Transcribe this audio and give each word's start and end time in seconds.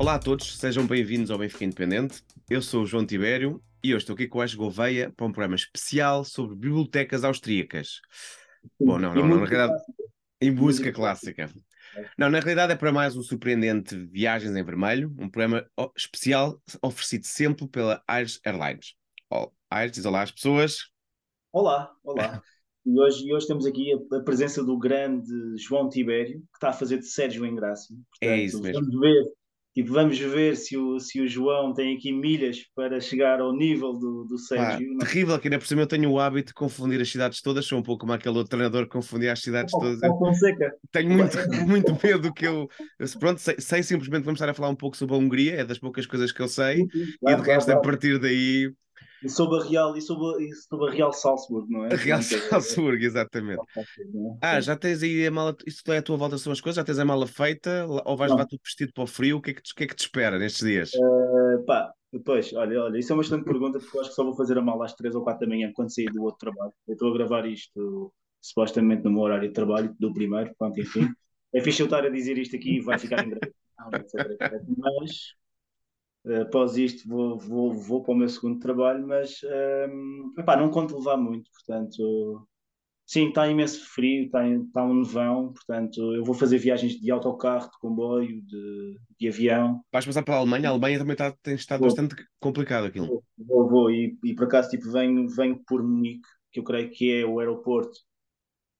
Olá 0.00 0.14
a 0.14 0.18
todos, 0.18 0.56
sejam 0.56 0.86
bem-vindos 0.86 1.30
ao 1.30 1.36
Benfica 1.36 1.62
Independente. 1.62 2.24
Eu 2.48 2.62
sou 2.62 2.84
o 2.84 2.86
João 2.86 3.04
Tibério 3.04 3.62
e 3.84 3.94
hoje 3.94 4.04
estou 4.04 4.14
aqui 4.14 4.26
com 4.26 4.38
o 4.38 4.40
Ash 4.40 4.54
Gouveia 4.54 5.12
para 5.14 5.26
um 5.26 5.30
programa 5.30 5.54
especial 5.54 6.24
sobre 6.24 6.56
bibliotecas 6.56 7.22
austríacas. 7.22 8.00
Bom, 8.80 8.98
não, 8.98 9.14
não, 9.14 9.28
não, 9.28 9.40
na 9.40 9.44
realidade, 9.44 9.78
em 10.40 10.50
música 10.52 10.90
clássica. 10.90 11.50
Não, 12.16 12.30
na 12.30 12.40
realidade 12.40 12.72
é 12.72 12.76
para 12.76 12.90
mais 12.90 13.14
um 13.14 13.22
surpreendente 13.22 13.94
Viagens 13.94 14.56
em 14.56 14.64
Vermelho, 14.64 15.14
um 15.18 15.28
programa 15.28 15.68
especial 15.94 16.58
oferecido 16.82 17.26
sempre 17.26 17.68
pela 17.68 18.02
Irish 18.10 18.40
Airlines. 18.42 18.94
Oh, 19.30 19.50
Irish, 19.70 19.92
diz 19.92 20.06
olá 20.06 20.22
às 20.22 20.30
pessoas. 20.30 20.78
Olá, 21.52 21.94
olá. 22.02 22.42
E 22.86 22.98
hoje, 22.98 23.26
e 23.26 23.34
hoje 23.34 23.46
temos 23.46 23.66
aqui 23.66 23.92
a, 23.92 24.16
a, 24.16 24.22
presença 24.22 24.64
do 24.64 24.78
grande 24.78 25.30
João 25.58 25.90
Tibério, 25.90 26.40
que 26.40 26.56
está 26.56 26.70
a 26.70 26.72
fazer 26.72 26.96
de 26.96 27.04
Sérgio 27.06 27.44
em 27.44 27.54
Graça. 27.54 27.94
é 28.22 28.40
isso 28.40 28.62
mesmo. 28.62 28.80
Vamos 28.80 28.98
ver, 28.98 29.22
tipo, 29.74 29.92
vamos 29.92 30.18
ver 30.18 30.56
se 30.56 30.76
o, 30.76 30.98
se 30.98 31.20
o 31.20 31.28
João 31.28 31.72
tem 31.72 31.96
aqui 31.96 32.12
milhas 32.12 32.58
para 32.74 33.00
chegar 33.00 33.40
ao 33.40 33.54
nível 33.54 33.92
do, 33.92 34.24
do 34.24 34.38
Sérgio. 34.38 34.96
Pá, 34.98 35.06
terrível, 35.06 35.38
que 35.38 35.48
ainda 35.48 35.58
por 35.58 35.66
cima 35.66 35.82
eu 35.82 35.86
tenho 35.86 36.10
o 36.10 36.18
hábito 36.18 36.48
de 36.48 36.54
confundir 36.54 37.00
as 37.00 37.10
cidades 37.10 37.40
todas, 37.40 37.64
sou 37.64 37.78
um 37.78 37.82
pouco 37.82 38.00
como 38.00 38.12
aquele 38.12 38.36
outro 38.36 38.50
treinador 38.50 38.84
que 38.84 38.90
confundia 38.90 39.32
as 39.32 39.40
cidades 39.40 39.72
oh, 39.74 39.80
todas. 39.80 40.00
Oh, 40.02 40.32
tenho 40.90 41.10
muito, 41.10 41.36
muito 41.66 41.98
medo 42.02 42.32
que 42.32 42.46
eu. 42.46 42.68
Pronto, 43.18 43.40
sei, 43.40 43.56
sei, 43.58 43.82
simplesmente 43.82 44.24
vamos 44.24 44.40
estar 44.40 44.50
a 44.50 44.54
falar 44.54 44.70
um 44.70 44.76
pouco 44.76 44.96
sobre 44.96 45.14
a 45.14 45.18
Hungria, 45.18 45.60
é 45.60 45.64
das 45.64 45.78
poucas 45.78 46.06
coisas 46.06 46.32
que 46.32 46.40
eu 46.40 46.48
sei, 46.48 46.86
claro, 47.20 47.38
e 47.38 47.42
de 47.42 47.50
resto, 47.50 47.66
claro. 47.66 47.80
a 47.80 47.82
partir 47.82 48.18
daí 48.18 48.72
e 49.22 49.28
sobre 49.28 49.60
a 49.60 49.64
Real, 49.64 49.96
e 49.96 50.00
sobre, 50.00 50.44
e 50.44 50.54
sobre 50.54 50.88
a 50.88 50.92
Real 50.92 51.12
Salzburg, 51.12 51.70
não 51.70 51.84
é? 51.84 51.92
A 51.92 51.96
Real 51.96 52.20
Salzburg, 52.22 53.04
exatamente. 53.04 53.62
Ah, 54.40 54.60
já 54.60 54.76
tens 54.76 55.02
aí 55.02 55.26
a 55.26 55.30
mala, 55.30 55.56
isso 55.66 55.82
é 55.88 55.98
a 55.98 56.02
tua 56.02 56.16
volta 56.16 56.38
são 56.38 56.52
as 56.52 56.60
coisas, 56.60 56.76
já 56.76 56.84
tens 56.84 56.98
a 56.98 57.04
mala 57.04 57.26
feita, 57.26 57.86
ou 58.04 58.16
vais 58.16 58.30
levar 58.30 58.46
tudo 58.46 58.60
vestido 58.64 58.92
para 58.92 59.04
o 59.04 59.06
frio, 59.06 59.38
o 59.38 59.42
que 59.42 59.50
é 59.50 59.54
que, 59.54 59.62
que, 59.62 59.84
é 59.84 59.86
que 59.86 59.94
te 59.94 60.00
espera 60.00 60.38
nestes 60.38 60.66
dias? 60.66 60.90
Uh, 60.94 61.64
pá, 61.66 61.92
depois, 62.12 62.52
olha, 62.54 62.82
olha, 62.82 62.98
isso 62.98 63.12
é 63.12 63.16
uma 63.16 63.22
excelente 63.22 63.44
pergunta, 63.44 63.78
porque 63.78 63.96
eu 63.96 64.00
acho 64.00 64.10
que 64.10 64.16
só 64.16 64.24
vou 64.24 64.34
fazer 64.34 64.58
a 64.58 64.62
mala 64.62 64.84
às 64.84 64.94
3 64.94 65.14
ou 65.14 65.22
4 65.22 65.46
da 65.46 65.54
manhã, 65.54 65.70
quando 65.74 65.94
sair 65.94 66.10
do 66.10 66.22
outro 66.22 66.38
trabalho. 66.38 66.72
Eu 66.88 66.94
estou 66.94 67.10
a 67.10 67.16
gravar 67.16 67.46
isto, 67.46 68.12
supostamente 68.40 69.04
no 69.04 69.12
meu 69.12 69.22
horário 69.22 69.48
de 69.48 69.54
trabalho, 69.54 69.94
do 69.98 70.12
primeiro, 70.12 70.52
pronto, 70.58 70.80
enfim. 70.80 71.08
É 71.52 71.60
fixe 71.60 71.82
eu 71.82 71.86
estar 71.86 72.04
a 72.04 72.08
dizer 72.08 72.38
isto 72.38 72.56
aqui 72.56 72.76
e 72.76 72.80
vai 72.80 72.98
ficar 72.98 73.24
em. 73.24 73.32
Mas 74.78 75.34
após 76.42 76.76
isto 76.76 77.08
vou, 77.08 77.38
vou, 77.38 77.72
vou 77.74 78.02
para 78.02 78.12
o 78.12 78.16
meu 78.16 78.28
segundo 78.28 78.58
trabalho, 78.58 79.06
mas 79.06 79.40
um, 79.42 79.48
ehm, 79.48 80.32
epá, 80.38 80.56
não 80.56 80.70
conto 80.70 80.98
levar 80.98 81.16
muito, 81.16 81.50
portanto, 81.52 82.46
sim, 83.06 83.28
está 83.28 83.48
imenso 83.48 83.84
frio, 83.88 84.26
está, 84.26 84.46
está 84.46 84.84
um 84.84 85.00
nevão, 85.00 85.52
portanto, 85.52 86.14
eu 86.14 86.24
vou 86.24 86.34
fazer 86.34 86.58
viagens 86.58 87.00
de 87.00 87.10
autocarro, 87.10 87.70
de 87.70 87.78
comboio, 87.80 88.42
de, 88.42 88.98
de 89.18 89.28
avião. 89.28 89.80
Vais 89.92 90.06
passar 90.06 90.22
pela 90.22 90.38
Alemanha? 90.38 90.68
A 90.68 90.72
Alemanha 90.72 90.98
também 90.98 91.12
está, 91.12 91.32
tem 91.42 91.54
estado 91.54 91.80
vou, 91.80 91.88
bastante 91.88 92.14
complicado 92.38 92.86
aquilo. 92.86 93.06
Vou, 93.06 93.24
vou, 93.38 93.68
vou, 93.68 93.90
e, 93.90 94.16
e 94.24 94.34
por 94.34 94.44
acaso 94.44 94.70
tipo, 94.70 94.90
venho, 94.90 95.28
venho 95.28 95.60
por 95.66 95.82
Munique, 95.82 96.28
que 96.52 96.60
eu 96.60 96.64
creio 96.64 96.90
que 96.90 97.12
é 97.12 97.24
o 97.24 97.40
aeroporto 97.40 97.98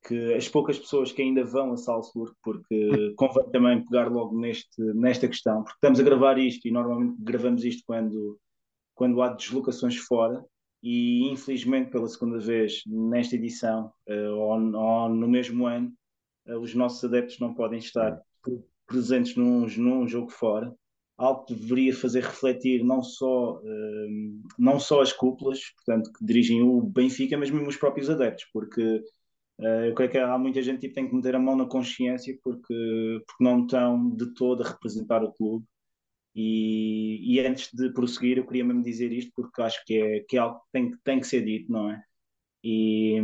que 0.03 0.35
as 0.35 0.49
poucas 0.49 0.79
pessoas 0.79 1.13
que 1.13 1.23
ainda 1.23 1.45
vão 1.45 1.73
a 1.73 1.77
Salzburgo, 1.77 2.35
porque 2.43 3.15
convém 3.17 3.51
também 3.51 3.85
pegar 3.85 4.11
logo 4.11 4.39
neste, 4.39 4.81
nesta 4.95 5.29
questão, 5.29 5.63
porque 5.63 5.77
estamos 5.77 6.01
a 6.01 6.03
gravar 6.03 6.39
isto 6.39 6.67
e 6.67 6.71
normalmente 6.71 7.17
gravamos 7.19 7.65
isto 7.65 7.83
quando, 7.87 8.39
quando 8.95 9.21
há 9.23 9.29
deslocações 9.29 9.97
fora, 9.97 10.45
e 10.83 11.31
infelizmente 11.31 11.91
pela 11.91 12.09
segunda 12.09 12.39
vez 12.39 12.83
nesta 12.87 13.37
edição, 13.37 13.93
uh, 14.09 14.35
ou, 14.35 14.75
ou, 14.75 15.09
no 15.09 15.29
mesmo 15.29 15.67
ano, 15.67 15.93
uh, 16.47 16.59
os 16.59 16.75
nossos 16.75 17.05
adeptos 17.05 17.39
não 17.39 17.55
podem 17.55 17.79
estar 17.79 18.19
presentes 18.87 19.37
num, 19.37 19.67
num 19.77 20.09
jogo 20.09 20.31
fora, 20.31 20.75
algo 21.19 21.45
que 21.45 21.55
deveria 21.55 21.95
fazer 21.95 22.23
refletir 22.23 22.83
não 22.83 23.03
só, 23.03 23.59
uh, 23.59 24.43
não 24.59 24.81
só 24.81 25.03
as 25.03 25.13
cúpulas, 25.13 25.61
portanto, 25.77 26.11
que 26.13 26.25
dirigem 26.25 26.63
o 26.63 26.81
Benfica, 26.81 27.37
mas 27.37 27.51
mesmo 27.51 27.69
os 27.69 27.77
próprios 27.77 28.09
adeptos, 28.09 28.47
porque 28.51 29.03
eu 29.61 29.95
creio 29.95 30.11
que 30.11 30.19
há 30.19 30.39
muita 30.39 30.63
gente 30.63 30.81
que 30.81 30.89
tem 30.89 31.09
que 31.09 31.15
meter 31.15 31.35
a 31.35 31.39
mão 31.39 31.57
na 31.57 31.67
consciência 31.67 32.37
porque, 32.43 33.23
porque 33.27 33.45
não 33.45 33.65
estão 33.65 34.11
de 34.11 34.33
todo 34.35 34.63
a 34.63 34.69
representar 34.69 35.23
o 35.23 35.33
clube. 35.33 35.65
E, 36.35 37.35
e 37.35 37.41
antes 37.41 37.71
de 37.73 37.93
prosseguir, 37.93 38.39
eu 38.39 38.47
queria 38.47 38.65
mesmo 38.65 38.83
dizer 38.83 39.13
isto 39.13 39.33
porque 39.35 39.61
acho 39.63 39.85
que 39.85 39.95
é, 39.99 40.21
que 40.21 40.37
é 40.37 40.41
algo 40.41 40.61
que 40.61 40.67
tem, 40.73 40.91
tem 41.05 41.21
que 41.21 41.27
ser 41.27 41.45
dito, 41.45 41.73
não 41.73 41.91
é? 41.91 42.03
E, 42.63 43.19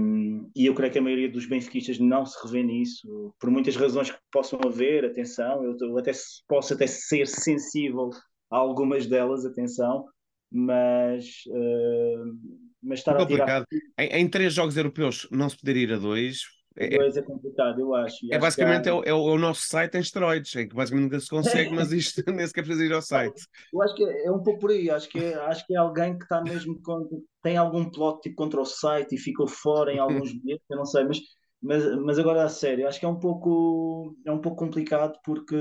e 0.56 0.66
eu 0.66 0.74
creio 0.74 0.92
que 0.92 0.98
a 0.98 1.02
maioria 1.02 1.30
dos 1.30 1.46
benfiquistas 1.46 1.98
não 1.98 2.24
se 2.24 2.42
revê 2.44 2.62
nisso, 2.62 3.34
por 3.38 3.50
muitas 3.50 3.76
razões 3.76 4.10
que 4.10 4.18
possam 4.32 4.58
haver, 4.64 5.04
atenção, 5.04 5.62
eu, 5.62 5.76
eu 5.78 5.98
até 5.98 6.10
posso 6.48 6.72
até 6.72 6.86
ser 6.86 7.26
sensível 7.28 8.10
a 8.50 8.56
algumas 8.56 9.06
delas, 9.06 9.44
atenção, 9.44 10.06
mas, 10.50 11.42
uh, 11.48 12.65
mas 12.86 13.00
estar 13.00 13.16
a 13.16 13.26
tirar... 13.26 13.64
Em, 13.98 14.20
em, 14.20 14.28
três 14.28 14.54
jogos 14.54 14.76
europeus 14.76 15.26
não 15.30 15.48
se 15.48 15.58
poder 15.58 15.76
ir 15.76 15.92
a 15.92 15.98
dois. 15.98 16.40
É, 16.76 16.98
dois 16.98 17.16
é 17.16 17.22
complicado, 17.22 17.80
eu 17.80 17.94
acho. 17.94 18.16
É 18.30 18.38
basicamente 18.38 18.88
há... 18.88 18.92
é, 18.92 18.94
o, 18.94 19.02
é, 19.04 19.12
o, 19.12 19.38
nosso 19.38 19.62
site 19.66 19.96
em 19.96 20.00
esteroides, 20.00 20.54
em 20.56 20.68
que 20.68 20.74
basicamente 20.74 21.04
nunca 21.04 21.20
se 21.20 21.28
consegue, 21.28 21.70
mas 21.70 21.90
isto 21.92 22.22
nem 22.30 22.46
sequer 22.46 22.62
precisa 22.62 22.84
ir 22.84 22.92
ao 22.92 23.02
site. 23.02 23.42
Eu 23.72 23.82
acho 23.82 23.94
que 23.94 24.04
é, 24.04 24.26
é 24.26 24.30
um 24.30 24.42
pouco 24.42 24.60
por 24.60 24.70
aí, 24.70 24.90
acho 24.90 25.08
que 25.08 25.18
é, 25.18 25.34
acho 25.34 25.66
que 25.66 25.74
é 25.74 25.78
alguém 25.78 26.16
que 26.16 26.24
está 26.24 26.42
mesmo 26.42 26.80
com, 26.82 27.08
tem 27.42 27.56
algum 27.56 27.90
plot 27.90 28.20
tipo, 28.20 28.36
contra 28.36 28.60
o 28.60 28.64
site 28.64 29.14
e 29.14 29.18
ficou 29.18 29.46
fora 29.48 29.92
em 29.92 29.98
alguns 29.98 30.32
bilhetes, 30.40 30.66
eu 30.70 30.76
não 30.76 30.84
sei, 30.84 31.04
mas, 31.04 31.18
mas, 31.62 31.96
mas 32.02 32.18
agora 32.18 32.44
a 32.44 32.48
sério, 32.48 32.86
acho 32.86 33.00
que 33.00 33.06
é 33.06 33.08
um 33.08 33.18
pouco 33.18 34.14
é 34.26 34.30
um 34.30 34.40
pouco 34.40 34.58
complicado 34.58 35.18
porque 35.24 35.56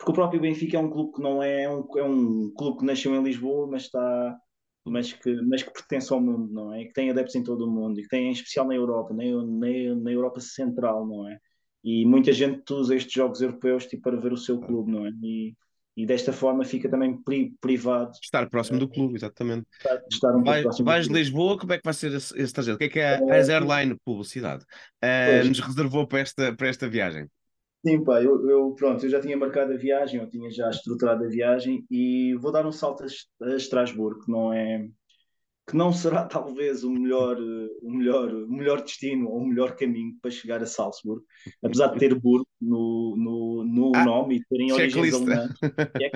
porque 0.00 0.12
o 0.12 0.14
próprio 0.14 0.40
Benfica 0.40 0.78
é 0.78 0.80
um 0.80 0.88
clube 0.88 1.12
que 1.12 1.20
não 1.20 1.42
é, 1.42 1.64
é 1.64 1.70
um, 1.70 1.86
é 1.98 2.02
um 2.02 2.50
clube 2.56 2.78
que 2.78 2.86
nasceu 2.86 3.14
em 3.14 3.22
Lisboa, 3.22 3.66
mas 3.66 3.82
está 3.82 4.38
mas 4.84 5.12
que, 5.12 5.32
mas 5.42 5.62
que 5.62 5.72
pertence 5.72 6.12
ao 6.12 6.20
mundo, 6.20 6.52
não 6.52 6.72
é? 6.72 6.84
Que 6.84 6.92
tem 6.92 7.10
adeptos 7.10 7.34
em 7.34 7.42
todo 7.42 7.66
o 7.66 7.70
mundo 7.70 7.98
e 7.98 8.02
que 8.02 8.08
tem 8.08 8.28
em 8.28 8.32
especial 8.32 8.66
na 8.66 8.74
Europa, 8.74 9.12
na, 9.14 9.24
na, 9.24 9.94
na 9.96 10.10
Europa 10.10 10.40
Central, 10.40 11.06
não 11.06 11.28
é? 11.28 11.38
E 11.82 12.04
muita 12.04 12.32
gente 12.32 12.72
usa 12.72 12.94
estes 12.94 13.12
jogos 13.12 13.40
europeus 13.40 13.86
tipo, 13.86 14.02
para 14.02 14.16
ver 14.16 14.32
o 14.32 14.36
seu 14.36 14.58
clube, 14.60 14.92
não 14.92 15.06
é? 15.06 15.10
E, 15.22 15.54
e 15.96 16.06
desta 16.06 16.32
forma 16.32 16.64
fica 16.64 16.88
também 16.88 17.16
pri, 17.22 17.54
privado. 17.60 18.12
Estar 18.22 18.48
próximo 18.48 18.78
do 18.78 18.88
clube, 18.88 19.16
exatamente. 19.16 19.66
Estar, 19.76 20.02
estar 20.10 20.36
um 20.36 20.42
Vai, 20.42 20.62
vais 20.62 21.08
de 21.08 21.14
Lisboa, 21.14 21.58
como 21.58 21.72
é 21.72 21.78
que 21.78 21.84
vai 21.84 21.94
ser 21.94 22.12
esse, 22.12 22.38
esse 22.38 22.52
trajeto? 22.52 22.76
O 22.76 22.78
que 22.78 22.84
é 22.84 22.88
que 22.88 23.00
é 23.00 23.16
a 23.16 23.36
é, 23.36 23.52
Airline 23.52 23.96
Publicidade 24.04 24.64
uh, 25.04 25.46
nos 25.46 25.60
reservou 25.60 26.06
para 26.06 26.20
esta, 26.20 26.54
para 26.54 26.68
esta 26.68 26.88
viagem? 26.88 27.28
Sim, 27.84 28.04
pá, 28.04 28.22
eu, 28.22 28.48
eu, 28.48 28.74
pronto, 28.74 29.04
eu 29.04 29.10
já 29.10 29.20
tinha 29.20 29.36
marcado 29.36 29.72
a 29.72 29.76
viagem, 29.76 30.20
eu 30.20 30.28
tinha 30.28 30.50
já 30.50 30.68
estruturado 30.68 31.24
a 31.24 31.28
viagem 31.28 31.84
e 31.90 32.34
vou 32.34 32.52
dar 32.52 32.66
um 32.66 32.72
salto 32.72 33.04
a, 33.42 33.56
Estrasburgo, 33.56 34.24
que 34.24 34.30
não 34.30 34.52
é 34.52 34.86
que 35.66 35.76
não 35.76 35.92
será 35.92 36.24
talvez 36.28 36.84
o 36.84 36.90
melhor, 36.90 37.38
o 37.40 37.90
melhor, 37.90 38.34
o 38.34 38.52
melhor 38.52 38.82
destino 38.82 39.28
ou 39.28 39.38
o 39.38 39.46
melhor 39.46 39.76
caminho 39.76 40.14
para 40.20 40.30
chegar 40.30 40.62
a 40.62 40.66
Salzburgo, 40.66 41.24
apesar 41.62 41.88
de 41.88 41.98
ter 41.98 42.14
Burgo 42.14 42.46
no, 42.60 43.14
no, 43.16 43.64
no 43.64 43.96
ah, 43.96 44.04
nome 44.04 44.36
e 44.36 44.44
terem 44.44 44.72
origens 44.72 45.14
alemãs. 45.14 45.50
É 46.02 46.10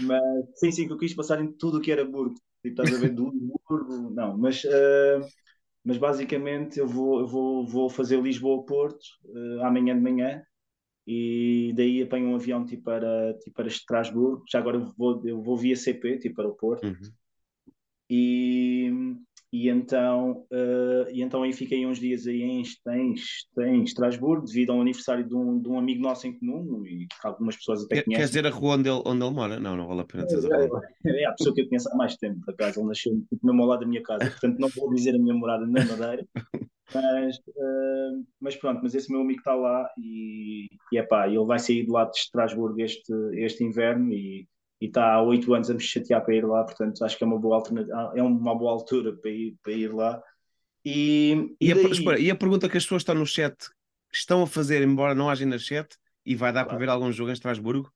mas 0.00 0.22
sim, 0.56 0.70
sim, 0.70 0.86
que 0.86 0.92
eu 0.92 0.98
quis 0.98 1.14
passar 1.14 1.40
em 1.42 1.50
tudo 1.50 1.78
o 1.78 1.80
que 1.80 1.90
era 1.90 2.04
Burgo. 2.04 2.34
Tipo, 2.62 2.82
estás 2.82 2.94
a 2.94 3.00
ver 3.00 3.10
do 3.10 3.32
Burgo, 3.68 4.10
não, 4.10 4.38
mas 4.38 4.62
uh, 4.64 5.26
mas 5.84 5.98
basicamente 5.98 6.78
eu 6.78 6.86
vou, 6.86 7.20
eu 7.20 7.26
vou, 7.26 7.66
vou 7.66 7.90
fazer 7.90 8.22
Lisboa-Porto 8.22 9.02
uh, 9.24 9.64
amanhã 9.64 9.94
de 9.94 10.00
manhã 10.00 10.42
e 11.06 11.72
daí 11.76 12.02
apanho 12.02 12.28
um 12.28 12.36
avião 12.36 12.64
tipo 12.64 12.84
para, 12.84 13.34
tipo 13.38 13.54
para 13.54 13.68
Estrasburgo. 13.68 14.44
Já 14.50 14.58
agora 14.58 14.76
eu 14.76 14.92
vou, 14.96 15.26
eu 15.26 15.42
vou 15.42 15.56
via 15.56 15.76
CP, 15.76 16.18
tipo 16.18 16.36
para 16.36 16.48
o 16.48 16.54
Porto. 16.54 16.86
Uhum. 16.86 17.12
E, 18.08 18.90
e, 19.52 19.68
então, 19.68 20.46
uh, 20.50 21.10
e 21.12 21.22
então 21.22 21.42
aí 21.42 21.52
fiquei 21.52 21.84
uns 21.84 22.00
dias 22.00 22.26
aí 22.26 22.40
em, 22.40 22.62
em, 22.88 23.14
em 23.58 23.82
Estrasburgo, 23.82 24.46
devido 24.46 24.72
ao 24.72 24.80
aniversário 24.80 25.28
de 25.28 25.34
um, 25.34 25.60
de 25.60 25.68
um 25.68 25.78
amigo 25.78 26.02
nosso 26.02 26.26
em 26.26 26.38
comum 26.38 26.86
e 26.86 27.06
que 27.06 27.26
algumas 27.26 27.56
pessoas 27.56 27.84
até 27.84 28.02
conhecem. 28.02 28.24
Quer 28.24 28.28
dizer 28.28 28.46
a 28.46 28.50
rua 28.50 28.76
onde 28.76 28.88
ele, 28.88 29.02
onde 29.04 29.22
ele 29.22 29.34
mora? 29.34 29.60
Não, 29.60 29.76
não 29.76 29.86
vale 29.86 30.00
a 30.00 30.04
pena 30.04 30.24
dizer 30.24 30.50
a 30.50 30.66
rua. 30.66 30.80
É, 31.04 31.22
é 31.22 31.26
a 31.26 31.32
pessoa 31.32 31.54
que 31.54 31.60
eu 31.60 31.68
conheço 31.68 31.92
há 31.92 31.96
mais 31.96 32.16
tempo, 32.16 32.40
por 32.44 32.54
acaso. 32.54 32.80
Ele 32.80 32.88
nasceu 32.88 33.12
tipo, 33.28 33.46
mesmo 33.46 33.62
ao 33.62 33.68
lado 33.68 33.80
da 33.80 33.86
minha 33.86 34.02
casa, 34.02 34.30
portanto 34.30 34.58
não 34.58 34.68
vou 34.70 34.94
dizer 34.94 35.14
a 35.14 35.18
minha 35.18 35.34
morada 35.34 35.66
na 35.66 35.84
Madeira. 35.84 36.26
Mas, 36.94 37.36
uh, 37.36 38.26
mas 38.38 38.54
pronto, 38.56 38.80
mas 38.82 38.94
esse 38.94 39.10
meu 39.10 39.22
amigo 39.22 39.38
está 39.38 39.54
lá 39.54 39.88
e, 39.96 40.68
e 40.92 40.98
epá, 40.98 41.26
ele 41.26 41.42
vai 41.46 41.58
sair 41.58 41.86
de 41.86 41.90
lá 41.90 42.04
de 42.04 42.18
Estrasburgo 42.18 42.78
este, 42.82 43.10
este 43.32 43.64
inverno 43.64 44.12
e 44.12 44.46
está 44.86 45.14
há 45.14 45.22
oito 45.22 45.52
anos 45.54 45.70
a 45.70 45.74
me 45.74 45.80
chatear 45.80 46.24
para 46.24 46.34
ir 46.34 46.46
lá, 46.46 46.64
portanto 46.64 47.04
acho 47.04 47.16
que 47.16 47.24
é 47.24 47.26
uma 47.26 47.38
boa 47.38 47.56
alternativa, 47.56 48.12
é 48.14 48.22
uma 48.22 48.54
boa 48.54 48.72
altura 48.72 49.16
para 49.16 49.30
ir, 49.30 49.56
para 49.62 49.72
ir 49.72 49.92
lá. 49.92 50.22
E, 50.84 51.54
e, 51.60 51.70
e, 51.70 51.74
daí... 51.74 51.86
a, 51.86 51.88
espera, 51.90 52.18
e 52.18 52.30
a 52.30 52.34
pergunta 52.34 52.68
que 52.68 52.76
as 52.76 52.84
pessoas 52.84 53.02
estão 53.02 53.14
no 53.14 53.26
chat 53.26 53.56
estão 54.12 54.42
a 54.42 54.46
fazer, 54.46 54.82
embora 54.82 55.14
não 55.14 55.30
haja 55.30 55.46
na 55.46 55.58
chat, 55.58 55.96
e 56.24 56.34
vai 56.34 56.52
dar 56.52 56.64
claro. 56.64 56.68
para 56.70 56.78
ver 56.78 56.90
algum 56.90 57.10
jogo 57.10 57.30
em 57.30 57.32
Estrasburgo? 57.32 57.90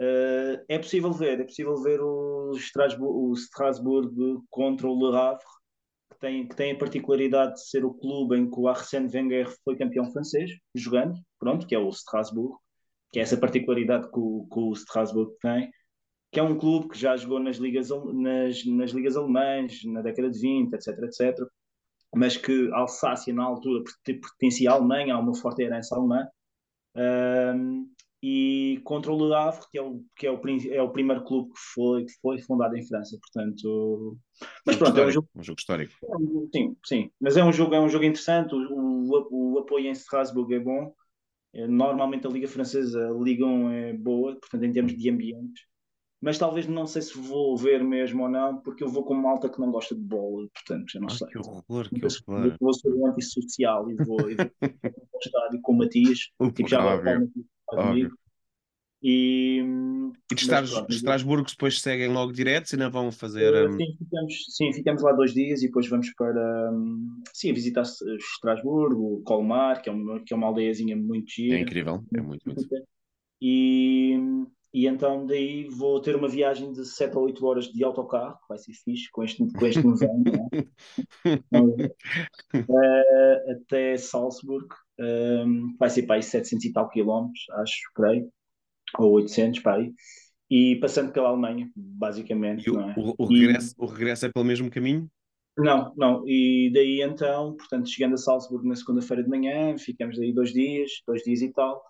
Uh, 0.00 0.64
é 0.68 0.78
possível 0.78 1.12
ver, 1.12 1.40
é 1.40 1.44
possível 1.44 1.76
ver 1.80 2.00
o 2.00 2.52
Strasbourg, 2.56 3.30
o 3.30 3.32
Strasbourg 3.34 4.42
contra 4.50 4.88
o 4.88 5.10
Le 5.10 5.16
Havre 5.16 5.44
que 6.10 6.18
tem, 6.18 6.48
que 6.48 6.56
tem 6.56 6.72
a 6.72 6.78
particularidade 6.78 7.54
de 7.54 7.68
ser 7.68 7.84
o 7.84 7.94
clube 7.94 8.36
em 8.36 8.50
que 8.50 8.58
o 8.58 8.66
Arsène 8.66 9.08
Wenger 9.12 9.48
foi 9.64 9.76
campeão 9.76 10.10
francês, 10.10 10.50
jogando, 10.74 11.14
pronto, 11.38 11.66
que 11.66 11.74
é 11.74 11.78
o 11.78 11.88
Strasbourg. 11.90 12.56
que 13.12 13.20
é 13.20 13.22
essa 13.22 13.36
particularidade 13.36 14.10
que 14.10 14.18
o, 14.18 14.48
que 14.52 14.58
o 14.58 14.72
Strasbourg 14.72 15.32
tem, 15.40 15.70
que 16.34 16.40
é 16.40 16.42
um 16.42 16.58
clube 16.58 16.88
que 16.88 16.98
já 16.98 17.16
jogou 17.16 17.38
nas 17.38 17.58
ligas, 17.58 17.90
nas, 17.90 18.66
nas 18.66 18.90
ligas 18.90 19.16
alemãs, 19.16 19.84
na 19.84 20.02
década 20.02 20.28
de 20.28 20.40
20, 20.40 20.74
etc, 20.74 20.88
etc, 21.04 21.46
mas 22.12 22.36
que 22.36 22.68
a 22.72 22.78
Alsácia, 22.78 23.32
na 23.32 23.44
altura, 23.44 23.84
pertencia 24.04 24.72
à 24.72 24.74
Alemanha, 24.74 25.14
há 25.14 25.18
uma 25.20 25.34
forte 25.36 25.62
herança 25.62 25.94
alemã, 25.94 26.26
um, 26.96 27.88
e 28.20 28.80
contra 28.82 29.12
o 29.12 29.28
Le 29.28 29.32
Havre, 29.32 29.64
que 29.70 29.78
é 29.78 29.82
o, 29.82 30.02
que 30.16 30.26
é 30.26 30.32
o, 30.32 30.40
é 30.72 30.82
o 30.82 30.90
primeiro 30.90 31.22
clube 31.22 31.52
que 31.52 31.60
foi, 31.72 32.04
que 32.04 32.12
foi 32.20 32.38
fundado 32.40 32.76
em 32.76 32.84
França, 32.84 33.16
portanto... 33.20 34.18
Mas 34.66 34.76
pronto, 34.76 34.98
é 34.98 35.06
um 35.06 35.10
jogo, 35.12 35.28
um 35.36 35.42
jogo 35.42 35.60
histórico. 35.60 35.92
sim, 36.52 36.76
sim, 36.84 37.10
mas 37.20 37.36
é 37.36 37.44
um 37.44 37.52
jogo, 37.52 37.76
é 37.76 37.80
um 37.80 37.88
jogo 37.88 38.04
interessante, 38.04 38.56
o, 38.56 38.58
o, 38.58 39.52
o 39.52 39.58
apoio 39.60 39.86
em 39.86 39.92
Strasbourg 39.92 40.52
é 40.52 40.58
bom, 40.58 40.92
é, 41.52 41.68
normalmente 41.68 42.26
a 42.26 42.30
Liga 42.30 42.48
Francesa, 42.48 43.08
a 43.08 43.12
Liga 43.12 43.46
1 43.46 43.70
é 43.70 43.92
boa, 43.92 44.34
portanto, 44.34 44.64
em 44.64 44.72
termos 44.72 44.96
de 44.96 45.10
ambientes, 45.10 45.62
mas 46.24 46.38
talvez 46.38 46.66
não 46.66 46.86
sei 46.86 47.02
se 47.02 47.18
vou 47.18 47.54
ver 47.54 47.84
mesmo 47.84 48.22
ou 48.22 48.28
não, 48.30 48.56
porque 48.62 48.82
eu 48.82 48.88
vou 48.88 49.04
com 49.04 49.12
malta 49.12 49.46
que 49.46 49.60
não 49.60 49.70
gosta 49.70 49.94
de 49.94 50.00
bola, 50.00 50.48
portanto, 50.54 50.90
já 50.90 50.98
não 50.98 51.08
Ai, 51.10 51.16
sei. 51.18 51.28
Que 51.28 51.38
horror, 51.38 51.90
que 51.90 52.06
horror. 52.06 52.46
Eu 52.46 52.56
vou 52.58 52.72
ser 52.72 52.88
um 52.94 53.06
antissocial 53.06 53.90
e 53.90 53.94
vou, 53.94 54.30
e 54.30 54.34
vou 54.34 54.50
ao 54.62 55.20
estádio 55.22 55.60
com 55.60 55.72
o 55.72 55.76
Matias, 55.76 56.30
tipo, 56.56 56.66
já 56.66 56.82
óbvio, 56.82 57.30
comigo. 57.66 58.16
E, 59.02 59.60
e 59.60 60.34
de, 60.34 60.40
Estras, 60.40 60.70
de 60.70 60.94
Estrasburgo 60.96 61.46
depois 61.46 61.78
seguem 61.78 62.08
logo 62.08 62.32
direto, 62.32 62.70
se 62.70 62.76
não 62.78 62.90
vão 62.90 63.12
fazer. 63.12 63.68
Um... 63.68 63.76
Sim, 63.76 63.96
ficamos, 63.98 64.34
sim, 64.48 64.72
ficamos 64.72 65.02
lá 65.02 65.12
dois 65.12 65.34
dias 65.34 65.62
e 65.62 65.66
depois 65.66 65.86
vamos 65.90 66.10
para 66.14 66.70
hum, 66.72 67.22
sim, 67.34 67.52
visitar 67.52 67.82
Estrasburgo, 67.82 69.22
Colmar, 69.24 69.82
que 69.82 69.90
é 69.90 69.92
uma, 69.92 70.20
que 70.24 70.32
é 70.32 70.36
uma 70.36 70.46
aldeiazinha 70.46 70.96
muito 70.96 71.30
gira. 71.30 71.58
É 71.58 71.60
incrível, 71.60 72.02
é 72.14 72.20
muito, 72.22 72.46
muito. 72.46 72.66
E, 73.42 74.16
e 74.74 74.88
então 74.88 75.24
daí 75.24 75.68
vou 75.68 76.00
ter 76.00 76.16
uma 76.16 76.28
viagem 76.28 76.72
de 76.72 76.84
7 76.84 77.16
a 77.16 77.20
8 77.20 77.46
horas 77.46 77.66
de 77.66 77.84
autocarro, 77.84 78.36
vai 78.48 78.58
ser 78.58 78.72
fixe 78.72 79.08
com 79.12 79.22
este, 79.22 79.46
com 79.52 79.66
este 79.66 79.86
novembro, 79.86 80.32
uh, 81.24 81.92
até 83.52 83.96
Salzburg, 83.96 84.66
um, 84.98 85.76
vai 85.78 85.88
ser 85.88 86.02
para 86.02 86.16
aí 86.16 86.24
700 86.24 86.64
e 86.64 86.72
tal 86.72 86.90
quilómetros, 86.90 87.44
acho, 87.50 87.76
creio, 87.94 88.28
ou 88.98 89.12
800 89.12 89.60
para 89.60 89.76
aí, 89.76 89.92
e 90.50 90.74
passando 90.80 91.12
pela 91.12 91.28
Alemanha, 91.28 91.70
basicamente. 91.76 92.68
O, 92.68 92.80
é? 92.80 92.94
o, 92.96 93.14
o, 93.16 93.26
regresso, 93.26 93.76
e... 93.78 93.84
o 93.84 93.86
regresso 93.86 94.26
é 94.26 94.32
pelo 94.32 94.44
mesmo 94.44 94.68
caminho? 94.68 95.08
Não, 95.56 95.94
não, 95.96 96.28
e 96.28 96.68
daí 96.74 97.00
então, 97.00 97.54
portanto, 97.54 97.88
chegando 97.88 98.14
a 98.14 98.18
Salzburg 98.18 98.66
na 98.66 98.74
segunda-feira 98.74 99.22
de 99.22 99.30
manhã, 99.30 99.78
ficamos 99.78 100.18
daí 100.18 100.32
dois 100.32 100.52
dias, 100.52 100.90
dois 101.06 101.22
dias 101.22 101.42
e 101.42 101.52
tal, 101.52 101.80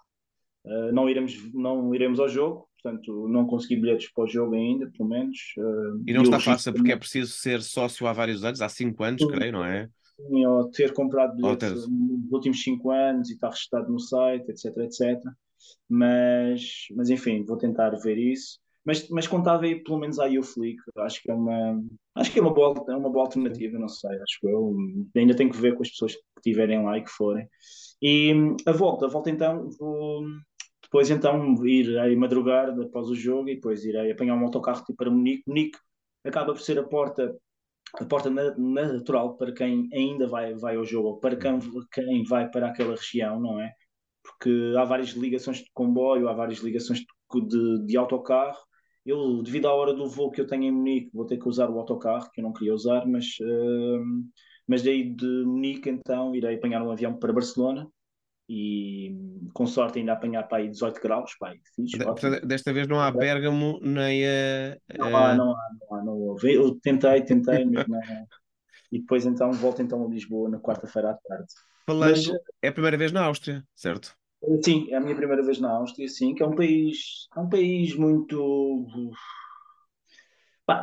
uh, 0.67 0.93
não, 0.93 1.09
iremos, 1.09 1.51
não 1.55 1.95
iremos 1.95 2.21
ao 2.21 2.29
jogo, 2.29 2.69
portanto, 2.85 3.27
não 3.29 3.47
consegui 3.47 3.77
bilhetes 3.77 4.13
para 4.13 4.25
o 4.25 4.29
jogo 4.29 4.55
ainda, 4.55 4.91
pelo 4.91 5.09
menos. 5.09 5.39
Uh, 5.57 6.03
e 6.07 6.13
não 6.13 6.23
está 6.23 6.39
fácil, 6.39 6.75
porque 6.75 6.93
é 6.93 6.97
preciso 6.97 7.33
ser 7.33 7.63
sócio 7.63 8.07
há 8.07 8.13
vários 8.13 8.45
anos, 8.45 8.61
há 8.61 8.69
cinco 8.69 9.03
anos, 9.03 9.23
sim, 9.23 9.29
creio, 9.29 9.53
não 9.53 9.65
é? 9.65 9.89
Sim, 10.29 10.45
ou 10.45 10.71
ter 10.71 10.93
comprado 10.93 11.35
bilhetes 11.35 11.69
ter... 11.69 11.75
nos 11.75 12.31
últimos 12.31 12.63
cinco 12.63 12.91
anos 12.91 13.31
e 13.31 13.35
estar 13.35 13.49
registado 13.49 13.91
no 13.91 13.99
site, 13.99 14.51
etc, 14.51 14.77
etc. 14.79 15.19
Mas, 15.89 16.87
mas 16.95 17.09
enfim, 17.09 17.43
vou 17.45 17.57
tentar 17.57 17.91
ver 17.97 18.19
isso. 18.19 18.59
Mas, 18.85 19.09
mas 19.09 19.27
contava 19.27 19.65
aí 19.65 19.83
pelo 19.83 19.99
menos 19.99 20.19
a 20.19 20.27
YouFlick, 20.27 20.79
acho 20.99 21.23
que 21.23 21.31
é 21.31 21.35
uma 21.35 21.83
acho 22.17 22.31
que 22.31 22.39
é 22.39 22.43
uma 22.43 22.53
boa, 22.53 22.85
é 22.87 22.95
uma 22.95 23.09
boa 23.09 23.25
alternativa, 23.25 23.79
não 23.79 23.89
sei, 23.89 24.11
acho 24.11 24.39
que 24.39 24.47
eu 24.47 24.77
ainda 25.17 25.35
tenho 25.35 25.51
que 25.51 25.57
ver 25.57 25.75
com 25.75 25.83
as 25.83 25.89
pessoas 25.89 26.15
que 26.15 26.23
estiverem 26.37 26.85
lá 26.85 26.99
e 26.99 27.03
que 27.03 27.11
forem. 27.11 27.49
E 28.03 28.35
a 28.67 28.73
volta, 28.73 29.07
a 29.07 29.09
volta 29.09 29.31
então 29.31 29.71
vou 29.79 30.23
depois 30.95 31.11
então 31.11 31.67
ir 31.67 31.99
aí 31.99 32.15
madrugar 32.15 32.71
após 32.81 33.09
o 33.09 33.17
jogo 33.17 33.49
e 33.49 33.57
depois 33.57 33.85
irei 33.85 34.13
apanhar 34.13 34.37
um 34.37 34.45
autocarro 34.45 34.85
para 34.97 35.11
Munique. 35.11 35.43
Munique 35.45 35.77
acaba 36.23 36.53
por 36.53 36.61
ser 36.61 36.79
a 36.79 36.85
porta 36.85 37.37
a 37.99 38.05
porta 38.05 38.31
natural 38.31 39.37
para 39.37 39.53
quem 39.53 39.89
ainda 39.93 40.29
vai, 40.29 40.55
vai 40.55 40.77
ao 40.77 40.85
jogo, 40.85 41.19
para 41.19 41.35
quem, 41.35 41.59
quem 41.93 42.23
vai 42.23 42.49
para 42.49 42.69
aquela 42.69 42.95
região, 42.95 43.41
não 43.41 43.61
é? 43.61 43.73
Porque 44.23 44.73
há 44.79 44.85
várias 44.85 45.11
ligações 45.11 45.59
de 45.59 45.71
comboio, 45.75 46.29
há 46.29 46.33
várias 46.33 46.61
ligações 46.61 47.01
de, 47.01 47.47
de, 47.49 47.87
de 47.87 47.97
autocarro. 47.97 48.59
Eu, 49.05 49.43
devido 49.43 49.67
à 49.67 49.75
hora 49.75 49.93
do 49.93 50.09
voo 50.09 50.31
que 50.31 50.41
eu 50.41 50.47
tenho 50.47 50.63
em 50.63 50.71
Munique, 50.73 51.11
vou 51.13 51.27
ter 51.27 51.39
que 51.39 51.49
usar 51.49 51.69
o 51.71 51.79
autocarro, 51.79 52.31
que 52.33 52.41
eu 52.41 52.45
não 52.45 52.53
queria 52.53 52.73
usar, 52.73 53.05
mas, 53.05 53.27
uh, 53.41 54.05
mas 54.67 54.83
daí 54.83 55.13
de 55.13 55.27
Munique, 55.45 55.91
então, 55.91 56.35
irei 56.37 56.55
apanhar 56.55 56.83
um 56.83 56.93
avião 56.93 57.19
para 57.19 57.33
Barcelona, 57.33 57.89
e 58.49 59.17
com 59.55 59.67
sorte 59.67 59.99
ainda 59.99 60.13
apanhar 60.13 60.43
para 60.45 60.59
aí 60.59 60.69
18 60.69 61.01
graus, 61.01 61.35
pá, 61.39 61.53
fixe, 61.75 61.99
Desta 62.45 62.73
vez 62.73 62.87
não 62.87 63.01
há 63.01 63.11
Bérgamo 63.11 63.81
nem 63.83 64.27
a. 64.27 64.77
Não 64.99 65.17
há, 65.17 65.35
não 65.35 65.51
há, 65.53 65.71
não 65.81 65.97
há, 65.97 66.05
não 66.05 66.13
houve. 66.15 66.55
Eu 66.55 66.79
tentei, 66.81 67.23
tentei, 67.23 67.65
mas 67.65 67.89
não. 67.89 68.01
E 68.93 69.01
depois 69.01 69.25
então 69.25 69.51
volto 69.53 69.83
então 69.83 70.05
a 70.05 70.09
Lisboa 70.09 70.49
na 70.49 70.59
quarta-feira 70.59 71.11
à 71.11 71.15
tarde. 71.15 71.53
Falando, 71.87 72.11
mas, 72.11 72.31
é 72.63 72.69
a 72.69 72.73
primeira 72.73 72.97
vez 72.97 73.13
na 73.13 73.25
Áustria, 73.25 73.65
certo? 73.75 74.15
Sim, 74.63 74.91
é 74.91 74.97
a 74.97 75.01
minha 75.01 75.17
primeira 75.17 75.43
vez 75.43 75.59
na 75.59 75.71
Áustria, 75.71 76.07
sim, 76.09 76.35
que 76.35 76.43
é 76.43 76.47
um 76.47 76.55
país, 76.55 77.29
é 77.35 77.41
um 77.41 77.49
país 77.49 77.95
muito. 77.97 78.85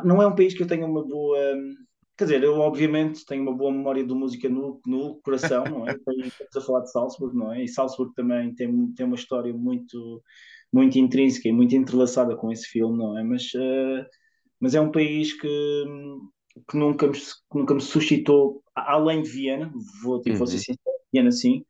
Não 0.04 0.20
é 0.20 0.26
um 0.26 0.34
país 0.34 0.54
que 0.54 0.62
eu 0.62 0.66
tenha 0.66 0.86
uma 0.86 1.04
boa 1.04 1.38
Quer 2.22 2.26
dizer, 2.26 2.44
eu 2.44 2.60
obviamente 2.60 3.26
tenho 3.26 3.42
uma 3.42 3.52
boa 3.52 3.72
memória 3.72 4.06
de 4.06 4.14
música 4.14 4.48
no, 4.48 4.80
no 4.86 5.16
coração, 5.24 5.64
não 5.64 5.88
é? 5.88 5.90
Estamos 6.06 6.56
a 6.56 6.60
falar 6.60 6.80
de 6.82 6.92
Salzburg, 6.92 7.36
não 7.36 7.52
é? 7.52 7.64
E 7.64 7.68
Salzburg 7.68 8.14
também 8.14 8.54
tem, 8.54 8.92
tem 8.92 9.04
uma 9.04 9.16
história 9.16 9.52
muito, 9.52 10.22
muito 10.72 11.00
intrínseca 11.00 11.48
e 11.48 11.52
muito 11.52 11.74
entrelaçada 11.74 12.36
com 12.36 12.52
esse 12.52 12.68
filme, 12.68 12.96
não 12.96 13.18
é? 13.18 13.24
Mas, 13.24 13.52
uh, 13.54 14.06
mas 14.60 14.72
é 14.76 14.80
um 14.80 14.92
país 14.92 15.32
que, 15.32 15.84
que, 16.70 16.76
nunca 16.76 17.08
me, 17.08 17.14
que 17.14 17.58
nunca 17.58 17.74
me 17.74 17.80
suscitou, 17.80 18.62
além 18.72 19.22
de 19.22 19.28
Viena, 19.28 19.72
vou, 20.04 20.20
tipo, 20.20 20.34
uhum. 20.34 20.38
vou 20.38 20.46
ser 20.46 20.58
sincero, 20.58 20.96
Viena 21.12 21.32
sim, 21.32 21.64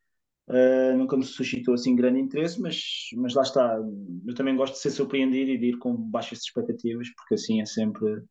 uh, 0.50 0.98
nunca 0.98 1.16
me 1.16 1.24
suscitou 1.24 1.72
assim 1.72 1.96
grande 1.96 2.20
interesse, 2.20 2.60
mas, 2.60 2.78
mas 3.16 3.32
lá 3.32 3.40
está. 3.42 3.80
Eu 4.26 4.34
também 4.34 4.54
gosto 4.54 4.74
de 4.74 4.80
ser 4.80 4.90
surpreendido 4.90 5.50
e 5.50 5.56
de 5.56 5.66
ir 5.68 5.78
com 5.78 5.96
baixas 5.96 6.40
expectativas, 6.40 7.08
porque 7.16 7.36
assim 7.36 7.62
é 7.62 7.64
sempre 7.64 8.22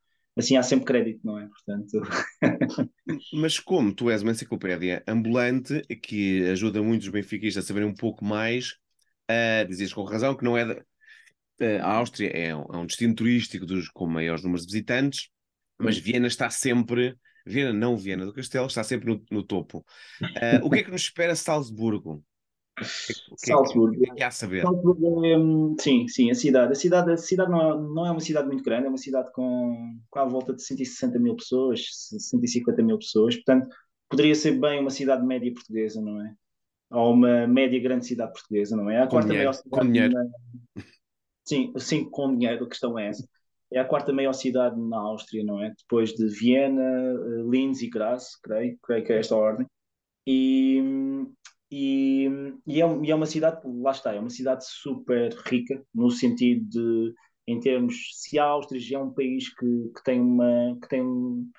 assim 0.42 0.58
há 0.58 0.64
sempre 0.64 0.86
crédito, 0.86 1.22
não 1.24 1.40
é? 1.40 1.48
Portanto... 1.48 2.02
Mas 3.34 3.60
como 3.60 3.94
tu 3.94 4.10
és 4.10 4.22
uma 4.22 4.32
enciclopédia 4.32 5.04
ambulante 5.08 5.82
que 6.02 6.44
ajuda 6.50 6.82
muitos 6.82 7.08
benfiquistas 7.08 7.64
a 7.64 7.68
saberem 7.68 7.88
um 7.88 7.96
pouco 7.96 8.26
mais, 8.26 8.74
uh, 9.30 9.68
dizes 9.68 9.94
com 9.94 10.04
razão 10.04 10.36
que 10.36 10.44
não 10.44 10.58
é. 10.58 10.66
De... 10.66 10.74
Uh, 11.62 11.82
a 11.82 11.94
Áustria 11.94 12.30
é 12.30 12.56
um, 12.56 12.66
é 12.74 12.78
um, 12.78 12.86
destino 12.86 13.16
turístico 13.16 13.66
dos, 13.66 13.88
com 13.90 14.08
maiores 14.08 14.44
números 14.44 14.66
de 14.66 14.74
visitantes, 14.74 15.30
mas 15.78 15.98
hum. 15.98 16.02
Viena 16.02 16.28
está 16.28 16.50
sempre. 16.50 17.16
Viena, 17.46 17.74
não 17.74 17.98
Viena 17.98 18.26
do 18.26 18.34
Castelo, 18.34 18.68
está 18.68 18.84
sempre 18.84 19.10
no, 19.10 19.24
no 19.32 19.44
topo. 19.44 19.86
Uh, 20.22 20.64
o 20.64 20.70
que 20.70 20.80
é 20.80 20.84
que 20.84 20.92
nos 20.92 21.02
espera 21.02 21.36
Salzburgo? 21.36 22.24
Salzburgo. 22.84 23.96
O 23.96 24.00
que, 24.00 24.12
é 24.12 24.16
que 24.16 24.24
há 24.24 24.28
a 24.28 24.32
saber? 24.32 24.62
Salzburgo 24.62 25.26
é, 25.26 25.38
hum, 25.38 25.76
sim, 25.80 26.08
sim, 26.08 26.32
a 26.32 26.36
cidade. 26.36 26.72
A 26.72 26.76
cidade, 26.76 27.12
a 27.12 27.18
cidade 27.18 27.52
não, 27.52 27.62
é, 27.62 27.78
não 27.78 28.06
é 28.06 28.12
uma 28.12 28.20
cidade 28.20 28.48
muito 28.48 28.64
grande, 28.64 28.86
é 28.86 28.90
uma 28.90 28.98
cidade 28.98 29.32
com, 29.34 30.00
com 30.10 30.20
à 30.20 30.26
volta 30.26 30.54
de 30.54 30.64
160 30.64 31.20
mil 31.20 31.36
pessoas, 31.36 31.86
150 31.92 32.82
mil 32.84 32.98
pessoas, 32.98 33.36
portanto, 33.36 33.68
poderia 34.10 34.36
ser 34.36 34.60
bem 34.60 34.80
uma 34.80 34.90
cidade 34.90 35.26
média 35.26 35.54
portuguesa, 35.54 36.02
não 36.02 36.22
é? 36.22 36.34
Ou 36.92 37.14
uma 37.14 37.48
média 37.48 37.80
grande 37.80 38.06
cidade 38.06 38.34
portuguesa, 38.34 38.76
não 38.76 38.90
é? 38.90 39.02
A 39.02 39.08
quarta 39.08 39.30
dinheiro, 39.30 39.50
maior 39.50 39.54
cidade. 39.54 39.70
Com 39.70 39.92
dinheiro. 39.92 40.14
Na... 40.14 40.84
Sim, 41.46 41.74
sim, 41.78 42.10
com 42.10 42.36
dinheiro, 42.36 42.66
a 42.66 42.70
questão 42.70 43.00
é 43.00 43.08
essa. 43.08 43.28
É 43.72 43.80
a 43.80 43.86
quarta 43.86 44.12
maior 44.12 44.34
cidade 44.34 44.80
na 44.80 44.98
Áustria, 44.98 45.44
não 45.46 45.64
é? 45.64 45.74
Depois 45.78 46.14
de 46.14 46.28
Viena, 46.28 46.82
eh, 46.84 47.44
Linz 47.50 47.82
e 47.82 47.90
Graz, 47.90 48.36
creio, 48.42 48.78
creio 48.84 49.06
que 49.06 49.14
é 49.14 49.20
esta 49.20 49.36
ordem. 49.36 49.66
E, 50.28 50.82
hum, 50.82 51.34
e, 51.72 52.28
e, 52.68 52.82
é, 52.82 52.86
e 53.04 53.12
é 53.12 53.16
uma 53.16 53.26
cidade, 53.26 53.62
lá 53.66 53.92
está, 53.92 54.14
é 54.14 54.20
uma 54.20 54.30
cidade 54.30 54.66
super 54.68 55.34
rica, 55.46 55.82
no 55.94 56.12
sentido 56.12 56.66
de, 56.70 57.14
em 57.48 57.60
termos, 57.60 57.96
se 58.14 58.38
a 58.38 58.46
Áustria 58.46 58.98
é 58.98 59.00
um 59.00 59.14
país 59.14 59.50
que, 59.56 59.92
que 59.96 60.04
tem 60.04 60.20
uma, 60.20 60.78
que 60.82 60.90
tem 60.90 61.02
um, 61.02 61.50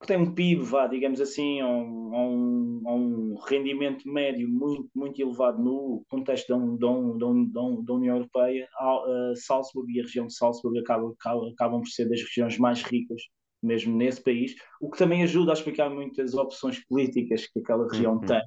que 0.00 0.06
tem 0.08 0.16
um 0.18 0.34
PIB, 0.34 0.62
vá, 0.62 0.86
digamos 0.88 1.20
assim, 1.20 1.60
a 1.60 1.68
um, 1.68 2.10
um, 2.14 2.82
um, 2.86 3.34
rendimento 3.48 4.08
médio 4.10 4.48
muito, 4.48 4.90
muito 4.94 5.20
elevado 5.22 5.62
no 5.62 6.04
contexto 6.08 6.48
da, 6.48 6.56
da, 6.56 6.88
da, 7.16 7.82
da 7.84 7.94
União 7.94 8.16
Europeia, 8.16 8.68
a 8.78 9.32
Salzburg 9.36 9.92
e 9.92 10.00
a 10.00 10.02
região 10.02 10.26
de 10.26 10.34
Salzburg 10.34 10.78
acabam, 10.80 11.14
acabam 11.52 11.80
por 11.80 11.88
ser 11.88 12.08
das 12.08 12.20
regiões 12.20 12.58
mais 12.58 12.82
ricas 12.82 13.22
mesmo 13.62 13.96
nesse 13.96 14.22
país, 14.22 14.54
o 14.80 14.90
que 14.90 14.98
também 14.98 15.22
ajuda 15.22 15.52
a 15.52 15.54
explicar 15.54 15.90
muitas 15.90 16.34
opções 16.34 16.84
políticas 16.86 17.46
que 17.46 17.58
aquela 17.58 17.88
região 17.90 18.14
uhum. 18.14 18.20
tem, 18.20 18.42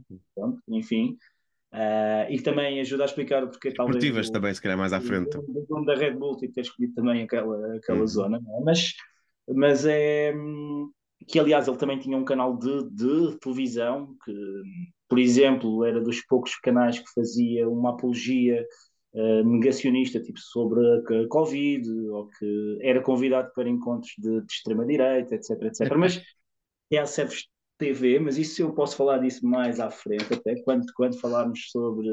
enfim, 0.70 1.18
uh, 1.74 2.32
e 2.32 2.40
também 2.42 2.80
ajuda 2.80 3.04
a 3.04 3.06
explicar 3.06 3.44
o 3.44 3.50
porquê 3.50 3.72
talvez... 3.72 3.98
Esportivas 3.98 4.30
também, 4.30 4.54
se 4.54 4.62
calhar 4.62 4.78
mais 4.78 4.94
à 4.94 5.02
frente. 5.02 5.38
O 5.38 5.86
da 5.86 5.96
Red 5.96 6.12
Bull 6.12 6.38
ter 6.38 6.62
escolhido 6.62 6.94
também 6.94 7.24
aquela, 7.24 7.76
aquela 7.76 8.00
uhum. 8.00 8.08
zona, 8.08 8.38
é? 8.38 8.64
mas, 8.64 8.94
mas 9.48 9.86
é... 9.86 10.34
Que, 11.28 11.38
aliás, 11.38 11.68
ele 11.68 11.78
também 11.78 12.00
tinha 12.00 12.18
um 12.18 12.24
canal 12.24 12.58
de, 12.58 12.90
de 12.92 13.38
televisão 13.40 14.16
que, 14.24 14.34
por 15.08 15.20
exemplo, 15.20 15.84
era 15.84 16.00
dos 16.00 16.22
poucos 16.26 16.56
canais 16.56 16.98
que 16.98 17.14
fazia 17.14 17.70
uma 17.70 17.90
apologia 17.92 18.66
uh, 19.14 19.44
negacionista, 19.44 20.22
tipo 20.22 20.40
sobre 20.40 20.80
a, 20.80 21.28
Covid, 21.28 21.90
ou 22.10 22.28
que 22.28 22.78
era 22.82 23.02
convidado 23.02 23.52
para 23.54 23.70
encontros 23.70 24.14
de, 24.18 24.42
de 24.42 24.52
extrema-direita, 24.52 25.36
etc, 25.36 25.62
etc. 25.64 25.96
Mas 25.96 26.22
é 26.92 26.98
a 26.98 27.06
Servos 27.06 27.48
TV, 27.78 28.20
mas 28.20 28.38
isso 28.38 28.62
eu 28.62 28.74
posso 28.74 28.96
falar 28.96 29.20
disso 29.20 29.46
mais 29.46 29.80
à 29.80 29.90
frente, 29.90 30.34
até 30.34 30.62
quando, 30.64 30.86
quando 30.94 31.20
falarmos 31.20 31.70
sobre, 31.72 32.08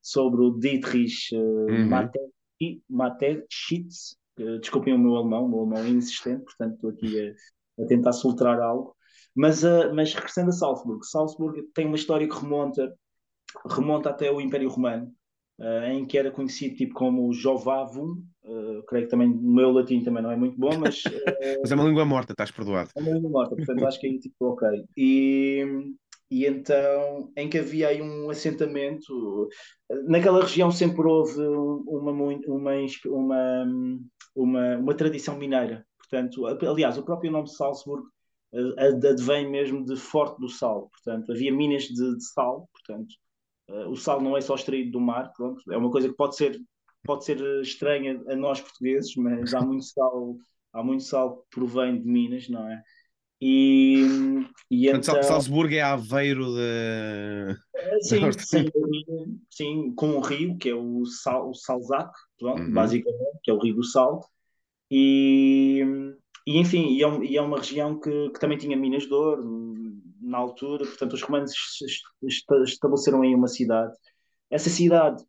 sobre 0.00 0.40
o 0.40 0.58
Dietrich 0.58 1.36
uh, 1.36 1.66
uhum. 1.66 2.78
Mateschitz, 2.88 4.16
uh, 4.40 4.58
desculpem 4.58 4.94
o 4.94 4.98
meu 4.98 5.16
alemão, 5.16 5.44
o 5.44 5.48
meu 5.48 5.60
alemão 5.60 5.84
é 5.84 5.90
inexistente, 5.90 6.44
portanto 6.44 6.74
estou 6.74 6.90
aqui 6.90 7.20
a, 7.78 7.82
a 7.82 7.86
tentar 7.86 8.12
soltar 8.12 8.58
algo. 8.58 8.96
Mas, 9.34 9.62
uh, 9.62 9.92
mas 9.94 10.14
regressando 10.14 10.48
a 10.48 10.52
Salzburgo, 10.52 11.04
Salzburgo 11.04 11.62
tem 11.74 11.86
uma 11.86 11.96
história 11.96 12.26
que 12.26 12.34
remonta, 12.34 12.94
remonta 13.68 14.10
até 14.10 14.30
o 14.30 14.40
Império 14.40 14.70
Romano, 14.70 15.12
em 15.90 16.04
que 16.04 16.18
era 16.18 16.30
conhecido 16.30 16.76
tipo 16.76 16.94
como 16.94 17.32
Jovavum, 17.32 18.22
uh, 18.44 18.82
creio 18.86 19.04
que 19.04 19.10
também 19.10 19.28
o 19.28 19.40
meu 19.40 19.70
latim 19.70 20.02
também 20.02 20.22
não 20.22 20.30
é 20.30 20.36
muito 20.36 20.58
bom, 20.58 20.76
mas... 20.78 21.02
mas 21.60 21.70
é 21.70 21.74
uma 21.74 21.84
língua 21.84 22.04
morta, 22.04 22.32
estás 22.32 22.50
perdoado. 22.50 22.90
É 22.96 23.00
uma 23.00 23.12
língua 23.12 23.30
morta, 23.30 23.56
portanto 23.56 23.86
acho 23.86 24.00
que 24.00 24.06
aí 24.06 24.18
tipo 24.18 24.46
ok. 24.46 24.84
E, 24.96 25.64
e 26.30 26.46
então, 26.46 27.30
em 27.36 27.48
que 27.48 27.58
havia 27.58 27.88
aí 27.88 28.02
um 28.02 28.28
assentamento, 28.30 29.48
naquela 30.06 30.40
região 30.40 30.70
sempre 30.70 31.06
houve 31.06 31.40
uma, 31.40 32.10
uma, 32.10 32.74
uma, 33.06 33.66
uma, 34.34 34.76
uma 34.78 34.94
tradição 34.94 35.38
mineira, 35.38 35.86
portanto, 35.98 36.46
aliás, 36.46 36.98
o 36.98 37.04
próprio 37.04 37.30
nome 37.30 37.46
de 37.46 37.54
Salzburgo 37.56 38.08
advém 39.08 39.50
mesmo 39.50 39.84
de 39.84 39.96
Forte 39.96 40.38
do 40.38 40.48
Sal, 40.48 40.90
portanto, 40.90 41.32
havia 41.32 41.52
minas 41.52 41.84
de, 41.84 42.16
de 42.16 42.24
sal, 42.24 42.68
portanto, 42.72 43.12
uh, 43.12 43.31
o 43.88 43.96
sal 43.96 44.20
não 44.20 44.36
é 44.36 44.40
só 44.40 44.54
extraído 44.54 44.92
do 44.92 45.00
mar, 45.00 45.32
pronto, 45.36 45.60
é 45.70 45.76
uma 45.76 45.90
coisa 45.90 46.08
que 46.08 46.16
pode 46.16 46.36
ser, 46.36 46.60
pode 47.04 47.24
ser 47.24 47.40
estranha 47.60 48.22
a 48.28 48.36
nós 48.36 48.60
portugueses, 48.60 49.14
mas 49.16 49.54
há 49.54 49.60
muito 49.60 49.84
sal, 49.84 50.36
há 50.72 50.82
muito 50.82 51.04
sal 51.04 51.38
que 51.38 51.50
provém 51.50 52.00
de 52.00 52.06
minas, 52.06 52.48
não 52.48 52.68
é? 52.68 52.82
E, 53.44 54.06
e 54.70 54.88
então... 54.88 55.20
Salzburgo 55.20 55.74
é 55.74 55.80
Aveiro 55.80 56.46
de. 56.54 57.56
Eh, 57.74 58.00
sim, 58.00 58.20
sim, 58.38 58.70
sim, 59.50 59.92
com 59.96 60.10
um 60.10 60.20
rio, 60.20 60.56
que 60.56 60.68
é 60.68 60.74
o, 60.76 61.04
Sal, 61.04 61.50
o 61.50 61.54
Salzac, 61.54 62.12
pronto, 62.38 62.62
uhum. 62.62 62.72
basicamente, 62.72 63.40
que 63.42 63.50
é 63.50 63.54
o 63.54 63.58
Rio 63.58 63.74
do 63.74 63.84
Sal. 63.84 64.24
E, 64.88 65.82
e 66.46 66.56
enfim, 66.56 66.90
e 66.90 67.02
é, 67.02 67.24
e 67.24 67.36
é, 67.36 67.42
uma 67.42 67.58
região 67.58 67.98
que, 67.98 68.30
que, 68.30 68.38
também 68.38 68.58
tinha 68.58 68.76
minas 68.76 69.02
de 69.02 69.12
ouro 69.12 69.74
na 70.22 70.38
altura, 70.38 70.84
portanto 70.84 71.14
os 71.14 71.22
romanos 71.22 71.52
estabeleceram 72.22 73.22
aí 73.22 73.34
uma 73.34 73.48
cidade. 73.48 73.92
Essa 74.50 74.70
cidade, 74.70 75.22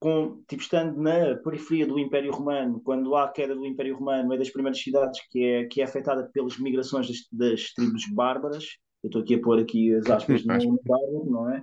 com, 0.00 0.42
tipo, 0.48 0.62
estando 0.62 1.00
na 1.00 1.36
periferia 1.36 1.86
do 1.86 1.98
Império 1.98 2.32
Romano, 2.32 2.80
quando 2.80 3.14
há 3.14 3.24
a 3.24 3.32
queda 3.32 3.54
do 3.54 3.66
Império 3.66 3.96
Romano, 3.96 4.32
é 4.32 4.38
das 4.38 4.50
primeiras 4.50 4.80
cidades 4.80 5.20
que 5.30 5.44
é, 5.44 5.64
que 5.66 5.80
é 5.80 5.84
afetada 5.84 6.28
pelas 6.32 6.58
migrações 6.58 7.08
das, 7.08 7.18
das 7.30 7.72
tribos 7.72 8.06
bárbaras. 8.12 8.64
Eu 9.02 9.08
estou 9.08 9.22
aqui 9.22 9.34
a 9.34 9.40
pôr 9.40 9.58
aqui 9.58 9.94
as 9.94 10.08
aspas 10.08 10.44
no 10.44 10.80
bárbaro, 10.84 11.30
não 11.30 11.50
é? 11.50 11.62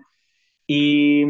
E, 0.70 1.25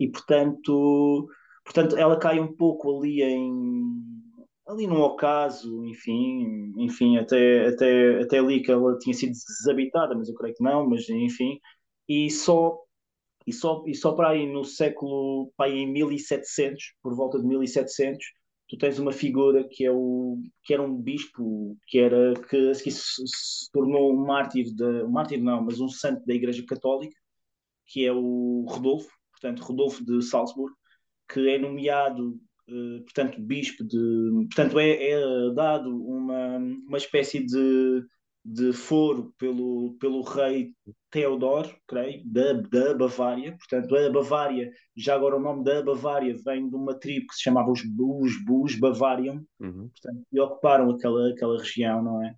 e 0.00 0.08
portanto, 0.08 1.28
portanto, 1.64 1.96
ela 1.96 2.18
cai 2.18 2.40
um 2.40 2.52
pouco 2.56 2.98
ali 2.98 3.22
em 3.22 4.23
ali 4.66 4.86
num 4.86 5.00
ocaso, 5.02 5.84
enfim, 5.86 6.72
enfim, 6.78 7.18
até, 7.18 7.68
até, 7.68 8.22
até 8.22 8.38
ali 8.38 8.62
que 8.62 8.70
ela 8.72 8.98
tinha 8.98 9.14
sido 9.14 9.32
deshabitada, 9.32 10.14
mas 10.14 10.28
eu 10.28 10.34
creio 10.34 10.54
que 10.54 10.62
não, 10.62 10.88
mas 10.88 11.08
enfim, 11.08 11.60
e 12.08 12.30
só 12.30 12.78
e 13.46 13.52
só, 13.52 13.84
e 13.86 13.94
só 13.94 14.12
para 14.12 14.30
aí 14.30 14.50
no 14.50 14.64
século, 14.64 15.52
para 15.56 15.66
aí 15.66 15.80
em 15.80 15.92
1700, 15.92 16.94
por 17.02 17.14
volta 17.14 17.38
de 17.38 17.46
1700, 17.46 18.24
tu 18.68 18.78
tens 18.78 18.98
uma 18.98 19.12
figura 19.12 19.66
que 19.68 19.84
é 19.84 19.90
o 19.92 20.38
que 20.62 20.72
era 20.72 20.82
um 20.82 20.96
bispo 20.96 21.76
que 21.86 21.98
era 21.98 22.34
que, 22.48 22.72
que 22.72 22.90
se, 22.90 23.26
se 23.26 23.70
tornou 23.72 24.12
um 24.12 24.24
mártir 24.24 24.74
de, 24.74 25.04
um 25.04 25.10
mártir 25.10 25.42
não, 25.42 25.62
mas 25.62 25.80
um 25.80 25.88
santo 25.88 26.24
da 26.26 26.34
Igreja 26.34 26.64
Católica, 26.66 27.14
que 27.86 28.06
é 28.06 28.12
o 28.12 28.64
Rodolfo, 28.68 29.10
portanto 29.32 29.60
Rodolfo 29.62 30.04
de 30.04 30.22
Salzburgo, 30.22 30.76
que 31.28 31.48
é 31.48 31.58
nomeado 31.58 32.40
portanto, 32.66 33.40
bispo 33.40 33.84
de. 33.84 34.46
Portanto, 34.46 34.78
é, 34.78 35.10
é, 35.10 35.50
dado 35.54 35.90
uma, 35.90 36.56
uma 36.56 36.96
espécie 36.96 37.44
de, 37.44 38.04
de 38.44 38.72
foro 38.72 39.34
pelo, 39.38 39.96
pelo 39.98 40.22
rei 40.22 40.72
Theodor, 41.10 41.72
creio, 41.86 42.22
da, 42.24 42.52
da 42.52 42.94
Bavária. 42.94 43.56
Portanto, 43.56 43.96
a 43.96 44.10
Bavária, 44.10 44.70
já 44.96 45.14
agora 45.14 45.36
o 45.36 45.40
nome 45.40 45.64
da 45.64 45.82
Bavária 45.82 46.34
vem 46.44 46.68
de 46.68 46.74
uma 46.74 46.94
tribo 46.94 47.26
que 47.28 47.34
se 47.34 47.42
chamava 47.42 47.70
os, 47.70 47.80
os 47.80 48.44
Bus 48.44 48.78
Bavarium, 48.78 49.44
uhum. 49.60 49.88
portanto, 49.88 50.26
e 50.32 50.40
ocuparam 50.40 50.90
aquela, 50.90 51.30
aquela 51.30 51.58
região, 51.58 52.02
não 52.02 52.24
é? 52.24 52.34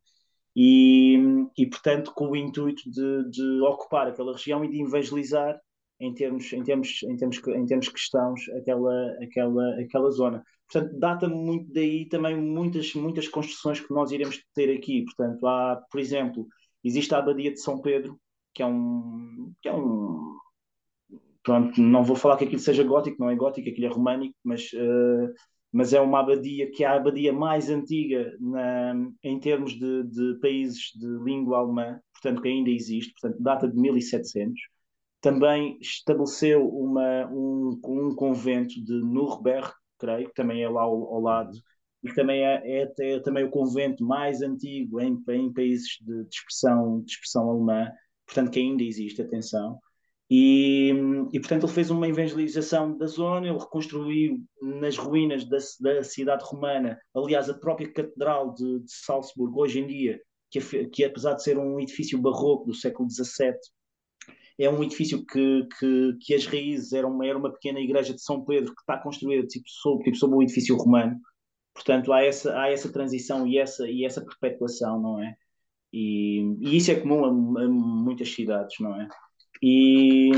E, 0.55 1.19
e 1.59 1.67
portanto, 1.67 2.13
com 2.15 2.31
o 2.31 2.37
intuito 2.37 2.91
de, 2.91 3.31
de 3.31 3.61
ocupar 3.61 4.09
aquela 4.09 4.33
região 4.33 4.65
e 4.65 4.71
de 4.71 4.83
evangelizar 4.83 5.61
em 6.01 6.13
termos, 6.15 6.53
em 6.53 6.63
termos, 6.63 7.03
em 7.03 7.17
termos, 7.17 7.39
em 7.49 7.67
termos 7.67 7.89
cristãos 7.89 8.49
aquela, 8.51 9.17
aquela, 9.23 9.81
aquela 9.81 10.11
zona. 10.11 10.45
Portanto, 10.71 10.99
data 10.99 11.29
muito 11.29 11.73
daí 11.73 12.07
também 12.07 12.37
muitas, 12.37 12.95
muitas 12.95 13.29
construções 13.29 13.81
que 13.81 13.93
nós 13.93 14.11
iremos 14.11 14.43
ter 14.55 14.75
aqui. 14.77 15.05
Portanto, 15.05 15.47
há, 15.47 15.83
por 15.91 16.01
exemplo, 16.01 16.47
existe 16.85 17.15
a 17.15 17.19
Abadia 17.19 17.53
de 17.53 17.61
São 17.61 17.81
Pedro, 17.81 18.19
que 18.53 18.63
é 18.63 18.67
um, 18.67 19.53
que 19.63 19.69
é 19.69 19.73
um 19.73 20.37
pronto, 21.43 21.81
não 21.81 22.03
vou 22.03 22.17
falar 22.17 22.37
que 22.37 22.45
aquilo 22.45 22.61
seja 22.61 22.83
gótico, 22.83 23.19
não 23.21 23.31
é 23.31 23.37
gótico, 23.37 23.69
aquilo 23.69 23.87
é 23.87 23.91
românico, 23.91 24.35
mas, 24.43 24.73
uh, 24.73 25.33
mas 25.73 25.93
é 25.93 26.01
uma 26.01 26.21
abadia 26.21 26.71
que 26.73 26.83
é 26.83 26.89
a 26.89 26.97
abadia 26.97 27.33
mais 27.33 27.71
antiga 27.71 28.37
na, 28.41 28.95
em 29.23 29.39
termos 29.39 29.73
de, 29.75 30.03
de 30.05 30.39
países 30.41 30.91
de 30.97 31.07
língua 31.23 31.59
alemã, 31.59 32.01
portanto, 32.13 32.43
que 32.43 32.49
ainda 32.49 32.71
existe, 32.71 33.13
portanto, 33.13 33.41
data 33.41 33.69
de 33.69 33.77
1700 33.79 34.61
também 35.27 35.77
estabeleceu 35.81 36.69
uma, 36.69 37.27
um, 37.33 37.81
um 37.85 38.15
convento 38.15 38.75
de 38.75 38.93
Nuremberg, 38.93 39.73
creio, 39.99 40.29
que 40.29 40.35
também 40.35 40.63
é 40.63 40.69
lá 40.69 40.83
ao, 40.83 41.15
ao 41.15 41.21
lado, 41.21 41.51
e 42.01 42.15
também 42.15 42.45
é, 42.47 42.63
é, 42.65 42.95
é, 43.01 43.19
também 43.19 43.43
o 43.43 43.51
convento 43.51 44.05
mais 44.05 44.41
antigo 44.41 45.01
em, 45.01 45.21
em 45.31 45.53
países 45.53 45.99
de, 46.01 46.23
de, 46.23 46.33
expressão, 46.33 47.01
de 47.01 47.11
expressão 47.11 47.51
alemã, 47.51 47.91
portanto 48.25 48.53
que 48.53 48.61
ainda 48.61 48.85
existe, 48.85 49.21
atenção. 49.21 49.81
E, 50.31 50.93
e, 51.33 51.41
portanto 51.41 51.65
ele 51.65 51.73
fez 51.73 51.91
uma 51.91 52.07
evangelização 52.07 52.97
da 52.97 53.07
zona, 53.07 53.49
ele 53.49 53.59
reconstruiu 53.59 54.39
nas 54.63 54.97
ruínas 54.97 55.45
da, 55.45 55.59
da 55.81 56.05
cidade 56.05 56.45
romana, 56.45 56.97
aliás 57.13 57.51
a 57.51 57.55
própria 57.55 57.93
catedral 57.93 58.55
de, 58.55 58.79
de 58.79 58.93
Salzburgo 58.93 59.61
hoje 59.61 59.81
em 59.81 59.89
dia, 59.89 60.21
que, 60.53 60.61
que 60.87 61.03
apesar 61.03 61.35
de 61.35 61.43
ser 61.43 61.59
um 61.59 61.81
edifício 61.81 62.17
barroco 62.17 62.67
do 62.67 62.75
século 62.75 63.11
XVII, 63.11 63.57
é 64.59 64.71
um 64.71 64.83
edifício 64.83 65.25
que, 65.25 65.69
que, 65.79 66.17
que 66.21 66.35
as 66.35 66.47
raízes 66.47 66.93
eram 66.93 67.23
era 67.23 67.37
uma 67.37 67.53
pequena 67.53 67.81
igreja 67.81 68.15
de 68.15 68.23
São 68.23 68.45
Pedro 68.45 68.75
que 68.75 68.81
está 68.81 68.99
construída 68.99 69.47
tipo 69.47 69.69
sob, 69.69 70.03
tipo, 70.03 70.17
sob 70.17 70.35
um 70.35 70.43
edifício 70.43 70.77
romano. 70.77 71.21
Portanto, 71.75 72.13
há 72.13 72.23
essa, 72.23 72.59
há 72.59 72.71
essa 72.71 72.91
transição 72.91 73.47
e 73.47 73.59
essa, 73.59 73.89
e 73.89 74.05
essa 74.05 74.25
perpetuação, 74.25 75.01
não 75.01 75.23
é? 75.23 75.35
E, 75.93 76.41
e 76.61 76.77
isso 76.77 76.91
é 76.91 76.95
comum 76.95 77.25
a, 77.25 77.63
a, 77.65 77.69
muitas 77.69 78.33
cidades, 78.33 78.77
não 78.81 78.99
é? 79.01 79.09
E, 79.63 80.31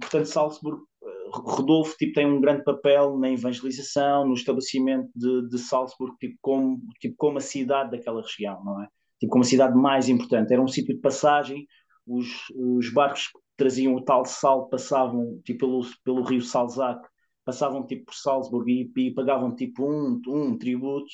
portanto, 0.00 0.26
Salzburgo, 0.26 0.86
Rodolfo 1.32 1.96
tipo, 1.96 2.12
tem 2.12 2.26
um 2.26 2.40
grande 2.40 2.64
papel 2.64 3.18
na 3.18 3.30
evangelização, 3.30 4.26
no 4.26 4.34
estabelecimento 4.34 5.10
de, 5.14 5.48
de 5.48 5.58
Salzburgo 5.58 6.16
tipo, 6.18 6.36
como, 6.40 6.80
tipo, 7.00 7.14
como 7.16 7.38
a 7.38 7.40
cidade 7.40 7.90
daquela 7.90 8.22
região, 8.22 8.62
não 8.64 8.82
é? 8.82 8.88
Tipo, 9.18 9.32
como 9.32 9.44
a 9.44 9.46
cidade 9.46 9.74
mais 9.74 10.08
importante. 10.08 10.52
Era 10.52 10.62
um 10.62 10.68
sítio 10.68 10.94
de 10.94 11.00
passagem, 11.00 11.66
os, 12.06 12.28
os 12.54 12.92
barcos 12.92 13.30
traziam 13.56 13.94
o 13.94 14.02
tal 14.02 14.24
sal, 14.24 14.68
passavam 14.68 15.40
tipo, 15.44 15.60
pelo, 15.60 15.86
pelo 16.04 16.22
rio 16.22 16.40
Salzac, 16.40 17.06
passavam 17.44 17.86
tipo 17.86 18.06
por 18.06 18.14
Salzburgo 18.14 18.68
e, 18.68 18.90
e 18.96 19.14
pagavam 19.14 19.54
tipo 19.54 19.84
um, 19.84 20.20
um 20.26 20.58
tributo, 20.58 21.10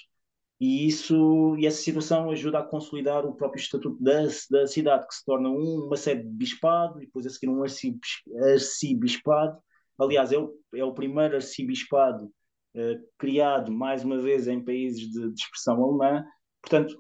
e 0.60 0.86
isso 0.86 1.56
e 1.58 1.66
essa 1.66 1.80
situação 1.80 2.30
ajuda 2.30 2.58
a 2.58 2.62
consolidar 2.62 3.24
o 3.24 3.34
próprio 3.34 3.60
estatuto 3.60 3.96
da, 3.98 4.26
da 4.50 4.66
cidade, 4.66 5.06
que 5.06 5.14
se 5.14 5.24
torna 5.24 5.48
um, 5.48 5.86
uma 5.86 5.96
sede 5.96 6.22
de 6.22 6.28
bispado 6.28 6.98
e 6.98 7.06
depois 7.06 7.26
a 7.26 7.30
seguir 7.30 7.48
um 7.48 7.62
arcibispado. 7.62 9.58
Aliás, 9.98 10.32
é 10.32 10.38
o, 10.38 10.54
é 10.74 10.84
o 10.84 10.92
primeiro 10.92 11.36
arcibispado 11.36 12.26
uh, 12.26 13.08
criado 13.16 13.72
mais 13.72 14.04
uma 14.04 14.18
vez 14.20 14.46
em 14.48 14.62
países 14.62 15.10
de, 15.10 15.32
de 15.32 15.40
expressão 15.40 15.82
alemã. 15.82 16.24
Portanto, 16.60 16.94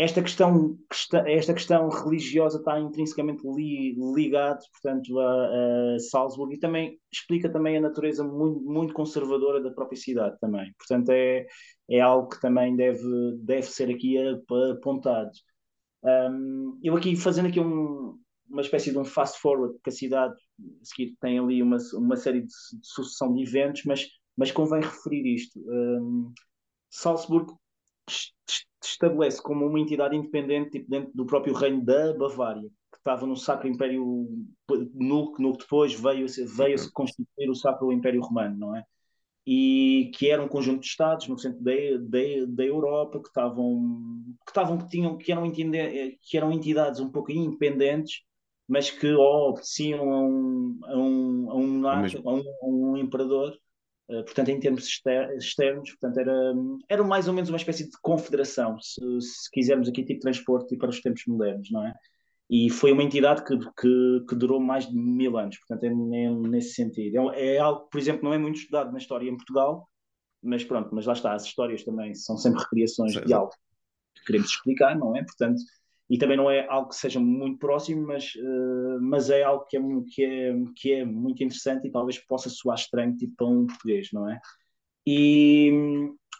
esta 0.00 0.22
questão, 0.22 0.78
esta 1.26 1.52
questão 1.52 1.88
religiosa 1.90 2.58
está 2.58 2.80
intrinsecamente 2.80 3.42
li, 3.46 3.94
ligada, 4.14 4.58
portanto, 4.72 5.18
a, 5.18 5.94
a, 5.94 5.98
Salzburgo 5.98 6.54
e 6.54 6.58
também 6.58 6.98
explica 7.12 7.52
também 7.52 7.76
a 7.76 7.82
natureza 7.82 8.24
muito, 8.24 8.60
muito 8.62 8.94
conservadora 8.94 9.62
da 9.62 9.70
própria 9.70 9.98
cidade 9.98 10.38
também. 10.40 10.72
Portanto, 10.78 11.10
é, 11.10 11.46
é 11.90 12.00
algo 12.00 12.30
que 12.30 12.40
também 12.40 12.74
deve, 12.74 13.02
deve 13.42 13.66
ser 13.66 13.90
aqui 13.90 14.16
apontado. 14.72 15.32
Um, 16.02 16.80
eu 16.82 16.96
aqui 16.96 17.14
fazendo 17.14 17.48
aqui 17.48 17.60
um, 17.60 18.18
uma 18.48 18.62
espécie 18.62 18.90
de 18.90 18.98
um 18.98 19.04
fast 19.04 19.38
forward, 19.38 19.74
porque 19.74 19.90
a 19.90 19.92
cidade 19.92 20.34
a 20.34 20.84
seguir 20.84 21.14
tem 21.20 21.38
ali 21.38 21.62
uma, 21.62 21.76
uma 21.92 22.16
série 22.16 22.40
de, 22.40 22.46
de 22.46 22.86
sucessão 22.86 23.34
de 23.34 23.42
eventos, 23.42 23.82
mas 23.84 24.08
mas 24.34 24.50
convém 24.50 24.80
referir 24.80 25.34
isto. 25.34 25.60
Um, 25.60 26.32
Salzburgo 26.88 27.59
estabelece 28.82 29.42
como 29.42 29.66
uma 29.66 29.80
entidade 29.80 30.16
independente 30.16 30.70
tipo, 30.70 30.90
dentro 30.90 31.10
do 31.14 31.26
próprio 31.26 31.54
reino 31.54 31.84
da 31.84 32.12
Bavária, 32.14 32.68
que 32.92 32.98
estava 32.98 33.26
no 33.26 33.36
Sacro 33.36 33.68
Império, 33.68 34.28
no, 34.94 35.34
no 35.38 35.52
que 35.52 35.62
depois 35.62 35.94
veio, 35.94 36.26
veio 36.56 36.78
-se 36.78 36.92
constituir 36.92 37.50
o 37.50 37.54
Sacro 37.54 37.92
Império 37.92 38.22
Romano, 38.22 38.56
não 38.56 38.76
é? 38.76 38.84
E 39.46 40.10
que 40.14 40.30
era 40.30 40.42
um 40.42 40.48
conjunto 40.48 40.80
de 40.80 40.86
estados 40.86 41.26
no 41.26 41.38
centro 41.38 41.62
da, 41.62 41.72
da, 41.72 42.46
da 42.48 42.64
Europa 42.64 43.20
que 43.20 43.28
estavam 43.28 43.80
que 44.44 44.50
estavam 44.50 44.78
que 44.78 44.88
tinham 44.88 45.16
que 45.16 45.32
eram 45.32 45.50
que 45.50 46.36
eram 46.36 46.52
entidades 46.52 47.00
um 47.00 47.10
pouco 47.10 47.32
independentes 47.32 48.22
mas 48.70 48.88
que 48.88 49.12
obedeciam 49.12 50.12
a 50.12 50.20
um, 50.20 50.78
a 50.84 50.96
um, 50.96 51.50
a 51.50 51.54
um 51.56 51.66
monarca, 51.66 52.20
a 52.24 52.30
um, 52.30 52.38
a 52.38 52.66
um 52.66 52.96
imperador 52.96 53.58
portanto, 54.24 54.48
em 54.48 54.60
termos 54.60 54.86
externos, 55.38 55.90
portanto, 55.90 56.18
era, 56.18 56.54
era 56.88 57.04
mais 57.04 57.28
ou 57.28 57.34
menos 57.34 57.48
uma 57.48 57.56
espécie 57.56 57.84
de 57.84 57.96
confederação, 58.02 58.78
se, 58.80 59.00
se 59.20 59.50
quisermos 59.52 59.88
aqui 59.88 60.04
tipo 60.04 60.20
transporte 60.20 60.76
para 60.76 60.90
os 60.90 61.00
tempos 61.00 61.22
modernos, 61.26 61.70
não 61.70 61.86
é? 61.86 61.94
E 62.50 62.68
foi 62.68 62.90
uma 62.90 63.04
entidade 63.04 63.44
que, 63.44 63.56
que, 63.56 64.24
que 64.28 64.34
durou 64.34 64.58
mais 64.58 64.88
de 64.88 64.96
mil 64.96 65.38
anos, 65.38 65.56
portanto, 65.58 65.84
é, 65.84 65.86
é 65.86 66.30
nesse 66.30 66.74
sentido. 66.74 67.30
É, 67.30 67.54
é, 67.54 67.58
algo 67.58 67.84
que, 67.84 67.90
por 67.90 67.98
exemplo, 67.98 68.24
não 68.24 68.34
é 68.34 68.38
muito 68.38 68.56
estudado 68.56 68.90
na 68.90 68.98
história 68.98 69.28
em 69.28 69.36
Portugal, 69.36 69.88
mas 70.42 70.64
pronto, 70.64 70.88
mas 70.92 71.06
lá 71.06 71.12
está, 71.12 71.32
as 71.34 71.44
histórias 71.44 71.84
também 71.84 72.12
são 72.14 72.36
sempre 72.36 72.60
recriações 72.60 73.12
de 73.12 73.32
algo 73.32 73.52
que 74.16 74.24
queremos 74.26 74.48
explicar, 74.50 74.98
não 74.98 75.16
é? 75.16 75.22
Portanto, 75.22 75.60
e 76.10 76.18
também 76.18 76.36
não 76.36 76.50
é 76.50 76.66
algo 76.68 76.88
que 76.88 76.96
seja 76.96 77.20
muito 77.20 77.60
próximo, 77.60 78.04
mas, 78.04 78.34
uh, 78.34 79.00
mas 79.00 79.30
é 79.30 79.44
algo 79.44 79.64
que 79.66 79.76
é, 79.76 79.80
que, 80.12 80.24
é, 80.24 80.54
que 80.74 80.92
é 80.92 81.04
muito 81.04 81.44
interessante 81.44 81.86
e 81.86 81.90
talvez 81.90 82.18
possa 82.18 82.50
soar 82.50 82.76
estranho 82.76 83.16
tipo, 83.16 83.34
para 83.36 83.46
um 83.46 83.66
português, 83.66 84.08
não 84.12 84.28
é? 84.28 84.40
E, 85.06 85.70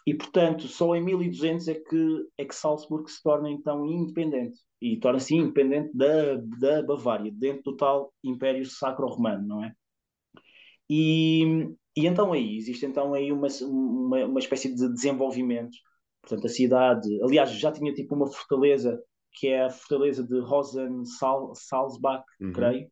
e 0.05 0.13
portanto, 0.13 0.67
só 0.67 0.93
em 0.93 1.01
1200 1.01 1.69
é 1.69 1.75
que, 1.75 2.27
é 2.37 2.43
que 2.43 2.53
Salzburgo 2.53 3.09
se 3.09 3.23
torna 3.23 3.49
então 3.49 3.85
independente 3.85 4.59
e 4.81 4.97
torna-se 4.99 5.35
independente 5.35 5.95
da, 5.95 6.35
da 6.59 6.83
Bavária, 6.83 7.31
dentro 7.33 7.71
do 7.71 7.77
tal 7.77 8.13
Império 8.21 8.65
Sacro-Romano, 8.65 9.47
não 9.47 9.63
é? 9.63 9.71
E, 10.89 11.69
e 11.95 12.05
então 12.07 12.33
aí 12.33 12.57
existe 12.57 12.85
então 12.85 13.13
aí 13.13 13.31
uma, 13.31 13.47
uma, 13.61 14.25
uma 14.25 14.39
espécie 14.39 14.75
de 14.75 14.91
desenvolvimento. 14.91 15.77
Portanto, 16.21 16.45
a 16.45 16.49
cidade, 16.49 17.23
aliás, 17.23 17.51
já 17.51 17.71
tinha 17.71 17.93
tipo 17.93 18.15
uma 18.15 18.27
fortaleza 18.27 19.01
que 19.33 19.47
é 19.47 19.65
a 19.65 19.69
fortaleza 19.69 20.23
de 20.23 20.39
Rosen 20.39 21.03
Salzbach, 21.05 22.23
uhum. 22.39 22.53
creio, 22.53 22.89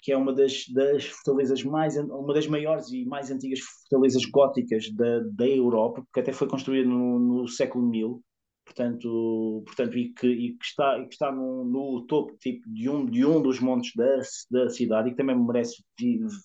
que 0.00 0.12
é 0.12 0.16
uma 0.16 0.32
das, 0.32 0.68
das 0.68 1.06
fortalezas 1.06 1.62
mais, 1.64 1.96
uma 1.96 2.34
das 2.34 2.46
maiores 2.46 2.90
e 2.90 3.04
mais 3.06 3.30
antigas 3.30 3.60
fortalezas 3.60 4.24
góticas 4.26 4.90
da, 4.92 5.20
da 5.32 5.48
Europa, 5.48 6.04
que 6.12 6.20
até 6.20 6.32
foi 6.32 6.46
construída 6.46 6.88
no, 6.88 7.18
no 7.18 7.48
século 7.48 7.86
1000, 7.86 8.22
portanto, 8.64 9.62
portanto 9.66 9.96
e, 9.96 10.12
que, 10.12 10.26
e 10.26 10.56
que 10.56 10.64
está, 10.64 10.98
e 10.98 11.06
que 11.06 11.14
está 11.14 11.32
no, 11.32 11.64
no 11.64 12.06
topo 12.06 12.36
tipo, 12.38 12.68
de, 12.70 12.88
um, 12.88 13.06
de 13.06 13.24
um 13.24 13.40
dos 13.40 13.60
montes 13.60 13.92
da, 13.94 14.20
da 14.50 14.68
cidade 14.68 15.08
e 15.08 15.10
que 15.12 15.16
também 15.16 15.38
merece 15.38 15.82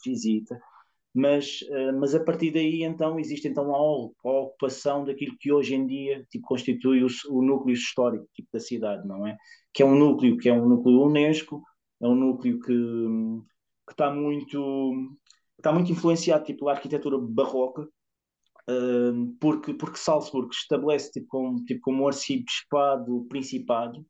visita 0.06 0.58
mas, 1.20 1.62
uh, 1.64 2.00
mas 2.00 2.16
a 2.16 2.24
partir 2.24 2.52
daí 2.52 2.84
então 2.84 3.20
existe 3.20 3.48
então 3.48 3.76
a, 3.76 3.82
ocupação 4.42 5.04
daquilo 5.04 5.38
que 5.38 5.52
hoje 5.52 5.76
em 5.76 5.86
dia 5.86 6.26
tipo, 6.32 6.48
constitui 6.48 7.04
o, 7.04 7.08
o, 7.30 7.42
núcleo 7.42 7.74
histórico 7.74 8.26
tipo, 8.34 8.48
da 8.54 8.60
cidade, 8.60 9.06
não 9.08 9.28
é? 9.28 9.38
Que 9.74 9.84
é 9.84 9.86
um 9.86 9.96
núcleo 9.96 10.38
que 10.38 10.48
é 10.48 10.54
um 10.54 10.68
núcleo 10.68 11.04
UNESCO, 11.04 11.62
é 12.02 12.08
um 12.08 12.16
núcleo 12.16 12.60
que, 12.60 12.74
que 12.74 13.92
está 13.92 14.12
muito 14.12 15.18
está 15.58 15.74
muito 15.74 15.92
influenciado 15.92 16.46
tipo, 16.46 16.60
pela 16.60 16.72
arquitetura 16.72 17.18
barroca, 17.20 17.82
uh, 17.82 19.36
porque, 19.42 19.74
porque 19.74 19.98
Salzburgo 19.98 20.52
estabelece 20.52 21.12
tipo, 21.12 21.28
como, 21.28 21.66
tipo, 21.66 21.82
como 21.82 22.04
um 22.04 22.08
arcibispado 22.08 23.26
principado, 23.30 24.06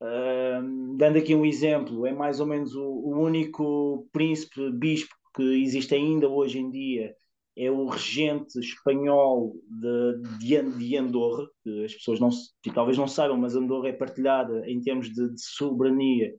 Uh, 0.00 0.96
dando 0.96 1.18
aqui 1.18 1.34
um 1.34 1.44
exemplo, 1.44 2.06
é 2.06 2.12
mais 2.12 2.38
ou 2.38 2.46
menos 2.46 2.72
o, 2.76 2.84
o 2.84 3.18
único 3.18 4.06
príncipe, 4.12 4.70
bispo 4.70 5.17
que 5.34 5.42
existe 5.62 5.94
ainda 5.94 6.28
hoje 6.28 6.58
em 6.58 6.70
dia 6.70 7.14
é 7.56 7.70
o 7.70 7.86
regente 7.86 8.58
espanhol 8.60 9.56
de, 9.68 10.38
de, 10.38 10.78
de 10.78 10.96
Andorra, 10.96 11.44
que 11.64 11.84
as 11.84 11.94
pessoas 11.94 12.20
não, 12.20 12.28
tipo, 12.62 12.74
talvez 12.74 12.96
não 12.96 13.08
saibam, 13.08 13.36
mas 13.36 13.56
Andorra 13.56 13.88
é 13.88 13.92
partilhada 13.92 14.62
em 14.68 14.80
termos 14.80 15.08
de, 15.08 15.34
de 15.34 15.40
soberania 15.40 16.32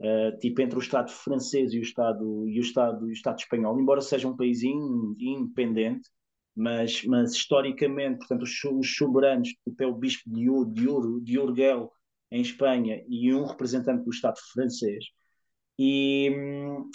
uh, 0.00 0.36
tipo 0.38 0.60
entre 0.60 0.76
o 0.76 0.82
Estado 0.82 1.10
francês 1.10 1.72
e 1.72 1.78
o 1.78 1.82
Estado, 1.82 2.48
e 2.48 2.58
o 2.58 2.62
Estado, 2.62 3.06
e 3.06 3.10
o 3.10 3.12
Estado 3.12 3.38
espanhol, 3.38 3.78
embora 3.78 4.00
seja 4.00 4.28
um 4.28 4.36
país 4.36 4.62
in, 4.62 5.14
independente, 5.18 6.08
mas, 6.56 7.04
mas 7.04 7.32
historicamente, 7.32 8.18
portanto, 8.18 8.42
os, 8.42 8.64
os 8.64 8.96
soberanos, 8.96 9.48
tipo, 9.48 9.82
é 9.82 9.86
o 9.86 9.94
bispo 9.94 10.28
de, 10.30 10.44
de, 10.72 10.88
Ur, 10.88 11.22
de 11.22 11.38
Urgel 11.38 11.90
em 12.30 12.40
Espanha 12.40 13.02
e 13.08 13.32
um 13.34 13.44
representante 13.44 14.04
do 14.04 14.10
Estado 14.10 14.38
francês. 14.52 15.04
E, 15.78 16.30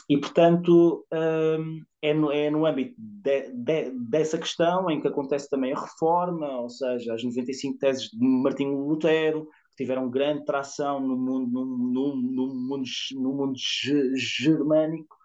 e 0.07 0.17
portanto, 0.17 1.05
um, 1.11 1.83
é, 2.01 2.13
no, 2.13 2.31
é 2.31 2.49
no 2.49 2.65
âmbito 2.65 2.95
de, 2.97 3.51
de, 3.51 3.91
dessa 3.91 4.37
questão 4.37 4.89
em 4.89 5.01
que 5.01 5.07
acontece 5.07 5.49
também 5.49 5.73
a 5.73 5.79
reforma, 5.79 6.61
ou 6.61 6.69
seja, 6.69 7.13
as 7.13 7.23
95 7.23 7.77
teses 7.77 8.09
de 8.09 8.25
Martinho 8.25 8.87
Lutero, 8.87 9.45
que 9.75 9.83
tiveram 9.83 10.09
grande 10.09 10.45
tração 10.45 10.99
no 10.99 11.17
mundo, 11.17 11.51
no, 11.51 11.65
no, 11.65 12.15
no 12.15 12.55
mundo, 12.55 12.83
no 13.15 13.33
mundo 13.33 13.59
germânico, 14.15 15.15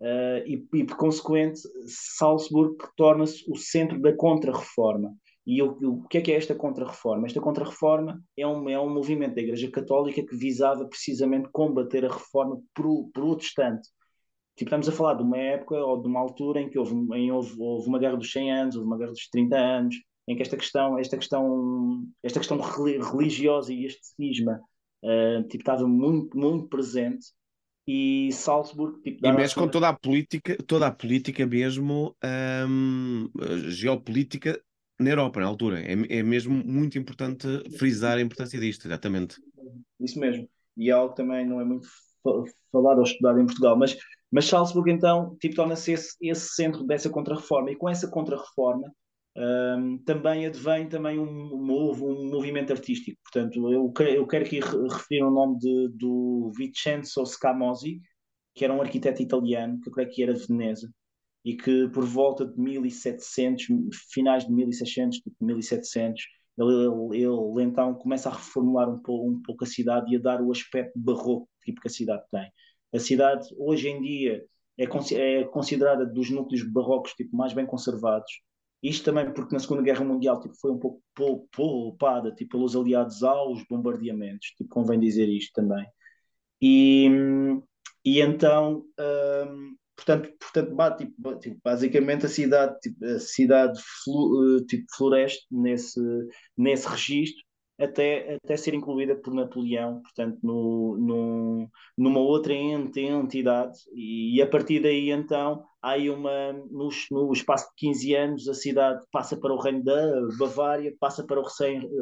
uh, 0.00 0.46
e, 0.46 0.64
e, 0.74 0.84
por 0.84 0.96
consequente, 0.96 1.60
Salzburgo 1.86 2.76
torna-se 2.96 3.44
o 3.50 3.56
centro 3.56 4.00
da 4.00 4.12
contra-reforma. 4.14 5.12
E 5.46 5.60
o, 5.62 5.76
o 5.82 6.08
que 6.08 6.18
é 6.18 6.20
que 6.20 6.32
é 6.32 6.36
esta 6.36 6.54
contra-reforma? 6.54 7.26
Esta 7.26 7.40
contra-reforma 7.40 8.22
é 8.36 8.46
um, 8.46 8.68
é 8.68 8.78
um 8.78 8.92
movimento 8.92 9.34
da 9.34 9.42
Igreja 9.42 9.70
Católica 9.70 10.22
que 10.22 10.36
visava 10.36 10.86
precisamente 10.86 11.48
combater 11.50 12.04
a 12.04 12.12
reforma 12.12 12.60
protestante. 13.12 13.88
Tipo, 14.56 14.68
estamos 14.68 14.88
a 14.88 14.92
falar 14.92 15.14
de 15.14 15.22
uma 15.22 15.38
época 15.38 15.74
ou 15.76 16.00
de 16.00 16.06
uma 16.06 16.20
altura 16.20 16.60
em 16.60 16.68
que 16.68 16.78
houve, 16.78 16.94
em, 17.16 17.32
houve, 17.32 17.54
houve 17.58 17.88
uma 17.88 17.98
guerra 17.98 18.16
dos 18.16 18.30
100 18.30 18.52
anos, 18.52 18.76
houve 18.76 18.86
uma 18.86 18.98
guerra 18.98 19.10
dos 19.10 19.28
30 19.28 19.56
anos, 19.56 19.96
em 20.28 20.36
que 20.36 20.42
esta 20.42 20.56
questão, 20.56 20.98
esta 20.98 21.16
questão, 21.16 22.04
esta 22.22 22.38
questão 22.38 22.58
religiosa 22.58 23.72
e 23.72 23.86
este 23.86 24.00
cisma 24.04 24.60
uh, 25.02 25.42
tipo, 25.48 25.62
estava 25.62 25.86
muito, 25.88 26.36
muito 26.36 26.68
presente 26.68 27.26
e 27.86 28.30
Salzburgo 28.32 29.00
tipo, 29.00 29.26
e 29.26 29.32
mexe 29.32 29.56
com 29.56 29.66
toda 29.66 29.88
a 29.88 29.92
política 29.92 30.56
toda 30.66 30.86
a 30.86 30.92
política 30.92 31.44
mesmo 31.44 32.14
um, 32.68 33.28
geopolítica 33.68 34.62
na 34.98 35.10
Europa, 35.10 35.40
na 35.40 35.46
altura. 35.46 35.80
É, 35.80 35.92
é 36.18 36.22
mesmo 36.22 36.54
muito 36.64 36.98
importante 36.98 37.46
frisar 37.78 38.18
a 38.18 38.20
importância 38.20 38.58
disto, 38.58 38.86
exatamente. 38.86 39.36
Isso 40.00 40.18
mesmo. 40.18 40.48
E 40.76 40.90
é 40.90 40.92
algo 40.92 41.10
que 41.10 41.16
também 41.16 41.46
não 41.46 41.60
é 41.60 41.64
muito 41.64 41.86
falado 42.70 42.98
ou 42.98 43.04
estudado 43.04 43.40
em 43.40 43.46
Portugal. 43.46 43.76
Mas, 43.76 43.96
mas 44.30 44.46
Salzburgo, 44.46 44.88
então, 44.88 45.36
tipo, 45.40 45.54
torna-se 45.54 45.92
esse, 45.92 46.16
esse, 46.20 46.54
centro 46.54 46.84
dessa 46.84 47.10
contra-reforma. 47.10 47.70
E 47.70 47.76
com 47.76 47.88
essa 47.88 48.08
contra-reforma 48.08 48.92
um, 49.34 49.98
também 50.04 50.46
advém 50.46 50.88
também 50.88 51.18
um, 51.18 51.24
um, 51.24 51.90
um, 51.90 52.30
movimento 52.30 52.72
artístico. 52.72 53.18
Portanto, 53.24 53.72
eu, 53.72 53.92
eu 54.06 54.26
quero 54.26 54.44
aqui 54.44 54.60
referir 54.60 55.22
o 55.22 55.30
nome 55.30 55.58
de, 55.58 55.88
do 55.94 56.52
Vincenzo 56.56 57.24
Scamozzi, 57.24 58.00
que 58.54 58.64
era 58.64 58.74
um 58.74 58.82
arquiteto 58.82 59.22
italiano, 59.22 59.80
que 59.80 59.88
eu 59.88 59.92
creio 59.92 60.10
que 60.10 60.22
era 60.22 60.34
de 60.34 60.46
Veneza 60.46 60.92
e 61.44 61.56
que 61.56 61.88
por 61.88 62.04
volta 62.04 62.46
de 62.46 62.58
1700, 62.58 63.66
finais 64.12 64.46
de 64.46 64.52
1600, 64.52 65.18
tipo 65.18 65.36
1700, 65.44 66.22
ele, 66.58 66.72
ele, 66.72 67.24
ele, 67.24 67.62
então 67.62 67.94
começa 67.94 68.28
a 68.28 68.32
reformular 68.32 68.88
um 68.88 68.98
pouco, 68.98 69.28
um 69.28 69.42
pouco 69.42 69.64
a 69.64 69.66
cidade 69.66 70.12
e 70.12 70.16
a 70.16 70.20
dar 70.20 70.40
o 70.42 70.52
aspecto 70.52 70.98
barroco 70.98 71.48
tipo, 71.64 71.80
que 71.80 71.88
a 71.88 71.90
cidade 71.90 72.22
tem. 72.30 72.50
A 72.94 72.98
cidade, 72.98 73.48
hoje 73.58 73.88
em 73.88 74.00
dia, 74.02 74.44
é, 74.78 74.84
é 74.84 75.44
considerada 75.44 76.04
dos 76.06 76.30
núcleos 76.30 76.62
barrocos 76.62 77.12
tipo, 77.14 77.36
mais 77.36 77.52
bem 77.52 77.66
conservados. 77.66 78.30
Isto 78.82 79.04
também 79.04 79.32
porque 79.32 79.54
na 79.54 79.60
Segunda 79.60 79.82
Guerra 79.82 80.04
Mundial 80.04 80.40
tipo, 80.40 80.54
foi 80.56 80.70
um 80.72 80.78
pouco 80.78 81.48
poupada 81.52 82.32
tipo, 82.32 82.52
pelos 82.52 82.76
aliados 82.76 83.22
aos 83.22 83.64
bombardeamentos, 83.68 84.48
tipo, 84.56 84.68
convém 84.68 85.00
dizer 85.00 85.28
isto 85.28 85.52
também. 85.54 85.86
E, 86.60 87.08
e 88.04 88.20
então 88.20 88.84
um, 88.98 89.76
portanto, 90.04 90.32
portanto 90.38 90.96
tipo, 90.96 91.36
tipo, 91.36 91.60
basicamente 91.64 92.26
a 92.26 92.28
cidade, 92.28 92.78
tipo, 92.80 93.04
a 93.04 93.18
cidade 93.18 93.80
flu, 94.02 94.58
eh, 94.58 94.64
tipo, 94.66 94.84
floresce 94.96 95.40
nesse, 95.50 96.00
nesse 96.56 96.88
registro 96.88 97.42
até, 97.80 98.34
até 98.34 98.56
ser 98.56 98.74
incluída 98.74 99.16
por 99.16 99.34
Napoleão, 99.34 100.02
portanto, 100.02 100.38
no, 100.42 100.96
no, 100.98 101.70
numa 101.96 102.20
outra 102.20 102.52
entidade, 102.54 103.78
e, 103.94 104.36
e, 104.36 104.42
a 104.42 104.46
partir 104.46 104.80
daí 104.80 105.10
então 105.10 105.64
há 105.80 105.96
uma, 105.96 106.52
no, 106.70 106.88
no 107.10 107.32
espaço 107.32 107.66
de 107.70 107.74
15 107.76 108.14
anos, 108.14 108.48
a 108.48 108.54
cidade 108.54 109.04
passa 109.10 109.36
para 109.36 109.52
o 109.52 109.60
reino 109.60 109.82
da 109.82 110.20
Bavária, 110.38 110.94
passa 111.00 111.24
para 111.24 111.40
o 111.40 111.46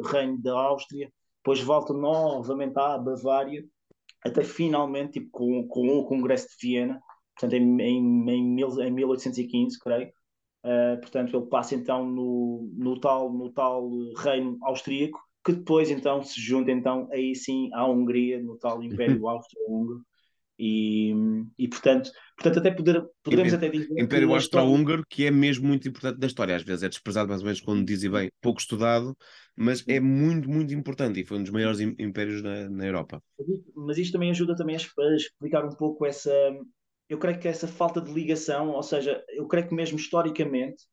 reino 0.05 0.41
da 0.41 0.53
Áustria, 0.53 1.11
depois 1.37 1.61
volta 1.61 1.93
novamente 1.93 2.77
à 2.77 2.97
Bavária, 2.97 3.65
até 4.23 4.43
finalmente 4.43 5.13
tipo, 5.13 5.29
com, 5.31 5.67
com 5.67 5.87
o 5.97 6.05
Congresso 6.05 6.47
de 6.49 6.67
Viena, 6.67 7.01
portanto, 7.41 7.53
em, 7.53 7.81
em, 7.81 8.29
em, 8.29 8.61
em 8.61 8.91
1815, 8.91 9.79
creio, 9.79 10.11
Uh, 10.63 10.99
portanto, 10.99 11.35
ele 11.35 11.47
passa 11.47 11.73
então 11.73 12.05
no, 12.05 12.69
no, 12.73 12.99
tal, 12.99 13.33
no 13.33 13.51
tal 13.51 13.89
reino 14.15 14.59
austríaco, 14.61 15.19
que 15.43 15.53
depois 15.53 15.89
então 15.89 16.21
se 16.21 16.39
junta 16.39 16.71
então 16.71 17.09
aí 17.11 17.33
sim 17.33 17.71
à 17.73 17.87
Hungria, 17.87 18.41
no 18.41 18.57
tal 18.57 18.81
Império 18.83 19.27
Austro-Húngaro. 19.27 20.01
E, 20.63 21.11
e 21.57 21.67
portanto, 21.67 22.11
portanto, 22.37 22.59
até 22.59 22.69
poder, 22.69 23.03
poderemos 23.23 23.51
até 23.51 23.67
dizer. 23.67 23.99
Império 23.99 24.31
Austro-Húngaro, 24.31 25.03
que 25.09 25.25
é 25.25 25.31
mesmo 25.31 25.67
muito 25.67 25.87
importante 25.87 26.19
na 26.19 26.27
história, 26.27 26.55
às 26.55 26.61
vezes 26.61 26.83
é 26.83 26.89
desprezado, 26.89 27.29
mais 27.29 27.41
ou 27.41 27.45
menos, 27.45 27.61
quando 27.61 27.83
dizem 27.83 28.11
bem, 28.11 28.31
pouco 28.39 28.59
estudado, 28.59 29.17
mas 29.55 29.83
é 29.87 29.99
muito, 29.99 30.47
muito 30.47 30.71
importante 30.71 31.19
e 31.19 31.25
foi 31.25 31.39
um 31.39 31.41
dos 31.41 31.51
maiores 31.51 31.79
impérios 31.79 32.43
na, 32.43 32.69
na 32.69 32.85
Europa. 32.85 33.23
Mas 33.75 33.97
isto 33.97 34.13
também 34.13 34.29
ajuda 34.29 34.55
também 34.55 34.75
a 34.75 35.15
explicar 35.15 35.65
um 35.65 35.75
pouco 35.75 36.05
essa, 36.05 36.31
eu 37.11 37.17
creio 37.17 37.37
que 37.37 37.47
essa 37.47 37.67
falta 37.67 37.99
de 37.99 38.09
ligação, 38.09 38.69
ou 38.69 38.81
seja, 38.81 39.21
eu 39.33 39.45
creio 39.45 39.67
que 39.67 39.75
mesmo 39.75 39.97
historicamente, 39.97 40.85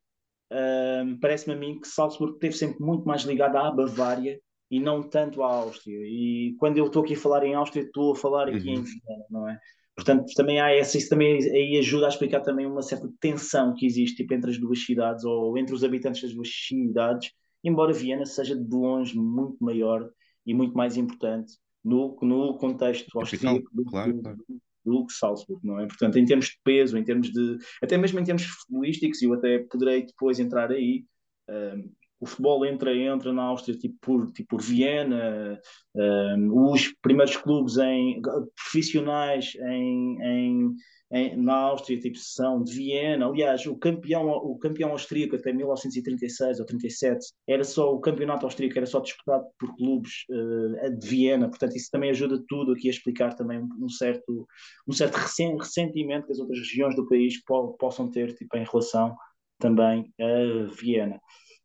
uh, 0.53 1.17
parece-me 1.21 1.55
a 1.55 1.57
mim 1.57 1.79
que 1.79 1.87
Salzburgo 1.87 2.35
esteve 2.35 2.57
sempre 2.57 2.85
muito 2.85 3.07
mais 3.07 3.23
ligado 3.23 3.57
à 3.57 3.71
Bavária 3.71 4.41
e 4.69 4.81
não 4.81 5.01
tanto 5.01 5.45
à 5.45 5.47
Áustria. 5.47 6.01
E 6.03 6.57
quando 6.59 6.77
eu 6.77 6.87
estou 6.87 7.05
aqui 7.05 7.15
a 7.15 7.17
falar 7.19 7.45
em 7.45 7.55
Áustria, 7.55 7.85
estou 7.85 8.15
a 8.15 8.17
falar 8.17 8.49
aqui 8.49 8.69
uhum. 8.69 8.75
em 8.75 8.83
Viena, 8.83 9.25
não 9.31 9.49
é? 9.49 9.61
Portanto, 9.95 10.25
também 10.35 10.61
há 10.61 10.73
essa, 10.73 10.99
isso 10.99 11.09
também 11.09 11.39
aí 11.53 11.79
ajuda 11.79 12.07
a 12.07 12.09
explicar 12.09 12.41
também 12.41 12.67
uma 12.67 12.83
certa 12.83 13.09
tensão 13.21 13.73
que 13.77 13.87
existe 13.87 14.17
tipo, 14.17 14.35
entre 14.35 14.51
as 14.51 14.59
duas 14.59 14.85
cidades 14.85 15.25
ou 15.25 15.57
entre 15.57 15.73
os 15.73 15.85
habitantes 15.85 16.23
das 16.23 16.35
duas 16.35 16.49
cidades, 16.49 17.31
embora 17.63 17.93
Viena 17.93 18.27
seja 18.27 18.57
de 18.57 18.77
longe 18.77 19.17
muito 19.17 19.57
maior 19.61 20.11
e 20.45 20.53
muito 20.53 20.77
mais 20.77 20.97
importante 20.97 21.53
no, 21.85 22.19
no 22.23 22.59
contexto 22.59 23.21
austríaco 23.21 23.69
do, 23.73 23.85
claro, 23.85 24.21
claro 24.21 24.37
do 24.49 24.68
que 25.07 25.13
Salzburg, 25.13 25.61
não 25.67 25.81
é? 25.81 25.87
Portanto, 25.87 26.19
em 26.19 26.25
termos 26.25 26.47
de 26.47 26.59
peso, 26.65 26.99
em 26.99 27.05
termos 27.05 27.31
de. 27.31 27.59
até 27.83 27.97
mesmo 27.97 28.19
em 28.19 28.25
termos 28.25 28.45
futebolísticos, 28.45 29.23
eu 29.23 29.33
até 29.35 29.59
poderei 29.59 30.07
depois 30.07 30.39
entrar 30.39 30.71
aí. 30.71 31.05
Um, 31.49 31.91
o 32.21 32.27
futebol 32.27 32.67
entra 32.67 32.95
entra 32.95 33.33
na 33.33 33.43
Áustria 33.43 33.79
tipo 33.79 33.97
por, 34.01 34.33
tipo 34.33 34.49
por 34.49 34.61
Viena, 34.61 35.61
um, 35.95 36.73
os 36.73 36.93
primeiros 37.01 37.37
clubes 37.37 37.77
em, 37.77 38.21
profissionais 38.57 39.55
em, 39.55 40.19
em, 40.21 40.75
em, 41.11 41.37
na 41.37 41.55
Áustria, 41.55 41.99
tipo 41.99 42.19
são 42.19 42.63
de 42.63 42.75
Viena. 42.75 43.27
Aliás, 43.27 43.67
o 43.67 43.77
campeão, 43.77 44.29
o 44.29 44.59
campeão 44.59 44.91
austríaco 44.91 45.37
até 45.37 45.53
1936 45.53 46.61
ou 46.61 46.67
37 46.67 47.33
era 47.47 47.65
só 47.65 47.93
o 47.93 48.01
campeonato 48.01 48.45
austríaco 48.45 48.77
era 48.77 48.87
só 48.87 49.01
disputado 49.01 49.45
por 49.59 49.75
clubes 49.77 50.25
uh, 50.31 50.99
de 50.99 51.07
Viena. 51.07 51.49
Portanto, 51.49 51.77
isso 51.77 51.91
também 51.91 52.11
ajuda 52.11 52.43
tudo 52.49 52.73
aqui 52.73 52.89
a 52.89 52.91
explicar 52.91 53.35
também 53.35 53.61
um 53.81 53.89
certo 53.89 54.47
um 54.87 54.93
certo 54.93 55.17
ressentimento 55.17 56.27
que 56.27 56.33
as 56.33 56.39
outras 56.39 56.59
regiões 56.59 56.95
do 56.95 57.09
país 57.09 57.43
po 57.45 57.75
possam 57.79 58.11
ter 58.11 58.35
tipo 58.35 58.57
em 58.57 58.65
relação 58.65 59.17
também 59.59 60.13
a 60.21 60.73
Viena. 60.75 61.21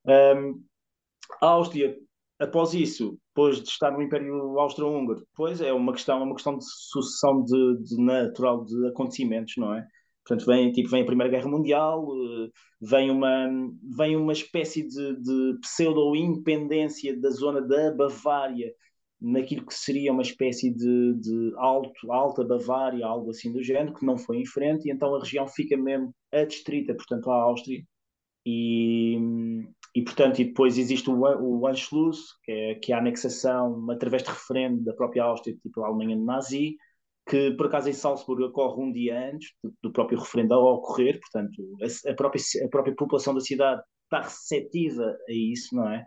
Um, 0.05 0.63
a 1.41 1.47
Áustria 1.47 1.97
após 2.39 2.73
isso, 2.73 3.17
depois 3.33 3.61
de 3.61 3.67
estar 3.67 3.91
no 3.91 4.01
Império 4.01 4.59
Austro-Húngaro, 4.59 5.21
depois 5.21 5.59
é 5.59 5.73
uma 5.73 5.91
questão, 5.91 6.19
é 6.19 6.23
uma 6.23 6.35
questão 6.35 6.55
de 6.55 6.65
sucessão 6.65 7.43
de, 7.43 7.83
de, 7.83 7.97
natural 7.97 8.63
de 8.63 8.87
acontecimentos, 8.87 9.55
não 9.57 9.73
é? 9.73 9.87
Portanto, 10.25 10.45
vem, 10.45 10.71
tipo, 10.71 10.89
vem 10.89 11.01
a 11.01 11.05
Primeira 11.05 11.31
Guerra 11.31 11.49
Mundial, 11.49 12.05
eh, 12.05 12.49
vem 12.79 13.11
uma, 13.11 13.49
vem 13.97 14.15
uma 14.15 14.31
espécie 14.31 14.87
de, 14.87 15.15
de 15.21 15.59
pseudo-independência 15.61 17.19
da 17.19 17.29
zona 17.31 17.61
da 17.61 17.91
Bavária, 17.91 18.71
naquilo 19.19 19.65
que 19.65 19.73
seria 19.73 20.13
uma 20.13 20.21
espécie 20.21 20.71
de, 20.73 21.13
de 21.15 21.53
alto, 21.57 22.11
alta 22.11 22.43
Bavária, 22.43 23.05
algo 23.05 23.31
assim 23.31 23.51
do 23.51 23.63
género, 23.63 23.95
que 23.95 24.05
não 24.05 24.17
foi 24.17 24.37
em 24.37 24.45
frente, 24.45 24.87
e 24.87 24.91
então 24.91 25.15
a 25.15 25.19
região 25.19 25.47
fica 25.47 25.75
mesmo 25.75 26.13
adstrita, 26.31 26.93
portanto, 26.93 27.29
à 27.31 27.35
Áustria. 27.35 27.83
E, 28.45 29.17
e, 29.95 30.01
portanto, 30.03 30.39
e 30.39 30.45
depois 30.45 30.77
existe 30.77 31.09
o, 31.09 31.19
o 31.19 31.67
Anschluss, 31.67 32.37
que 32.43 32.51
é, 32.51 32.75
que 32.75 32.91
é 32.91 32.95
a 32.95 32.99
anexação 32.99 33.89
através 33.91 34.23
de 34.23 34.29
referendo 34.29 34.83
da 34.83 34.93
própria 34.93 35.23
Áustria, 35.23 35.55
tipo 35.61 35.81
a 35.81 35.87
Alemanha 35.87 36.15
nazi, 36.15 36.75
que 37.29 37.51
por 37.51 37.67
acaso 37.67 37.89
em 37.89 37.93
Salzburgo 37.93 38.45
ocorre 38.45 38.81
um 38.81 38.91
dia 38.91 39.29
antes 39.31 39.51
do, 39.81 39.91
próprio 39.91 40.19
referendo 40.19 40.53
a 40.55 40.73
ocorrer, 40.73 41.19
portanto, 41.19 41.61
a, 41.81 42.11
a, 42.11 42.15
própria, 42.15 42.41
a 42.65 42.69
própria 42.69 42.95
população 42.95 43.33
da 43.35 43.39
cidade 43.39 43.81
está 44.05 44.21
receptiva 44.21 45.15
a 45.29 45.31
isso, 45.31 45.75
não 45.75 45.87
é? 45.89 46.05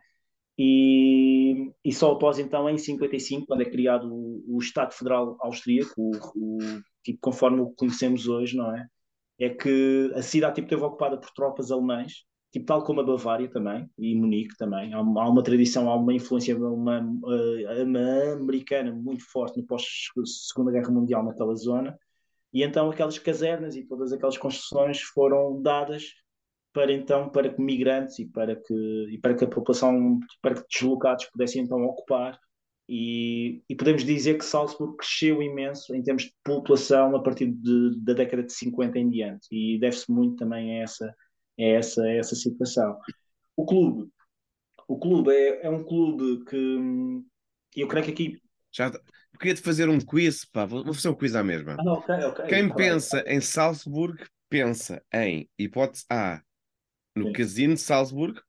E, 0.59 1.71
e 1.85 1.93
só 1.93 2.13
após 2.13 2.39
então, 2.39 2.69
em 2.69 2.79
55, 2.79 3.47
quando 3.47 3.61
é 3.63 3.71
criado 3.71 4.13
o, 4.13 4.57
o 4.57 4.59
Estado 4.59 4.93
Federal 4.93 5.37
Austríaco, 5.41 5.93
o, 5.97 6.11
o, 6.35 6.59
tipo, 7.05 7.19
conforme 7.21 7.61
o 7.61 7.71
conhecemos 7.71 8.27
hoje, 8.27 8.57
não 8.57 8.75
é? 8.75 8.87
É 9.39 9.51
que 9.51 10.11
a 10.15 10.23
cidade 10.23 10.57
tipo, 10.57 10.67
esteve 10.67 10.83
ocupada 10.83 11.19
por 11.19 11.31
tropas 11.33 11.71
alemãs 11.71 12.25
tipo, 12.59 12.67
tal 12.67 12.83
como 12.83 13.01
a 13.01 13.05
Bavária 13.05 13.49
também, 13.49 13.89
e 13.99 14.15
Munique 14.15 14.57
também, 14.57 14.93
há 14.95 15.01
uma, 15.01 15.23
há 15.23 15.29
uma 15.29 15.43
tradição, 15.43 15.91
há 15.91 15.97
uma 15.97 16.15
influência 16.15 16.57
uma, 16.57 16.99
eh, 16.99 17.83
uma 17.83 18.33
americana 18.33 18.93
muito 18.93 19.25
forte 19.31 19.59
no 19.59 19.67
pós-Segunda 19.67 20.73
Guerra 20.73 20.91
Mundial 20.91 21.23
naquela 21.25 21.55
zona, 21.55 21.99
e 22.53 22.63
então 22.63 22.91
aquelas 22.91 23.19
casernas 23.19 23.77
e 23.77 23.85
todas 23.85 24.13
aquelas 24.13 24.39
construções 24.39 25.01
foram 25.03 25.61
dadas 25.61 26.05
para 26.73 26.93
então 26.93 27.29
para 27.29 27.49
que 27.53 27.61
migrantes 27.61 28.19
e 28.19 28.27
para 28.27 28.57
que 28.57 28.75
e 29.11 29.19
para 29.19 29.35
que 29.35 29.45
a 29.45 29.49
população 29.49 30.21
para 30.43 30.55
que 30.55 30.65
deslocados 30.71 31.27
pudessem 31.27 31.63
então 31.63 31.85
ocupar. 31.85 32.39
E, 32.89 33.63
e 33.69 33.75
podemos 33.75 34.05
dizer 34.05 34.39
que 34.39 34.45
Salzburgo 34.45 34.97
cresceu 34.97 35.43
imenso 35.43 35.95
em 35.95 36.03
termos 36.03 36.25
de 36.25 36.33
população 36.45 37.17
a 37.17 37.23
partir 37.23 37.47
de, 37.51 37.99
da 38.01 38.13
década 38.13 38.45
de 38.45 38.53
50 38.53 38.99
em 38.99 39.11
diante. 39.11 39.49
E 39.51 39.79
deve-se 39.81 40.11
muito 40.11 40.37
também 40.37 40.79
a 40.79 40.83
essa 40.85 41.13
é 41.59 41.73
essa, 41.73 42.07
é 42.07 42.19
essa 42.19 42.35
situação. 42.35 42.99
O 43.57 43.65
clube, 43.65 44.11
o 44.87 44.99
clube 44.99 45.33
é, 45.33 45.67
é 45.67 45.71
um 45.71 45.83
clube 45.83 46.45
que 46.45 47.81
eu 47.81 47.89
creio 47.89 48.05
que 48.07 48.13
aqui. 48.13 48.43
Já, 48.73 48.87
eu 48.87 49.39
queria 49.39 49.55
te 49.55 49.63
fazer 49.63 49.89
um 49.89 49.99
quiz, 49.99 50.45
pá, 50.45 50.65
vou 50.65 50.93
fazer 50.93 51.09
um 51.09 51.15
quiz 51.15 51.35
à 51.35 51.43
mesma. 51.43 51.77
Ah, 51.79 51.93
okay, 51.93 52.25
okay. 52.25 52.47
Quem 52.47 52.75
pensa 52.75 53.25
em 53.27 53.41
Salzburg 53.41 54.25
pensa 54.49 55.03
em 55.13 55.49
hipótese 55.59 56.05
A 56.11 56.41
no 57.15 57.27
Sim. 57.27 57.33
Casino 57.33 57.75
de 57.75 57.81
Salzburg, 57.81 58.41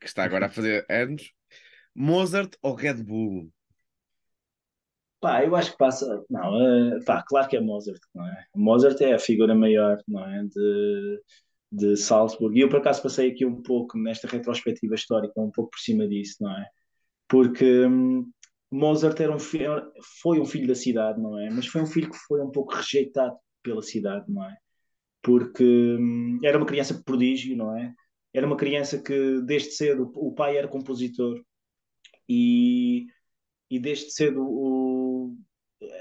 que 0.00 0.06
está 0.06 0.24
agora 0.24 0.46
a 0.46 0.50
fazer 0.50 0.86
anos, 0.88 1.32
Mozart 1.94 2.56
ou 2.62 2.74
Red 2.74 3.02
Bull? 3.02 3.50
Pá, 5.20 5.42
eu 5.42 5.56
acho 5.56 5.72
que 5.72 5.78
passa. 5.78 6.22
Não, 6.28 6.98
uh, 6.98 7.04
pá, 7.04 7.24
claro 7.26 7.48
que 7.48 7.56
é 7.56 7.60
Mozart, 7.60 8.00
não 8.14 8.26
é? 8.26 8.44
Mozart 8.54 9.00
é 9.00 9.14
a 9.14 9.18
figura 9.18 9.54
maior, 9.54 9.98
não 10.06 10.24
é? 10.24 10.42
De, 10.44 11.22
de 11.74 11.96
Salzburg. 11.96 12.56
E 12.56 12.62
eu, 12.62 12.68
por 12.68 12.78
acaso, 12.78 13.02
passei 13.02 13.30
aqui 13.30 13.44
um 13.44 13.60
pouco 13.60 13.98
nesta 13.98 14.28
retrospectiva 14.28 14.94
histórica, 14.94 15.40
um 15.40 15.50
pouco 15.50 15.72
por 15.72 15.80
cima 15.80 16.06
disso, 16.06 16.36
não 16.40 16.56
é? 16.56 16.68
Porque 17.28 17.86
hum, 17.86 18.30
Mozart 18.70 19.18
era 19.20 19.34
um 19.34 19.38
foi 19.40 20.40
um 20.40 20.46
filho 20.46 20.68
da 20.68 20.74
cidade, 20.74 21.20
não 21.20 21.38
é? 21.38 21.50
Mas 21.50 21.66
foi 21.66 21.82
um 21.82 21.86
filho 21.86 22.10
que 22.10 22.18
foi 22.28 22.40
um 22.40 22.50
pouco 22.50 22.74
rejeitado 22.74 23.36
pela 23.62 23.82
cidade, 23.82 24.24
não 24.28 24.44
é? 24.44 24.56
Porque 25.22 25.64
hum, 25.64 26.38
era 26.44 26.58
uma 26.58 26.66
criança 26.66 27.02
prodígio, 27.04 27.56
não 27.56 27.76
é? 27.76 27.92
Era 28.32 28.46
uma 28.46 28.56
criança 28.56 28.98
que, 29.00 29.40
desde 29.42 29.72
cedo, 29.72 30.12
o 30.16 30.32
pai 30.32 30.56
era 30.56 30.68
compositor 30.68 31.40
e, 32.28 33.06
e 33.70 33.78
desde 33.78 34.10
cedo 34.12 34.42
o, 34.42 35.03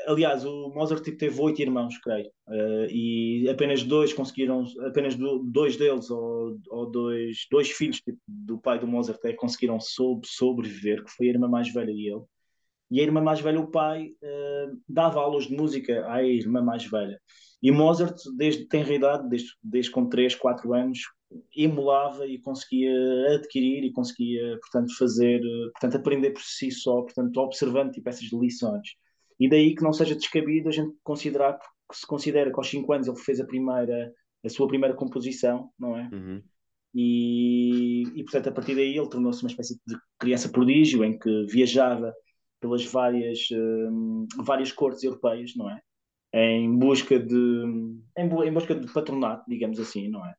aliás, 0.08 0.46
o 0.46 0.70
Mozart 0.70 1.04
tipo, 1.04 1.18
teve 1.18 1.42
oito 1.42 1.62
irmãos, 1.62 1.98
creio, 1.98 2.30
uh, 2.48 2.86
e 2.90 3.48
apenas 3.50 3.84
dois 3.84 4.14
conseguiram, 4.14 4.66
apenas 4.88 5.16
do, 5.16 5.40
dois 5.40 5.78
deles, 5.78 6.10
ou, 6.10 6.60
ou 6.70 6.90
dois, 6.90 7.48
dois 7.50 7.72
filhos 7.72 8.00
tipo, 8.02 8.20
do 8.28 8.58
pai 8.58 8.80
do 8.80 8.88
Mozart, 8.88 9.20
é, 9.26 9.34
conseguiram 9.34 9.80
sob, 9.80 10.28
sobreviver, 10.28 11.04
que 11.04 11.12
foi 11.12 11.28
a 11.28 11.32
irmã 11.32 11.48
mais 11.48 11.72
velha 11.72 11.92
e 11.92 12.10
ele. 12.10 12.24
E 12.92 13.00
a 13.00 13.04
irmã 13.04 13.22
mais 13.22 13.40
velha, 13.40 13.60
o 13.60 13.72
pai, 13.72 14.10
uh, 14.22 14.78
dava 14.88 15.20
aulas 15.20 15.46
de 15.46 15.56
música 15.56 16.06
à 16.08 16.24
irmã 16.24 16.62
mais 16.62 16.86
velha. 16.86 17.20
E 17.62 17.72
Mozart, 17.72 18.18
desde 18.36 18.68
tem 18.68 18.84
idade, 18.94 19.28
desde, 19.30 19.50
desde 19.64 19.90
com 19.92 20.08
3, 20.08 20.36
4 20.36 20.74
anos, 20.74 21.00
emulava 21.56 22.28
e 22.28 22.38
conseguia 22.40 22.94
adquirir 23.36 23.84
e 23.84 23.92
conseguia, 23.92 24.60
portanto, 24.60 24.96
fazer, 24.98 25.42
portanto, 25.72 25.96
aprender 25.96 26.32
por 26.32 26.42
si 26.42 26.72
só, 26.72 27.02
portanto, 27.02 27.38
observando 27.38 27.92
tipo, 27.92 28.10
essas 28.10 28.32
lições. 28.32 28.90
E 29.44 29.50
daí 29.50 29.76
que 29.76 29.84
não 29.84 29.92
seja 29.92 30.16
descabido 30.16 30.70
a 30.70 30.72
gente 30.72 30.96
considerar, 31.04 31.60
que 31.60 31.98
se 31.98 32.08
considera 32.08 32.50
que 32.50 32.58
aos 32.58 32.70
5 32.70 32.94
anos 32.94 33.08
ele 33.10 33.18
fez 33.18 33.42
a 33.42 33.46
primeira, 33.46 34.10
a 34.42 34.48
sua 34.48 34.70
primeira 34.70 34.96
composição, 34.96 35.70
não 35.78 35.98
é? 35.98 36.10
Uhum. 36.14 36.42
E, 36.96 38.04
e 38.16 38.24
portanto, 38.24 38.48
a 38.48 38.52
partir 38.54 38.74
daí 38.74 38.98
ele 38.98 39.10
tornou-se 39.10 39.44
uma 39.44 39.50
espécie 39.50 39.78
de 39.86 39.98
criança 40.18 40.48
prodígio 40.48 41.04
em 41.04 41.20
que 41.20 41.46
viajava 41.48 42.14
pelas 42.62 42.86
várias, 42.86 43.40
um, 43.52 44.26
várias 44.46 44.72
cortes 44.72 45.04
europeias, 45.04 45.52
não 45.58 45.70
é? 45.70 45.82
Em 46.34 46.80
busca 46.80 47.20
de 47.20 47.36
em, 48.18 48.26
em 48.48 48.54
busca 48.54 48.74
de 48.74 48.94
patronato, 48.94 49.44
digamos 49.50 49.78
assim, 49.78 50.08
não 50.08 50.26
é? 50.26 50.34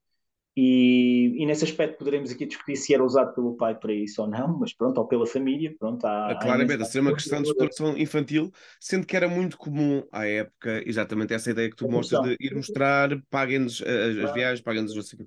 E, 0.56 1.34
e, 1.36 1.46
nesse 1.46 1.64
aspecto 1.64 1.98
poderemos 1.98 2.30
aqui 2.30 2.46
discutir 2.46 2.76
se 2.76 2.94
era 2.94 3.02
usado 3.02 3.34
pelo 3.34 3.56
pai 3.56 3.74
para 3.74 3.92
isso 3.92 4.22
ou 4.22 4.28
não, 4.28 4.56
mas 4.58 4.72
pronto, 4.72 4.98
ou 4.98 5.06
pela 5.06 5.26
família, 5.26 5.74
pronto. 5.78 6.04
Há, 6.06 6.30
ah, 6.30 6.38
Claramente, 6.40 6.82
a 6.82 6.84
ser 6.84 7.00
uma 7.00 7.12
questão 7.12 7.42
de 7.42 7.48
exploração 7.48 7.98
infantil, 7.98 8.52
sendo 8.78 9.04
que 9.04 9.16
era 9.16 9.28
muito 9.28 9.58
comum 9.58 10.04
à 10.12 10.26
época, 10.26 10.80
exatamente 10.86 11.34
essa 11.34 11.50
ideia 11.50 11.68
que 11.68 11.74
tu 11.74 11.88
mostras 11.88 12.22
de 12.22 12.36
ir 12.38 12.54
mostrar, 12.54 13.10
paguem-nos 13.28 13.82
as, 13.82 14.24
as, 14.24 14.32
viagens, 14.32 14.60
paguem-nos 14.60 14.94
não 14.94 15.02
sei 15.02 15.26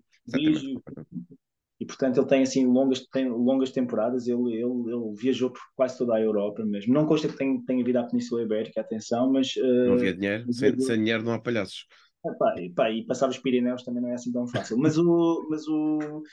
portanto 1.86 2.20
ele 2.20 2.28
tem 2.28 2.42
assim 2.44 2.66
longas, 2.66 3.06
tem 3.08 3.30
longas 3.30 3.72
temporadas, 3.72 4.28
ele, 4.28 4.54
ele, 4.54 4.64
ele 4.64 5.16
viajou 5.16 5.52
por 5.52 5.62
quase 5.76 5.98
toda 5.98 6.16
a 6.16 6.22
Europa 6.22 6.64
mesmo. 6.66 6.94
Não 6.94 7.06
consta 7.06 7.28
que 7.28 7.38
tenha, 7.38 7.60
tenha 7.66 7.84
vindo 7.84 7.98
à 7.98 8.04
Península 8.04 8.44
Ibérica, 8.44 8.82
atenção, 8.82 9.32
mas. 9.32 9.56
Uh, 9.56 9.88
não 9.88 9.94
havia 9.94 10.14
dinheiro, 10.14 10.52
sem, 10.52 10.80
sem, 10.80 10.98
dinheiro 10.98 11.24
não 11.24 11.34
há 11.34 11.40
palhaços. 11.40 11.86
Epá, 12.26 12.56
epá, 12.58 12.92
e 12.92 13.06
passar 13.06 13.30
os 13.30 13.38
Pirineus 13.38 13.84
também 13.84 14.02
não 14.02 14.10
é 14.10 14.14
assim 14.14 14.32
tão 14.32 14.48
fácil. 14.48 14.78
Mas 14.78 14.98
o. 14.98 15.48
Mas 15.50 15.68
o 15.68 16.24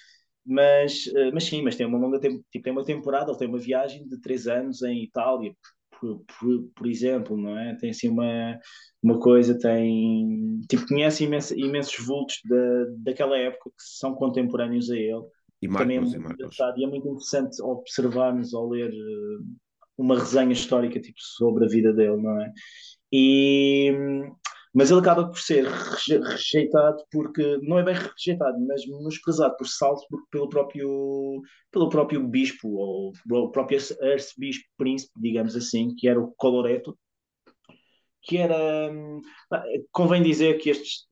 mas, 0.47 1.07
uh, 1.07 1.33
mas 1.33 1.44
sim, 1.44 1.62
mas 1.62 1.75
tem 1.75 1.87
uma 1.87 1.99
longa 1.99 2.18
tipo, 2.18 2.44
tem 2.62 2.73
uma 2.73 2.85
temporada, 2.85 3.31
ele 3.31 3.38
tem 3.38 3.49
uma 3.49 3.59
viagem 3.59 4.07
de 4.07 4.20
três 4.20 4.47
anos 4.47 4.83
em 4.83 5.03
Itália, 5.03 5.55
por, 5.99 6.23
por, 6.38 6.62
por, 6.77 6.87
exemplo, 6.87 7.37
não 7.37 7.59
é? 7.59 7.75
Tem 7.77 7.90
assim 7.90 8.09
uma, 8.09 8.59
uma 9.03 9.18
coisa, 9.18 9.59
tem 9.59 10.61
tipo, 10.68 10.87
conhece 10.87 11.25
imenso, 11.25 11.59
imensos 11.59 12.05
vultos 12.05 12.40
da, 12.44 12.85
daquela 12.99 13.38
época 13.38 13.70
que 13.70 13.83
são 13.99 14.14
contemporâneos 14.14 14.90
a 14.90 14.97
ele. 14.97 15.25
E 15.62 15.68
Marcos, 15.68 15.83
Também 15.83 15.97
é 15.97 16.01
muito 16.18 16.33
engraçado 16.35 16.79
e 16.79 16.85
é 16.85 16.87
muito 16.87 17.09
interessante 17.09 17.62
observarmos 17.62 18.53
ao 18.53 18.68
ler 18.68 18.90
uh, 18.90 19.44
uma 19.97 20.18
resenha 20.18 20.53
histórica 20.53 21.01
tipo, 21.01 21.18
sobre 21.18 21.64
a 21.64 21.68
vida 21.68 21.90
dele, 21.90 22.20
não 22.20 22.38
é? 22.42 22.53
E, 23.11 23.92
mas 24.75 24.91
ele 24.91 25.01
acaba 25.01 25.29
por 25.29 25.39
ser 25.39 25.67
rejeitado 25.67 27.05
porque 27.13 27.59
não 27.63 27.79
é 27.79 27.85
bem 27.85 27.95
rejeitado, 27.95 28.59
mas 28.67 28.85
menosprezado 28.87 29.57
por 29.57 29.69
Salzburg 29.69 30.25
pelo 30.31 30.49
próprio 30.49 31.41
pelo 31.71 31.89
próprio 31.89 32.27
bispo 32.27 32.69
ou 32.69 33.13
o 33.31 33.51
próprio 33.51 33.79
arcebispo 34.03 34.65
príncipe, 34.77 35.13
digamos 35.17 35.55
assim, 35.55 35.95
que 35.95 36.09
era 36.09 36.21
o 36.21 36.33
Coloreto, 36.37 36.99
que 38.25 38.39
era 38.39 38.91
convém 39.93 40.23
dizer 40.23 40.59
que 40.59 40.71
estes 40.71 41.07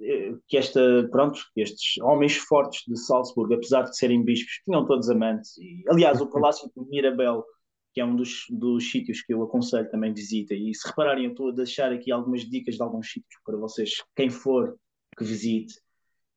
que 0.48 0.57
esta 0.57 1.09
pronto 1.11 1.38
estes 1.57 2.03
homens 2.03 2.37
fortes 2.37 2.83
de 2.88 2.98
Salzburg 2.98 3.55
apesar 3.55 3.83
de 3.83 3.96
serem 3.96 4.25
bispos 4.25 4.61
tinham 4.64 4.85
todos 4.87 5.09
amantes 5.09 5.57
e, 5.59 5.85
aliás 5.88 6.20
o 6.20 6.27
palácio 6.33 6.70
de 6.75 6.88
Mirabel 6.88 7.44
que 7.92 8.00
é 8.00 8.05
um 8.05 8.16
dos, 8.16 8.46
dos 8.50 8.90
sítios 8.90 9.22
que 9.22 9.35
eu 9.35 9.42
aconselho 9.42 9.90
também 9.90 10.12
visita. 10.12 10.55
E 10.55 10.74
se 10.74 10.88
repararem, 10.88 11.24
eu 11.24 11.31
estou 11.31 11.50
a 11.50 11.55
deixar 11.55 11.92
aqui 11.92 12.11
algumas 12.11 12.42
dicas 12.42 12.76
de 12.76 12.83
alguns 12.83 13.11
sítios 13.11 13.40
para 13.44 13.57
vocês, 13.57 14.02
quem 14.16 14.31
for 14.31 14.76
que 15.16 15.24
visite. 15.24 15.74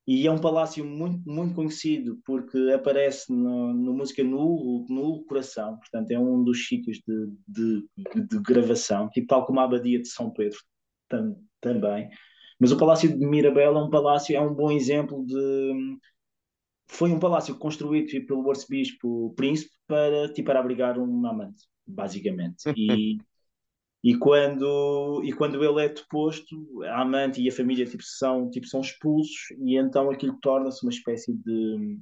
E 0.08 0.28
é 0.28 0.32
um 0.32 0.40
palácio 0.40 0.86
muito, 0.86 1.28
muito 1.28 1.56
conhecido 1.56 2.20
porque 2.26 2.58
aparece 2.74 3.32
no, 3.34 3.74
no 3.74 3.94
música 3.94 4.24
no, 4.24 4.86
no 4.88 5.24
Coração, 5.24 5.78
portanto, 5.78 6.12
é 6.12 6.20
um 6.20 6.44
dos 6.44 6.68
sítios 6.68 7.02
de, 7.08 7.34
de, 7.48 7.90
de 7.98 8.40
gravação, 8.40 9.10
tipo 9.10 9.28
tal 9.28 9.46
como 9.48 9.60
a 9.60 9.64
Abadia 9.64 10.00
de 10.00 10.08
São 10.08 10.30
Pedro 10.30 10.60
tam, 11.10 11.36
também. 11.60 12.10
Mas 12.60 12.72
o 12.72 12.78
Palácio 12.78 13.10
de 13.10 13.26
Mirabel 13.26 13.76
é 13.76 13.84
um 13.84 13.90
palácio, 13.90 14.36
é 14.36 14.40
um 14.40 14.54
bom 14.54 14.72
exemplo 14.72 15.26
de, 15.26 15.98
foi 16.88 17.12
um 17.12 17.20
palácio 17.20 17.58
construído 17.58 18.08
tipo, 18.08 18.28
pelo 18.28 18.50
arcebispo 18.50 19.34
príncipe 19.36 19.75
para, 19.88 20.32
tipo, 20.34 20.48
para 20.48 20.60
abrigar 20.60 21.00
um 21.00 21.26
amante, 21.28 21.64
basicamente. 21.86 22.64
E, 24.06 24.12
e, 24.12 24.18
quando, 24.20 25.24
e 25.24 25.34
quando 25.34 25.64
ele 25.64 25.84
é 25.84 25.90
deposto, 25.90 26.84
a 26.84 27.02
amante 27.02 27.42
e 27.42 27.50
a 27.50 27.52
família 27.52 27.88
tipo, 27.88 28.04
são, 28.04 28.52
tipo, 28.52 28.68
são 28.68 28.82
expulsos 28.82 29.50
e 29.58 29.76
então 29.78 30.12
aquilo 30.12 30.38
torna-se 30.40 30.86
uma 30.86 30.92
espécie 30.92 31.34
de 31.34 32.00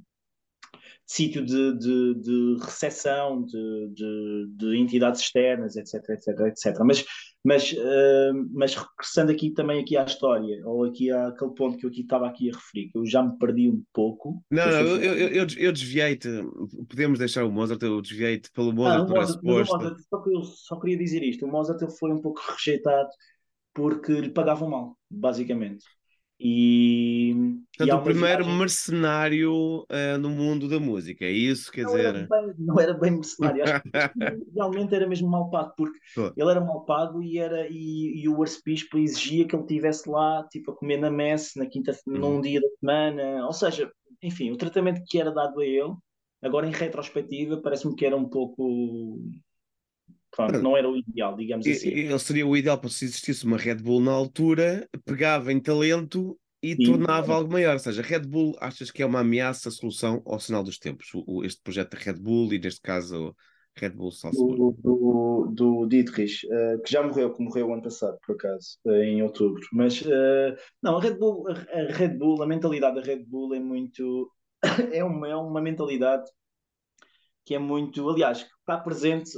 sítio 1.06 1.44
de, 1.44 1.78
de, 1.78 2.14
de 2.20 2.56
recepção 2.62 3.42
de, 3.44 3.88
de, 3.94 4.46
de, 4.50 4.76
entidades 4.76 5.20
externas, 5.22 5.76
etc, 5.76 5.94
etc, 6.10 6.40
etc. 6.40 6.78
Mas, 6.84 7.04
mas, 7.44 7.72
uh, 7.72 8.48
mas 8.52 8.74
regressando 8.74 9.30
aqui 9.30 9.50
também 9.50 9.80
aqui 9.80 9.96
à 9.98 10.04
história, 10.04 10.66
ou 10.66 10.84
aqui 10.84 11.10
àquele 11.10 11.54
ponto 11.54 11.76
que 11.76 11.84
eu 11.84 11.90
aqui 11.90 12.00
estava 12.00 12.26
aqui 12.26 12.50
a 12.50 12.54
referir, 12.54 12.88
que 12.90 12.98
eu 12.98 13.04
já 13.04 13.22
me 13.22 13.36
perdi 13.38 13.68
um 13.68 13.82
pouco. 13.92 14.42
Não, 14.50 14.66
não, 14.66 14.80
eu, 14.80 15.02
eu, 15.02 15.28
eu, 15.28 15.46
eu 15.58 15.72
desviei-te, 15.72 16.28
podemos 16.88 17.18
deixar 17.18 17.44
o 17.44 17.52
Mozart, 17.52 17.82
eu 17.82 18.00
desviei-te 18.00 18.50
pelo 18.50 18.72
Mozart, 18.72 19.10
ah, 19.10 19.14
Mozart, 19.14 19.42
Mozart 19.42 19.96
só, 20.08 20.22
que 20.22 20.34
eu 20.34 20.42
só 20.42 20.80
queria 20.80 20.96
dizer 20.96 21.22
isto, 21.22 21.44
o 21.44 21.50
Mozart 21.50 21.82
ele 21.82 21.90
foi 21.90 22.12
um 22.12 22.20
pouco 22.20 22.40
rejeitado 22.50 23.10
porque 23.74 24.12
lhe 24.12 24.30
pagavam 24.30 24.70
mal, 24.70 24.96
basicamente. 25.10 25.84
E, 26.38 27.32
Portanto, 27.76 27.88
e 27.88 27.92
o 27.92 28.02
primeiro 28.02 28.44
viagem... 28.44 28.58
mercenário 28.58 29.52
uh, 29.82 30.18
no 30.18 30.30
mundo 30.30 30.68
da 30.68 30.80
música, 30.80 31.24
é 31.24 31.30
isso? 31.30 31.70
Quer 31.70 31.82
não 31.82 31.92
dizer... 31.92 32.06
Era 32.06 32.26
bem, 32.28 32.54
não 32.58 32.80
era 32.80 32.94
bem 32.94 33.10
mercenário, 33.12 33.62
acho 33.62 33.82
que 33.82 33.90
realmente 34.54 34.94
era 34.94 35.06
mesmo 35.06 35.28
mal 35.28 35.48
pago, 35.48 35.72
porque 35.76 35.98
ele 36.36 36.50
era 36.50 36.60
mal 36.60 36.84
pago 36.84 37.22
e, 37.22 37.38
era, 37.38 37.68
e, 37.70 38.22
e 38.22 38.28
o 38.28 38.42
arcebispo 38.42 38.98
exigia 38.98 39.46
que 39.46 39.54
ele 39.54 39.62
estivesse 39.62 40.08
lá, 40.08 40.46
tipo, 40.50 40.72
a 40.72 40.76
comer 40.76 40.98
na 40.98 41.10
messe, 41.10 41.58
na 41.58 41.66
quinta, 41.66 41.96
uhum. 42.06 42.18
num 42.18 42.40
dia 42.40 42.60
da 42.60 42.68
semana, 42.80 43.46
ou 43.46 43.52
seja, 43.52 43.90
enfim, 44.22 44.50
o 44.50 44.56
tratamento 44.56 45.02
que 45.06 45.20
era 45.20 45.30
dado 45.30 45.60
a 45.60 45.64
ele, 45.64 45.94
agora 46.42 46.66
em 46.66 46.72
retrospectiva, 46.72 47.60
parece-me 47.60 47.94
que 47.94 48.04
era 48.04 48.16
um 48.16 48.28
pouco 48.28 49.20
Pronto, 50.34 50.60
não 50.60 50.76
era 50.76 50.88
o 50.88 50.96
ideal, 50.96 51.36
digamos 51.36 51.66
assim. 51.66 51.88
Ele 51.88 52.18
seria 52.18 52.46
o 52.46 52.56
ideal 52.56 52.78
para 52.78 52.90
se 52.90 53.04
existisse 53.04 53.44
uma 53.44 53.56
Red 53.56 53.76
Bull 53.76 54.00
na 54.00 54.12
altura, 54.12 54.88
pegava 55.04 55.52
em 55.52 55.60
talento 55.60 56.38
e 56.62 56.74
Sim. 56.74 56.84
tornava 56.84 57.34
algo 57.34 57.52
maior. 57.52 57.74
Ou 57.74 57.78
seja, 57.78 58.02
Red 58.02 58.20
Bull 58.20 58.56
achas 58.60 58.90
que 58.90 59.02
é 59.02 59.06
uma 59.06 59.20
ameaça, 59.20 59.70
solução 59.70 60.22
ao 60.26 60.40
sinal 60.40 60.64
dos 60.64 60.78
tempos? 60.78 61.08
O, 61.14 61.44
este 61.44 61.62
projeto 61.62 61.92
da 61.92 61.98
Red 61.98 62.14
Bull 62.14 62.52
e 62.52 62.58
neste 62.58 62.80
caso 62.80 63.34
Red 63.76 63.90
Bull 63.90 64.10
Salzburg. 64.10 64.56
Do, 64.56 64.76
do, 64.82 65.52
do 65.52 65.86
Dietrich, 65.86 66.46
uh, 66.46 66.82
que 66.82 66.90
já 66.90 67.02
morreu, 67.02 67.32
que 67.32 67.42
morreu 67.42 67.72
ano 67.72 67.82
passado, 67.82 68.18
por 68.26 68.34
acaso, 68.34 68.78
uh, 68.86 68.92
em 68.92 69.22
outubro. 69.22 69.62
Mas 69.72 70.00
uh, 70.02 70.56
não, 70.82 70.96
a 70.96 71.00
Red 71.00 71.14
Bull, 71.14 71.48
a, 71.48 71.92
Red 71.92 72.16
Bull, 72.16 72.42
a 72.42 72.46
mentalidade 72.46 72.96
da 72.96 73.02
Red 73.02 73.24
Bull 73.24 73.54
é 73.54 73.60
muito 73.60 74.32
é 74.92 75.04
uma, 75.04 75.28
é 75.28 75.36
uma 75.36 75.60
mentalidade 75.60 76.24
que 77.44 77.54
é 77.54 77.58
muito, 77.58 78.08
aliás, 78.08 78.42
que 78.42 78.48
está 78.60 78.78
presente 78.78 79.30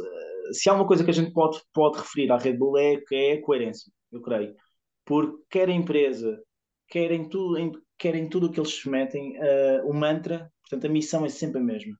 se 0.52 0.68
há 0.68 0.74
uma 0.74 0.86
coisa 0.86 1.04
que 1.04 1.10
a 1.10 1.14
gente 1.14 1.32
pode, 1.32 1.60
pode 1.72 1.98
referir 1.98 2.30
à 2.30 2.36
Red 2.36 2.54
Bull 2.54 2.78
é 2.78 3.02
é 3.12 3.32
a 3.34 3.42
coerência, 3.42 3.90
eu 4.12 4.20
creio. 4.22 4.54
Porque 5.04 5.36
quer 5.50 5.68
a 5.68 5.72
empresa, 5.72 6.40
quer 6.88 7.12
em 7.12 7.28
tudo, 7.28 7.58
em, 7.58 7.72
quer 7.98 8.14
em 8.14 8.28
tudo 8.28 8.46
o 8.46 8.52
que 8.52 8.60
eles 8.60 8.84
metem, 8.84 9.36
uh, 9.38 9.88
o 9.88 9.94
mantra, 9.94 10.50
portanto, 10.62 10.86
a 10.86 10.90
missão 10.92 11.24
é 11.24 11.28
sempre 11.28 11.60
a 11.60 11.64
mesma. 11.64 11.96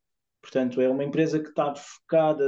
Portanto, 0.46 0.80
é 0.80 0.88
uma 0.88 1.02
empresa 1.02 1.40
que 1.40 1.48
está 1.48 1.74
focada 1.74 2.44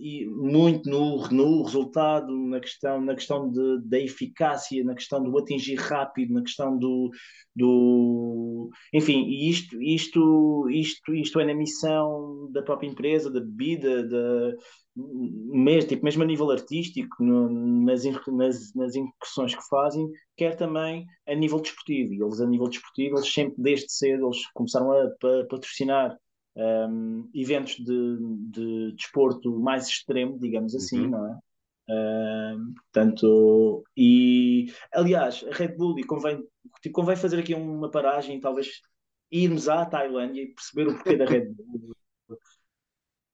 e 0.00 0.24
muito 0.24 0.88
no, 0.88 1.28
no 1.28 1.62
resultado, 1.64 2.34
na 2.34 2.58
questão, 2.58 2.98
na 2.98 3.14
questão 3.14 3.50
de, 3.50 3.82
da 3.84 3.98
eficácia, 3.98 4.82
na 4.82 4.94
questão 4.94 5.22
do 5.22 5.36
atingir 5.36 5.74
rápido, 5.74 6.32
na 6.32 6.40
questão 6.40 6.78
do, 6.78 7.10
do 7.54 8.70
enfim, 8.90 9.28
isto, 9.28 9.80
isto, 9.82 10.66
isto, 10.70 11.14
isto 11.14 11.38
é 11.38 11.44
na 11.44 11.54
missão 11.54 12.50
da 12.52 12.62
própria 12.62 12.88
empresa, 12.88 13.30
da 13.30 13.40
bebida, 13.40 14.08
da, 14.08 14.54
mesmo, 14.96 15.88
tipo, 15.90 16.04
mesmo 16.06 16.22
a 16.22 16.26
nível 16.26 16.50
artístico, 16.50 17.22
no, 17.22 17.50
nas, 17.84 18.02
nas, 18.28 18.74
nas 18.74 18.94
incursões 18.96 19.54
que 19.54 19.68
fazem, 19.68 20.08
quer 20.38 20.56
também 20.56 21.04
a 21.28 21.34
nível 21.34 21.60
desportivo. 21.60 22.14
E 22.14 22.22
eles, 22.22 22.40
a 22.40 22.46
nível 22.46 22.68
desportivo, 22.68 23.16
eles 23.16 23.30
sempre 23.30 23.62
desde 23.62 23.92
cedo 23.92 24.24
eles 24.24 24.50
começaram 24.54 24.90
a, 24.90 25.02
a 25.04 25.46
patrocinar 25.50 26.16
um, 26.56 27.28
eventos 27.34 27.76
de, 27.76 28.18
de 28.50 28.92
desporto 28.92 29.58
mais 29.60 29.86
extremo, 29.86 30.38
digamos 30.38 30.74
assim, 30.74 31.00
uhum. 31.00 31.10
não 31.10 31.26
é? 31.26 31.38
Um, 31.88 32.74
portanto, 32.74 33.84
e 33.96 34.72
aliás, 34.92 35.44
a 35.48 35.54
Red 35.54 35.76
Bull, 35.76 35.98
e 35.98 36.04
convém, 36.04 36.42
tipo, 36.82 36.94
convém 36.94 37.14
fazer 37.14 37.38
aqui 37.38 37.54
uma 37.54 37.90
paragem, 37.90 38.40
talvez 38.40 38.80
irmos 39.30 39.68
à 39.68 39.84
Tailândia 39.86 40.42
e 40.42 40.52
perceber 40.52 40.88
o 40.88 40.94
porquê 40.94 41.16
da 41.16 41.26
Red 41.26 41.46
Bull. 41.52 41.94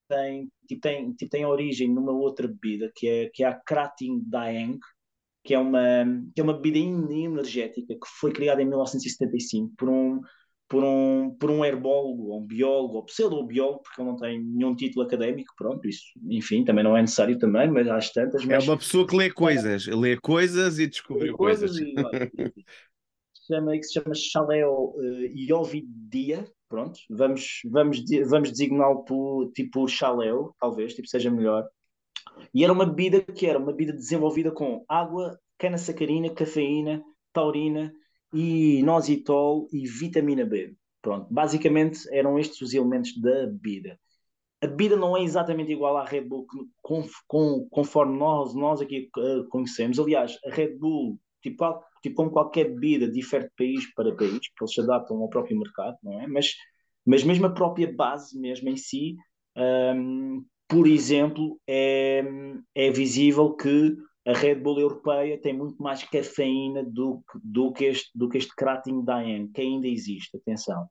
Tem, 0.09 0.47
tipo, 0.69 0.81
tem, 0.83 1.15
tipo, 1.15 1.31
tem 1.31 1.47
origem 1.47 1.89
numa 1.89 2.13
outra 2.13 2.47
bebida 2.47 2.93
que 2.95 3.09
é, 3.09 3.31
que 3.33 3.43
é 3.43 3.47
a 3.47 3.55
Krating 3.55 4.23
Daeng, 4.27 4.79
que 5.43 5.55
é 5.55 5.59
uma, 5.59 6.05
que 6.35 6.41
é 6.41 6.45
uma 6.45 6.53
bebida 6.53 6.77
energética 6.77 7.95
que 7.95 8.07
foi 8.21 8.31
criada 8.31 8.61
em 8.61 8.69
1975 8.69 9.73
por 9.75 9.89
um, 9.89 10.21
por 10.73 10.83
um, 10.83 11.37
por 11.39 11.51
um 11.51 11.63
herbólogo, 11.63 12.29
ou 12.29 12.41
um 12.41 12.47
biólogo, 12.47 12.97
ou 12.97 13.05
pseudo-biólogo, 13.05 13.83
porque 13.83 14.01
ele 14.01 14.09
não 14.09 14.17
tem 14.17 14.43
nenhum 14.43 14.75
título 14.75 15.05
académico, 15.05 15.53
pronto, 15.55 15.87
isso, 15.87 16.05
enfim, 16.31 16.65
também 16.65 16.83
não 16.83 16.97
é 16.97 17.03
necessário 17.03 17.39
também, 17.39 17.71
mas 17.71 17.87
às 17.89 18.11
tantas... 18.11 18.43
É 18.43 18.47
mas... 18.47 18.67
É 18.67 18.71
uma 18.71 18.79
pessoa 18.79 19.07
que 19.07 19.15
lê 19.15 19.31
coisas, 19.31 19.87
lê 19.87 20.17
coisas 20.17 20.79
e 20.79 20.87
descobriu 20.87 21.37
coisas. 21.37 21.79
coisas. 21.79 22.23
E, 22.39 22.53
chama, 23.47 23.73
que 23.73 23.83
se 23.83 23.93
chama 23.93 24.15
Chaleo 24.15 24.95
uh, 24.97 25.37
Iovidia, 25.37 26.47
pronto, 26.71 26.99
vamos, 27.11 27.61
vamos, 27.67 28.03
vamos 28.27 28.51
designá-lo 28.51 29.05
por, 29.05 29.53
tipo 29.53 29.87
Chaleo, 29.87 30.55
talvez, 30.59 30.95
tipo, 30.95 31.07
seja 31.07 31.31
melhor. 31.31 31.69
E 32.55 32.65
era 32.65 32.73
uma 32.73 32.87
bebida 32.87 33.21
que 33.21 33.47
era 33.47 33.59
uma 33.59 33.73
bebida 33.73 33.93
desenvolvida 33.93 34.51
com 34.51 34.87
água, 34.89 35.39
cana-sacarina, 35.59 36.31
cafeína, 36.31 37.05
taurina, 37.31 37.93
e 38.33 38.79
inositol 38.81 39.69
e 39.73 39.87
vitamina 39.87 40.45
B. 40.45 40.75
Pronto, 41.01 41.27
basicamente 41.31 42.09
eram 42.11 42.39
estes 42.39 42.61
os 42.61 42.75
elementos 42.75 43.21
da 43.21 43.47
bebida. 43.47 43.99
A 44.63 44.67
bebida 44.69 44.97
não 44.97 45.17
é 45.17 45.23
exatamente 45.23 45.73
igual 45.73 45.97
à 45.97 46.05
Red 46.05 46.23
Bull 46.23 46.47
com, 46.81 47.05
com, 47.27 47.67
conforme 47.69 48.17
nós, 48.17 48.55
nós 48.55 48.81
aqui 48.81 49.11
uh, 49.19 49.49
conhecemos. 49.49 49.99
Aliás, 49.99 50.39
a 50.47 50.51
Red 50.55 50.77
Bull, 50.79 51.19
tipo, 51.43 51.83
tipo 52.01 52.15
como 52.15 52.31
qualquer 52.31 52.73
bebida, 52.73 53.11
difere 53.11 53.45
de 53.45 53.51
país 53.57 53.95
para 53.95 54.15
país, 54.15 54.39
porque 54.51 54.63
eles 54.63 54.75
se 54.75 54.81
adaptam 54.81 55.17
ao 55.17 55.29
próprio 55.29 55.59
mercado, 55.59 55.97
não 56.03 56.21
é? 56.21 56.29
Mas, 56.29 56.55
Mas 57.05 57.25
mesmo 57.25 57.47
a 57.47 57.51
própria 57.51 57.93
base, 57.93 58.39
mesmo 58.39 58.69
em 58.69 58.77
si, 58.77 59.17
um, 59.57 60.45
por 60.69 60.87
exemplo, 60.87 61.61
é, 61.67 62.23
é 62.75 62.91
visível 62.91 63.55
que 63.55 63.97
a 64.27 64.33
Red 64.33 64.57
Bull 64.57 64.79
europeia 64.79 65.41
tem 65.41 65.53
muito 65.53 65.83
mais 65.83 66.05
cafeína 66.05 66.85
do, 66.85 67.23
do, 67.43 67.73
que, 67.73 67.87
este, 67.87 68.11
do 68.15 68.29
que 68.29 68.39
este 68.39 68.55
Krating 68.55 69.05
Diane, 69.05 69.49
que 69.49 69.61
ainda 69.61 69.89
existe, 69.89 70.37
atenção. 70.37 70.87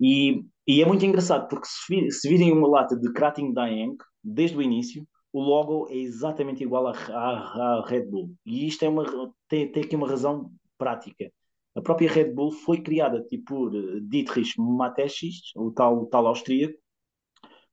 E, 0.00 0.44
e 0.66 0.82
é 0.82 0.86
muito 0.86 1.04
engraçado, 1.04 1.48
porque 1.48 1.66
se, 1.66 2.10
se 2.10 2.28
virem 2.28 2.52
uma 2.52 2.68
lata 2.68 2.96
de 2.96 3.12
Krating 3.12 3.52
Diane, 3.52 3.96
desde 4.22 4.56
o 4.56 4.62
início, 4.62 5.06
o 5.32 5.40
logo 5.40 5.88
é 5.90 5.96
exatamente 5.96 6.62
igual 6.62 6.86
à, 6.86 7.84
Red 7.86 8.06
Bull. 8.06 8.32
E 8.44 8.66
isto 8.66 8.84
é 8.84 8.88
uma, 8.88 9.04
tem, 9.48 9.70
tem 9.70 9.82
aqui 9.82 9.96
uma 9.96 10.08
razão 10.08 10.50
prática. 10.78 11.30
A 11.74 11.82
própria 11.82 12.10
Red 12.10 12.32
Bull 12.32 12.52
foi 12.52 12.80
criada 12.80 13.20
tipo, 13.22 13.44
por 13.44 14.00
Dietrich 14.02 14.52
Mateschitz, 14.58 15.50
o 15.56 15.70
tal, 15.72 16.02
o 16.02 16.06
tal 16.06 16.26
austríaco, 16.26 16.78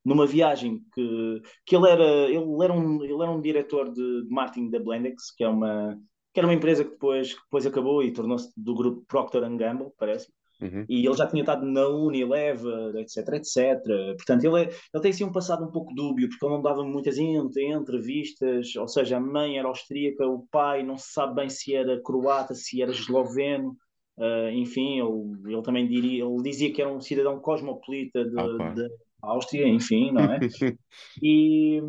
numa 0.04 0.26
viagem 0.26 0.82
que, 0.94 1.42
que 1.66 1.76
ele, 1.76 1.90
era, 1.90 2.30
ele, 2.30 2.64
era 2.64 2.74
um, 2.74 3.04
ele 3.04 3.22
era 3.22 3.32
um 3.32 3.42
diretor 3.42 3.92
de, 3.92 4.24
de 4.24 4.30
marketing 4.30 4.70
da 4.70 4.80
Blendex, 4.80 5.32
que, 5.36 5.44
é 5.44 5.48
uma, 5.48 5.98
que 6.34 6.40
era 6.40 6.48
uma 6.48 6.54
empresa 6.54 6.84
que 6.84 6.92
depois, 6.92 7.34
que 7.34 7.42
depois 7.44 7.66
acabou 7.66 8.04
e 8.04 8.12
tornou-se 8.12 8.52
do 8.58 8.76
grupo 8.76 9.06
Procter 9.08 9.42
Gamble, 9.58 9.92
parece 9.98 10.28
Uhum. 10.64 10.86
E 10.88 11.06
ele 11.06 11.16
já 11.16 11.28
tinha 11.28 11.42
estado 11.42 11.66
na 11.66 11.88
Unilever, 11.88 12.96
etc, 12.96 13.18
etc. 13.34 13.84
Portanto, 14.16 14.46
ele, 14.46 14.62
é, 14.62 14.70
ele 14.94 15.02
tem 15.02 15.12
assim 15.12 15.26
um 15.26 15.32
passado 15.32 15.66
um 15.66 15.72
pouco 15.72 15.94
dúbio, 15.94 16.30
porque 16.30 16.46
ele 16.46 16.54
não 16.54 16.62
dava 16.62 16.84
muitas 16.84 17.18
entrevistas, 17.18 18.74
ou 18.76 18.88
seja, 18.88 19.18
a 19.18 19.20
mãe 19.20 19.58
era 19.58 19.68
austríaca, 19.68 20.26
o 20.26 20.48
pai 20.50 20.84
não 20.84 20.98
se 20.98 21.12
sabe 21.12 21.36
bem 21.36 21.50
se 21.50 21.76
era 21.76 22.02
croata, 22.02 22.56
se 22.56 22.82
era 22.82 22.92
esloveno, 22.92 23.76
uh, 24.18 24.50
enfim, 24.54 25.00
ele, 25.00 25.54
ele 25.54 25.62
também 25.64 25.88
diria, 25.88 26.24
ele 26.24 26.44
dizia 26.44 26.72
que 26.72 26.82
era 26.82 26.92
um 26.92 27.02
cidadão 27.02 27.40
cosmopolita 27.40 28.24
de, 28.24 28.40
ah, 28.40 28.74
de 28.74 28.90
Áustria, 29.24 29.68
enfim, 29.68 30.12
não 30.12 30.24
é? 30.34 30.40
e, 31.22 31.82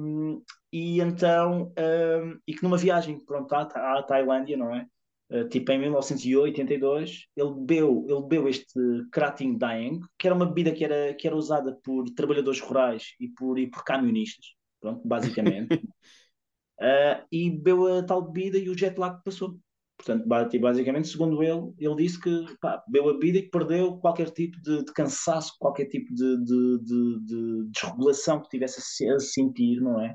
e 0.73 1.01
então, 1.01 1.73
um, 1.77 2.39
e 2.47 2.55
que 2.55 2.63
numa 2.63 2.77
viagem 2.77 3.19
pronto, 3.25 3.53
à, 3.53 3.63
à 3.99 4.03
Tailândia, 4.03 4.57
não 4.57 4.75
é? 4.75 4.87
Uh, 5.31 5.49
tipo 5.49 5.73
em 5.73 5.79
1982, 5.81 7.27
ele 7.37 7.55
bebeu, 7.55 8.07
ele 8.09 8.23
bebeu 8.23 8.49
este 8.49 8.79
Krating 9.11 9.59
Daeng, 9.59 10.01
que 10.19 10.27
era 10.27 10.37
uma 10.37 10.47
bebida 10.47 10.73
que 10.73 10.85
era, 10.85 11.15
que 11.15 11.27
era 11.27 11.35
usada 11.35 11.77
por 11.83 12.05
trabalhadores 12.11 12.61
rurais 12.61 13.15
e 13.19 13.29
por, 13.29 13.59
e 13.59 13.69
por 13.69 13.83
camionistas, 13.85 14.47
pronto, 14.81 15.07
basicamente. 15.07 15.75
uh, 15.75 17.25
e 17.33 17.51
bebeu 17.51 17.99
a 17.99 18.03
tal 18.03 18.23
bebida 18.23 18.59
e 18.59 18.69
o 18.69 18.79
jet 18.79 18.97
lag 18.99 19.21
passou. 19.25 19.59
Portanto, 20.05 20.29
basicamente, 20.61 21.09
segundo 21.09 21.43
ele, 21.43 21.73
ele 21.79 21.97
disse 21.97 22.21
que 22.21 22.45
pá, 22.61 22.83
bebeu 22.87 23.09
a 23.09 23.13
bebida 23.15 23.39
e 23.39 23.49
perdeu 23.49 23.97
qualquer 23.97 24.31
tipo 24.31 24.61
de, 24.61 24.85
de 24.85 24.93
cansaço, 24.93 25.55
qualquer 25.59 25.87
tipo 25.87 26.13
de, 26.15 26.45
de, 26.45 26.79
de, 26.83 27.21
de 27.25 27.71
desregulação 27.71 28.43
que 28.43 28.51
tivesse 28.51 29.09
a, 29.09 29.19
sentir, 29.19 29.81
não 29.81 30.01
é? 30.01 30.15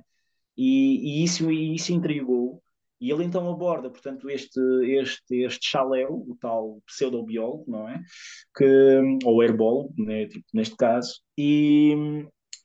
E, 0.56 1.22
e 1.22 1.24
isso, 1.24 1.50
e 1.52 1.74
isso 1.76 1.92
intrigou. 1.92 2.62
E 3.02 3.12
ele 3.12 3.24
então 3.24 3.50
aborda, 3.50 3.90
portanto, 3.90 4.30
este, 4.30 4.60
este, 4.84 5.44
este 5.46 5.70
chaléu, 5.70 6.26
o 6.28 6.36
tal 6.40 6.82
pseudobiólogo, 6.86 7.66
não 7.68 7.88
é? 7.90 8.02
Que, 8.56 9.02
ou 9.26 9.42
herbólogo, 9.42 9.94
né? 9.98 10.28
tipo, 10.28 10.46
neste 10.54 10.76
caso, 10.76 11.22
e, 11.38 11.96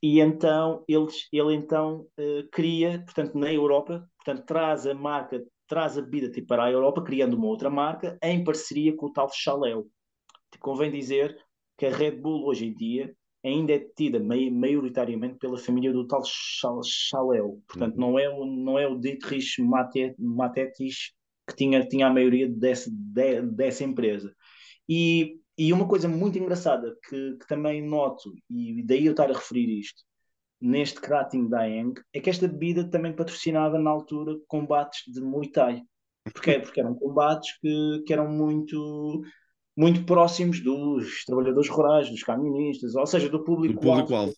e 0.02 0.20
então 0.20 0.84
ele, 0.88 1.06
ele 1.32 1.54
então 1.54 2.00
uh, 2.18 2.48
cria, 2.50 3.02
portanto, 3.04 3.38
na 3.38 3.52
Europa, 3.52 4.06
portanto, 4.18 4.44
traz 4.44 4.86
a 4.86 4.94
marca 4.94 5.40
traz 5.66 5.98
a 5.98 6.02
bebida 6.02 6.30
tipo, 6.30 6.46
para 6.46 6.64
a 6.64 6.70
Europa, 6.70 7.02
criando 7.02 7.34
uma 7.34 7.46
outra 7.46 7.70
marca, 7.70 8.18
em 8.22 8.44
parceria 8.44 8.94
com 8.96 9.06
o 9.06 9.12
tal 9.12 9.28
Chaléu. 9.32 9.88
Tipo, 10.50 10.64
convém 10.64 10.90
dizer 10.90 11.36
que 11.76 11.86
a 11.86 11.94
Red 11.94 12.12
Bull, 12.12 12.46
hoje 12.46 12.66
em 12.66 12.74
dia, 12.74 13.14
ainda 13.44 13.72
é 13.72 13.78
detida 13.78 14.18
maioritariamente 14.20 15.38
pela 15.38 15.58
família 15.58 15.92
do 15.92 16.06
tal 16.06 16.22
Chaléu. 16.82 17.62
Portanto, 17.68 17.94
uhum. 17.94 18.00
não, 18.00 18.18
é 18.18 18.28
o, 18.28 18.46
não 18.46 18.78
é 18.78 18.86
o 18.86 18.98
Dietrich 18.98 19.60
Matetis 20.18 21.12
que 21.46 21.56
tinha, 21.56 21.86
tinha 21.86 22.06
a 22.06 22.12
maioria 22.12 22.48
desse, 22.48 22.90
de, 22.90 23.42
dessa 23.42 23.84
empresa. 23.84 24.34
E, 24.88 25.38
e 25.58 25.72
uma 25.72 25.86
coisa 25.86 26.08
muito 26.08 26.38
engraçada 26.38 26.96
que, 27.08 27.36
que 27.36 27.46
também 27.46 27.86
noto, 27.86 28.32
e 28.50 28.82
daí 28.82 29.06
eu 29.06 29.12
estar 29.12 29.30
a 29.30 29.34
referir 29.34 29.78
isto, 29.78 30.02
neste 30.64 31.00
Krating 31.00 31.48
Daeng 31.48 31.94
é 32.12 32.20
que 32.20 32.30
esta 32.30 32.48
bebida 32.48 32.88
também 32.88 33.12
patrocinava 33.12 33.78
na 33.78 33.90
altura 33.90 34.36
combates 34.48 35.02
de 35.12 35.20
Muay 35.20 35.50
Thai. 35.50 35.82
Porquê? 36.32 36.58
Porque 36.60 36.80
eram 36.80 36.94
combates 36.94 37.58
que, 37.60 38.02
que 38.06 38.12
eram 38.12 38.28
muito 38.28 39.22
muito 39.76 40.04
próximos 40.04 40.60
dos 40.60 41.24
trabalhadores 41.24 41.68
rurais, 41.68 42.08
dos 42.08 42.22
camionistas, 42.22 42.94
ou 42.94 43.06
seja, 43.06 43.28
do 43.28 43.42
público, 43.42 43.74
do 43.74 43.80
público 43.80 44.14
alvo 44.14 44.32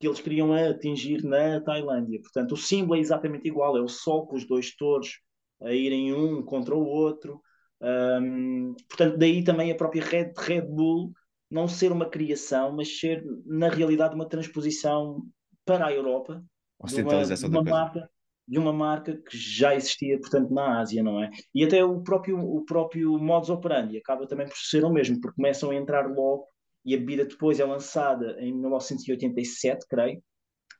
que 0.00 0.08
eles 0.08 0.20
queriam 0.20 0.52
atingir 0.54 1.22
na 1.22 1.60
Tailândia. 1.60 2.20
Portanto, 2.22 2.52
o 2.52 2.56
símbolo 2.56 2.96
é 2.96 3.00
exatamente 3.00 3.46
igual, 3.46 3.76
é 3.76 3.82
o 3.82 3.88
sol 3.88 4.26
com 4.26 4.34
os 4.34 4.46
dois 4.46 4.74
touros 4.74 5.20
a 5.60 5.72
irem 5.72 6.14
um 6.14 6.42
contra 6.42 6.74
o 6.74 6.82
outro. 6.82 7.38
Um, 7.82 8.74
portanto, 8.88 9.18
daí 9.18 9.44
também 9.44 9.70
a 9.70 9.74
própria 9.74 10.02
Red, 10.02 10.32
Red 10.38 10.62
Bull 10.62 11.12
não 11.50 11.68
ser 11.68 11.92
uma 11.92 12.08
criação, 12.08 12.74
mas 12.74 12.98
ser, 12.98 13.22
na 13.44 13.68
realidade, 13.68 14.14
uma 14.14 14.26
transposição 14.26 15.22
para 15.64 15.86
a 15.86 15.92
Europa 15.92 16.42
de 16.84 17.02
uma, 17.02 17.24
de 17.24 17.46
uma 17.46 17.62
marca 17.62 18.10
de 18.50 18.58
uma 18.58 18.72
marca 18.72 19.16
que 19.16 19.38
já 19.38 19.76
existia, 19.76 20.18
portanto, 20.18 20.52
na 20.52 20.80
Ásia, 20.80 21.04
não 21.04 21.22
é? 21.22 21.30
E 21.54 21.62
até 21.62 21.84
o 21.84 22.02
próprio, 22.02 22.36
o 22.36 22.64
próprio 22.64 23.16
modus 23.16 23.48
operandi 23.48 23.96
acaba 23.96 24.26
também 24.26 24.48
por 24.48 24.56
ser 24.56 24.84
o 24.84 24.90
mesmo, 24.90 25.20
porque 25.20 25.36
começam 25.36 25.70
a 25.70 25.74
entrar 25.76 26.10
logo 26.10 26.48
e 26.84 26.92
a 26.92 26.98
bebida 26.98 27.24
depois 27.24 27.60
é 27.60 27.64
lançada 27.64 28.36
em 28.40 28.52
1987, 28.52 29.86
creio, 29.88 30.20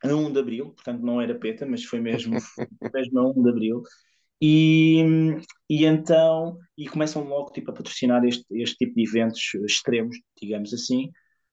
a 0.03 0.09
1 0.09 0.33
de 0.33 0.41
Abril, 0.41 0.71
portanto 0.73 1.01
não 1.03 1.21
era 1.21 1.39
PETA, 1.39 1.65
mas 1.65 1.85
foi 1.85 2.01
mesmo, 2.01 2.35
mesmo 2.93 3.19
a 3.21 3.31
1 3.31 3.43
de 3.43 3.51
Abril, 3.51 3.83
e, 4.43 5.05
e 5.69 5.85
então 5.85 6.59
e 6.77 6.89
começam 6.89 7.23
logo 7.23 7.53
tipo, 7.53 7.71
a 7.71 7.75
patrocinar 7.75 8.25
este, 8.25 8.45
este 8.51 8.79
tipo 8.79 8.97
de 8.97 9.07
eventos 9.07 9.41
extremos, 9.65 10.17
digamos 10.41 10.75
assim, 10.75 11.09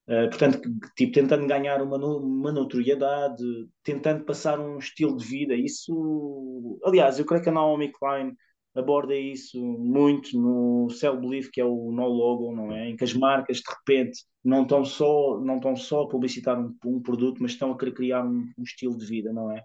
Uh, 0.08 0.30
portanto, 0.30 0.62
tipo, 0.96 1.12
tentando 1.12 1.46
ganhar 1.48 1.82
uma, 1.82 1.98
uma 1.98 2.52
notoriedade, 2.52 3.44
tentando 3.84 4.24
passar 4.24 4.58
um 4.60 4.78
estilo 4.78 5.18
de 5.18 5.26
vida, 5.26 5.54
isso, 5.54 6.80
aliás, 6.86 7.20
eu 7.20 7.26
creio 7.26 7.44
que 7.44 7.50
a 7.50 7.52
Naomi 7.52 7.92
Klein 7.92 8.34
aborda 8.74 9.16
isso 9.16 9.60
muito 9.62 10.40
no 10.40 10.90
Cell 10.92 11.20
Belief, 11.20 11.50
que 11.52 11.60
é 11.60 11.66
o 11.66 11.92
No 11.92 12.08
Logo, 12.08 12.56
não 12.56 12.72
é? 12.72 12.90
Em 12.90 12.96
que 12.96 13.04
as 13.04 13.14
marcas 13.14 13.58
de 13.58 13.64
repente 13.70 14.24
não 14.44 14.64
estão 14.64 14.86
só, 14.86 15.40
não 15.42 15.58
estão 15.58 15.76
só 15.76 16.04
a 16.04 16.08
publicitar 16.08 16.60
um, 16.60 16.76
um 16.86 17.02
produto, 17.02 17.42
mas 17.42 17.52
estão 17.52 17.72
a 17.72 17.78
querer 17.78 17.94
criar 17.94 18.26
um, 18.26 18.50
um 18.58 18.64
estilo 18.64 18.98
de 18.98 19.06
vida, 19.06 19.34
não 19.34 19.52
é? 19.52 19.64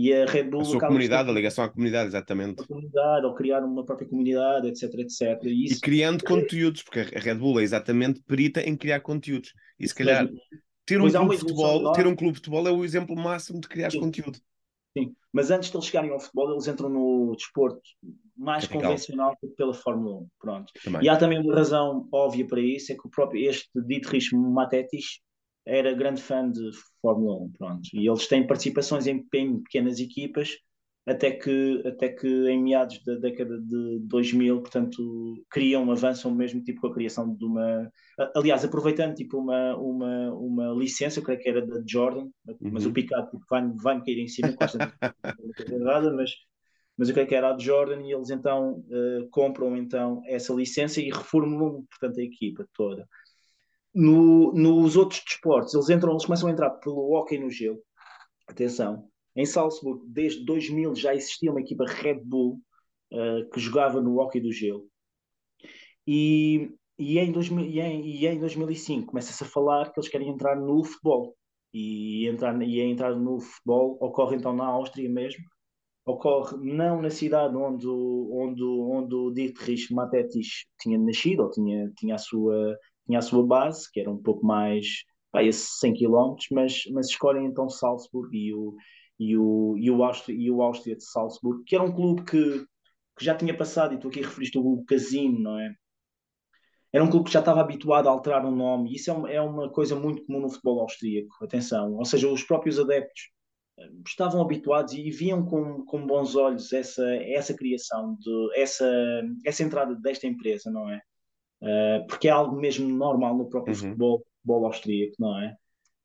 E 0.00 0.14
a 0.14 0.26
Red 0.26 0.44
Bull. 0.44 0.60
A 0.60 0.64
sua 0.64 0.78
comunidade, 0.78 1.28
a 1.28 1.32
ligação 1.32 1.64
à 1.64 1.68
comunidade, 1.68 2.10
exatamente. 2.10 2.62
A 2.62 2.66
comunidade, 2.68 3.26
ou 3.26 3.34
criar 3.34 3.64
uma 3.64 3.84
própria 3.84 4.08
comunidade, 4.08 4.68
etc, 4.68 4.94
etc. 5.00 5.42
E, 5.42 5.64
isso... 5.64 5.78
e 5.78 5.80
criando 5.80 6.22
conteúdos, 6.22 6.84
porque 6.84 7.00
a 7.00 7.18
Red 7.18 7.34
Bull 7.34 7.58
é 7.58 7.64
exatamente 7.64 8.22
perita 8.22 8.60
em 8.60 8.76
criar 8.76 9.00
conteúdos. 9.00 9.52
E 9.76 9.88
se 9.88 9.92
calhar 9.92 10.28
ter 10.86 11.00
um, 11.00 11.10
clube 11.10 11.34
de 11.34 11.40
futebol, 11.40 11.92
ter 11.92 12.06
um 12.06 12.14
clube 12.14 12.34
de 12.34 12.38
futebol 12.38 12.68
é 12.68 12.70
o 12.70 12.84
exemplo 12.84 13.16
máximo 13.16 13.60
de 13.60 13.66
criar 13.66 13.90
conteúdo. 13.90 14.38
Sim, 14.96 15.16
mas 15.32 15.50
antes 15.50 15.68
de 15.68 15.76
eles 15.76 15.86
chegarem 15.86 16.12
ao 16.12 16.20
futebol, 16.20 16.52
eles 16.52 16.68
entram 16.68 16.88
no 16.88 17.34
desporto 17.34 17.82
mais 18.36 18.64
é 18.64 18.68
convencional 18.68 19.36
que 19.40 19.48
pela 19.48 19.74
Fórmula 19.74 20.20
1. 20.20 20.28
Pronto. 20.38 20.72
Também. 20.84 21.02
E 21.02 21.08
há 21.08 21.16
também 21.16 21.40
uma 21.40 21.56
razão 21.56 22.08
óbvia 22.12 22.46
para 22.46 22.60
isso, 22.60 22.92
é 22.92 22.94
que 22.94 23.04
o 23.04 23.10
próprio 23.10 23.50
este 23.50 23.68
Dietrich 23.74 24.32
Matetis 24.36 25.18
era 25.68 25.92
grande 25.92 26.22
fã 26.22 26.50
de 26.50 26.70
Fórmula 27.02 27.36
1, 27.44 27.52
pronto. 27.52 27.88
E 27.92 28.08
eles 28.08 28.26
têm 28.26 28.46
participações 28.46 29.06
em, 29.06 29.24
em, 29.34 29.62
pequenas 29.62 30.00
equipas 30.00 30.56
até 31.06 31.30
que, 31.30 31.82
até 31.86 32.08
que 32.08 32.26
em 32.26 32.62
meados 32.62 33.02
da 33.04 33.14
década 33.16 33.58
de 33.60 33.98
2000, 34.00 34.60
portanto, 34.60 35.44
criam, 35.50 35.90
avançam 35.90 36.34
mesmo 36.34 36.62
tipo 36.62 36.80
com 36.80 36.86
a 36.88 36.94
criação 36.94 37.34
de 37.34 37.44
uma... 37.44 37.90
Aliás, 38.34 38.64
aproveitando 38.64 39.14
tipo 39.14 39.38
uma, 39.38 39.76
uma, 39.76 40.34
uma 40.34 40.68
licença, 40.72 41.18
eu 41.18 41.22
creio 41.22 41.40
que 41.40 41.48
era 41.48 41.66
da 41.66 41.82
Jordan, 41.86 42.28
mas 42.60 42.84
uhum. 42.84 42.90
o 42.90 42.94
Picado 42.94 43.30
tipo, 43.30 43.44
vai-me 43.48 43.74
vai 43.76 44.02
cair 44.02 44.18
em 44.18 44.28
cima, 44.28 44.54
errada, 45.70 46.12
mas 46.12 46.30
mas 46.98 47.08
eu 47.08 47.14
creio 47.14 47.28
que 47.28 47.34
era 47.36 47.50
a 47.50 47.52
de 47.52 47.64
Jordan 47.64 48.02
e 48.02 48.12
eles 48.12 48.28
então 48.28 48.80
uh, 48.80 49.28
compram 49.30 49.76
então 49.76 50.20
essa 50.26 50.52
licença 50.52 51.00
e 51.00 51.10
reformulam 51.10 51.84
portanto 51.88 52.18
a 52.18 52.24
equipa 52.24 52.66
toda. 52.74 53.08
No, 53.94 54.52
nos 54.52 54.96
outros 54.96 55.22
desportos, 55.24 55.74
eles 55.74 55.90
entram, 55.90 56.12
eles 56.12 56.24
começam 56.24 56.48
a 56.48 56.52
entrar 56.52 56.70
pelo 56.70 57.12
hockey 57.14 57.38
no 57.38 57.50
gelo. 57.50 57.78
Atenção, 58.46 59.08
em 59.34 59.46
Salzburgo, 59.46 60.04
desde 60.06 60.44
2000 60.44 60.94
já 60.94 61.14
existia 61.14 61.50
uma 61.50 61.60
equipa 61.60 61.84
Red 61.86 62.20
Bull 62.24 62.60
uh, 63.12 63.48
que 63.50 63.60
jogava 63.60 64.00
no 64.00 64.18
hockey 64.18 64.40
do 64.40 64.52
gelo. 64.52 64.88
E, 66.06 66.70
e, 66.98 67.18
em, 67.18 67.30
2000, 67.30 67.64
e, 67.66 67.80
em, 67.80 68.06
e 68.06 68.26
em 68.26 68.40
2005 68.40 69.08
começa-se 69.08 69.44
a 69.44 69.46
falar 69.46 69.92
que 69.92 70.00
eles 70.00 70.08
querem 70.08 70.28
entrar 70.28 70.56
no 70.56 70.82
futebol. 70.82 71.36
E, 71.72 72.26
entrar, 72.26 72.60
e 72.62 72.80
a 72.80 72.84
entrar 72.84 73.14
no 73.14 73.38
futebol 73.40 73.98
ocorre 74.00 74.36
então 74.36 74.54
na 74.54 74.66
Áustria 74.66 75.08
mesmo. 75.08 75.44
Ocorre 76.06 76.56
não 76.56 77.02
na 77.02 77.10
cidade 77.10 77.54
onde, 77.54 77.86
onde, 77.86 78.64
onde 78.64 79.14
o 79.14 79.30
Dietrich 79.30 79.92
Matetis 79.92 80.64
tinha 80.80 80.98
nascido, 80.98 81.44
ou 81.44 81.50
tinha, 81.50 81.92
tinha 81.98 82.14
a 82.14 82.18
sua 82.18 82.76
tinha 83.08 83.18
a 83.18 83.22
sua 83.22 83.44
base, 83.44 83.90
que 83.90 84.00
era 84.00 84.10
um 84.10 84.22
pouco 84.22 84.46
mais 84.46 85.04
pá, 85.32 85.42
esses 85.42 85.78
100 85.80 85.94
km, 85.94 86.36
mas, 86.52 86.84
mas 86.92 87.08
escolhem 87.08 87.46
então 87.46 87.68
Salzburg 87.68 88.36
e 88.36 88.54
o, 88.54 88.76
e 89.18 89.36
o, 89.36 89.76
e 89.78 89.90
o, 89.90 90.04
Áustria, 90.04 90.36
e 90.36 90.50
o 90.50 90.62
Áustria 90.62 90.94
de 90.94 91.04
Salzburg, 91.04 91.64
que 91.64 91.74
era 91.74 91.84
um 91.84 91.92
clube 91.92 92.24
que, 92.24 92.64
que 93.18 93.24
já 93.24 93.34
tinha 93.34 93.56
passado, 93.56 93.94
e 93.94 93.98
tu 93.98 94.08
aqui 94.08 94.20
referiste 94.20 94.58
o 94.58 94.84
Casino, 94.84 95.40
não 95.40 95.58
é? 95.58 95.74
Era 96.92 97.04
um 97.04 97.10
clube 97.10 97.26
que 97.26 97.32
já 97.32 97.40
estava 97.40 97.60
habituado 97.60 98.08
a 98.08 98.10
alterar 98.10 98.46
um 98.46 98.54
nome, 98.54 98.90
e 98.90 98.96
isso 98.96 99.10
é 99.10 99.14
uma, 99.14 99.30
é 99.30 99.40
uma 99.40 99.70
coisa 99.70 99.94
muito 99.94 100.24
comum 100.24 100.40
no 100.40 100.48
futebol 100.48 100.80
austríaco, 100.80 101.28
atenção. 101.42 101.94
Ou 101.94 102.04
seja, 102.04 102.28
os 102.28 102.42
próprios 102.42 102.78
adeptos 102.78 103.30
eh, 103.78 103.90
estavam 104.06 104.40
habituados 104.40 104.94
e 104.94 105.10
viam 105.10 105.44
com, 105.44 105.84
com 105.84 106.06
bons 106.06 106.34
olhos 106.34 106.72
essa, 106.72 107.04
essa 107.16 107.54
criação, 107.54 108.16
de, 108.18 108.60
essa, 108.60 108.90
essa 109.44 109.62
entrada 109.62 109.94
desta 109.96 110.26
empresa, 110.26 110.70
não 110.70 110.88
é? 110.90 111.02
Uh, 111.60 112.06
porque 112.06 112.28
é 112.28 112.30
algo 112.30 112.56
mesmo 112.56 112.88
normal 112.88 113.36
no 113.36 113.48
próprio 113.48 113.74
uhum. 113.74 113.80
futebol, 113.80 114.24
futebol 114.36 114.66
austríaco, 114.66 115.14
não 115.18 115.38
é? 115.40 115.56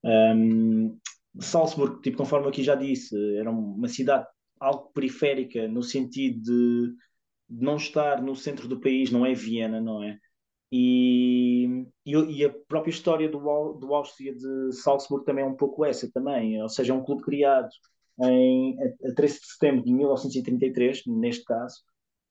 Um, 0.04 0.98
Salzburg, 1.40 2.02
tipo, 2.02 2.18
conforme 2.18 2.48
aqui 2.48 2.64
já 2.64 2.76
disse, 2.76 3.16
era 3.38 3.50
uma 3.50 3.88
cidade 3.88 4.28
algo 4.60 4.92
periférica 4.94 5.68
no 5.68 5.84
sentido 5.84 6.42
de, 6.42 6.96
de 7.50 7.64
não 7.66 7.76
estar 7.76 8.22
no 8.22 8.36
centro 8.36 8.68
do 8.68 8.80
país, 8.80 9.12
não 9.12 9.26
é 9.26 9.34
Viena, 9.34 9.82
não 9.82 10.04
é? 10.04 10.18
E, 10.72 11.86
e, 12.06 12.14
e, 12.14 12.46
a 12.46 12.50
própria 12.68 12.92
história 12.92 13.30
do, 13.30 13.40
do 13.74 13.94
Áustria 13.94 14.34
de 14.34 14.72
Salzburgo 14.74 15.24
também 15.24 15.44
é 15.44 15.48
um 15.48 15.56
pouco 15.56 15.86
essa 15.86 16.10
também, 16.12 16.60
ou 16.62 16.70
seja, 16.70 16.94
é 16.94 16.96
um 16.96 17.04
clube 17.04 17.22
criado 17.22 17.70
em, 18.22 18.76
a, 18.82 19.10
a 19.10 19.14
13 19.14 19.40
de 19.40 19.46
setembro 19.46 19.84
de 19.84 19.94
1933, 19.94 21.04
neste 21.08 21.44
caso, 21.44 21.76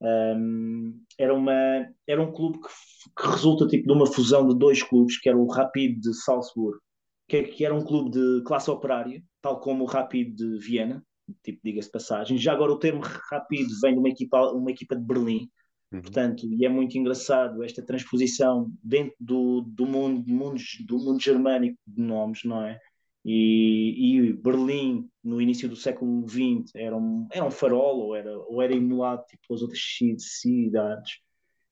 um, 0.02 1.00
era, 1.18 1.34
uma, 1.34 1.86
era 2.06 2.20
um 2.20 2.32
clube 2.32 2.58
que, 2.60 3.22
que, 3.22 3.28
resulta 3.28 3.66
tipo, 3.66 3.86
de 3.86 3.92
uma 3.92 4.06
fusão 4.06 4.46
de 4.46 4.58
dois 4.58 4.82
clubes, 4.82 5.18
que 5.18 5.28
era 5.28 5.38
o 5.38 5.46
Rapid 5.46 5.98
de 6.00 6.14
Salzburgo, 6.22 6.80
que, 7.28 7.42
que 7.44 7.64
era 7.64 7.74
um 7.74 7.84
clube 7.84 8.10
de 8.10 8.42
classe 8.44 8.70
operária, 8.70 9.22
tal 9.40 9.60
como 9.60 9.84
o 9.84 9.86
Rapid 9.86 10.34
de 10.34 10.58
Viena, 10.58 11.02
tipo, 11.44 11.60
diga-se 11.64 11.90
passagem. 11.90 12.36
Já 12.36 12.52
agora 12.52 12.72
o 12.72 12.78
termo 12.78 13.02
Rapid 13.30 13.66
vem 13.80 13.94
de 13.94 13.98
uma 13.98 14.08
equipa, 14.08 14.52
uma 14.52 14.70
equipa 14.70 14.96
de 14.96 15.04
Berlim, 15.04 15.48
Uhum. 15.92 16.00
Portanto, 16.00 16.46
e 16.50 16.64
é 16.64 16.68
muito 16.70 16.96
engraçado 16.96 17.62
esta 17.62 17.84
transposição 17.84 18.72
dentro 18.82 19.14
do, 19.20 19.60
do, 19.60 19.86
mundo, 19.86 20.22
do, 20.22 20.32
mundo, 20.32 20.56
do 20.86 20.98
mundo 20.98 21.22
germânico 21.22 21.78
de 21.86 22.00
nomes, 22.00 22.40
não 22.44 22.64
é? 22.64 22.80
E, 23.24 24.16
e, 24.16 24.32
Berlim, 24.32 25.08
no 25.22 25.40
início 25.40 25.68
do 25.68 25.76
século 25.76 26.26
XX, 26.28 26.74
era 26.74 26.96
um, 26.96 27.26
era 27.30 27.44
um 27.44 27.50
farol 27.50 28.00
ou 28.00 28.16
era, 28.16 28.36
ou 28.36 28.60
era 28.60 28.74
emulado 28.74 29.24
tipo, 29.26 29.42
pelas 29.46 29.62
outras 29.62 29.80
cidades. 30.18 31.18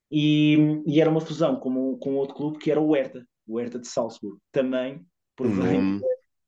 E, 0.09 0.57
e 0.85 0.99
era 1.01 1.09
uma 1.09 1.21
fusão 1.21 1.57
com, 1.57 1.97
com 1.97 2.15
outro 2.15 2.35
clube 2.35 2.59
que 2.59 2.71
era 2.71 2.79
o 2.79 2.93
Hertha, 2.93 3.25
o 3.47 3.59
Hertha 3.59 3.79
de 3.79 3.87
Salzburgo, 3.87 4.39
também 4.51 5.05
por 5.35 5.47
uhum 5.47 5.99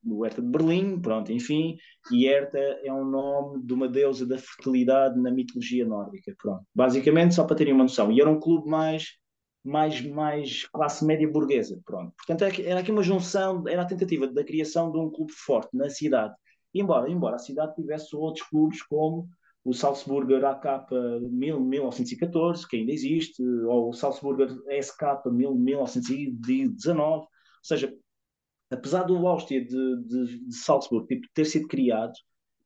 do 0.04 0.24
Herta 0.24 0.42
de 0.42 0.48
Berlim, 0.48 1.00
pronto, 1.00 1.32
enfim, 1.32 1.76
e 2.12 2.26
Herta 2.26 2.58
é 2.58 2.92
um 2.92 3.04
nome 3.04 3.62
de 3.64 3.72
uma 3.72 3.88
deusa 3.88 4.26
da 4.26 4.36
fertilidade 4.36 5.18
na 5.18 5.30
mitologia 5.30 5.86
nórdica, 5.86 6.34
pronto. 6.38 6.62
Basicamente, 6.74 7.34
só 7.34 7.44
para 7.44 7.56
terem 7.56 7.72
uma 7.72 7.84
noção. 7.84 8.12
E 8.12 8.20
era 8.20 8.30
um 8.30 8.38
clube 8.38 8.68
mais, 8.68 9.16
mais, 9.64 10.00
mais 10.02 10.66
classe 10.66 11.04
média 11.04 11.28
burguesa, 11.28 11.80
pronto. 11.84 12.12
Portanto, 12.16 12.60
era 12.60 12.80
aqui 12.80 12.90
uma 12.90 13.02
junção, 13.02 13.66
era 13.66 13.82
a 13.82 13.86
tentativa 13.86 14.26
da 14.26 14.44
criação 14.44 14.92
de 14.92 14.98
um 14.98 15.10
clube 15.10 15.32
forte 15.32 15.74
na 15.74 15.88
cidade. 15.88 16.34
Embora, 16.74 17.10
embora 17.10 17.36
a 17.36 17.38
cidade 17.38 17.74
tivesse 17.74 18.14
outros 18.14 18.46
clubes 18.48 18.82
como 18.82 19.28
o 19.64 19.72
Salzburger 19.72 20.44
AK 20.44 20.90
1914, 21.30 22.68
que 22.68 22.76
ainda 22.76 22.92
existe, 22.92 23.42
ou 23.42 23.88
o 23.88 23.92
Salzburger 23.94 24.50
SK 24.82 25.30
1919, 25.32 27.22
ou 27.22 27.28
seja, 27.62 27.96
apesar 28.70 29.04
do 29.04 29.26
Áustria 29.26 29.64
de, 29.64 30.02
de, 30.04 30.46
de 30.46 30.54
Salzburgo 30.54 31.06
tipo, 31.06 31.26
ter 31.32 31.46
sido 31.46 31.66
criado, 31.66 32.12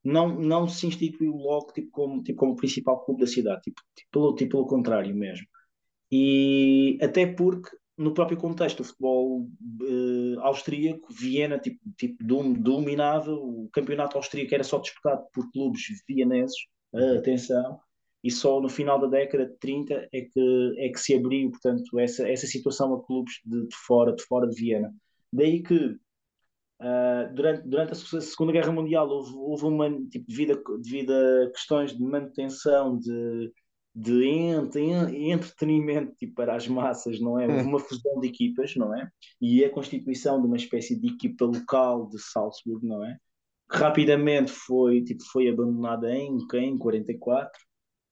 não, 0.03 0.29
não 0.41 0.67
se 0.67 0.87
instituiu 0.87 1.37
logo 1.37 1.73
tipo, 1.73 1.91
como, 1.93 2.23
tipo, 2.23 2.39
como 2.39 2.57
principal 2.57 3.05
clube 3.05 3.21
da 3.21 3.27
cidade, 3.27 3.63
tipo, 3.63 3.81
tipo, 3.95 4.11
pelo, 4.11 4.35
tipo, 4.35 4.51
pelo 4.51 4.67
contrário 4.67 5.15
mesmo. 5.15 5.47
E 6.11 6.99
até 7.03 7.27
porque, 7.27 7.71
no 7.97 8.15
próprio 8.15 8.39
contexto 8.39 8.79
do 8.79 8.85
futebol 8.85 9.49
uh, 9.83 10.41
austríaco, 10.41 11.13
Viena 11.13 11.59
tipo, 11.59 11.81
tipo, 11.97 12.17
dominava, 12.25 13.33
o 13.33 13.69
campeonato 13.73 14.17
austríaco 14.17 14.55
era 14.55 14.65
só 14.65 14.79
disputado 14.79 15.27
por 15.33 15.51
clubes 15.51 15.83
vieneses, 16.09 16.57
uh, 16.93 17.19
atenção, 17.19 17.81
e 18.23 18.31
só 18.31 18.61
no 18.61 18.69
final 18.69 19.01
da 19.01 19.07
década 19.07 19.47
de 19.47 19.57
30 19.59 20.09
é 20.13 20.23
que, 20.23 20.75
é 20.79 20.89
que 20.89 21.01
se 21.01 21.15
abriu, 21.15 21.51
portanto, 21.51 21.99
essa, 21.99 22.29
essa 22.29 22.47
situação 22.47 22.95
a 22.95 23.05
clubes 23.05 23.35
de, 23.45 23.67
de 23.67 23.77
fora, 23.87 24.15
de 24.15 24.23
fora 24.25 24.49
de 24.49 24.61
Viena. 24.61 24.93
Daí 25.33 25.63
que 25.63 25.77
uh, 25.77 27.35
durante, 27.35 27.69
durante 27.69 27.93
a 27.93 28.21
Segunda 28.21 28.53
Guerra 28.53 28.73
Mundial 28.73 29.09
houve, 29.09 29.33
houve 29.35 29.65
uma, 29.65 29.91
tipo, 30.09 30.27
devido, 30.27 30.53
a, 30.53 30.79
devido 30.81 31.13
a 31.13 31.51
questões 31.51 31.97
de 31.97 32.03
manutenção, 32.03 32.99
de, 32.99 33.53
de 34.01 34.25
entretenimento 35.33 36.15
tipo, 36.17 36.35
para 36.35 36.55
as 36.55 36.69
massas, 36.69 37.21
não 37.21 37.39
é? 37.39 37.49
Hum. 37.49 37.69
uma 37.69 37.81
fusão 37.81 38.21
de 38.21 38.29
equipas, 38.29 38.77
não 38.77 38.97
é? 38.97 39.09
E 39.41 39.65
a 39.65 39.71
constituição 39.71 40.41
de 40.41 40.47
uma 40.47 40.57
espécie 40.57 40.99
de 40.99 41.09
equipa 41.09 41.45
local 41.45 42.09
de 42.09 42.19
Salzburg, 42.21 42.87
não 42.87 43.05
é? 43.05 43.17
Rapidamente 43.71 44.53
foi, 44.53 45.03
tipo, 45.03 45.23
foi 45.25 45.49
abandonada 45.49 46.11
em, 46.13 46.39
em 46.55 46.79
44, 46.79 47.51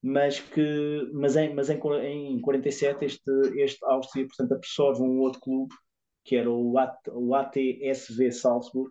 mas 0.02 0.40
que 0.40 1.10
mas 1.14 1.36
em, 1.36 1.54
mas 1.54 1.70
em, 1.70 1.78
em 2.04 2.40
47 2.40 3.04
este, 3.04 3.30
este 3.56 3.84
Áustria 3.86 4.26
portanto 4.26 4.52
absorve 4.52 5.02
um 5.02 5.18
outro 5.20 5.40
clube 5.40 5.74
que 6.24 6.36
era 6.36 6.50
o, 6.50 6.76
AT, 6.78 6.98
o 7.12 7.34
ATSV 7.34 8.32
Salzburg, 8.32 8.90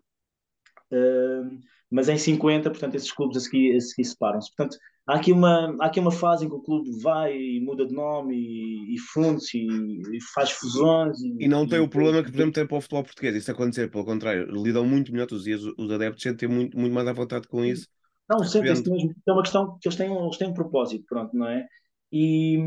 uh, 0.91 1.60
mas 1.91 2.10
em 2.10 2.18
50, 2.18 2.70
portanto, 2.70 2.96
esses 2.96 3.12
clubes 3.12 3.38
a 3.38 3.39
seguir, 3.41 3.76
a 3.76 3.82
seguir 3.82 4.06
separam-se. 4.06 4.50
Portanto, 4.56 4.78
há 5.08 5.16
aqui, 5.16 5.32
uma, 5.32 5.76
há 5.80 5.86
aqui 5.86 5.99
uma 5.99 6.12
fase 6.12 6.45
em 6.45 6.49
que 6.49 6.56
o 6.56 6.62
clube 6.62 6.89
vai 7.01 7.36
e 7.38 7.60
muda 7.62 7.86
de 7.86 7.93
nome 7.93 8.36
e, 8.36 8.95
e 8.95 8.99
funde-se 8.99 9.58
e, 9.58 10.01
e, 10.18 10.22
faz 10.34 10.51
fusões. 10.51 11.20
E, 11.22 11.45
e 11.45 11.47
não 11.47 11.68
tem 11.68 11.80
o 11.80 11.88
problema 11.88 12.24
que, 12.24 12.32
por 12.32 12.38
exemplo, 12.38 12.53
tem 12.53 12.68
para 12.68 12.78
o 12.78 12.82
futebol 12.82 13.03
português. 13.03 13.36
Isso 13.36 13.51
acontecer, 13.51 13.89
pelo 13.89 14.06
contrário, 14.06 14.45
lidam 14.51 14.86
muito 14.86 15.12
melhor 15.12 15.28
todos 15.28 15.41
os 15.41 15.45
dias. 15.45 15.62
Os 15.78 15.91
adeptos 15.91 16.24
sentem 16.24 16.49
muito, 16.49 16.78
muito 16.78 16.93
mais 16.93 17.08
à 17.08 17.14
vontade 17.14 17.47
com 17.47 17.64
isso. 17.64 17.88
Não, 18.30 18.43
sentem-se 18.43 18.89
mesmo. 18.89 19.14
É 19.28 19.32
uma 19.32 19.43
questão 19.43 19.78
que 19.80 19.88
eles 19.88 19.97
têm, 19.97 20.12
eles 20.12 20.38
têm 20.38 20.49
um 20.49 20.53
propósito, 20.53 21.06
pronto, 21.08 21.36
não 21.36 21.47
é? 21.47 21.66
E, 22.12 22.58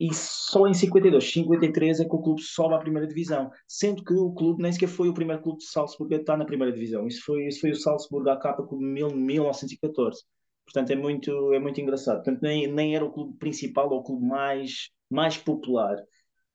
e 0.00 0.12
só 0.12 0.66
em 0.66 0.74
52, 0.74 1.32
53 1.32 2.00
é 2.00 2.04
que 2.04 2.14
o 2.14 2.22
clube 2.22 2.42
sobe 2.42 2.74
à 2.74 2.78
primeira 2.78 3.06
divisão, 3.06 3.50
sendo 3.68 4.02
que 4.02 4.14
o 4.14 4.32
clube 4.32 4.62
nem 4.62 4.72
sequer 4.72 4.88
foi 4.88 5.08
o 5.08 5.14
primeiro 5.14 5.42
clube 5.42 5.58
de 5.58 5.66
Salzburgo 5.66 6.14
a 6.14 6.16
estar 6.16 6.36
na 6.36 6.44
primeira 6.44 6.72
divisão. 6.72 7.06
Isso 7.06 7.22
foi, 7.24 7.46
isso 7.46 7.60
foi 7.60 7.70
o 7.70 7.76
Salzburgo 7.76 8.30
à 8.30 8.36
capa 8.36 8.64
com 8.64 8.76
1914. 8.76 10.22
Portanto, 10.72 10.90
é 10.90 10.96
muito, 10.96 11.52
é 11.52 11.58
muito 11.58 11.80
engraçado. 11.80 12.16
Portanto, 12.16 12.40
nem, 12.42 12.66
nem 12.72 12.94
era 12.94 13.04
o 13.04 13.12
clube 13.12 13.36
principal 13.38 13.90
ou 13.90 14.00
o 14.00 14.02
clube 14.02 14.24
mais, 14.24 14.90
mais 15.10 15.36
popular. 15.36 15.96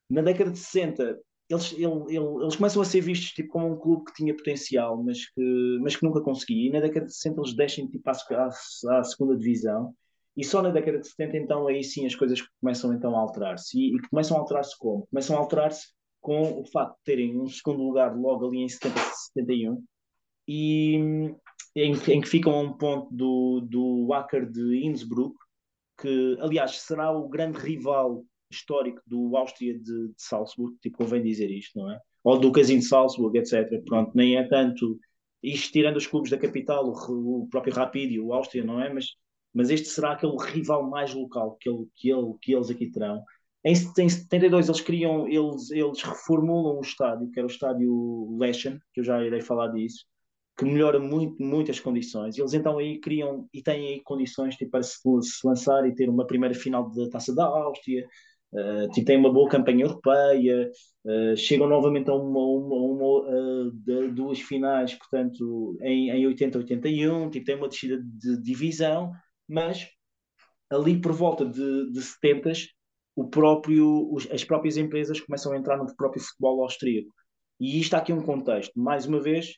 Na 0.09 0.22
década 0.22 0.51
de 0.51 0.59
60, 0.59 1.20
eles, 1.49 1.74
ele, 1.74 1.86
ele, 2.09 2.43
eles 2.43 2.55
começam 2.55 2.82
a 2.82 2.86
ser 2.86 3.01
vistos 3.01 3.32
tipo, 3.32 3.49
como 3.49 3.74
um 3.74 3.78
clube 3.78 4.05
que 4.05 4.13
tinha 4.13 4.36
potencial, 4.36 5.03
mas 5.03 5.30
que, 5.30 5.80
mas 5.82 5.95
que 5.95 6.05
nunca 6.05 6.22
conseguia. 6.22 6.70
E 6.70 6.72
na 6.72 6.80
década 6.80 7.05
de 7.05 7.13
60 7.13 7.41
eles 7.41 7.55
deixam 7.55 7.89
tipo, 7.89 8.09
à, 8.09 8.13
à, 8.13 8.99
à 8.99 9.03
segunda 9.03 9.38
divisão 9.38 9.93
e 10.38 10.43
só 10.43 10.61
na 10.61 10.70
década 10.70 10.99
de 10.99 11.07
70, 11.07 11.38
então, 11.38 11.68
aí 11.68 11.84
sim 11.84 12.05
as 12.05 12.16
coisas 12.16 12.41
começam 12.59 12.93
então 12.93 13.16
a 13.16 13.20
alterar-se. 13.20 13.78
E, 13.78 13.95
e 13.95 14.01
começam 14.09 14.38
a 14.38 14.39
alterar-se 14.41 14.78
como? 14.78 15.07
Começam 15.07 15.36
a 15.36 15.39
alterar-se 15.39 15.88
com 16.20 16.59
o 16.59 16.66
facto 16.66 16.95
de 16.97 17.03
terem 17.03 17.39
um 17.39 17.47
segundo 17.47 17.84
lugar 17.84 18.16
logo 18.18 18.47
ali 18.47 18.59
em 18.59 18.68
70, 18.68 18.99
71 19.34 19.84
e 20.47 21.34
em, 21.76 21.93
em 21.93 22.22
que 22.22 22.28
ficam 22.28 22.53
a 22.53 22.62
um 22.62 22.74
ponto 22.74 23.14
do, 23.14 23.62
do 23.62 24.08
Wacker 24.08 24.49
de 24.49 24.86
Innsbruck, 24.86 25.36
que 25.99 26.38
aliás 26.39 26.80
será 26.82 27.12
o 27.12 27.28
grande 27.28 27.58
rival 27.60 28.24
histórico 28.51 29.01
do 29.06 29.36
Áustria 29.36 29.74
de, 29.74 30.08
de 30.10 30.14
Salzburg, 30.18 30.78
tipo, 30.82 30.97
convém 30.97 31.22
dizer 31.22 31.49
isto, 31.49 31.80
não 31.80 31.91
é? 31.91 31.99
Ou 32.24 32.39
do 32.39 32.51
Casino 32.51 32.80
de 32.80 32.88
Salzburg, 32.88 33.38
etc. 33.38 33.84
Pronto, 33.86 34.12
nem 34.16 34.38
é 34.38 34.47
tanto 34.47 34.99
isto 35.43 35.72
tirando 35.72 35.97
os 35.97 36.08
clubes 36.08 36.32
da 36.32 36.38
capital, 36.38 36.88
o, 36.88 37.43
o 37.43 37.47
próprio 37.49 37.74
Rapid 37.74 38.12
e 38.12 38.20
o 38.20 38.34
Áustria, 38.34 38.64
não 38.64 38.82
é? 38.82 38.91
Mas 38.91 39.16
mas 39.56 39.70
este 39.70 39.88
será 39.88 40.12
aquele 40.12 40.36
rival 40.38 40.84
mais 40.89 41.14
local 41.14 41.56
que, 41.62 41.70
ele, 41.70 41.88
que, 41.95 42.12
ele, 42.12 42.34
que 42.41 42.53
eles 42.53 42.70
aqui 42.70 42.91
terão. 42.91 43.24
Em, 43.64 43.72
em 43.72 44.10
72 44.10 44.68
eles 44.68 44.82
criam, 44.82 45.26
eles, 45.30 45.72
eles 45.72 46.01
reformulam 46.03 46.78
o 46.78 46.82
estádio, 46.82 47.32
que 47.32 47.39
era 47.39 47.47
o 47.47 47.49
estádio 47.49 48.38
Leschen, 48.38 48.78
que 48.93 48.99
eu 48.99 49.06
já 49.06 49.24
irei 49.24 49.39
falar 49.39 49.70
disso, 49.70 50.06
que 50.58 50.66
melhora 50.66 50.99
muito, 50.99 51.41
muitas 51.41 51.80
condições. 51.80 52.38
Eles 52.38 52.53
então 52.53 52.78
aí 52.78 52.99
criam 52.99 53.47
e 53.53 53.62
têm 53.62 53.88
aí 53.88 54.01
condições 54.03 54.56
tipo, 54.56 54.72
para 54.72 54.84
se, 54.84 54.97
se 55.22 55.47
lançar 55.47 55.88
e 55.88 55.93
ter 55.93 56.10
uma 56.10 56.26
primeira 56.26 56.56
final 56.56 56.89
da 56.91 57.10
Taça 57.10 57.36
da 57.36 57.45
Áustria, 57.45 58.08
uh, 58.53 58.89
tipo, 58.91 59.06
têm 59.06 59.18
uma 59.18 59.32
boa 59.32 59.49
campanha 59.49 59.86
europeia, 59.86 60.72
uh, 61.06 61.38
chegam 61.38 61.68
novamente 61.68 62.10
a 62.10 62.14
uma, 62.14 62.39
uma, 62.39 62.76
uma 62.76 63.68
uh, 63.68 64.12
duas 64.14 64.39
finais, 64.39 64.93
portanto, 64.95 65.78
em, 65.82 66.10
em 66.10 66.26
80-81, 66.26 67.30
tipo, 67.32 67.45
têm 67.45 67.56
uma 67.56 67.68
descida 67.68 68.01
de 68.01 68.41
divisão 68.41 69.12
mas 69.47 69.88
ali 70.70 70.99
por 70.99 71.14
volta 71.14 71.45
de, 71.45 71.91
de 71.91 72.01
70 72.01 72.51
o 73.16 73.30
próprio, 73.30 74.12
os, 74.12 74.30
as 74.32 74.43
próprias 74.43 74.78
empresas 74.78 75.22
começam 75.22 75.53
a 75.53 75.58
entrar 75.58 75.78
no 75.78 75.95
próprio 75.95 76.22
futebol 76.22 76.64
austríaco. 76.64 77.10
E 77.60 77.80
isto 77.80 77.93
há 77.93 77.99
aqui 77.99 78.12
um 78.12 78.22
contexto. 78.22 78.78
Mais 78.78 79.06
uma 79.06 79.22
vez, 79.22 79.53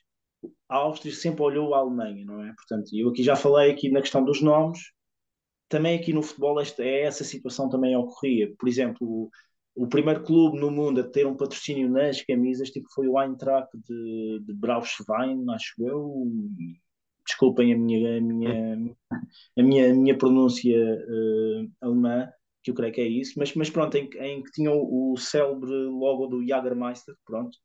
a 0.68 0.76
Áustria 0.76 1.12
sempre 1.14 1.42
olhou 1.42 1.74
a 1.74 1.78
Alemanha, 1.78 2.24
não 2.24 2.42
é? 2.44 2.52
Portanto, 2.54 2.90
eu 2.92 3.08
aqui 3.08 3.22
já 3.22 3.34
falei 3.36 3.70
aqui 3.70 3.90
na 3.90 4.00
questão 4.00 4.24
dos 4.24 4.42
nomes, 4.42 4.78
também 5.68 5.98
aqui 5.98 6.12
no 6.12 6.22
futebol 6.22 6.60
esta, 6.60 6.82
é 6.82 7.02
essa 7.02 7.24
situação 7.24 7.68
também 7.68 7.96
ocorria. 7.96 8.52
Por 8.58 8.68
exemplo, 8.68 8.98
o, 9.00 9.30
o, 9.74 9.88
primeiro 9.88 10.22
clube 10.22 10.58
no 10.58 10.70
mundo 10.70 11.00
a 11.00 11.04
ter 11.04 11.26
um 11.26 11.36
patrocínio 11.36 11.88
nas 11.90 12.22
camisas 12.22 12.70
tipo, 12.70 12.88
foi 12.94 13.08
o 13.08 13.20
Eintracht 13.20 13.70
de, 13.86 14.40
de 14.44 14.54
Braunschweig, 14.54 15.44
acho 15.50 15.74
eu. 15.80 16.26
Desculpem 17.26 17.74
a 17.74 17.78
minha, 17.78 18.18
a 18.18 18.20
minha, 18.20 18.94
a 19.58 19.62
minha, 19.62 19.90
a 19.90 19.94
minha 19.94 20.16
pronúncia 20.16 20.78
uh, 20.78 21.70
alemã, 21.82 22.30
que 22.62 22.70
eu 22.70 22.74
creio 22.74 22.92
que 22.92 23.00
é 23.02 23.06
isso, 23.06 23.34
mas, 23.36 23.54
mas 23.54 23.68
pronto, 23.70 23.94
em, 23.96 24.08
em 24.20 24.42
que 24.42 24.50
tinha 24.52 24.72
o, 24.72 25.12
o 25.12 25.16
célebre 25.18 25.70
logo 25.70 26.26
do 26.26 26.46
Jagermeister, 26.46 27.14
pronto, 27.26 27.58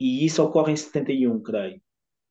e 0.00 0.24
isso 0.24 0.42
ocorre 0.42 0.72
em 0.72 0.76
71, 0.76 1.42
creio. 1.42 1.80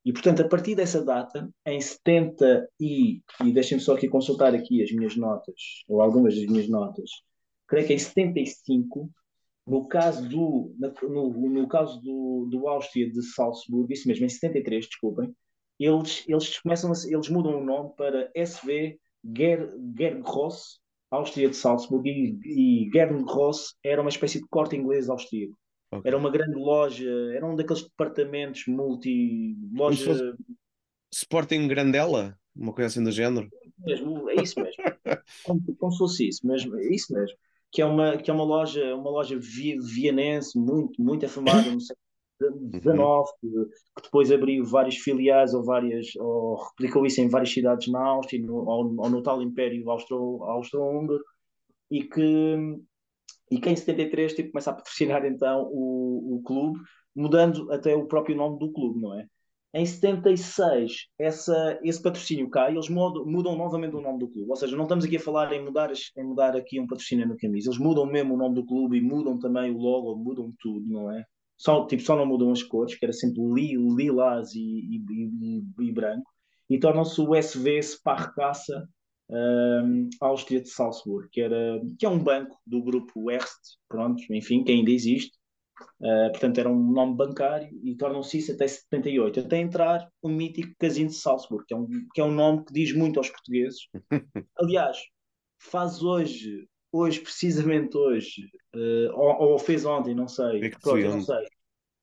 E, 0.03 0.11
portanto, 0.11 0.41
a 0.41 0.47
partir 0.47 0.75
dessa 0.75 1.03
data, 1.03 1.49
em 1.65 1.79
70 1.79 2.67
e... 2.79 3.21
E 3.43 3.51
deixem-me 3.51 3.83
só 3.83 3.93
aqui 3.93 4.07
consultar 4.07 4.53
aqui 4.55 4.81
as 4.81 4.91
minhas 4.91 5.15
notas, 5.15 5.83
ou 5.87 6.01
algumas 6.01 6.35
das 6.35 6.45
minhas 6.45 6.67
notas. 6.67 7.09
Creio 7.67 7.87
que 7.87 7.93
em 7.93 7.99
75, 7.99 9.09
no 9.67 9.87
caso 9.87 10.27
do, 10.27 10.75
no, 11.03 11.49
no 11.49 11.67
caso 11.67 12.01
do, 12.01 12.47
do 12.49 12.67
Áustria 12.67 13.09
de 13.09 13.21
Salzburgo, 13.21 13.93
isso 13.93 14.07
mesmo, 14.07 14.25
em 14.25 14.29
73, 14.29 14.87
desculpem, 14.87 15.33
eles, 15.79 16.23
eles, 16.27 16.59
começam 16.59 16.91
a, 16.91 16.95
eles 17.07 17.29
mudam 17.29 17.59
o 17.59 17.63
nome 17.63 17.93
para 17.95 18.29
SV 18.35 18.99
Ger, 19.35 19.71
Áustria 21.11 21.49
de 21.49 21.55
Salzburgo, 21.55 22.07
e, 22.07 22.39
e 22.43 22.91
era 23.83 24.01
uma 24.01 24.09
espécie 24.09 24.39
de 24.39 24.47
corte 24.47 24.75
inglês 24.75 25.09
austríaco. 25.09 25.55
Okay. 25.93 26.07
Era 26.07 26.17
uma 26.17 26.31
grande 26.31 26.55
loja, 26.55 27.09
era 27.33 27.45
um 27.45 27.55
daqueles 27.55 27.83
departamentos 27.83 28.65
multi. 28.67 29.57
loja. 29.73 30.35
Sporting 31.13 31.67
Grandela? 31.67 32.37
Uma 32.55 32.73
coisa 32.73 32.87
assim 32.87 33.03
do 33.03 33.11
género? 33.11 33.49
É, 33.85 33.89
mesmo, 33.89 34.29
é 34.29 34.35
isso 34.35 34.59
mesmo. 34.59 34.83
como, 35.43 35.75
como 35.75 35.91
se 35.91 35.97
fosse 35.97 36.27
isso 36.29 36.47
mesmo, 36.47 36.77
é 36.77 36.87
isso 36.87 37.13
mesmo. 37.13 37.37
Que 37.71 37.81
é 37.81 37.85
uma, 37.85 38.17
que 38.17 38.29
é 38.29 38.33
uma 38.33 38.43
loja, 38.43 38.95
uma 38.95 39.09
loja 39.09 39.37
vianense 39.39 40.57
muito, 40.57 41.01
muito 41.01 41.25
afamada 41.25 41.69
no 41.69 41.79
século 41.79 42.01
XIX, 42.71 42.95
uhum. 42.97 43.23
que, 43.39 44.01
depois 44.03 44.31
abriu 44.31 44.65
várias 44.65 44.95
filiais 44.97 45.53
ou 45.53 45.63
várias, 45.63 46.15
ou 46.15 46.55
replicou 46.55 47.05
isso 47.05 47.21
em 47.21 47.29
várias 47.29 47.53
cidades 47.53 47.87
na 47.87 48.01
Áustria, 48.01 48.41
no, 48.41 48.55
ou, 48.55 48.95
ou 48.97 49.09
no 49.09 49.21
tal 49.21 49.41
Império 49.41 49.89
Austro-Húngaro, 49.89 51.23
e 51.89 52.03
que 52.03 52.79
e 53.51 53.59
que 53.59 53.69
em 53.69 53.75
73 53.75 54.33
tipo, 54.33 54.51
começa 54.51 54.71
a 54.71 54.73
patrocinar 54.73 55.25
então 55.25 55.69
o, 55.69 56.37
o 56.37 56.41
clube, 56.43 56.79
mudando 57.13 57.69
até 57.71 57.93
o 57.93 58.07
próprio 58.07 58.35
nome 58.35 58.57
do 58.57 58.71
clube, 58.71 59.01
não 59.01 59.19
é? 59.19 59.27
Em 59.73 59.85
76, 59.85 61.07
essa, 61.19 61.79
esse 61.81 62.01
patrocínio 62.01 62.49
cai, 62.49 62.71
eles 62.71 62.89
mudam, 62.89 63.25
mudam, 63.25 63.55
novamente 63.55 63.95
o 63.95 64.01
nome 64.01 64.19
do 64.19 64.27
clube. 64.27 64.49
Ou 64.49 64.55
seja, 64.55 64.75
não 64.75 64.83
estamos 64.83 65.05
aqui 65.05 65.15
a 65.15 65.19
falar 65.19 65.51
em 65.53 65.63
mudar, 65.63 65.91
em 66.17 66.23
mudar 66.23 66.57
aqui 66.57 66.77
um 66.79 66.87
patrocínio 66.87 67.27
na 67.27 67.37
camisa. 67.37 67.69
Eles 67.69 67.79
mudam 67.79 68.05
mesmo 68.05 68.33
o 68.33 68.37
nome 68.37 68.55
do 68.55 68.65
clube 68.65 68.97
e 68.97 69.01
mudam 69.01 69.39
também 69.39 69.71
o 69.71 69.77
logo, 69.77 70.15
mudam 70.15 70.53
tudo, 70.59 70.85
não 70.89 71.09
é? 71.11 71.23
Só, 71.57 71.85
tipo, 71.87 72.01
só 72.01 72.17
não 72.17 72.25
mudam 72.25 72.51
as 72.51 72.63
cores, 72.63 72.95
que 72.95 73.05
era 73.05 73.13
sempre 73.13 73.41
li, 73.53 73.75
lilás 73.95 74.53
e, 74.55 74.59
e, 74.59 75.03
e, 75.09 75.63
e 75.87 75.91
branco. 75.93 76.29
E 76.69 76.77
tornam-se 76.77 77.21
o 77.21 77.33
SV 77.33 77.81
Sparkasse 77.81 78.73
um, 79.31 80.09
Áustria 80.19 80.61
de 80.61 80.69
Salzburgo, 80.69 81.29
que, 81.31 81.41
era, 81.41 81.81
que 81.97 82.05
é 82.05 82.09
um 82.09 82.19
banco 82.19 82.57
do 82.65 82.83
grupo 82.83 83.31
Erst, 83.31 83.77
pronto, 83.87 84.21
enfim, 84.31 84.63
que 84.63 84.71
ainda 84.71 84.91
existe. 84.91 85.39
Uh, 85.99 86.29
portanto, 86.31 86.59
era 86.59 86.69
um 86.69 86.91
nome 86.91 87.15
bancário 87.15 87.69
e 87.83 87.95
tornam-se 87.95 88.37
isso 88.37 88.51
até 88.51 88.67
78, 88.67 89.39
até 89.39 89.57
entrar 89.57 90.07
o 90.21 90.29
mítico 90.29 90.75
Casino 90.77 91.09
de 91.09 91.15
Salzburgo, 91.15 91.65
que 91.65 91.73
é 91.73 91.77
um, 91.77 91.87
que 92.13 92.21
é 92.21 92.23
um 92.23 92.31
nome 92.31 92.65
que 92.65 92.73
diz 92.73 92.93
muito 92.93 93.17
aos 93.17 93.29
portugueses. 93.29 93.87
Aliás, 94.59 94.97
faz 95.59 96.03
hoje, 96.03 96.67
hoje, 96.91 97.19
precisamente 97.21 97.97
hoje, 97.97 98.43
uh, 98.75 99.11
ou, 99.13 99.53
ou, 99.53 99.59
fez 99.59 99.83
ontem, 99.85 100.13
não 100.13 100.27
sei, 100.27 100.65
é 100.65 100.69
pronto, 100.69 101.07
não 101.07 101.21
sei, 101.21 101.45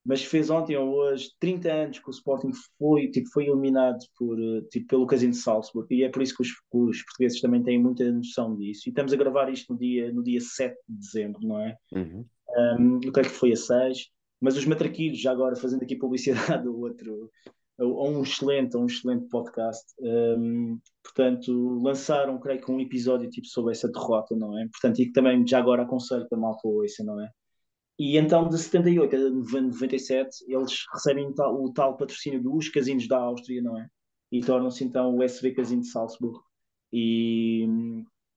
mas 0.08 0.24
fez 0.24 0.48
ontem 0.48 0.74
ou 0.74 0.88
hoje 0.88 1.28
30 1.38 1.70
anos 1.70 1.98
que 1.98 2.08
o 2.08 2.10
Sporting 2.10 2.50
foi, 2.78 3.10
tipo, 3.10 3.28
foi 3.28 3.46
eliminado 3.46 3.98
por, 4.16 4.42
eh, 4.42 4.62
tipo, 4.72 4.86
pelo 4.86 5.06
Casino 5.06 5.32
de 5.32 5.36
Salzburg 5.36 5.94
e 5.94 6.02
é 6.02 6.08
por 6.08 6.22
isso 6.22 6.34
que 6.34 6.40
os, 6.40 6.48
os, 6.72 7.02
portugueses 7.02 7.42
também 7.42 7.62
têm 7.62 7.78
muita 7.78 8.10
noção 8.10 8.56
disso. 8.56 8.84
E 8.86 8.88
estamos 8.88 9.12
a 9.12 9.16
gravar 9.16 9.52
isto 9.52 9.70
no 9.70 9.78
dia, 9.78 10.10
no 10.10 10.24
dia 10.24 10.40
7 10.40 10.74
de 10.88 10.98
dezembro, 10.98 11.46
não 11.46 11.60
é? 11.60 11.76
Uhum. 11.92 12.24
Um, 12.56 13.00
eu 13.04 13.12
creio 13.12 13.28
que 13.28 13.36
foi 13.36 13.52
a 13.52 13.56
6, 13.56 14.06
mas 14.40 14.56
os 14.56 14.64
matraquilhos, 14.64 15.20
já 15.20 15.30
agora 15.30 15.54
fazendo 15.54 15.82
aqui 15.82 15.94
publicidade 15.94 16.66
a 16.66 16.70
outro, 16.70 17.30
a 17.78 17.84
um 17.84 18.22
excelente, 18.22 18.76
a 18.76 18.78
um 18.80 18.86
excelente 18.86 19.28
podcast. 19.28 19.84
Um, 20.00 20.80
portanto, 21.04 21.82
lançaram, 21.82 22.40
creio 22.40 22.62
que 22.62 22.72
um 22.72 22.80
episódio 22.80 23.28
tipo 23.28 23.46
sobre 23.46 23.72
essa 23.72 23.92
derrota, 23.92 24.34
não 24.34 24.58
é? 24.58 24.66
Portanto, 24.72 25.00
e 25.00 25.04
que 25.04 25.12
também 25.12 25.46
já 25.46 25.58
agora 25.58 25.82
aconselho 25.82 26.26
que 26.26 26.34
a 26.34 26.38
malta 26.38 26.66
ouça, 26.66 27.04
não 27.04 27.20
é? 27.20 27.28
E 27.98 28.16
então, 28.16 28.48
de 28.48 28.56
78 28.56 29.16
a 29.16 29.18
97, 29.30 30.44
eles 30.46 30.84
recebem 30.92 31.32
tal, 31.34 31.62
o 31.62 31.72
tal 31.72 31.96
patrocínio 31.96 32.40
dos 32.40 32.68
casinos 32.68 33.08
da 33.08 33.18
Áustria, 33.18 33.60
não 33.60 33.76
é? 33.76 33.88
E 34.30 34.40
tornam-se 34.40 34.84
então 34.84 35.16
o 35.16 35.22
SV 35.22 35.52
Casino 35.52 35.82
de 35.82 35.88
Salzburgo. 35.88 36.42
E, 36.92 37.66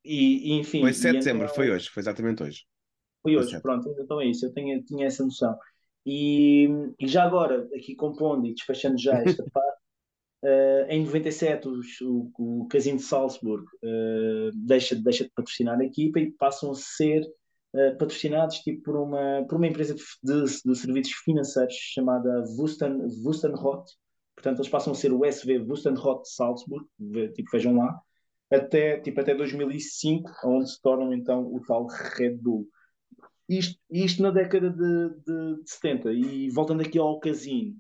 e, 0.04 0.54
enfim. 0.54 0.82
Foi 0.82 0.94
7 0.94 1.12
de 1.12 1.18
dezembro, 1.20 1.44
então, 1.44 1.56
foi 1.56 1.70
hoje, 1.70 1.90
foi 1.90 2.02
exatamente 2.02 2.42
hoje. 2.42 2.66
Foi 3.22 3.38
hoje, 3.38 3.52
foi 3.52 3.62
pronto, 3.62 3.88
então 4.00 4.20
é 4.20 4.26
isso, 4.26 4.48
eu 4.48 4.54
tinha, 4.54 4.82
tinha 4.82 5.06
essa 5.06 5.24
noção. 5.24 5.56
E, 6.06 6.68
e 7.00 7.08
já 7.08 7.24
agora, 7.24 7.70
aqui 7.76 7.94
compondo 7.96 8.48
e 8.48 8.56
despachando 8.56 8.98
já 8.98 9.14
esta 9.22 9.46
parte, 9.54 9.82
uh, 10.44 10.90
em 10.90 11.06
97 11.06 11.68
os, 11.68 12.02
o, 12.02 12.32
o 12.40 12.68
Casino 12.68 12.98
de 12.98 13.04
Salzburgo 13.04 13.68
uh, 13.84 14.50
deixa, 14.56 14.96
deixa 14.96 15.26
de 15.26 15.32
patrocinar 15.36 15.80
a 15.80 15.86
equipa 15.86 16.20
e 16.20 16.32
passam 16.32 16.72
a 16.72 16.76
ser 16.76 17.24
uh, 17.74 17.98
patrocinados 17.98 18.58
tipo, 18.60 18.82
por, 18.84 18.96
uma, 18.96 19.46
por 19.48 19.58
uma 19.58 19.68
empresa 19.68 19.96
de, 19.96 20.04
de, 20.24 20.44
de 20.64 20.76
serviços 20.76 21.14
financeiros 21.24 21.74
chamada 21.74 22.44
Wusten, 22.58 23.02
Wustenrot. 23.24 23.86
Portanto, 24.36 24.60
eles 24.60 24.70
passam 24.70 24.94
a 24.94 24.96
ser 24.96 25.12
o 25.12 25.26
SV 25.26 25.60
Wustenrot 25.60 26.24
Salzburg, 26.26 26.86
tipo, 27.34 27.52
vejam 27.52 27.76
lá, 27.76 28.00
até, 28.52 29.00
tipo, 29.00 29.20
até 29.22 29.36
2005, 29.36 30.30
onde 30.46 30.70
se 30.70 30.82
tornam 30.82 31.14
então 31.14 31.46
o 31.46 31.62
tal 31.62 31.88
Red 31.88 32.36
Bull. 32.36 32.68
Isto, 33.48 33.80
isto 33.90 34.22
na 34.22 34.32
década 34.32 34.70
de, 34.70 35.10
de, 35.26 35.64
de 35.64 35.70
70. 35.70 36.14
E 36.14 36.50
voltando 36.50 36.82
aqui 36.82 36.98
ao 36.98 37.20
casino, 37.20 37.76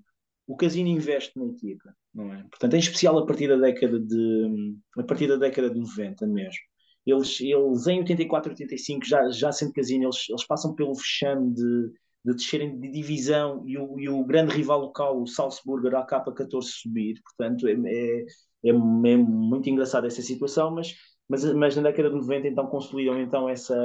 o 0.47 0.55
casino 0.55 0.89
investe 0.89 1.37
na 1.39 1.45
equipa, 1.45 1.95
não 2.13 2.33
é? 2.33 2.43
Portanto, 2.49 2.73
em 2.73 2.79
especial 2.79 3.17
a 3.17 3.25
partir 3.25 3.47
da 3.47 3.55
década 3.55 3.99
de 3.99 4.75
a 4.97 5.03
partir 5.03 5.27
da 5.27 5.37
década 5.37 5.69
de 5.69 5.79
90 5.79 6.27
mesmo. 6.27 6.61
Eles, 7.05 7.39
eles 7.41 7.87
em 7.87 7.99
84, 7.99 8.51
85, 8.51 9.05
já, 9.05 9.29
já 9.31 9.51
sendo 9.51 9.73
casino, 9.73 10.05
eles, 10.05 10.29
eles 10.29 10.45
passam 10.45 10.75
pelo 10.75 10.95
fechame 10.95 11.53
de, 11.53 11.91
de 12.25 12.33
descerem 12.35 12.79
de 12.79 12.91
divisão 12.91 13.63
e 13.67 13.77
o, 13.77 13.99
e 13.99 14.07
o 14.07 14.23
grande 14.23 14.55
rival 14.55 14.79
local, 14.81 15.21
o 15.21 15.27
Salzburger, 15.27 15.95
acaba 15.95 16.33
14 16.33 16.69
subir. 16.69 17.19
Portanto, 17.23 17.67
é, 17.67 17.73
é, 17.73 18.25
é, 18.65 18.69
é, 18.69 18.73
muito 19.17 19.69
engraçada 19.69 20.07
essa 20.07 20.21
situação, 20.21 20.71
mas, 20.71 20.95
mas, 21.27 21.43
mas 21.53 21.75
na 21.75 21.83
década 21.83 22.09
de 22.09 22.15
90 22.15 22.47
então 22.47 22.67
consolidam 22.67 23.19
então 23.19 23.49
essa, 23.49 23.75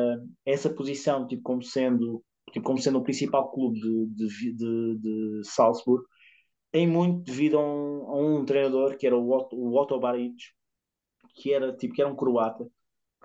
essa 0.44 0.68
posição 0.68 1.26
tipo, 1.26 1.42
como, 1.42 1.62
sendo, 1.62 2.22
tipo, 2.52 2.66
como 2.66 2.78
sendo 2.78 2.98
o 2.98 3.02
principal 3.04 3.50
clube 3.50 3.80
de, 3.80 4.06
de, 4.14 4.52
de, 4.54 4.98
de 4.98 5.40
Salzburg, 5.44 6.04
em 6.72 6.86
muito 6.86 7.24
devido 7.24 7.58
a 7.58 7.62
um, 7.64 8.10
a 8.10 8.16
um 8.18 8.44
treinador 8.44 8.96
que 8.98 9.06
era 9.06 9.16
o 9.16 9.30
Otto, 9.30 9.56
o 9.56 9.74
Otto 9.80 9.98
Baric, 9.98 10.36
que 11.34 11.52
era, 11.52 11.74
tipo, 11.74 11.94
que 11.94 12.02
era 12.02 12.10
um 12.10 12.16
croata, 12.16 12.66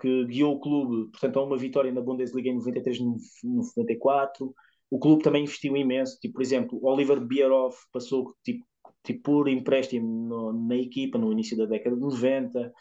que 0.00 0.24
guiou 0.26 0.54
o 0.54 0.60
clube, 0.60 1.10
portanto, 1.10 1.38
a 1.38 1.44
uma 1.44 1.56
vitória 1.56 1.92
na 1.92 2.00
Bundesliga 2.00 2.48
em 2.48 2.54
93 2.54 2.98
e 2.98 3.46
94. 3.46 4.54
O 4.90 4.98
clube 4.98 5.22
também 5.22 5.44
investiu 5.44 5.76
imenso, 5.76 6.18
tipo, 6.20 6.34
por 6.34 6.42
exemplo, 6.42 6.78
Oliver 6.82 7.20
Bierhoff 7.20 7.78
passou 7.92 8.34
tipo, 8.44 8.64
tipo 9.04 9.22
por 9.22 9.48
empréstimo 9.48 10.06
no, 10.06 10.52
na 10.52 10.76
equipa 10.76 11.18
no 11.18 11.32
início 11.32 11.56
da 11.56 11.66
década 11.66 11.96
de 11.96 12.02
90. 12.02 12.72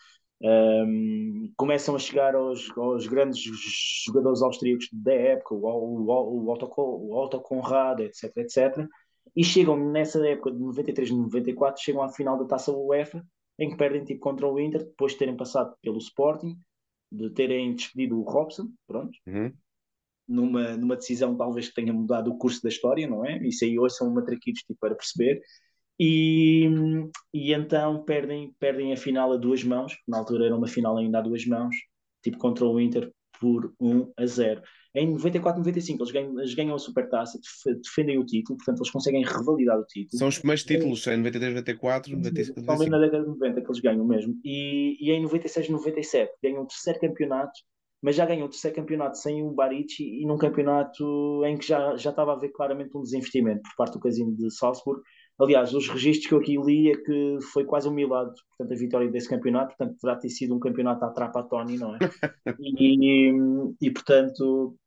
Um, 0.44 1.54
começam 1.56 1.96
a 1.96 2.00
chegar 2.00 2.36
aos, 2.36 2.76
aos, 2.76 3.06
grandes 3.06 3.40
jogadores 4.06 4.42
austríacos 4.42 4.90
da 4.92 5.14
época, 5.14 5.54
o, 5.54 5.60
o, 5.60 6.10
o, 6.10 6.52
Otto, 6.52 6.70
o 6.76 7.16
Otto 7.16 7.40
Conrad, 7.42 8.00
etc, 8.00 8.36
etc. 8.38 8.88
E 9.36 9.44
chegam 9.44 9.78
nessa 9.78 10.26
época 10.28 10.52
de 10.52 10.60
93 10.60 11.10
e 11.10 11.14
94, 11.16 11.84
chegam 11.84 12.02
à 12.02 12.10
final 12.10 12.38
da 12.40 12.46
Taça 12.46 12.72
UEFA, 12.72 13.24
em 13.60 13.70
que 13.70 13.78
perdem 13.78 14.04
tipo, 14.04 14.20
contra 14.20 14.48
o 14.48 14.60
Inter, 14.60 14.84
depois 14.84 15.14
de 15.14 15.20
terem 15.20 15.38
passado 15.38 15.76
pelo 15.82 16.00
Sporting 16.00 16.58
de 17.12 17.30
terem 17.32 17.76
despedido 17.76 18.20
o 18.20 18.24
Robson, 18.24 18.70
pronto, 18.88 19.12
uhum. 19.28 19.52
numa, 20.28 20.78
numa 20.78 20.96
decisão 20.96 21.36
talvez 21.36 21.70
que 21.70 21.76
tenha 21.76 21.92
mudado 21.92 22.32
o 22.32 22.38
curso 22.38 22.62
da 22.64 22.70
história, 22.70 23.08
não 23.08 23.26
é? 23.26 23.38
Isso 23.46 23.66
aí 23.66 23.78
hoje 23.78 23.96
são 23.96 24.14
matraquitos 24.14 24.62
tipo, 24.62 24.80
para 24.80 24.96
perceber. 24.96 25.42
E, 26.00 26.68
e 27.34 27.54
então 27.54 28.04
perdem, 28.04 28.56
perdem 28.58 28.94
a 28.94 28.98
final 28.98 29.32
a 29.34 29.38
duas 29.38 29.64
mãos, 29.64 29.96
na 30.08 30.18
altura 30.18 30.46
era 30.46 30.56
uma 30.56 30.68
final 30.68 30.98
ainda 30.98 31.20
a 31.20 31.22
duas 31.22 31.46
mãos, 31.46 31.76
tipo 32.24 32.38
contra 32.38 32.66
o 32.66 32.80
Inter, 32.80 33.12
por 33.42 33.74
1 33.82 34.14
a 34.16 34.26
0. 34.26 34.62
Em 34.94 35.10
94, 35.10 35.60
95 35.60 36.04
eles 36.04 36.14
ganham, 36.14 36.40
eles 36.40 36.54
ganham 36.54 36.76
a 36.76 36.80
supertaça, 36.80 37.40
defendem 37.84 38.20
o 38.20 38.26
título, 38.26 38.58
portanto 38.58 38.78
eles 38.78 38.92
conseguem 38.92 39.24
revalidar 39.24 39.80
o 39.80 39.86
título. 39.86 40.20
São 40.20 40.28
os 40.28 40.38
primeiros 40.38 40.64
títulos, 40.64 41.08
em 41.08 41.18
93, 41.18 41.54
94, 41.56 42.12
95, 42.12 42.62
95. 42.62 42.78
São 42.78 43.00
na 43.00 43.06
década 43.06 43.24
de 43.24 43.30
90 43.30 43.62
que 43.62 43.68
eles 43.68 43.80
ganham 43.82 44.06
mesmo. 44.06 44.36
E, 44.46 44.98
e 45.02 45.12
em 45.12 45.24
96, 45.24 45.70
97 45.70 46.32
ganham 46.44 46.62
o 46.62 46.68
terceiro 46.68 47.00
campeonato, 47.00 47.60
mas 48.02 48.16
já 48.16 48.26
ganham 48.26 48.46
o 48.46 48.50
terceiro 48.50 48.76
campeonato 48.76 49.18
sem 49.18 49.42
o 49.44 49.52
Barici 49.52 50.04
e 50.04 50.26
num 50.26 50.38
campeonato 50.38 51.44
em 51.46 51.58
que 51.58 51.68
já, 51.68 51.96
já 51.96 52.12
estava 52.12 52.34
a 52.34 52.36
haver 52.36 52.52
claramente 52.52 52.96
um 52.96 53.02
desinvestimento 53.02 53.62
por 53.64 53.76
parte 53.78 53.94
do 53.94 54.00
casino 54.00 54.36
de 54.36 54.54
Salzburg 54.54 55.02
Aliás, 55.42 55.74
os 55.74 55.90
registros 55.90 56.28
que 56.28 56.34
eu 56.34 56.40
aqui 56.40 56.56
li 56.58 56.92
é 56.92 56.98
que 56.98 57.38
foi 57.52 57.66
quase 57.66 57.90
um 57.90 57.94
milagre, 57.94 58.36
portanto, 58.50 58.78
a 58.78 58.80
vitória 58.80 59.10
desse 59.10 59.28
campeonato, 59.28 59.76
portanto, 59.76 59.98
terá 60.00 60.16
ter 60.16 60.30
sido 60.30 60.56
um 60.56 60.60
campeonato 60.60 61.04
à 61.04 61.10
trapa 61.10 61.40
a 61.40 61.44
Tony, 61.44 61.78
não 61.78 61.96
é? 61.96 62.00
e, 62.60 63.32
e, 63.32 63.88
e, 63.88 63.92
portanto, 63.92 64.78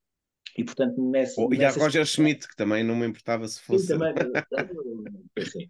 e 0.57 0.65
portanto 0.65 1.03
nessa, 1.11 1.41
oh, 1.41 1.53
e 1.53 1.65
a 1.65 1.71
Roger 1.71 2.07
Schmidt, 2.07 2.47
que 2.47 2.55
também 2.55 2.85
não 2.85 2.95
me 2.95 3.07
importava 3.07 3.49
se 3.49 3.61
fosse. 3.61 3.87
Sim, 3.87 3.99
também, 3.99 4.15
sim. 5.45 5.69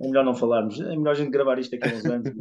É 0.00 0.06
melhor 0.08 0.24
não 0.24 0.34
falarmos, 0.34 0.80
é 0.80 0.96
melhor 0.96 1.12
a 1.12 1.14
gente 1.14 1.30
gravar 1.30 1.58
isto 1.60 1.76
aqui 1.76 1.94
uns 1.94 2.04
anos. 2.04 2.32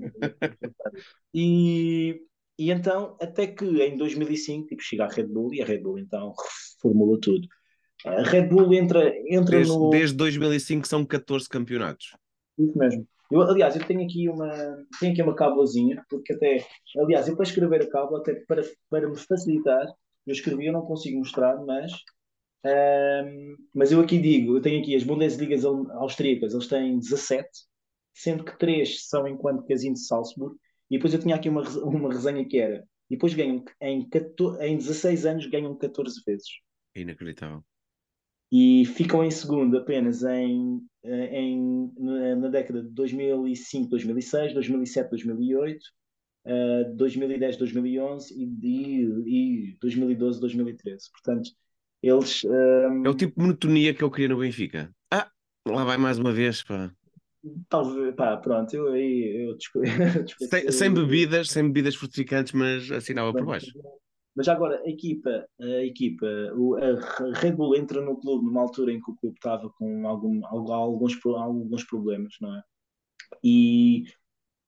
e, 1.33 2.19
e 2.57 2.71
então, 2.71 3.15
até 3.21 3.45
que 3.45 3.65
em 3.65 3.95
2005, 3.95 4.67
tipo, 4.67 4.81
chega 4.81 5.05
a 5.05 5.09
Red 5.09 5.27
Bull 5.27 5.53
e 5.53 5.61
a 5.61 5.65
Red 5.65 5.79
Bull 5.79 5.99
então 5.99 6.33
reformula 6.81 7.19
tudo. 7.21 7.47
A 8.05 8.21
Red 8.21 8.47
Bull 8.47 8.73
entra, 8.73 9.13
entra 9.27 9.57
desde, 9.57 9.73
no. 9.73 9.89
Desde 9.89 10.15
2005 10.15 10.87
são 10.87 11.05
14 11.05 11.49
campeonatos. 11.49 12.15
Isso 12.57 12.77
mesmo. 12.77 13.07
Eu, 13.31 13.41
aliás, 13.41 13.75
eu 13.75 13.85
tenho 13.85 14.03
aqui 14.03 14.29
uma, 14.29 14.49
tenho 14.99 15.11
aqui 15.11 15.21
uma 15.21 15.35
cábulazinha, 15.35 16.03
porque 16.09 16.33
até, 16.33 16.63
aliás, 16.99 17.27
eu 17.27 17.35
para 17.35 17.43
escrever 17.43 17.81
a 17.81 17.89
cábula, 17.89 18.19
até 18.19 18.35
para, 18.47 18.61
para 18.89 19.09
me 19.09 19.17
facilitar, 19.17 19.87
eu 20.27 20.31
escrevi, 20.31 20.67
eu 20.67 20.73
não 20.73 20.85
consigo 20.85 21.17
mostrar, 21.17 21.57
mas, 21.65 21.91
um, 22.63 23.55
mas 23.73 23.91
eu 23.91 23.99
aqui 23.99 24.19
digo, 24.19 24.55
eu 24.55 24.61
tenho 24.61 24.79
aqui 24.79 24.95
as 24.95 25.03
Bundesligas 25.03 25.65
austríacas, 25.65 26.53
eles 26.53 26.67
têm 26.67 26.99
17, 26.99 27.49
sendo 28.13 28.43
que 28.43 28.57
3 28.59 29.07
são 29.07 29.27
enquanto 29.27 29.65
casino 29.65 29.95
de 29.95 30.05
Salzburg, 30.05 30.55
e 30.91 30.97
depois 30.97 31.13
eu 31.13 31.19
tinha 31.19 31.35
aqui 31.35 31.49
uma, 31.49 31.63
uma 31.79 32.13
resenha 32.13 32.47
que 32.47 32.59
era, 32.59 32.83
e 33.09 33.15
depois 33.15 33.33
ganham, 33.33 33.63
em, 33.81 34.07
14, 34.07 34.63
em 34.63 34.77
16 34.77 35.25
anos 35.25 35.47
ganham 35.47 35.75
14 35.75 36.21
vezes. 36.25 36.47
É 36.93 37.01
inacreditável 37.01 37.63
e 38.51 38.85
ficam 38.85 39.23
em 39.23 39.31
segundo 39.31 39.77
apenas 39.77 40.23
em, 40.23 40.81
em, 41.03 41.91
na 42.37 42.47
década 42.47 42.83
de 42.83 42.89
2005, 42.89 43.89
2006, 43.89 44.53
2007, 44.53 45.09
2008, 45.09 45.79
uh, 46.45 46.95
2010, 46.95 47.57
2011 47.57 48.33
e, 48.37 49.71
e 49.71 49.77
2012, 49.81 50.39
2013. 50.39 51.11
Portanto, 51.11 51.49
eles. 52.01 52.43
Um... 52.43 53.05
É 53.05 53.09
o 53.09 53.15
tipo 53.15 53.35
de 53.35 53.41
monotonia 53.41 53.93
que 53.93 54.03
eu 54.03 54.11
queria 54.11 54.29
no 54.29 54.39
Benfica. 54.39 54.91
Ah, 55.11 55.29
lá 55.67 55.83
vai 55.83 55.97
mais 55.97 56.19
uma 56.19 56.31
vez, 56.31 56.63
pá. 56.63 56.91
Talvez, 57.69 58.15
pá, 58.15 58.37
pronto, 58.37 58.73
eu 58.73 58.93
aí 58.93 59.45
eu, 59.45 59.51
eu, 59.51 59.57
sem, 60.49 60.71
sem, 60.71 60.93
bebidas, 60.93 61.49
sem 61.49 61.63
bebidas 61.63 61.95
fortificantes, 61.95 62.53
mas 62.53 62.91
assinava 62.91 63.31
por 63.31 63.45
baixo. 63.45 63.71
Mas 64.35 64.47
agora, 64.49 64.81
a 64.81 64.89
equipa, 64.89 65.47
a 65.59 65.85
equipa, 65.85 66.27
a 66.27 67.39
Red 67.39 67.53
Bull 67.53 67.75
entra 67.75 68.01
no 68.01 68.17
clube 68.17 68.45
numa 68.45 68.61
altura 68.61 68.91
em 68.91 68.99
que 68.99 69.09
o 69.09 69.15
clube 69.15 69.35
estava 69.35 69.69
com 69.77 70.07
algum, 70.07 70.45
alguns, 70.45 71.17
alguns 71.25 71.83
problemas, 71.85 72.35
não 72.41 72.55
é? 72.55 72.61
E, 73.43 74.03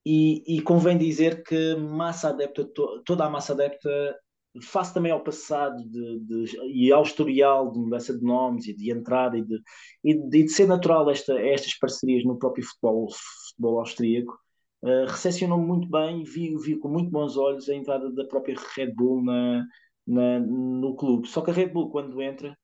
e, 0.05 0.57
e 0.57 0.61
convém 0.61 0.97
dizer 0.97 1.43
que 1.43 1.75
massa 1.75 2.29
adepta, 2.29 2.65
toda 3.05 3.25
a 3.25 3.29
massa 3.29 3.53
adepta, 3.53 4.17
face 4.61 4.93
também 4.93 5.11
ao 5.11 5.23
passado 5.23 5.83
de, 5.89 6.19
de, 6.21 6.57
e 6.67 6.91
ao 6.91 7.03
historial 7.03 7.71
de 7.71 7.79
mudança 7.79 8.17
de 8.17 8.23
nomes 8.23 8.67
e 8.67 8.73
de 8.73 8.91
entrada 8.91 9.37
e 9.37 9.43
de, 9.43 9.61
e 10.03 10.13
de, 10.15 10.43
de 10.43 10.49
ser 10.49 10.67
natural 10.67 11.09
esta, 11.11 11.39
estas 11.39 11.77
parcerias 11.77 12.23
no 12.23 12.39
próprio 12.39 12.65
futebol, 12.65 13.09
futebol 13.49 13.79
austríaco, 13.79 14.37
uh, 14.83 15.05
recepcionou 15.07 15.57
muito 15.57 15.89
bem 15.89 16.21
e 16.21 16.23
vi, 16.23 16.55
vi 16.57 16.77
com 16.77 16.87
muito 16.89 17.09
bons 17.09 17.37
olhos 17.37 17.69
a 17.69 17.75
entrada 17.75 18.11
da 18.11 18.25
própria 18.25 18.55
Red 18.75 18.93
Bull 18.93 19.23
na, 19.23 19.65
na, 20.05 20.39
no 20.39 20.95
clube. 20.95 21.27
Só 21.27 21.41
que 21.41 21.51
a 21.51 21.53
Red 21.53 21.67
Bull, 21.67 21.89
quando 21.89 22.21
entra, 22.21 22.57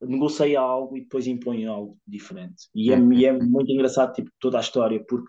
negocia 0.00 0.60
algo 0.60 0.96
e 0.96 1.02
depois 1.02 1.26
impõe 1.26 1.66
algo 1.66 1.98
diferente. 2.06 2.68
E 2.74 2.92
é, 2.92 2.98
e 2.98 3.26
é 3.26 3.32
muito 3.32 3.70
engraçado 3.70 4.12
tipo, 4.12 4.30
toda 4.38 4.58
a 4.58 4.60
história, 4.60 5.04
porque 5.08 5.28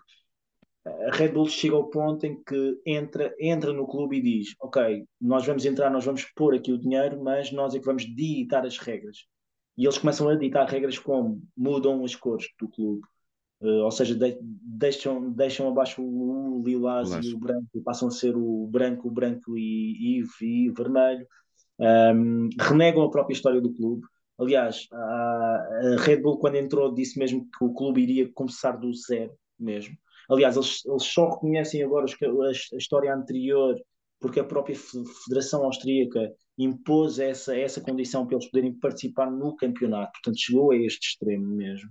a 0.86 1.14
Red 1.14 1.28
Bull 1.28 1.46
chega 1.46 1.74
ao 1.74 1.90
ponto 1.90 2.24
em 2.24 2.42
que 2.42 2.80
entra, 2.86 3.34
entra 3.38 3.72
no 3.72 3.86
clube 3.86 4.18
e 4.18 4.22
diz: 4.22 4.54
Ok, 4.60 5.04
nós 5.20 5.46
vamos 5.46 5.64
entrar, 5.64 5.90
nós 5.90 6.04
vamos 6.04 6.24
pôr 6.34 6.54
aqui 6.54 6.72
o 6.72 6.78
dinheiro, 6.78 7.22
mas 7.22 7.52
nós 7.52 7.74
é 7.74 7.78
que 7.78 7.84
vamos 7.84 8.04
ditar 8.04 8.64
as 8.64 8.78
regras. 8.78 9.18
E 9.76 9.84
eles 9.84 9.98
começam 9.98 10.28
a 10.28 10.34
ditar 10.34 10.68
regras 10.68 10.98
como 10.98 11.42
mudam 11.56 12.04
as 12.04 12.14
cores 12.14 12.48
do 12.58 12.68
clube, 12.68 13.02
Uh, 13.60 13.84
ou 13.84 13.90
seja, 13.90 14.14
de, 14.14 14.38
deixam, 14.40 15.30
deixam 15.32 15.68
abaixo 15.68 16.02
o, 16.02 16.62
lilás 16.64 17.10
e 17.22 17.34
o 17.34 17.38
branco 17.38 17.68
e 17.74 17.80
passam 17.80 18.08
a 18.08 18.10
ser 18.10 18.34
o 18.34 18.66
branco, 18.66 19.08
o 19.08 19.10
branco 19.10 19.56
e, 19.56 20.20
e, 20.20 20.24
e 20.40 20.70
vermelho. 20.70 21.26
Um, 21.78 22.48
renegam 22.58 23.02
a 23.02 23.10
própria 23.10 23.34
história 23.34 23.60
do 23.60 23.72
clube. 23.72 24.02
Aliás, 24.38 24.86
a, 24.92 24.96
a, 24.96 25.96
Red 25.98 26.22
Bull, 26.22 26.38
quando 26.38 26.56
entrou, 26.56 26.94
disse 26.94 27.18
mesmo 27.18 27.46
que 27.56 27.64
o 27.64 27.74
clube 27.74 28.02
iria 28.02 28.30
começar 28.32 28.72
do 28.72 28.92
zero 28.94 29.34
mesmo. 29.58 29.94
Aliás, 30.30 30.56
eles, 30.56 30.84
eles 30.86 31.02
só 31.04 31.28
reconhecem 31.28 31.82
agora 31.82 32.06
a, 32.06 32.48
a 32.48 32.78
história 32.78 33.14
anterior 33.14 33.76
porque 34.20 34.38
a 34.38 34.44
própria 34.44 34.76
Federação 35.24 35.64
Austríaca 35.64 36.32
impôs 36.58 37.18
essa, 37.18 37.56
essa 37.56 37.80
condição 37.80 38.26
para 38.26 38.36
eles 38.36 38.50
poderem 38.50 38.74
participar 38.74 39.30
no 39.30 39.56
campeonato. 39.56 40.12
Portanto, 40.12 40.38
chegou 40.38 40.70
a 40.70 40.76
este 40.76 41.08
extremo 41.08 41.46
mesmo. 41.46 41.90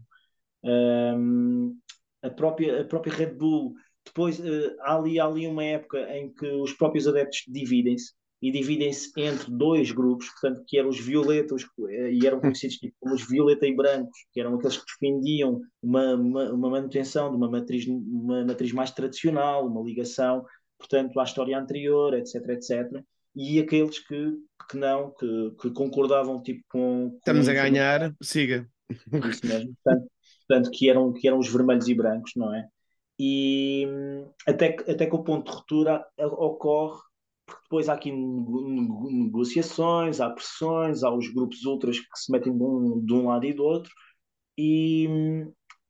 Um, 0.64 1.78
a, 2.22 2.30
própria, 2.30 2.82
a 2.82 2.86
própria 2.86 3.14
Red 3.14 3.34
Bull, 3.34 3.74
depois 4.06 4.40
uh, 4.40 4.76
há, 4.82 4.96
ali, 4.96 5.20
há 5.20 5.26
ali 5.26 5.48
uma 5.48 5.64
época 5.64 6.00
em 6.16 6.34
que 6.34 6.46
os 6.46 6.74
próprios 6.74 7.08
adeptos 7.08 7.44
dividem-se 7.48 8.14
e 8.42 8.52
dividem-se 8.52 9.12
entre 9.18 9.52
dois 9.52 9.92
grupos, 9.92 10.30
portanto, 10.30 10.64
que 10.66 10.78
eram 10.78 10.90
os 10.90 11.00
violetas 11.00 11.66
eh, 11.90 12.14
e 12.14 12.26
eram 12.26 12.40
conhecidos 12.40 12.78
tipo, 12.78 12.96
como 13.00 13.14
os 13.14 13.28
violeta 13.28 13.68
e 13.68 13.76
brancos, 13.76 14.18
que 14.32 14.40
eram 14.40 14.56
aqueles 14.56 14.78
que 14.78 14.86
defendiam 14.86 15.60
uma, 15.82 16.16
uma, 16.16 16.52
uma, 16.54 16.70
manutenção 16.70 17.30
de 17.30 17.36
uma 17.36 17.50
matriz, 17.50 17.86
uma 17.86 18.46
matriz 18.46 18.72
mais 18.72 18.92
tradicional, 18.92 19.68
uma 19.68 19.82
ligação, 19.84 20.46
portanto, 20.78 21.20
à 21.20 21.24
história 21.24 21.60
anterior, 21.60 22.14
etc, 22.14 22.36
etc. 22.50 23.04
E 23.36 23.60
aqueles 23.60 24.00
que, 24.00 24.34
que 24.70 24.78
não, 24.78 25.12
que, 25.12 25.52
que 25.62 25.72
concordavam 25.72 26.42
tipo 26.42 26.64
com, 26.70 27.10
com 27.10 27.18
Estamos 27.18 27.50
a 27.50 27.54
ganhar, 27.54 28.16
siga. 28.22 28.66
Isso 28.90 29.46
mesmo. 29.46 29.76
Portanto, 29.84 30.10
portanto, 30.50 30.72
que 30.72 30.90
eram, 30.90 31.14
que 31.14 31.28
eram 31.28 31.38
os 31.38 31.48
vermelhos 31.48 31.88
e 31.88 31.94
brancos, 31.94 32.32
não 32.36 32.54
é? 32.54 32.68
E 33.20 33.88
até, 34.48 34.76
até 34.90 35.06
que 35.06 35.16
o 35.16 35.24
ponto 35.24 35.50
de 35.50 35.56
ruptura 35.56 36.04
ocorre, 36.18 37.00
porque 37.46 37.62
depois 37.64 37.90
há 37.90 37.94
aqui 37.94 38.12
negociações, 38.12 40.20
há 40.20 40.30
pressões, 40.30 41.04
há 41.04 41.14
os 41.14 41.32
grupos 41.32 41.64
ultras 41.66 42.00
que 42.00 42.08
se 42.16 42.32
metem 42.32 42.58
de 42.58 42.64
um, 42.64 43.06
de 43.06 43.14
um 43.14 43.28
lado 43.28 43.46
e 43.46 43.54
do 43.54 43.64
outro, 43.64 43.92
e, 44.58 45.08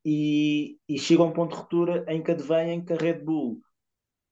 e, 0.04 0.78
e 0.88 0.98
chega 0.98 1.22
a 1.22 1.26
um 1.26 1.32
ponto 1.32 1.52
de 1.52 1.58
ruptura 1.60 2.04
em 2.08 2.22
que 2.22 2.32
advém 2.32 2.84
que 2.84 2.92
a 2.92 2.96
Red 2.96 3.24
Bull 3.24 3.60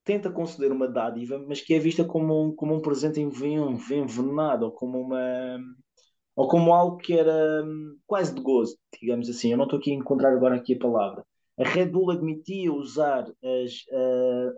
tenta 0.05 0.31
conceder 0.31 0.72
uma 0.72 0.89
dádiva, 0.89 1.39
mas 1.47 1.61
que 1.61 1.74
é 1.74 1.79
vista 1.79 2.05
como 2.05 2.45
um, 2.45 2.55
como 2.55 2.74
um 2.74 2.81
presente 2.81 3.20
envenenado, 3.20 4.66
ou 4.66 4.72
como 4.72 5.01
uma 5.01 5.59
ou 6.39 6.47
como 6.47 6.72
algo 6.72 6.99
que 6.99 7.14
era 7.14 7.64
hum, 7.64 7.97
quase 8.07 8.32
de 8.32 8.41
gozo, 8.41 8.78
digamos 9.03 9.28
assim. 9.28 9.51
Eu 9.51 9.57
não 9.57 9.64
estou 9.64 9.80
aqui 9.80 9.91
a 9.91 9.95
encontrar 9.95 10.32
agora 10.32 10.55
aqui 10.55 10.74
a 10.74 10.78
palavra. 10.78 11.24
A 11.59 11.68
Red 11.68 11.86
Bull 11.86 12.12
admitia 12.12 12.72
usar 12.72 13.24
as, 13.24 13.84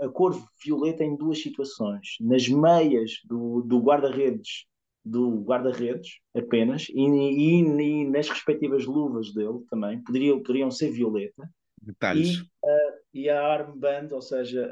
a, 0.03 0.05
a, 0.05 0.09
cor 0.11 0.39
violeta 0.63 1.03
em 1.03 1.17
duas 1.17 1.41
situações. 1.41 2.17
Nas 2.21 2.47
meias 2.47 3.13
do, 3.25 3.63
do 3.63 3.81
guarda-redes 3.81 4.67
do 5.03 5.41
guarda-redes 5.41 6.19
apenas 6.37 6.87
e, 6.91 7.01
e, 7.01 7.61
e, 7.63 8.05
nas 8.11 8.29
respectivas 8.29 8.85
luvas 8.85 9.33
dele 9.33 9.65
também 9.71 10.05
poderiam, 10.05 10.43
poderiam 10.43 10.71
ser 10.71 10.91
violeta. 10.91 11.51
Detalhes. 11.81 12.29
E, 12.29 12.41
uh, 12.43 12.93
e 13.15 13.31
a 13.31 13.41
armband, 13.41 14.09
ou 14.13 14.21
seja, 14.21 14.71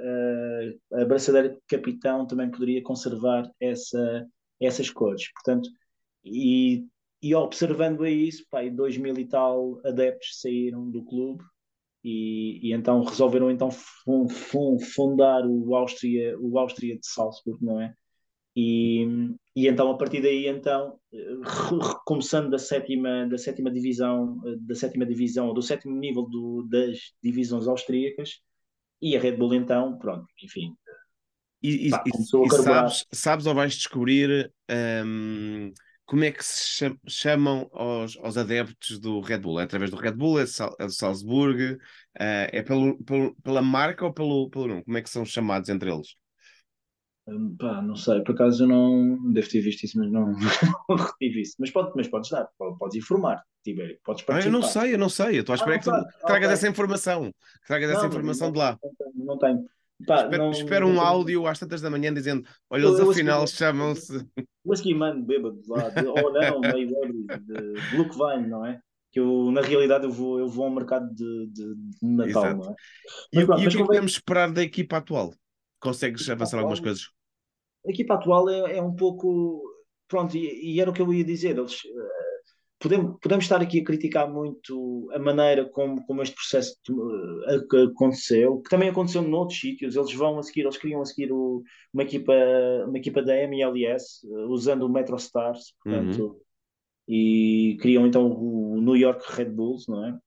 a, 0.93 1.01
a 1.01 1.05
braçadeira 1.07 1.49
de 1.49 1.59
capitão 1.67 2.27
também 2.27 2.51
poderia 2.51 2.83
conservar 2.83 3.51
essa, 3.59 4.29
essas 4.61 4.91
cores. 4.91 5.33
Portanto, 5.33 5.71
e 6.23 6.87
e 7.23 7.35
observando 7.35 8.05
a 8.05 8.11
isso, 8.11 8.45
pá, 8.51 8.63
dois 8.69 8.97
mil 8.97 9.19
e 9.19 9.25
tal 9.27 9.81
adeptos 9.85 10.41
saíram 10.41 10.89
do 10.91 11.05
clube 11.05 11.43
e, 12.05 12.69
e 12.69 12.73
então 12.73 13.03
resolveram 13.03 13.51
então 13.51 13.71
fundar 14.95 15.45
o 15.45 15.75
Áustria, 15.75 16.39
o 16.39 16.59
Áustria 16.59 16.97
de 16.97 17.07
Salzburg, 17.07 17.65
não 17.65 17.81
é? 17.81 17.93
E, 18.57 19.07
e 19.55 19.69
então 19.69 19.91
a 19.91 19.97
partir 19.97 20.21
daí 20.21 20.49
então 20.49 20.99
começando 22.05 22.51
da 22.51 22.59
sétima 22.59 23.27
da 23.27 23.39
sétima 23.39 23.71
divisão 23.71 24.41
da 24.61 24.75
sétima 24.75 25.07
divisão 25.07 25.53
do 25.55 25.63
sétimo 25.63 25.97
nível 25.97 26.23
do, 26.23 26.67
das 26.69 26.99
divisões 27.23 27.69
austríacas 27.69 28.41
e 29.01 29.17
a 29.17 29.21
Red 29.21 29.37
Bull 29.37 29.55
então 29.55 29.97
pronto 29.99 30.27
enfim 30.43 30.75
E, 31.63 31.91
Pá, 31.91 32.03
e, 32.05 32.11
e 32.11 32.51
sabes, 32.51 33.07
sabes 33.13 33.47
ou 33.47 33.55
vais 33.55 33.75
descobrir 33.75 34.53
um, 35.05 35.73
como 36.09 36.25
é 36.25 36.33
que 36.33 36.43
se 36.43 36.91
chamam 37.07 37.69
aos, 37.71 38.17
aos, 38.17 38.39
adeptos 38.39 38.99
do 38.99 39.21
Red 39.21 39.41
Bull? 39.41 39.61
É 39.61 39.65
através 39.65 39.91
do 39.91 39.97
Red 39.99 40.13
Bull, 40.13 40.41
é, 40.41 40.45
é 40.79 40.87
do 40.87 40.93
Salzburg? 40.93 41.75
Uh, 41.75 41.79
é 42.17 42.63
pelo, 42.63 42.97
pelo, 43.05 43.37
pela 43.43 43.61
marca 43.61 44.07
ou 44.07 44.13
pelo, 44.13 44.49
pelo 44.49 44.69
nome? 44.69 44.85
Como 44.85 44.97
é 44.97 45.03
que 45.03 45.11
são 45.11 45.23
chamados 45.27 45.69
entre 45.69 45.93
eles? 45.93 46.17
Um, 47.27 47.55
pá, 47.59 47.83
não 47.83 47.95
sei, 47.95 48.23
por 48.23 48.35
acaso 48.35 48.65
eu 48.65 48.69
não 48.69 49.33
devo 49.35 49.51
ter 49.51 49.61
visto 49.61 49.85
isso, 49.85 49.99
mas 49.99 50.11
não, 50.11 50.33
não 50.89 50.97
retive 50.97 51.43
isso. 51.43 51.57
Mas, 51.59 51.71
pode, 51.71 51.93
mas 51.95 52.09
podes 52.09 52.31
dar, 52.31 52.49
podes 52.57 52.97
informar, 52.97 53.43
Tibério, 53.63 53.99
podes 54.03 54.25
participar. 54.25 54.49
Ah, 54.49 54.49
eu 54.49 54.61
não 54.61 54.67
sei, 54.67 54.95
eu 54.95 54.99
não 54.99 55.11
sei, 55.11 55.37
eu 55.37 55.41
estou 55.41 55.53
à 55.53 55.57
espera 55.57 55.77
ah, 55.77 55.79
que 55.79 55.85
tu 55.85 56.27
tragas 56.27 56.47
okay. 56.47 56.55
essa 56.55 56.69
informação, 56.69 57.25
que 57.25 57.67
tragas 57.67 57.91
essa 57.91 58.07
informação 58.07 58.47
não, 58.47 58.53
de 58.55 58.59
lá. 58.59 58.79
Não 59.15 59.37
tenho. 59.37 59.69
Pá, 60.07 60.23
espero, 60.23 60.43
não, 60.43 60.51
espero 60.53 60.87
um 60.87 61.01
áudio 61.01 61.47
às 61.47 61.59
tantas 61.59 61.81
da 61.81 61.91
manhã 61.91 62.13
dizendo: 62.15 62.47
Olha, 62.71 62.87
eles 62.87 63.01
afinal 63.01 63.47
chamam-se. 63.47 64.25
Aqui, 64.71 64.95
mano, 64.95 65.25
bêbado 65.25 65.61
lá, 65.67 65.89
de, 65.89 66.07
ou 66.07 66.33
não, 66.33 66.61
meio 66.61 66.89
de 66.89 67.97
Blue 67.97 68.09
Vine, 68.13 68.49
não 68.49 68.65
é? 68.65 68.81
Que 69.11 69.19
eu, 69.19 69.51
na 69.51 69.61
realidade, 69.61 70.05
eu 70.05 70.11
vou, 70.13 70.39
eu 70.39 70.47
vou 70.47 70.67
ao 70.67 70.71
mercado 70.71 71.13
de, 71.15 71.47
de, 71.49 71.75
de 71.75 72.07
Natal, 72.07 72.45
Exato. 72.45 72.57
não 72.59 72.71
é? 72.71 72.75
Mas, 73.35 73.43
e, 73.43 73.47
pronto, 73.47 73.63
e 73.63 73.67
o 73.67 73.71
que 73.71 73.83
é 73.83 73.87
podemos 73.87 74.13
esperar 74.13 74.53
da 74.53 74.63
equipa 74.63 74.99
atual? 74.99 75.35
Consegues 75.81 76.29
avançar 76.29 76.59
algumas 76.59 76.81
coisas? 76.81 77.09
A 77.87 77.91
equipa 77.91 78.15
atual 78.15 78.49
é, 78.49 78.77
é 78.77 78.83
um 78.83 78.95
pouco. 78.95 79.63
Pronto, 80.07 80.37
e, 80.37 80.75
e, 80.75 80.81
era 80.81 80.91
o 80.91 80.93
que 80.93 81.03
eu 81.03 81.13
ia 81.13 81.25
dizer. 81.25 81.59
Eles, 81.59 81.81
podemos, 82.79 83.19
podemos 83.21 83.45
estar 83.45 83.61
aqui 83.61 83.81
a 83.81 83.85
criticar 83.85 84.31
muito 84.31 85.09
a 85.13 85.19
maneira 85.19 85.69
como, 85.69 86.05
como 86.07 86.23
este 86.23 86.35
processo 86.35 86.77
uh, 86.91 87.91
aconteceu, 87.91 88.61
que 88.61 88.71
também 88.71 88.89
aconteceu 88.89 89.23
noutros 89.23 89.59
sítios. 89.59 89.97
Eles 89.97 90.13
vão 90.15 90.39
a 90.39 90.43
seguir, 90.43 90.63
eles 90.63 90.77
queriam 90.77 91.01
a 91.01 91.05
seguir 91.05 91.33
o, 91.33 91.63
uma, 91.93 92.03
equipa, 92.03 92.33
uma 92.87 92.99
equipa 92.99 93.23
da 93.23 93.37
MLS, 93.43 94.27
uh, 94.27 94.49
usando 94.49 94.83
o 94.83 94.89
Metro 94.89 95.17
Stars, 95.17 95.75
portanto. 95.83 96.23
Uhum. 96.23 96.41
E 97.11 97.79
criam 97.81 98.07
então 98.07 98.31
o 98.31 98.79
New 98.83 98.95
York 98.95 99.25
Red 99.31 99.47
Bulls, 99.47 99.87
não 99.89 100.05
é? 100.05 100.19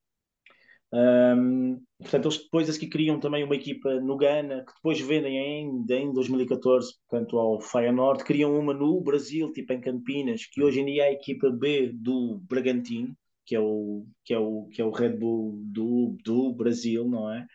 Um, 0.92 1.82
portanto, 1.98 2.26
eles 2.26 2.38
depois 2.42 2.68
a 2.68 2.72
seguir 2.72 2.88
criam 2.88 3.18
também 3.18 3.42
uma 3.44 3.54
equipa 3.56 3.98
no 4.00 4.16
Ghana, 4.16 4.64
que 4.66 4.74
depois 4.74 5.00
vendem 5.00 5.38
ainda 5.38 5.94
em 5.94 6.12
2014, 6.12 6.92
portanto, 7.08 7.38
ao 7.38 7.60
Feyenoord. 7.60 8.24
Criam 8.24 8.58
uma 8.58 8.74
no 8.74 9.00
Brasil, 9.00 9.50
tipo 9.52 9.72
em 9.72 9.80
Campinas, 9.80 10.46
que 10.46 10.62
hoje 10.62 10.80
em 10.80 10.86
dia 10.86 11.04
é 11.04 11.08
a 11.08 11.12
equipa 11.12 11.50
B 11.50 11.90
do 11.94 12.40
Bragantino, 12.48 13.16
que 13.46 13.54
é 13.56 13.60
o, 13.60 14.06
que 14.24 14.34
é 14.34 14.38
o, 14.38 14.68
que 14.70 14.82
é 14.82 14.84
o 14.84 14.90
Red 14.90 15.16
Bull 15.16 15.58
do, 15.64 16.16
do 16.24 16.52
Brasil, 16.52 17.08
não 17.08 17.32
é? 17.32 17.46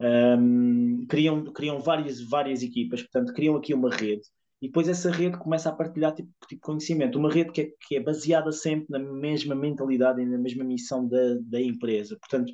Um, 0.00 1.06
criam, 1.08 1.44
criam 1.52 1.80
várias, 1.80 2.20
várias 2.20 2.62
equipas, 2.62 3.02
portanto, 3.02 3.32
criam 3.32 3.56
aqui 3.56 3.72
uma 3.72 3.90
rede 3.90 4.22
e 4.64 4.66
depois 4.66 4.88
essa 4.88 5.10
rede 5.10 5.36
começa 5.38 5.68
a 5.68 5.72
partilhar 5.74 6.14
tipo, 6.14 6.30
tipo 6.48 6.62
conhecimento. 6.62 7.18
Uma 7.18 7.30
rede 7.30 7.52
que 7.52 7.60
é, 7.60 7.70
que 7.86 7.96
é 7.96 8.00
baseada 8.00 8.50
sempre 8.50 8.86
na 8.88 8.98
mesma 8.98 9.54
mentalidade 9.54 10.22
e 10.22 10.24
na 10.24 10.38
mesma 10.38 10.64
missão 10.64 11.06
da, 11.06 11.34
da 11.42 11.60
empresa. 11.60 12.16
Portanto, 12.18 12.50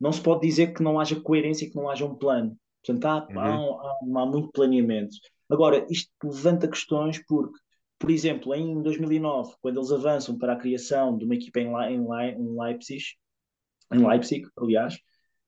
não 0.00 0.12
se 0.12 0.20
pode 0.20 0.46
dizer 0.46 0.72
que 0.72 0.82
não 0.82 0.98
haja 0.98 1.20
coerência 1.20 1.66
e 1.66 1.70
que 1.70 1.76
não 1.76 1.88
haja 1.88 2.04
um 2.04 2.14
plano. 2.14 2.56
Portanto, 2.84 3.04
há, 3.06 3.26
uhum. 3.30 3.40
há, 3.40 4.20
há, 4.20 4.22
há 4.22 4.26
muito 4.26 4.50
planeamento. 4.52 5.16
Agora, 5.50 5.86
isto 5.90 6.10
levanta 6.22 6.68
questões 6.68 7.22
porque, 7.26 7.58
por 7.98 8.10
exemplo, 8.10 8.54
em 8.54 8.82
2009, 8.82 9.54
quando 9.60 9.78
eles 9.78 9.92
avançam 9.92 10.38
para 10.38 10.54
a 10.54 10.58
criação 10.58 11.16
de 11.16 11.24
uma 11.24 11.34
equipa 11.34 11.60
em, 11.60 11.68
em, 11.68 12.02
em 12.02 12.60
Leipzig, 12.60 13.02
em 13.92 14.06
Leipzig, 14.06 14.46
aliás, 14.56 14.94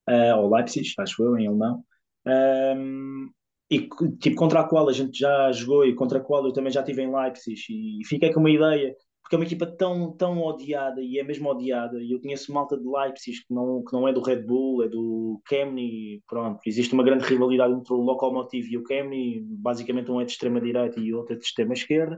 uh, 0.09 0.39
ou 0.39 0.55
Leipzig, 0.55 0.89
acho 0.99 1.23
eu, 1.23 1.37
em 1.37 1.47
alemão, 1.47 1.85
um, 2.27 3.31
e 3.71 3.89
tipo, 4.21 4.37
contra 4.37 4.61
a 4.61 4.65
qual 4.65 4.89
a 4.89 4.93
gente 4.93 5.19
já 5.19 5.51
jogou 5.53 5.85
e 5.85 5.95
contra 5.95 6.19
a 6.19 6.23
qual 6.23 6.45
eu 6.45 6.53
também 6.53 6.71
já 6.73 6.81
estive 6.81 7.03
em 7.03 7.15
Leipzig, 7.15 7.61
e 7.69 8.05
fiquei 8.05 8.33
com 8.33 8.41
uma 8.41 8.51
ideia 8.51 8.95
porque 9.27 9.35
é 9.35 9.39
uma 9.39 9.45
equipa 9.45 9.67
tão, 9.67 10.13
tão 10.13 10.41
odiada 10.41 11.03
e 11.03 11.19
é 11.19 11.25
mesmo 11.25 11.51
odiada. 11.51 12.01
E 12.01 12.13
eu 12.13 12.21
conheço 12.21 12.53
malta 12.53 12.79
de 12.79 12.87
Leipzig 12.87 13.39
que 13.45 13.53
não, 13.53 13.83
que 13.83 13.93
não 13.93 14.07
é 14.07 14.13
do 14.13 14.21
Red 14.21 14.43
Bull, 14.43 14.85
é 14.85 14.89
do 14.89 15.43
Kemny. 15.49 16.23
Pronto, 16.29 16.61
existe 16.65 16.95
uma 16.95 17.03
grande 17.03 17.25
rivalidade 17.25 17.75
entre 17.75 17.93
o 17.93 17.97
Lokomotiv 17.97 18.69
e 18.71 18.79
o 18.79 18.85
Kemny. 18.85 19.41
Basicamente, 19.43 20.13
um 20.13 20.21
é 20.21 20.25
de 20.25 20.31
extrema-direita 20.31 21.01
e 21.01 21.13
outro 21.13 21.35
é 21.35 21.39
de 21.39 21.45
extrema-esquerda. 21.45 22.17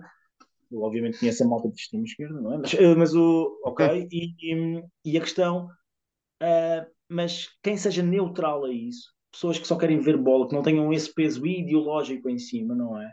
Eu, 0.70 0.82
obviamente, 0.82 1.18
conheço 1.18 1.42
a 1.42 1.46
malta 1.46 1.70
de 1.70 1.80
extrema-esquerda, 1.80 2.38
não 2.42 2.52
é? 2.52 2.59
Mas, 2.59 2.74
eh, 2.74 2.94
mas 2.94 3.14
o. 3.14 3.59
Ok. 3.64 4.06
E, 4.12 4.34
e, 4.42 4.82
e 5.02 5.16
a 5.16 5.20
questão. 5.22 5.66
Uh, 6.42 6.84
mas 7.09 7.48
quem 7.62 7.78
seja 7.78 8.02
neutral 8.02 8.66
a 8.66 8.70
isso, 8.70 9.14
pessoas 9.32 9.59
que 9.59 9.66
só 9.66 9.78
querem 9.78 9.98
ver 9.98 10.18
bola, 10.18 10.46
que 10.46 10.54
não 10.54 10.62
tenham 10.62 10.92
esse 10.92 11.12
peso 11.14 11.46
ideológico 11.46 12.28
em 12.28 12.38
cima, 12.38 12.74
não 12.74 13.00
é? 13.00 13.11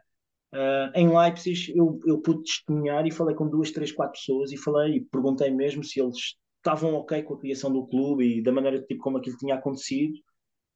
Uh, 0.54 0.90
em 0.96 1.10
Leipzig 1.10 1.74
eu, 1.76 2.00
eu 2.06 2.22
pude 2.22 2.44
testemunhar 2.44 3.06
e 3.06 3.12
falei 3.12 3.36
com 3.36 3.50
duas, 3.50 3.72
três, 3.72 3.92
quatro 3.92 4.18
pessoas 4.20 4.52
e 4.52 4.58
falei 4.58 4.96
e 4.96 5.02
perguntei 5.02 5.52
mesmo 5.52 5.84
se 5.84 6.00
eles 6.00 6.36
estavam 6.58 6.94
ok 6.94 7.24
com 7.24 7.34
a 7.34 7.40
criação 7.40 7.72
do 7.72 7.86
clube 7.88 8.38
e 8.38 8.44
da 8.44 8.52
maneira 8.52 8.82
tipo, 8.82 9.02
como 9.04 9.18
aquilo 9.18 9.38
tinha 9.38 9.56
acontecido. 9.56 10.14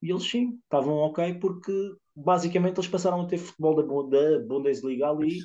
E 0.02 0.12
eles 0.12 0.30
sim, 0.30 0.60
estavam 0.64 0.96
ok 0.96 1.36
porque 1.36 1.72
basicamente 2.16 2.78
eles 2.78 2.90
passaram 2.90 3.22
a 3.22 3.28
ter 3.28 3.38
futebol 3.38 3.76
da, 4.10 4.38
da 4.38 4.46
Bundesliga 4.46 5.10
ali. 5.10 5.40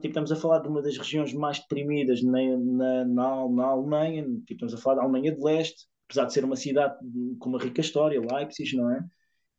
Tipo, 0.00 0.06
estamos 0.06 0.30
a 0.30 0.36
falar 0.36 0.60
de 0.60 0.68
uma 0.68 0.80
das 0.80 0.96
regiões 0.96 1.32
mais 1.32 1.58
deprimidas 1.58 2.22
na, 2.22 2.38
na, 2.56 3.04
na, 3.04 3.48
na 3.48 3.64
Alemanha 3.66 4.22
tipo, 4.22 4.52
estamos 4.52 4.74
a 4.74 4.78
falar 4.78 4.96
da 4.96 5.02
Alemanha 5.02 5.34
de 5.34 5.42
Leste 5.42 5.88
apesar 6.06 6.26
de 6.26 6.32
ser 6.32 6.44
uma 6.44 6.56
cidade 6.56 6.96
com 7.38 7.48
uma 7.48 7.58
rica 7.58 7.80
história, 7.80 8.20
Leipzig, 8.20 8.76
não 8.76 8.90
é? 8.90 9.04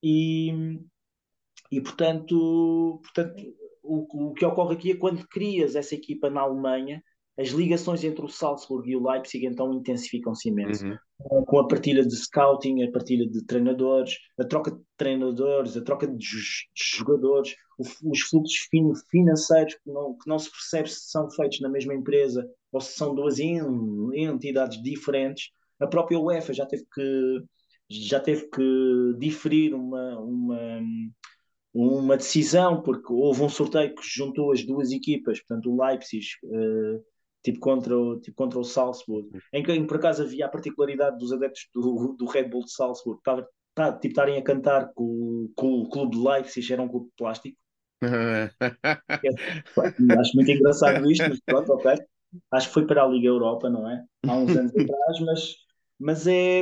E, 0.02 0.80
e 1.72 1.82
portanto, 1.82 3.02
portanto 3.04 3.44
o, 3.86 4.30
o 4.30 4.34
que 4.34 4.46
ocorre 4.46 4.76
aqui 4.76 4.92
é 4.92 4.98
quando 4.98 5.28
crias 5.28 5.76
essa 5.76 5.96
equipa 5.96 6.30
na 6.30 6.42
Alemanha, 6.42 7.02
as 7.38 7.50
ligações 7.50 8.04
entre 8.04 8.24
o 8.24 8.30
Salzburg 8.30 8.90
e 8.90 8.96
o 8.96 9.06
Leipzig 9.06 9.46
então 9.46 9.74
intensificam-se 9.74 10.48
imenso. 10.50 10.86
Uhum. 10.86 11.44
Com 11.46 11.60
a 11.60 11.68
partilha 11.68 12.06
de 12.06 12.16
scouting, 12.16 12.84
a 12.84 12.92
partilha 12.92 13.28
de 13.28 13.44
treinadores, 13.46 14.16
a 14.40 14.46
troca 14.46 14.72
de 14.72 14.82
treinadores, 14.96 15.76
a 15.76 15.84
troca 15.84 16.08
de 16.08 16.26
jogadores, 16.74 17.56
os 17.78 18.22
fluxos 18.22 18.68
financeiros 19.10 19.74
que 19.76 19.92
não, 19.92 20.18
que 20.18 20.30
não 20.30 20.40
se 20.40 20.50
percebe 20.50 20.90
se 20.90 21.10
são 21.10 21.30
feitos 21.30 21.60
na 21.60 21.70
mesma 21.70 21.94
empresa 21.94 22.48
ou 22.72 22.80
se 22.80 22.94
são 22.94 23.14
duas 23.14 23.38
entidades 23.40 24.82
diferentes. 24.82 25.50
A 25.80 25.88
própria 25.88 26.20
UEFA 26.20 26.54
já 26.54 26.66
teve 26.66 26.86
que 26.94 27.44
já 27.88 28.20
teve 28.20 28.50
que 28.50 29.16
diferir 29.20 29.76
uma, 29.76 30.20
uma 30.20 30.82
uma 31.76 32.16
decisão, 32.16 32.82
porque 32.82 33.12
houve 33.12 33.44
um 33.44 33.50
sorteio 33.50 33.94
que 33.94 34.02
juntou 34.02 34.54
as 34.54 34.64
duas 34.64 34.92
equipas, 34.92 35.42
portanto 35.42 35.70
o 35.70 35.84
Leipzig, 35.84 36.26
uh, 36.46 37.04
tipo, 37.44 37.60
contra 37.60 37.98
o, 37.98 38.18
tipo 38.22 38.38
contra 38.38 38.58
o 38.58 38.64
Salzburg, 38.64 39.28
em 39.52 39.62
que 39.62 39.84
por 39.84 39.98
acaso 39.98 40.24
havia 40.24 40.46
a 40.46 40.50
particularidade 40.50 41.18
dos 41.18 41.34
adeptos 41.34 41.68
do, 41.74 42.16
do 42.18 42.26
Red 42.26 42.46
Bull 42.46 42.64
de 42.64 42.72
Salzburg, 42.72 43.20
estava, 43.20 43.46
tá, 43.76 43.92
tipo, 43.92 44.08
estarem 44.08 44.38
a 44.38 44.44
cantar 44.44 44.94
com, 44.94 45.52
com 45.54 45.82
o 45.82 45.90
clube 45.90 46.16
de 46.16 46.24
Leipzig, 46.24 46.72
era 46.72 46.82
um 46.82 46.88
clube 46.88 47.08
de 47.08 47.14
plástico. 47.18 47.58
acho 50.20 50.36
muito 50.36 50.52
engraçado 50.52 51.12
isto, 51.12 51.28
mas 51.28 51.42
pronto, 51.42 51.74
ok. 51.74 51.98
Acho 52.52 52.68
que 52.68 52.74
foi 52.74 52.88
para 52.88 53.04
a 53.04 53.08
Liga 53.08 53.28
Europa, 53.28 53.70
não 53.70 53.90
é? 53.90 54.02
Há 54.26 54.38
uns 54.38 54.56
anos 54.56 54.72
atrás, 54.72 55.20
mas, 55.26 55.56
mas 56.00 56.28
é 56.28 56.62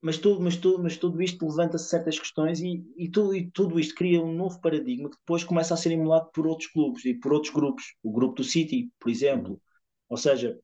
mas, 0.00 0.18
tudo, 0.18 0.40
mas, 0.40 0.56
tudo, 0.56 0.82
mas 0.82 0.96
tudo 0.96 1.22
isto 1.22 1.46
levanta 1.46 1.78
certas 1.78 2.18
questões 2.18 2.60
e, 2.60 2.84
e, 2.96 3.08
tudo, 3.10 3.34
e 3.34 3.50
tudo 3.50 3.80
isto 3.80 3.94
cria 3.94 4.22
um 4.22 4.32
novo 4.32 4.60
paradigma 4.60 5.10
que 5.10 5.16
depois 5.16 5.42
começa 5.44 5.74
a 5.74 5.76
ser 5.76 5.92
emulado 5.92 6.30
por 6.32 6.46
outros 6.46 6.68
clubes 6.70 7.04
e 7.04 7.14
por 7.14 7.32
outros 7.32 7.52
grupos. 7.52 7.94
O 8.02 8.12
grupo 8.12 8.36
do 8.36 8.44
City, 8.44 8.90
por 9.00 9.10
exemplo. 9.10 9.60
Ou 10.08 10.16
seja, 10.16 10.58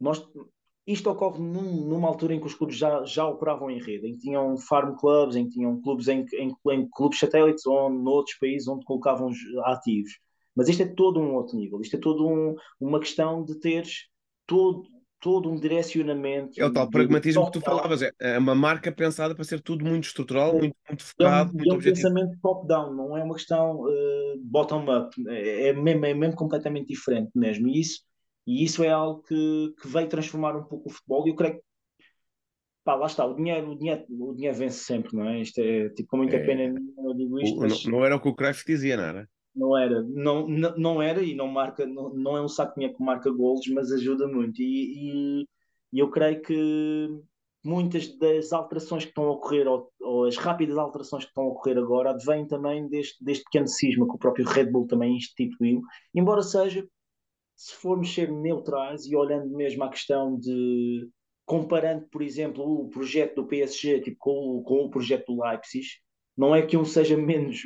nós, 0.00 0.26
isto 0.86 1.10
ocorre 1.10 1.40
num, 1.40 1.86
numa 1.86 2.08
altura 2.08 2.34
em 2.34 2.40
que 2.40 2.46
os 2.46 2.54
clubes 2.54 2.76
já, 2.76 3.04
já 3.04 3.26
operavam 3.26 3.70
em 3.70 3.78
rede, 3.78 4.08
em 4.08 4.14
que 4.14 4.20
tinham 4.20 4.56
farm 4.56 4.96
clubs, 4.96 5.36
em 5.36 5.44
que 5.44 5.52
tinham 5.52 5.80
clubes 5.80 6.08
em, 6.08 6.26
em, 6.34 6.54
em 6.70 6.88
clubes 6.90 7.18
satélites 7.18 7.64
ou 7.66 7.88
noutros 7.90 8.36
países 8.38 8.68
onde 8.68 8.84
colocavam 8.84 9.30
ativos. 9.64 10.18
Mas 10.54 10.68
isto 10.68 10.82
é 10.82 10.86
todo 10.86 11.20
um 11.20 11.34
outro 11.34 11.56
nível. 11.56 11.80
Isto 11.80 11.96
é 11.96 11.98
todo 11.98 12.26
um, 12.26 12.54
uma 12.80 13.00
questão 13.00 13.44
de 13.44 13.58
teres 13.58 14.08
todo, 14.46 14.84
todo 15.24 15.50
um 15.50 15.58
direcionamento. 15.58 16.60
É 16.60 16.66
o 16.66 16.70
tal 16.70 16.90
pragmatismo 16.90 17.46
que 17.46 17.52
tu 17.52 17.60
falavas, 17.62 18.02
é, 18.02 18.12
é 18.20 18.38
uma 18.38 18.54
marca 18.54 18.92
pensada 18.92 19.34
para 19.34 19.42
ser 19.42 19.62
tudo 19.62 19.82
muito 19.82 20.04
estrutural, 20.04 20.52
muito, 20.52 20.76
muito 20.86 21.02
focado, 21.02 21.48
é 21.48 21.52
um, 21.52 21.56
muito 21.56 21.72
é 21.72 21.78
um 21.78 21.80
pensamento 21.80 22.38
top-down, 22.42 22.94
não 22.94 23.16
é 23.16 23.24
uma 23.24 23.34
questão 23.34 23.80
uh, 23.80 24.38
bottom-up, 24.42 25.16
é, 25.28 25.68
é, 25.68 25.72
mesmo, 25.72 26.04
é 26.04 26.12
mesmo 26.12 26.36
completamente 26.36 26.88
diferente 26.88 27.30
mesmo, 27.34 27.66
e 27.68 27.80
isso, 27.80 28.02
e 28.46 28.62
isso 28.64 28.84
é 28.84 28.90
algo 28.90 29.22
que, 29.22 29.74
que 29.80 29.88
veio 29.88 30.10
transformar 30.10 30.54
um 30.58 30.64
pouco 30.64 30.90
o 30.90 30.92
futebol, 30.92 31.26
e 31.26 31.30
eu 31.30 31.36
creio 31.36 31.54
que 31.54 31.62
pá, 32.84 32.94
lá 32.94 33.06
está, 33.06 33.24
o 33.24 33.34
dinheiro, 33.34 33.70
o 33.70 33.78
dinheiro, 33.78 34.04
o 34.10 34.34
dinheiro 34.34 34.58
vence 34.58 34.84
sempre, 34.84 35.16
não 35.16 35.26
é? 35.26 35.40
Isto 35.40 35.58
é 35.58 35.88
tipo, 35.88 36.10
com 36.10 36.18
muita 36.18 36.36
é, 36.36 36.44
pena 36.44 36.78
eu 36.98 37.14
digo 37.14 37.40
isto. 37.40 37.56
Mas... 37.56 37.82
Não, 37.86 37.92
não, 37.92 38.04
era 38.04 38.16
o 38.16 38.20
que 38.20 38.28
o 38.28 38.34
Cruyff 38.34 38.62
dizia, 38.66 38.98
não 38.98 39.04
era? 39.04 39.28
Não 39.54 39.76
era, 39.76 40.02
não, 40.02 40.48
não, 40.48 40.76
não 40.76 41.02
era 41.02 41.22
e 41.22 41.34
não 41.34 41.48
marca, 41.48 41.86
não, 41.86 42.10
não 42.12 42.36
é 42.36 42.42
um 42.42 42.48
saco 42.48 42.74
dinheiro 42.74 42.96
que 42.96 43.02
marca 43.02 43.30
golos, 43.30 43.66
mas 43.68 43.92
ajuda 43.92 44.26
muito. 44.26 44.60
E, 44.60 45.42
e, 45.42 45.48
e, 45.92 45.98
eu 45.98 46.10
creio 46.10 46.42
que 46.42 47.08
muitas 47.64 48.08
das 48.18 48.52
alterações 48.52 49.04
que 49.04 49.10
estão 49.10 49.24
a 49.24 49.32
ocorrer, 49.32 49.66
ou, 49.68 49.90
ou, 50.00 50.26
as 50.26 50.36
rápidas 50.36 50.76
alterações 50.76 51.24
que 51.24 51.30
estão 51.30 51.44
a 51.44 51.48
ocorrer 51.48 51.78
agora, 51.78 52.10
advêm 52.10 52.46
também 52.46 52.88
deste, 52.88 53.22
deste 53.24 53.44
pequeno 53.44 53.68
cisma 53.68 54.06
que 54.06 54.14
o 54.14 54.18
próprio 54.18 54.46
Red 54.46 54.66
Bull 54.66 54.86
também 54.86 55.16
instituiu, 55.16 55.80
embora 56.14 56.42
seja, 56.42 56.86
se 57.56 57.74
formos 57.76 58.12
ser 58.12 58.30
neutrais 58.32 59.06
e 59.06 59.16
olhando 59.16 59.48
mesmo 59.50 59.84
à 59.84 59.88
questão 59.88 60.38
de 60.38 61.08
comparando, 61.46 62.06
por 62.10 62.22
exemplo, 62.22 62.64
o 62.64 62.88
projeto 62.88 63.36
do 63.36 63.46
PSG 63.46 64.00
tipo, 64.00 64.16
com, 64.18 64.62
com 64.64 64.84
o 64.86 64.90
projeto 64.90 65.26
do 65.32 65.42
Leipzig, 65.42 65.86
não 66.36 66.54
é 66.54 66.62
que 66.62 66.76
um 66.76 66.84
seja 66.84 67.16
menos 67.16 67.62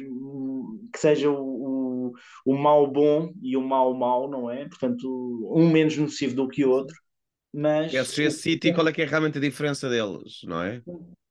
que 0.92 0.98
seja 0.98 1.30
o, 1.30 2.08
o, 2.08 2.12
o 2.46 2.56
mal 2.56 2.90
bom 2.90 3.32
e 3.42 3.56
o 3.56 3.62
mal 3.62 3.94
mau, 3.94 4.28
não 4.30 4.50
é? 4.50 4.66
Portanto, 4.68 5.06
um 5.54 5.70
menos 5.70 5.96
nocivo 5.96 6.34
do 6.34 6.48
que 6.48 6.64
o 6.64 6.70
outro 6.70 6.96
mas. 7.52 7.92
PSG 7.92 8.30
City, 8.30 8.72
qual 8.72 8.88
é 8.88 8.92
que 8.92 9.02
é 9.02 9.04
realmente 9.04 9.38
a 9.38 9.40
diferença 9.40 9.88
deles, 9.88 10.40
não 10.44 10.62
é? 10.62 10.82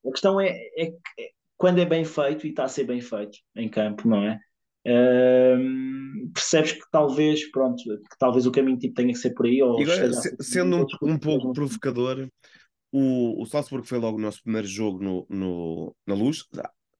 A 0.05 0.11
questão 0.11 0.39
é, 0.39 0.49
é, 0.77 0.87
é 1.19 1.29
quando 1.55 1.79
é 1.79 1.85
bem 1.85 2.03
feito 2.03 2.45
e 2.45 2.49
está 2.49 2.65
a 2.65 2.67
ser 2.67 2.85
bem 2.85 3.01
feito 3.01 3.37
em 3.55 3.69
campo, 3.69 4.07
não 4.07 4.23
é? 4.23 4.39
Uh, 4.87 6.29
percebes 6.33 6.71
que 6.73 6.83
talvez, 6.91 7.49
pronto, 7.51 7.83
que 7.83 8.17
talvez 8.17 8.45
o 8.45 8.51
caminho 8.51 8.77
tipo, 8.77 8.93
tenha 8.93 9.11
que 9.11 9.19
ser 9.19 9.31
por 9.31 9.45
aí. 9.45 9.61
Ou 9.61 9.81
agora, 9.81 10.13
se, 10.13 10.35
sendo 10.39 10.77
um, 10.77 10.85
um 11.13 11.19
pouco 11.19 11.51
provocador, 11.51 12.27
o, 12.91 13.41
o 13.41 13.45
Salzburgo 13.45 13.85
foi 13.85 13.97
logo 13.97 14.17
o 14.17 14.21
nosso 14.21 14.41
primeiro 14.41 14.67
jogo 14.67 15.03
no, 15.03 15.25
no, 15.29 15.95
na 16.05 16.15
luz. 16.15 16.45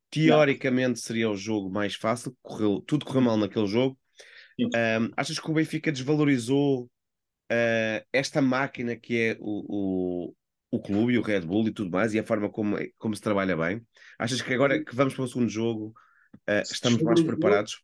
Teoricamente 0.09 0.99
seria 0.99 1.29
o 1.29 1.35
jogo 1.35 1.69
mais 1.69 1.95
fácil, 1.95 2.35
correu, 2.41 2.81
tudo 2.81 3.05
correu 3.05 3.21
mal 3.21 3.37
naquele 3.37 3.67
jogo. 3.67 3.97
Um, 4.59 5.11
achas 5.15 5.39
que 5.39 5.51
o 5.51 5.53
Benfica 5.53 5.91
desvalorizou 5.91 6.89
uh, 7.51 8.05
esta 8.11 8.41
máquina 8.41 8.95
que 8.95 9.17
é 9.17 9.37
o, 9.39 10.31
o, 10.31 10.33
o 10.71 10.81
clube 10.81 11.13
e 11.13 11.17
o 11.17 11.21
Red 11.21 11.41
Bull 11.41 11.67
e 11.67 11.73
tudo 11.73 11.91
mais, 11.91 12.13
e 12.13 12.19
a 12.19 12.23
forma 12.23 12.49
como, 12.49 12.77
como 12.97 13.15
se 13.15 13.21
trabalha 13.21 13.55
bem. 13.55 13.85
Achas 14.17 14.41
que 14.41 14.53
agora 14.53 14.83
que 14.83 14.95
vamos 14.95 15.13
para 15.13 15.25
o 15.25 15.27
segundo 15.27 15.49
jogo 15.49 15.93
uh, 16.49 16.61
estamos 16.63 17.01
mais 17.01 17.21
preparados? 17.21 17.83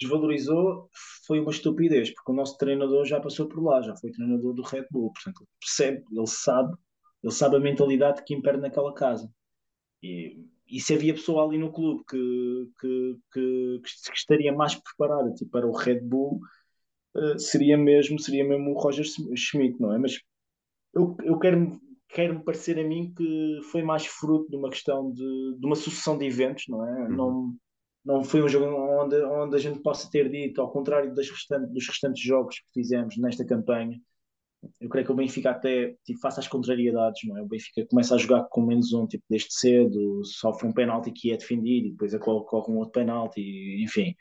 Desvalorizou 0.00 0.90
foi 1.26 1.38
uma 1.38 1.52
estupidez, 1.52 2.12
porque 2.12 2.32
o 2.32 2.34
nosso 2.34 2.56
treinador 2.56 3.04
já 3.04 3.20
passou 3.20 3.46
por 3.46 3.62
lá, 3.62 3.80
já 3.82 3.94
foi 3.96 4.10
treinador 4.10 4.54
do 4.54 4.62
Red 4.62 4.86
Bull, 4.90 5.12
portanto, 5.12 5.42
ele 5.42 5.48
percebe, 5.60 6.04
ele 6.10 6.26
sabe, 6.26 6.74
ele 7.22 7.32
sabe 7.32 7.56
a 7.56 7.60
mentalidade 7.60 8.24
que 8.24 8.34
impera 8.34 8.58
naquela 8.58 8.92
casa. 8.92 9.30
E, 10.02 10.44
e 10.72 10.80
se 10.80 10.94
havia 10.94 11.12
pessoa 11.12 11.44
ali 11.44 11.58
no 11.58 11.70
clube 11.70 12.02
que, 12.08 12.70
que, 12.80 13.16
que, 13.32 13.80
que 13.82 14.16
estaria 14.16 14.52
mais 14.52 14.74
preparada 14.74 15.30
tipo, 15.34 15.50
para 15.50 15.66
o 15.66 15.76
Red 15.76 16.00
Bull, 16.00 16.40
uh, 17.14 17.38
seria 17.38 17.76
mesmo 17.76 18.18
seria 18.18 18.42
mesmo 18.42 18.70
o 18.70 18.78
Roger 18.78 19.04
Schmidt, 19.36 19.78
não 19.78 19.92
é? 19.92 19.98
Mas 19.98 20.18
eu, 20.94 21.14
eu 21.22 21.38
quero 21.38 21.78
quero-me 22.08 22.44
parecer 22.44 22.78
a 22.78 22.84
mim 22.84 23.12
que 23.16 23.60
foi 23.70 23.82
mais 23.82 24.06
fruto 24.06 24.50
de 24.50 24.56
uma 24.56 24.70
questão 24.70 25.10
de, 25.12 25.56
de 25.58 25.66
uma 25.66 25.76
sucessão 25.76 26.16
de 26.16 26.26
eventos, 26.26 26.64
não 26.68 26.86
é? 26.86 27.02
Uhum. 27.04 27.16
Não, 27.16 27.54
não 28.04 28.24
foi 28.24 28.42
um 28.42 28.48
jogo 28.48 28.66
onde, 28.66 29.16
onde 29.24 29.56
a 29.56 29.58
gente 29.58 29.80
possa 29.80 30.10
ter 30.10 30.30
dito, 30.30 30.60
ao 30.60 30.70
contrário 30.70 31.14
das 31.14 31.28
restantes, 31.28 31.72
dos 31.72 31.86
restantes 31.86 32.22
jogos 32.22 32.56
que 32.56 32.80
fizemos 32.80 33.16
nesta 33.16 33.44
campanha, 33.44 33.98
eu 34.80 34.88
creio 34.88 35.06
que 35.06 35.12
o 35.12 35.16
Benfica 35.16 35.50
até 35.50 35.96
tipo, 36.04 36.20
faça 36.20 36.40
as 36.40 36.48
contrariedades, 36.48 37.20
não 37.24 37.36
é? 37.38 37.42
O 37.42 37.46
Benfica 37.46 37.86
começa 37.88 38.14
a 38.14 38.18
jogar 38.18 38.44
com 38.44 38.62
menos 38.62 38.92
um, 38.92 39.06
tipo, 39.06 39.24
desde 39.28 39.52
cedo, 39.52 40.24
sofre 40.24 40.68
um 40.68 40.72
penalti 40.72 41.10
que 41.12 41.32
é 41.32 41.36
defendido 41.36 41.88
e 41.88 41.90
depois 41.92 42.14
ocorre 42.14 42.72
um 42.72 42.78
outro 42.78 42.92
penalti, 42.92 43.82
enfim. 43.82 44.14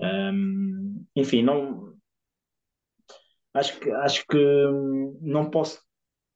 Um, 0.00 1.04
enfim, 1.16 1.42
não, 1.42 1.94
acho 3.54 3.78
que, 3.80 3.90
acho 3.90 4.26
que 4.26 4.36
hum, 4.36 5.18
não 5.22 5.50
posso, 5.50 5.80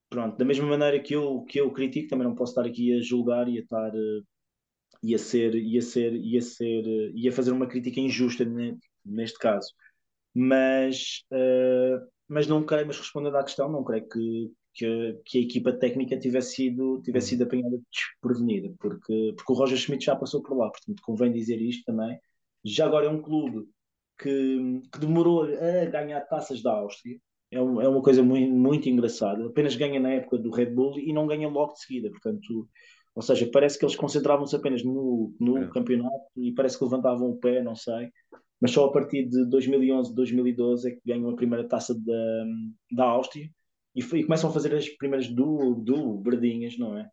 pronto, 0.08 0.36
da 0.36 0.44
mesma 0.44 0.66
maneira 0.66 1.00
que 1.00 1.14
eu, 1.14 1.42
que 1.44 1.60
eu 1.60 1.70
critico, 1.72 2.08
também 2.08 2.26
não 2.26 2.34
posso 2.34 2.52
estar 2.52 2.66
aqui 2.68 2.94
a 2.96 3.02
julgar 3.02 3.48
e 3.48 3.58
a 3.58 3.62
estar 3.62 3.94
uh, 3.94 4.26
e 5.02 5.14
a 5.14 5.18
ser, 5.18 5.54
e 5.54 5.78
a 5.78 5.82
ser, 5.82 6.14
e 6.14 6.36
a 6.36 6.42
ser, 6.42 6.84
uh, 6.84 7.12
e 7.14 7.28
a 7.28 7.32
fazer 7.32 7.52
uma 7.52 7.68
crítica 7.68 8.00
injusta 8.00 8.44
neste 9.04 9.38
caso. 9.38 9.72
Mas, 10.34 11.24
uh, 11.32 12.06
mas 12.28 12.46
não 12.46 12.64
creio, 12.64 12.86
mas 12.86 12.98
respondendo 12.98 13.36
à 13.36 13.44
questão, 13.44 13.70
não 13.70 13.82
creio 13.82 14.08
que, 14.08 14.52
que, 14.74 15.20
que, 15.24 15.38
a 15.38 15.42
equipa 15.42 15.72
técnica 15.72 16.18
tivesse 16.18 16.56
sido, 16.56 17.00
tivesse 17.02 17.28
sido 17.28 17.44
apanhada 17.44 17.78
desprevenida, 17.90 18.74
porque, 18.78 19.32
porque 19.36 19.52
o 19.52 19.56
Roger 19.56 19.78
Schmidt 19.78 20.04
já 20.04 20.14
passou 20.14 20.42
por 20.42 20.56
lá, 20.56 20.70
portanto 20.70 21.02
convém 21.02 21.32
dizer 21.32 21.60
isto 21.60 21.84
também. 21.84 22.18
Já 22.64 22.86
agora 22.86 23.06
é 23.06 23.08
um 23.08 23.22
clube 23.22 23.66
que, 24.18 24.82
que 24.92 24.98
demorou 24.98 25.44
a 25.44 25.84
ganhar 25.86 26.20
taças 26.22 26.62
da 26.62 26.72
Áustria. 26.72 27.18
É, 27.50 27.60
um, 27.62 27.80
é 27.80 27.88
uma 27.88 28.02
coisa 28.02 28.22
muito, 28.22 28.52
muito 28.52 28.88
engraçada. 28.88 29.46
Apenas 29.46 29.74
ganha 29.76 29.98
na 29.98 30.10
época 30.10 30.36
do 30.36 30.50
Red 30.50 30.66
Bull 30.66 30.98
e 30.98 31.12
não 31.12 31.26
ganha 31.26 31.48
logo 31.48 31.72
de 31.72 31.80
seguida. 31.80 32.10
Portanto, 32.10 32.68
ou 33.14 33.22
seja, 33.22 33.48
parece 33.52 33.78
que 33.78 33.84
eles 33.84 33.96
concentravam-se 33.96 34.54
apenas 34.54 34.84
no, 34.84 35.34
no 35.40 35.58
é. 35.58 35.68
campeonato 35.70 36.26
e 36.36 36.52
parece 36.52 36.78
que 36.78 36.84
levantavam 36.84 37.30
o 37.30 37.36
pé, 37.36 37.62
não 37.62 37.74
sei. 37.74 38.10
Mas 38.60 38.72
só 38.72 38.86
a 38.86 38.92
partir 38.92 39.28
de 39.28 39.44
2011, 39.46 40.14
2012 40.14 40.88
é 40.88 40.94
que 40.94 41.00
ganham 41.06 41.30
a 41.30 41.36
primeira 41.36 41.66
taça 41.66 41.94
da, 41.94 42.44
da 42.90 43.04
Áustria 43.04 43.48
e, 43.94 44.00
e 44.00 44.24
começam 44.24 44.50
a 44.50 44.52
fazer 44.52 44.74
as 44.74 44.88
primeiras 44.88 45.28
duo, 45.28 45.76
duo 45.76 46.22
verdinhas, 46.22 46.76
não 46.76 46.98
é? 46.98 47.08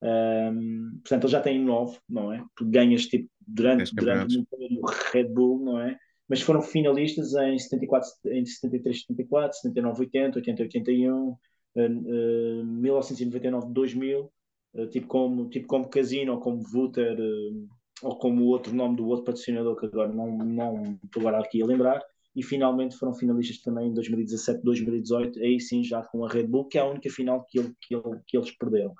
Um, 0.00 0.98
portanto, 1.02 1.24
eles 1.24 1.32
já 1.32 1.40
têm 1.40 1.64
nove, 1.64 1.98
não 2.08 2.32
é? 2.32 2.44
Porque 2.56 2.70
ganhas 2.70 3.06
tipo 3.06 3.28
durante, 3.46 3.94
durante 3.94 4.38
o 4.38 4.86
Red 5.12 5.28
Bull, 5.28 5.64
não 5.64 5.80
é? 5.80 5.98
mas 6.28 6.42
foram 6.42 6.60
finalistas 6.60 7.32
em 7.34 7.58
74, 7.58 8.10
em 8.26 8.44
73, 8.44 9.00
74, 9.00 9.56
79, 9.58 10.00
80, 10.00 10.38
80, 10.38 10.62
81, 10.62 11.28
uh, 11.28 11.36
uh, 11.74 12.64
1999, 12.64 13.72
2000, 13.72 14.30
uh, 14.74 14.86
tipo 14.88 15.06
como 15.06 15.48
tipo 15.48 15.66
como 15.66 15.88
Casino 15.88 16.34
ou 16.34 16.40
como 16.40 16.62
Vuter 16.62 17.18
uh, 17.18 17.68
ou 18.02 18.18
como 18.18 18.42
o 18.42 18.46
outro 18.48 18.74
nome 18.74 18.96
do 18.96 19.06
outro 19.06 19.24
patrocinador 19.24 19.76
que 19.76 19.86
agora 19.86 20.12
não 20.12 20.36
não 20.38 20.98
estou 21.04 21.20
agora 21.20 21.40
aqui 21.40 21.62
a 21.62 21.66
lembrar 21.66 22.02
e 22.34 22.42
finalmente 22.42 22.96
foram 22.96 23.14
finalistas 23.14 23.60
também 23.62 23.88
em 23.88 23.94
2017, 23.94 24.62
2018, 24.62 25.40
aí 25.40 25.60
sim 25.60 25.82
já 25.82 26.02
com 26.02 26.24
a 26.24 26.28
Red 26.28 26.46
Bull, 26.46 26.68
que 26.68 26.78
é 26.78 26.80
a 26.80 26.86
única 26.86 27.10
final 27.10 27.44
que, 27.48 27.58
ele, 27.58 27.74
que, 27.80 27.94
ele, 27.94 28.20
que 28.26 28.36
eles 28.36 28.56
perderam 28.56 28.94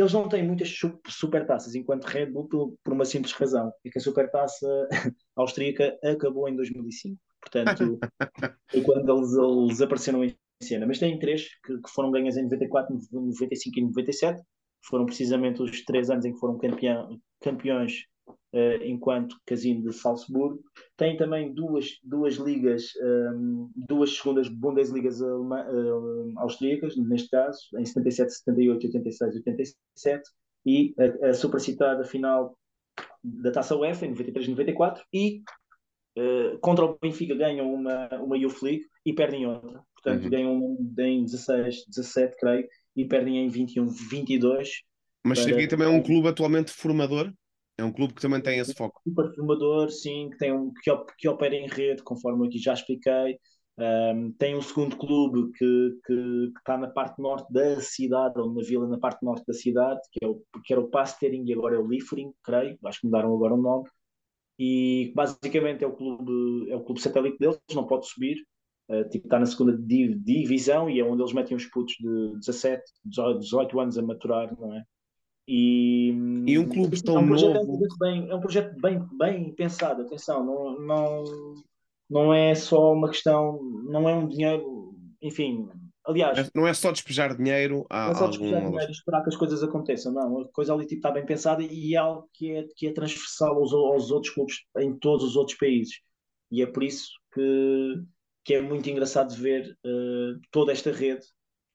eles 0.00 0.12
não 0.12 0.28
têm 0.28 0.46
muitas 0.46 0.72
supertaças, 1.08 1.74
enquanto 1.74 2.04
Red 2.04 2.26
Bull, 2.26 2.48
por, 2.48 2.74
por, 2.84 2.92
uma 2.92 3.04
simples 3.04 3.32
razão, 3.32 3.72
é 3.84 3.90
que 3.90 3.98
a 3.98 4.00
supertaça 4.00 4.88
austríaca 5.36 5.98
acabou 6.04 6.48
em 6.48 6.54
2005. 6.54 7.20
Portanto, 7.40 7.98
foi 8.70 8.82
quando 8.82 9.16
eles, 9.16 9.32
eles, 9.32 9.80
apareceram 9.80 10.24
em 10.24 10.36
cena. 10.62 10.86
Mas 10.86 10.98
têm 10.98 11.18
três 11.18 11.48
que, 11.64 11.78
que, 11.78 11.90
foram 11.90 12.10
ganhas 12.10 12.36
em 12.36 12.44
94, 12.44 12.96
95 13.10 13.78
e 13.78 13.82
97. 13.82 14.42
Foram 14.82 15.04
precisamente 15.04 15.62
os 15.62 15.84
três 15.84 16.10
anos 16.10 16.24
em 16.24 16.32
que 16.32 16.38
foram 16.38 16.58
campeão, 16.58 17.18
campeões 17.40 18.04
uh, 18.54 18.82
enquanto 18.84 19.36
casino 19.46 19.82
de 19.82 19.92
Salzburgo. 19.92 20.62
Tem 20.96 21.16
também 21.16 21.52
duas, 21.52 21.98
duas 22.02 22.34
ligas, 22.36 22.92
um, 23.02 23.70
duas 23.74 24.16
segundas 24.16 24.48
Bundesligas 24.48 25.20
uh, 25.20 26.32
austríacas, 26.36 26.96
neste 26.96 27.30
caso, 27.30 27.60
em 27.78 27.84
77, 27.84 28.32
78, 28.32 28.86
86, 28.86 29.36
87, 29.36 30.30
e 30.66 30.94
a, 30.98 31.28
a 31.28 31.34
supracitada 31.34 32.04
final 32.04 32.56
da 33.22 33.50
Taça 33.50 33.76
UEFA 33.76 34.06
em 34.06 34.10
93 34.10 34.48
94 34.48 35.04
e 35.12 35.42
uh, 36.18 36.58
contra 36.60 36.84
o 36.84 36.98
Benfica 37.00 37.34
ganham 37.34 37.72
uma, 37.72 38.08
uma 38.20 38.36
Youth 38.36 38.62
League 38.62 38.84
e 39.04 39.12
perdem 39.12 39.46
outra. 39.46 39.82
Portanto, 39.94 40.24
uhum. 40.24 40.30
ganham 40.30 40.78
em 40.98 41.24
16, 41.24 41.84
17, 41.88 42.36
creio, 42.36 42.68
e 42.94 43.04
perdem 43.04 43.38
em 43.38 43.48
21, 43.48 43.88
22. 43.88 44.82
Mas 45.24 45.44
para... 45.44 45.68
também 45.68 45.86
é 45.86 45.90
um 45.90 46.02
clube 46.02 46.28
atualmente 46.28 46.70
formador? 46.70 47.32
É 47.78 47.84
um 47.84 47.92
clube 47.92 48.12
que 48.12 48.20
também 48.20 48.40
tem 48.40 48.58
esse 48.58 48.74
foco. 48.74 49.00
Super 49.04 49.32
formador, 49.36 49.88
sim, 49.90 50.30
que, 50.30 50.38
tem 50.38 50.52
um, 50.52 50.72
que, 50.82 50.90
que 51.16 51.28
opera 51.28 51.54
em 51.54 51.68
rede, 51.68 52.02
conforme 52.02 52.48
aqui 52.48 52.58
já 52.58 52.74
expliquei. 52.74 53.38
Um, 53.78 54.32
tem 54.32 54.56
um 54.56 54.60
segundo 54.60 54.96
clube 54.96 55.52
que, 55.56 55.90
que, 56.04 56.50
que, 56.50 56.58
está 56.58 56.76
na 56.76 56.88
parte 56.88 57.22
norte 57.22 57.52
da 57.52 57.80
cidade, 57.80 58.36
ou 58.40 58.48
numa 58.48 58.64
vila 58.64 58.88
na 58.88 58.98
parte 58.98 59.24
norte 59.24 59.44
da 59.46 59.54
cidade, 59.54 60.00
que, 60.10 60.24
é 60.24 60.28
o, 60.28 60.42
que 60.64 60.72
era 60.72 60.82
o 60.82 60.90
Pastering 60.90 61.44
e 61.46 61.52
agora 61.52 61.76
é 61.76 61.78
o 61.78 61.86
Liefering, 61.86 62.32
creio, 62.42 62.76
acho 62.84 63.00
que 63.00 63.06
mudaram 63.06 63.32
agora 63.32 63.54
o 63.54 63.62
nome. 63.62 63.88
E 64.58 65.12
basicamente 65.14 65.84
é 65.84 65.86
o 65.86 65.94
clube, 65.94 66.68
é 66.68 66.74
o 66.74 66.82
clube 66.82 67.00
satélite 67.00 67.38
deles, 67.38 67.60
não 67.72 67.86
pode 67.86 68.08
subir, 68.08 68.44
uh, 68.88 69.08
tipo, 69.08 69.28
está 69.28 69.38
na 69.38 69.46
segunda 69.46 69.78
div, 69.78 70.16
divisão 70.18 70.90
e 70.90 70.98
é 70.98 71.04
onde 71.04 71.22
eles 71.22 71.32
metem 71.32 71.56
os 71.56 71.66
putos 71.66 71.94
de 72.00 72.36
17, 72.38 72.82
18 73.04 73.78
anos 73.78 73.96
a 73.96 74.02
maturar, 74.02 74.58
não 74.58 74.74
é? 74.74 74.82
E, 75.50 76.10
e 76.46 76.58
um 76.58 76.68
clube 76.68 77.02
tão 77.02 77.16
é 77.16 77.20
um 77.20 77.26
novo. 77.26 77.78
Bem, 77.98 78.28
é 78.28 78.34
um 78.34 78.40
projeto 78.40 78.78
bem, 78.78 79.02
bem 79.16 79.50
pensado, 79.54 80.02
atenção, 80.02 80.44
não, 80.44 80.78
não, 80.78 81.24
não 82.10 82.34
é 82.34 82.54
só 82.54 82.92
uma 82.92 83.08
questão, 83.08 83.58
não 83.84 84.06
é 84.06 84.14
um 84.14 84.28
dinheiro, 84.28 84.94
enfim, 85.22 85.66
aliás. 86.06 86.50
Não 86.54 86.66
é 86.66 86.74
só 86.74 86.92
despejar 86.92 87.34
dinheiro. 87.34 87.86
Há, 87.88 88.04
não 88.04 88.12
é 88.12 88.14
só 88.14 88.28
despejar 88.28 88.56
algum... 88.56 88.70
dinheiro 88.72 88.90
e 88.90 88.94
esperar 88.94 89.22
que 89.22 89.30
as 89.30 89.36
coisas 89.36 89.62
aconteçam, 89.62 90.12
não. 90.12 90.42
A 90.42 90.48
coisa 90.48 90.74
ali 90.74 90.84
tipo, 90.84 90.98
está 90.98 91.10
bem 91.10 91.24
pensada 91.24 91.62
e 91.62 91.94
é 91.94 91.96
algo 91.96 92.28
que 92.34 92.52
é, 92.52 92.66
que 92.76 92.86
é 92.86 92.92
transversal 92.92 93.56
aos, 93.56 93.72
aos 93.72 94.10
outros 94.10 94.34
clubes 94.34 94.56
em 94.76 94.98
todos 94.98 95.24
os 95.24 95.34
outros 95.34 95.56
países. 95.56 95.94
E 96.50 96.60
é 96.60 96.66
por 96.66 96.82
isso 96.82 97.08
que, 97.32 98.02
que 98.44 98.52
é 98.52 98.60
muito 98.60 98.88
engraçado 98.90 99.34
ver 99.34 99.74
uh, 99.86 100.38
toda 100.50 100.72
esta 100.72 100.92
rede 100.92 101.24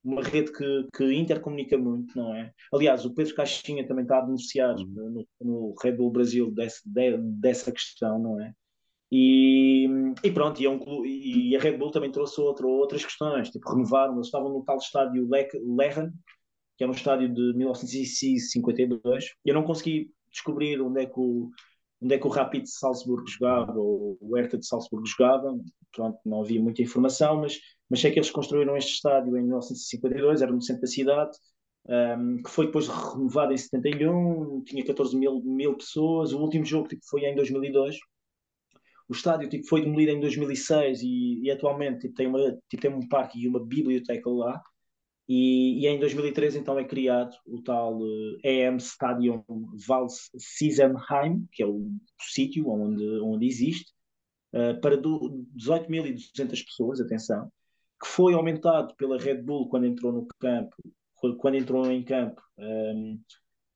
uma 0.04 0.22
rede 0.22 0.52
que, 0.52 0.86
que 0.94 1.14
intercomunica 1.14 1.78
muito, 1.78 2.16
não 2.16 2.34
é? 2.34 2.52
Aliás, 2.72 3.04
o 3.06 3.14
Pedro 3.14 3.34
Caixinha 3.34 3.86
também 3.86 4.02
está 4.02 4.18
a 4.18 4.20
denunciar 4.20 4.76
uhum. 4.76 4.86
no, 4.86 5.26
no 5.40 5.74
Red 5.82 5.92
Bull 5.92 6.12
Brasil 6.12 6.50
desse, 6.50 6.80
de, 6.84 7.16
dessa 7.16 7.72
questão, 7.72 8.18
não 8.18 8.40
é? 8.40 8.52
E, 9.10 9.86
e 10.22 10.30
pronto, 10.30 10.60
e, 10.60 10.66
é 10.66 10.70
um, 10.70 11.04
e, 11.06 11.56
a 11.56 11.60
Red 11.60 11.78
Bull 11.78 11.90
também 11.90 12.10
trouxe 12.10 12.40
outro, 12.40 12.68
outras 12.68 13.04
questões, 13.04 13.48
tipo, 13.48 13.70
renovaram, 13.70 14.14
eles 14.14 14.26
estavam 14.26 14.50
no 14.52 14.64
tal 14.64 14.76
estádio 14.76 15.28
Lehen, 15.28 16.10
que 16.76 16.84
é 16.84 16.86
um 16.86 16.90
estádio 16.90 17.32
de 17.32 17.56
1952. 17.56 19.30
Eu 19.44 19.54
não 19.54 19.62
consegui 19.62 20.10
descobrir 20.30 20.80
onde 20.82 21.02
é 21.02 21.06
que 21.06 21.18
o, 21.18 21.48
onde 22.04 22.14
é 22.14 22.18
que 22.18 22.26
o 22.26 22.30
Rapid 22.30 22.64
de 22.64 22.70
Salzburgo 22.70 23.26
jogava, 23.26 23.72
ou 23.78 24.18
o 24.20 24.36
Hertha 24.36 24.58
de 24.58 24.66
Salzburgo 24.66 25.06
jogava, 25.06 25.58
pronto, 25.90 26.18
não 26.24 26.42
havia 26.42 26.62
muita 26.62 26.82
informação, 26.82 27.40
mas, 27.40 27.58
mas 27.88 28.00
sei 28.00 28.10
que 28.12 28.18
eles 28.18 28.30
construíram 28.30 28.76
este 28.76 28.92
estádio 28.92 29.34
em 29.38 29.42
1952, 29.42 30.42
era 30.42 30.52
no 30.52 30.60
centro 30.60 30.82
da 30.82 30.86
cidade, 30.86 31.36
um, 31.88 32.42
que 32.42 32.50
foi 32.50 32.66
depois 32.66 32.88
renovado 32.88 33.54
em 33.54 33.56
71, 33.56 34.62
tinha 34.64 34.84
14 34.84 35.16
mil, 35.16 35.42
mil 35.42 35.76
pessoas, 35.76 36.32
o 36.34 36.40
último 36.40 36.66
jogo 36.66 36.88
tipo, 36.88 37.02
foi 37.08 37.24
em 37.24 37.34
2002, 37.34 37.96
o 39.08 39.12
estádio 39.12 39.48
tipo, 39.48 39.66
foi 39.66 39.80
demolido 39.80 40.12
em 40.12 40.20
2006 40.20 41.00
e, 41.02 41.42
e 41.42 41.50
atualmente 41.50 42.00
tipo, 42.00 42.14
tem, 42.14 42.26
uma, 42.26 42.38
tipo, 42.68 42.82
tem 42.82 42.92
um 42.92 43.08
parque 43.08 43.38
e 43.40 43.48
uma 43.48 43.64
biblioteca 43.64 44.28
lá, 44.28 44.60
e, 45.28 45.80
e, 45.80 45.86
em 45.86 45.98
2013 45.98 46.58
então 46.58 46.78
é 46.78 46.84
criado 46.84 47.34
o 47.46 47.62
tal 47.62 47.98
uh, 47.98 48.38
EM 48.42 48.76
Stadium 48.76 49.42
Vals 49.86 50.30
Siesenheim, 50.36 51.46
que 51.52 51.62
é 51.62 51.66
o 51.66 51.90
sítio 52.20 52.68
onde, 52.68 53.04
onde 53.20 53.46
existe, 53.46 53.92
uh, 54.52 54.78
para 54.80 54.98
18.200 54.98 56.64
pessoas, 56.64 57.00
atenção, 57.00 57.50
que 58.00 58.08
foi 58.08 58.34
aumentado 58.34 58.94
pela 58.96 59.18
Red 59.18 59.42
Bull 59.42 59.68
quando 59.68 59.86
entrou 59.86 60.12
no 60.12 60.26
campo, 60.38 60.76
quando 61.38 61.56
entrou 61.56 61.90
em 61.90 62.04
campo, 62.04 62.42
um, 62.58 62.64
ehm, 62.64 63.20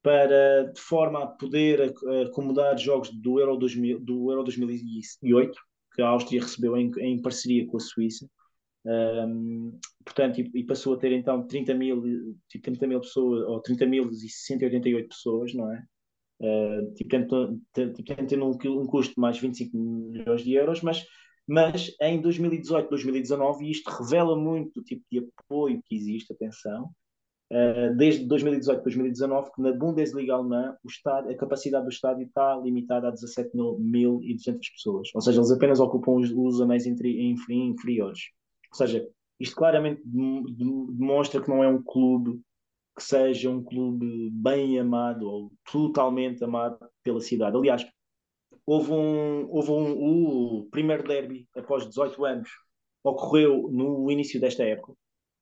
para 0.03 0.65
de 0.73 0.81
forma 0.81 1.23
a 1.23 1.27
poder 1.27 1.95
acomodar 2.27 2.77
jogos 2.79 3.11
do 3.11 3.41
Euro, 3.41 3.57
2000, 3.57 4.01
do 4.01 4.31
Euro 4.31 4.45
2008, 4.45 5.59
que 5.95 6.03
a 6.03 6.09
Áustria 6.09 6.43
recebeu 6.43 6.77
em, 6.77 6.91
em 6.99 7.21
parceria 7.21 7.67
com 7.67 7.79
a 7.79 7.81
Suíça. 7.81 8.29
Um, 8.89 9.78
portanto, 10.03 10.41
e, 10.41 10.51
e, 10.55 10.64
passou 10.64 10.95
a 10.95 10.99
ter 10.99 11.12
então 11.12 11.47
30 11.47 11.74
mil, 11.74 12.01
30 12.51 12.70
tipo, 12.70 12.86
mil 12.86 13.01
pessoas, 13.01 13.47
ou 13.47 13.61
30 13.61 13.84
mil 13.84 14.11
e 14.11 14.28
188 14.30 15.09
pessoas, 15.09 15.53
não 15.53 15.70
é? 15.70 15.84
Uh, 16.41 16.95
tipo, 16.95 17.11
tendo, 17.11 17.61
tendo 18.26 18.47
um, 18.47 18.86
custo 18.86 19.14
de 19.14 19.20
mais 19.20 19.39
25 19.39 19.76
milhões 19.76 20.43
de 20.43 20.55
euros, 20.55 20.80
mas, 20.80 21.05
mas 21.47 21.95
em 22.01 22.18
2018, 22.22 22.89
2019, 22.89 23.66
e 23.66 23.70
isto 23.72 23.91
revela 23.91 24.34
muito 24.34 24.80
o 24.80 24.82
tipo 24.82 25.05
de 25.12 25.18
apoio 25.18 25.82
que 25.84 25.95
existe, 25.95 26.32
atenção, 26.32 26.91
uh, 27.53 27.95
desde 27.95 28.24
2018, 28.24 28.82
2019, 28.84 29.51
que 29.53 29.61
na 29.61 29.72
Bundesliga 29.72 30.32
alemã 30.32 30.74
o 30.82 31.09
a 31.30 31.36
capacidade 31.36 31.84
do 31.84 31.91
estádio 31.91 32.24
está 32.24 32.57
limitada 32.57 33.09
a 33.09 33.12
17.200 33.12 34.59
pessoas, 34.72 35.09
ou 35.14 35.20
seja, 35.20 35.41
eles 35.41 35.51
apenas 35.51 35.78
ocupam 35.78 36.12
os, 36.12 36.30
os 36.30 36.61
anéis 36.62 36.86
inferiores. 36.86 38.38
Seja, 38.79 39.09
isto 39.41 39.57
claramente 39.57 40.01
demonstra 40.05 41.43
que 41.43 41.49
não 41.49 41.64
é 41.64 41.68
um 41.68 41.83
clube 41.83 42.41
que 42.97 43.03
seja 43.03 43.51
um 43.51 43.62
clube 43.62 44.31
bem 44.31 44.79
amado 44.79 45.29
ou 45.29 45.53
totalmente 45.70 46.45
amado 46.45 46.79
pela 47.03 47.20
cidade. 47.20 47.57
Aliás, 47.57 47.85
houve 48.64 48.93
um, 48.93 49.49
houve 49.51 49.70
um 49.72 50.59
o 50.61 50.68
primeiro 50.70 51.07
derby 51.07 51.49
após 51.57 51.89
18 51.89 52.24
anos 52.24 52.51
ocorreu 53.03 53.68
no 53.70 54.11
início 54.11 54.41
desta 54.41 54.62
época, 54.62 54.93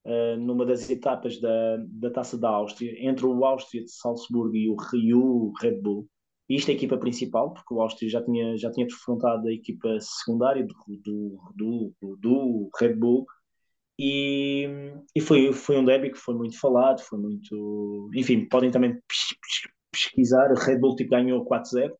uh, 0.04 0.36
numa 0.38 0.64
das 0.64 0.88
etapas 0.88 1.38
da, 1.38 1.76
da 1.88 2.10
Taça 2.10 2.38
da 2.38 2.48
Áustria, 2.48 2.94
entre 2.98 3.26
o 3.26 3.44
Áustria 3.44 3.84
de 3.84 3.90
Salzburgo 3.90 4.56
e 4.56 4.68
o, 4.70 4.76
Rio 4.76 5.52
Red 5.60 5.80
Bull. 5.80 6.08
Isto 6.48 6.68
é 6.70 6.72
a 6.72 6.76
equipa 6.76 6.96
principal, 6.96 7.52
porque 7.52 7.74
o 7.74 7.80
Áustria 7.80 8.08
já 8.08 8.22
tinha, 8.22 8.56
já 8.56 8.70
tinha 8.70 8.86
defrontado 8.86 9.48
a 9.48 9.52
equipa 9.52 9.88
secundária 10.00 10.64
do, 10.64 10.74
do, 11.02 11.38
do, 11.54 12.16
do 12.20 12.70
Red 12.78 12.94
Bull 12.94 13.26
e, 13.98 14.68
e 15.14 15.20
foi, 15.20 15.52
foi 15.52 15.78
um 15.78 15.84
derby 15.84 16.10
que 16.10 16.18
foi 16.18 16.34
muito 16.34 16.58
falado, 16.58 17.00
foi 17.00 17.18
muito. 17.18 18.10
Enfim, 18.14 18.46
podem 18.48 18.70
também 18.70 18.98
pesquisar. 19.90 20.50
A 20.50 20.64
Red 20.64 20.78
Bull 20.78 20.96
tipo, 20.96 21.10
ganhou 21.10 21.46
4-0, 21.46 21.90
uh, 21.90 21.96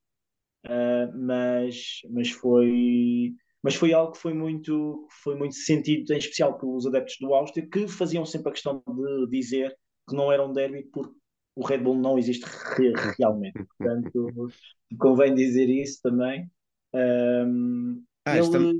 ah, 0.68 1.11
mas, 1.14 2.01
mas, 2.11 2.30
foi, 2.30 3.32
mas 3.62 3.74
foi 3.74 3.94
algo 3.94 4.12
que 4.12 4.18
foi 4.18 4.34
muito, 4.34 5.07
foi 5.22 5.36
muito 5.36 5.55
sentido, 5.55 6.12
em 6.12 6.18
especial 6.18 6.59
pelos 6.59 6.86
adeptos 6.86 7.16
do 7.18 7.32
Áustria, 7.34 7.66
que 7.66 7.88
faziam 7.88 8.26
sempre 8.26 8.51
a 8.51 8.53
questão 8.53 8.82
de 8.86 9.30
dizer 9.30 9.74
que 10.09 10.14
não 10.14 10.30
era 10.30 10.47
um 10.47 10.53
derby 10.53 10.84
porque 10.92 11.14
o 11.57 11.65
Red 11.65 11.79
Bull 11.79 11.99
não 11.99 12.19
existe 12.19 12.45
re 12.45 12.93
realmente. 13.19 13.65
Portanto, 13.79 14.51
convém 14.99 15.35
dizer 15.35 15.69
isso 15.69 16.01
também. 16.03 16.51
Um, 16.95 18.05
ah, 18.25 18.37
ele... 18.37 18.45
estamos, 18.45 18.77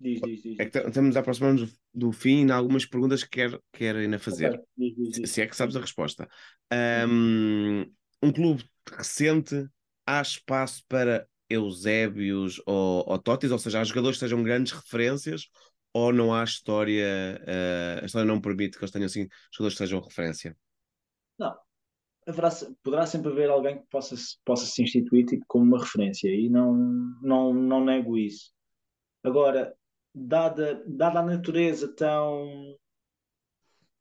Diz, 0.00 0.20
diz, 0.22 0.42
diz. 0.42 0.58
É 0.58 0.64
que 0.64 0.78
estamos 0.78 1.14
a 1.14 1.20
aproximar-nos 1.20 1.78
do 1.92 2.10
fim 2.10 2.46
e 2.46 2.50
há 2.50 2.54
algumas 2.56 2.86
perguntas 2.86 3.22
que 3.22 3.28
quero, 3.28 3.62
quero 3.70 3.98
ainda 3.98 4.18
fazer. 4.18 4.58
Okay. 4.78 5.26
Se 5.26 5.42
é 5.42 5.46
que 5.46 5.54
sabes 5.54 5.76
a 5.76 5.80
resposta. 5.80 6.26
Um, 7.06 7.84
um 8.22 8.32
clube 8.32 8.64
recente, 8.90 9.68
há 10.06 10.22
espaço 10.22 10.82
para 10.88 11.28
Eusébios 11.50 12.62
ou, 12.64 13.04
ou 13.06 13.18
Totis, 13.18 13.50
ou 13.50 13.58
seja, 13.58 13.80
há 13.80 13.84
jogadores 13.84 14.16
que 14.16 14.24
sejam 14.24 14.42
grandes 14.42 14.72
referências 14.72 15.48
ou 15.92 16.12
não 16.12 16.32
há 16.32 16.44
história, 16.44 17.38
uh, 17.42 18.02
a 18.02 18.06
história 18.06 18.26
não 18.26 18.40
permite 18.40 18.78
que 18.78 18.84
eles 18.84 18.92
tenham 18.92 19.06
assim 19.06 19.28
jogadores 19.52 19.74
que 19.76 19.84
sejam 19.84 20.00
referência? 20.00 20.56
Não. 21.40 21.56
Haverá, 22.26 22.50
poderá 22.84 23.06
sempre 23.06 23.32
haver 23.32 23.48
alguém 23.48 23.78
que 23.78 23.86
possa, 23.90 24.14
possa 24.44 24.66
se 24.66 24.82
instituir 24.82 25.24
tipo, 25.24 25.42
como 25.48 25.64
uma 25.64 25.80
referência 25.80 26.28
e 26.28 26.50
não, 26.50 26.74
não, 27.22 27.54
não 27.54 27.82
nego 27.82 28.18
isso. 28.18 28.52
Agora, 29.24 29.74
dada, 30.14 30.84
dada 30.86 31.20
a 31.20 31.24
natureza 31.24 31.88
tão, 31.96 32.76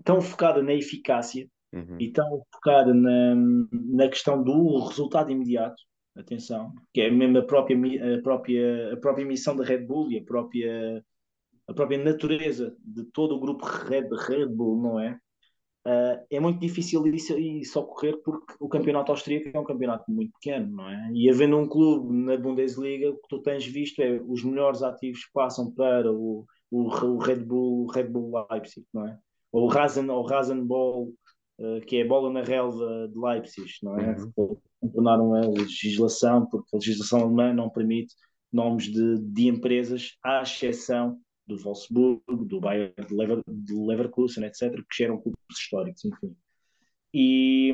tão 0.04 0.22
focada 0.22 0.62
na 0.62 0.74
eficácia 0.74 1.50
uhum. 1.74 1.96
e 1.98 2.12
tão 2.12 2.44
focada 2.54 2.94
na, 2.94 3.36
na 3.72 4.10
questão 4.10 4.44
do 4.44 4.86
resultado 4.86 5.32
imediato, 5.32 5.82
atenção, 6.18 6.74
que 6.94 7.00
é 7.00 7.10
mesmo 7.10 7.38
a 7.38 7.46
própria, 7.46 7.78
a 8.18 8.22
própria, 8.22 8.94
a 8.94 8.98
própria 8.98 9.26
missão 9.26 9.56
da 9.56 9.64
Red 9.64 9.86
Bull 9.86 10.12
e 10.12 10.18
a 10.18 10.24
própria, 10.24 11.04
a 11.68 11.74
própria 11.74 12.04
natureza 12.04 12.76
de 12.84 13.06
todo 13.06 13.36
o 13.36 13.40
grupo 13.40 13.66
Red, 13.66 14.10
Red 14.28 14.48
Bull, 14.48 14.82
não 14.82 15.00
é? 15.00 15.18
Uh, 15.90 16.24
é 16.30 16.40
muito 16.40 16.60
difícil 16.60 17.08
isso, 17.08 17.36
isso 17.40 17.80
ocorrer 17.80 18.22
porque 18.22 18.54
o 18.60 18.70
campeonato 18.70 19.12
austríaco 19.12 19.50
é 19.52 19.60
um 19.60 19.64
campeonato 19.64 20.12
muito 20.12 20.32
pequeno, 20.34 20.76
não 20.76 20.88
é? 20.88 21.12
E 21.16 21.28
havendo 21.28 21.58
um 21.58 21.68
clube 21.68 22.14
na 22.14 22.38
Bundesliga, 22.38 23.10
o 23.10 23.16
que 23.16 23.28
tu 23.28 23.42
tens 23.42 23.66
visto 23.66 24.00
é 24.00 24.22
os 24.28 24.44
melhores 24.44 24.84
ativos 24.84 25.28
passam 25.34 25.72
para 25.72 26.12
o, 26.12 26.46
o, 26.70 26.84
o 26.84 27.18
Red 27.18 27.38
Bull 27.38 27.88
Red 27.88 28.04
Bull 28.04 28.46
Leipzig, 28.52 28.86
não 28.94 29.08
é? 29.08 29.18
Ou 29.52 29.64
o 29.64 29.68
Rasen, 29.68 30.08
ou 30.12 30.24
Rasenball, 30.24 31.12
uh, 31.60 31.82
que 31.88 31.98
é 31.98 32.04
a 32.04 32.08
bola 32.08 32.30
na 32.30 32.44
relva 32.44 33.08
de 33.08 33.18
Leipzig, 33.18 33.72
não 33.82 33.98
é? 33.98 34.16
Uhum. 34.38 34.58
Tornaram 34.94 35.34
a 35.34 35.48
legislação, 35.48 36.46
porque 36.46 36.70
a 36.72 36.78
legislação 36.78 37.22
alemã 37.22 37.52
não 37.52 37.68
permite 37.68 38.14
nomes 38.54 38.84
de, 38.84 39.18
de 39.18 39.48
empresas, 39.48 40.18
à 40.24 40.44
exceção 40.44 41.18
do 41.50 41.58
Wolfsburg, 41.58 42.22
do 42.28 42.62
Bayern 42.62 42.94
de, 43.08 43.14
Lever, 43.14 43.44
de 43.48 43.74
Leverkusen, 43.74 44.46
etc., 44.46 44.84
que 44.90 45.04
eram 45.04 45.20
clubes 45.20 45.40
históricos, 45.52 46.06
enfim. 46.06 46.36
E, 47.14 47.74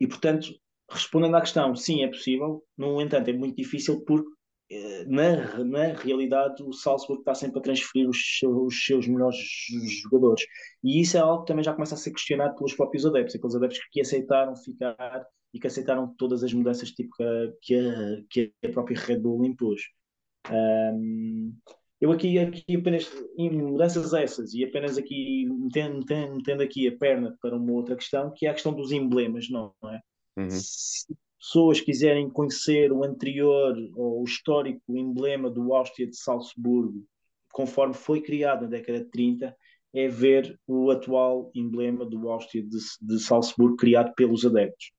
e, 0.00 0.06
portanto, 0.06 0.48
respondendo 0.88 1.36
à 1.36 1.40
questão, 1.40 1.74
sim, 1.74 2.04
é 2.04 2.08
possível, 2.08 2.64
no 2.78 3.00
entanto, 3.00 3.28
é 3.28 3.32
muito 3.32 3.56
difícil 3.56 4.04
porque, 4.04 4.28
eh, 4.70 5.04
na, 5.06 5.64
na 5.64 5.86
realidade, 5.94 6.62
o 6.62 6.72
Salzburg 6.72 7.20
está 7.20 7.34
sempre 7.34 7.58
a 7.58 7.62
transferir 7.62 8.08
os, 8.08 8.18
os 8.42 8.84
seus 8.86 9.08
melhores 9.08 9.36
jogadores. 10.02 10.44
E 10.84 11.00
isso 11.00 11.16
é 11.16 11.20
algo 11.20 11.42
que 11.42 11.48
também 11.48 11.64
já 11.64 11.74
começa 11.74 11.96
a 11.96 11.98
ser 11.98 12.12
questionado 12.12 12.54
pelos 12.54 12.74
próprios 12.74 13.04
adeptos, 13.04 13.34
aqueles 13.34 13.56
adeptos 13.56 13.80
que 13.90 14.00
aceitaram 14.00 14.54
ficar 14.56 15.26
e 15.52 15.58
que 15.58 15.66
aceitaram 15.66 16.14
todas 16.16 16.44
as 16.44 16.52
mudanças 16.52 16.90
tipo, 16.90 17.10
que, 17.62 17.74
a, 17.74 18.22
que 18.30 18.52
a 18.64 18.68
própria 18.68 18.98
Red 19.00 19.18
Bull 19.18 19.44
impôs. 19.44 19.80
Um, 20.50 21.56
eu 22.00 22.12
aqui, 22.12 22.38
aqui 22.38 22.76
apenas 22.76 23.10
em 23.38 23.50
mudanças 23.50 24.12
essas 24.12 24.52
e 24.52 24.64
apenas 24.64 24.98
aqui 24.98 25.46
metendo, 25.46 26.04
metendo, 26.36 26.62
aqui 26.62 26.86
a 26.88 26.96
perna 26.96 27.36
para 27.40 27.56
uma 27.56 27.72
outra 27.72 27.96
questão, 27.96 28.32
que 28.34 28.46
é 28.46 28.50
a 28.50 28.54
questão 28.54 28.72
dos 28.72 28.92
emblemas, 28.92 29.48
não 29.48 29.72
é? 29.84 30.00
Uhum. 30.36 30.50
Se 30.50 31.06
pessoas 31.38 31.80
quiserem 31.80 32.28
conhecer 32.28 32.92
o 32.92 33.02
anterior 33.02 33.74
ou 33.94 34.20
o 34.20 34.24
histórico 34.24 34.82
emblema 34.96 35.50
do 35.50 35.72
Áustria 35.72 36.06
de 36.06 36.16
Salzburgo, 36.16 37.02
conforme 37.52 37.94
foi 37.94 38.20
criado 38.20 38.62
na 38.62 38.68
década 38.68 38.98
de 38.98 39.10
30, 39.10 39.56
é 39.94 40.08
ver 40.08 40.58
o 40.66 40.90
atual 40.90 41.50
emblema 41.54 42.04
do 42.04 42.28
Áustria 42.28 42.62
de, 42.62 42.76
de 43.00 43.18
Salzburgo 43.18 43.76
criado 43.76 44.12
pelos 44.14 44.44
adeptos. 44.44 44.92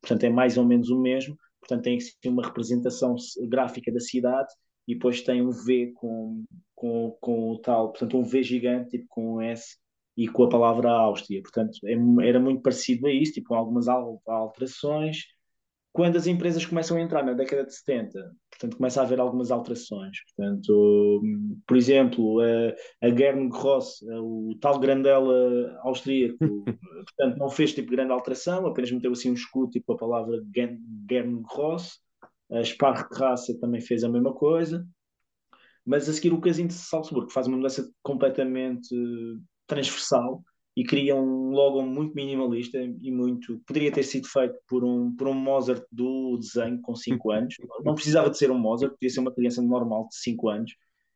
Portanto, 0.00 0.24
é 0.24 0.30
mais 0.30 0.56
ou 0.56 0.64
menos 0.64 0.88
o 0.88 0.98
mesmo. 0.98 1.36
Portanto, 1.60 1.82
tem 1.82 2.32
uma 2.32 2.46
representação 2.46 3.16
gráfica 3.48 3.92
da 3.92 4.00
cidade 4.00 4.50
e 4.86 4.94
depois 4.94 5.22
tem 5.22 5.42
um 5.42 5.50
V 5.50 5.92
com, 5.94 6.44
com, 6.74 7.16
com 7.20 7.50
o 7.50 7.58
tal, 7.58 7.90
portanto, 7.90 8.16
um 8.18 8.24
V 8.24 8.42
gigante, 8.42 8.90
tipo 8.90 9.06
com 9.08 9.34
um 9.36 9.40
S, 9.40 9.76
e 10.16 10.28
com 10.28 10.44
a 10.44 10.48
palavra 10.48 10.90
Áustria. 10.90 11.40
Portanto, 11.42 11.78
é, 11.84 11.94
era 12.28 12.38
muito 12.38 12.62
parecido 12.62 13.06
a 13.06 13.12
isso, 13.12 13.32
tipo, 13.32 13.48
com 13.48 13.54
algumas 13.54 13.88
alterações. 13.88 15.24
Quando 15.92 16.16
as 16.16 16.26
empresas 16.26 16.64
começam 16.64 16.96
a 16.96 17.00
entrar 17.00 17.24
na 17.24 17.32
década 17.32 17.64
de 17.64 17.74
70, 17.74 18.12
portanto, 18.50 18.76
começa 18.76 19.00
a 19.00 19.04
haver 19.04 19.18
algumas 19.18 19.50
alterações. 19.50 20.18
Portanto, 20.36 21.22
por 21.66 21.76
exemplo, 21.76 22.38
a, 22.40 23.06
a 23.06 23.08
Gern 23.08 23.48
Gross, 23.48 24.02
o 24.02 24.54
tal 24.60 24.78
grandela 24.78 25.78
austríaco, 25.82 26.38
portanto, 27.16 27.38
não 27.38 27.48
fez 27.48 27.74
tipo 27.74 27.90
grande 27.90 28.12
alteração, 28.12 28.66
apenas 28.66 28.92
meteu 28.92 29.12
assim 29.12 29.30
um 29.30 29.34
escudo, 29.34 29.70
tipo 29.70 29.92
a 29.92 29.96
palavra 29.96 30.40
Gern, 30.54 31.42
Gross. 31.42 31.98
A 32.52 32.64
Sparkasse 32.64 33.58
também 33.60 33.80
fez 33.80 34.04
a 34.04 34.08
mesma 34.08 34.34
coisa. 34.34 34.86
Mas 35.84 36.08
a 36.08 36.12
seguir 36.12 36.32
o 36.32 36.40
Casino 36.40 36.68
de 36.68 36.74
Salzburgo 36.74 37.30
faz 37.30 37.46
uma 37.46 37.56
mudança 37.56 37.90
completamente 38.02 38.94
transversal 39.66 40.42
e 40.76 40.84
cria 40.84 41.16
um 41.16 41.50
logo 41.50 41.82
muito 41.82 42.14
minimalista 42.14 42.78
e 42.78 43.10
muito. 43.10 43.60
Poderia 43.66 43.92
ter 43.92 44.02
sido 44.02 44.28
feito 44.28 44.54
por 44.68 44.84
um, 44.84 45.14
por 45.14 45.28
um 45.28 45.34
Mozart 45.34 45.84
do 45.90 46.38
desenho 46.38 46.80
com 46.80 46.94
5 46.94 47.30
anos. 47.32 47.56
Não 47.84 47.94
precisava 47.94 48.30
de 48.30 48.38
ser 48.38 48.50
um 48.50 48.58
Mozart, 48.58 48.92
podia 48.92 49.10
ser 49.10 49.20
uma 49.20 49.34
criança 49.34 49.62
normal 49.62 50.08
de 50.08 50.16
5 50.16 50.48
anos, 50.48 50.72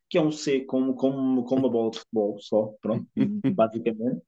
que 0.09 0.17
é 0.17 0.21
um 0.21 0.31
C 0.31 0.61
com, 0.61 0.93
com, 0.93 1.43
com 1.43 1.55
uma 1.55 1.69
bola 1.69 1.91
de 1.91 1.99
futebol 1.99 2.37
só, 2.39 2.73
pronto, 2.81 3.07
basicamente. 3.55 4.21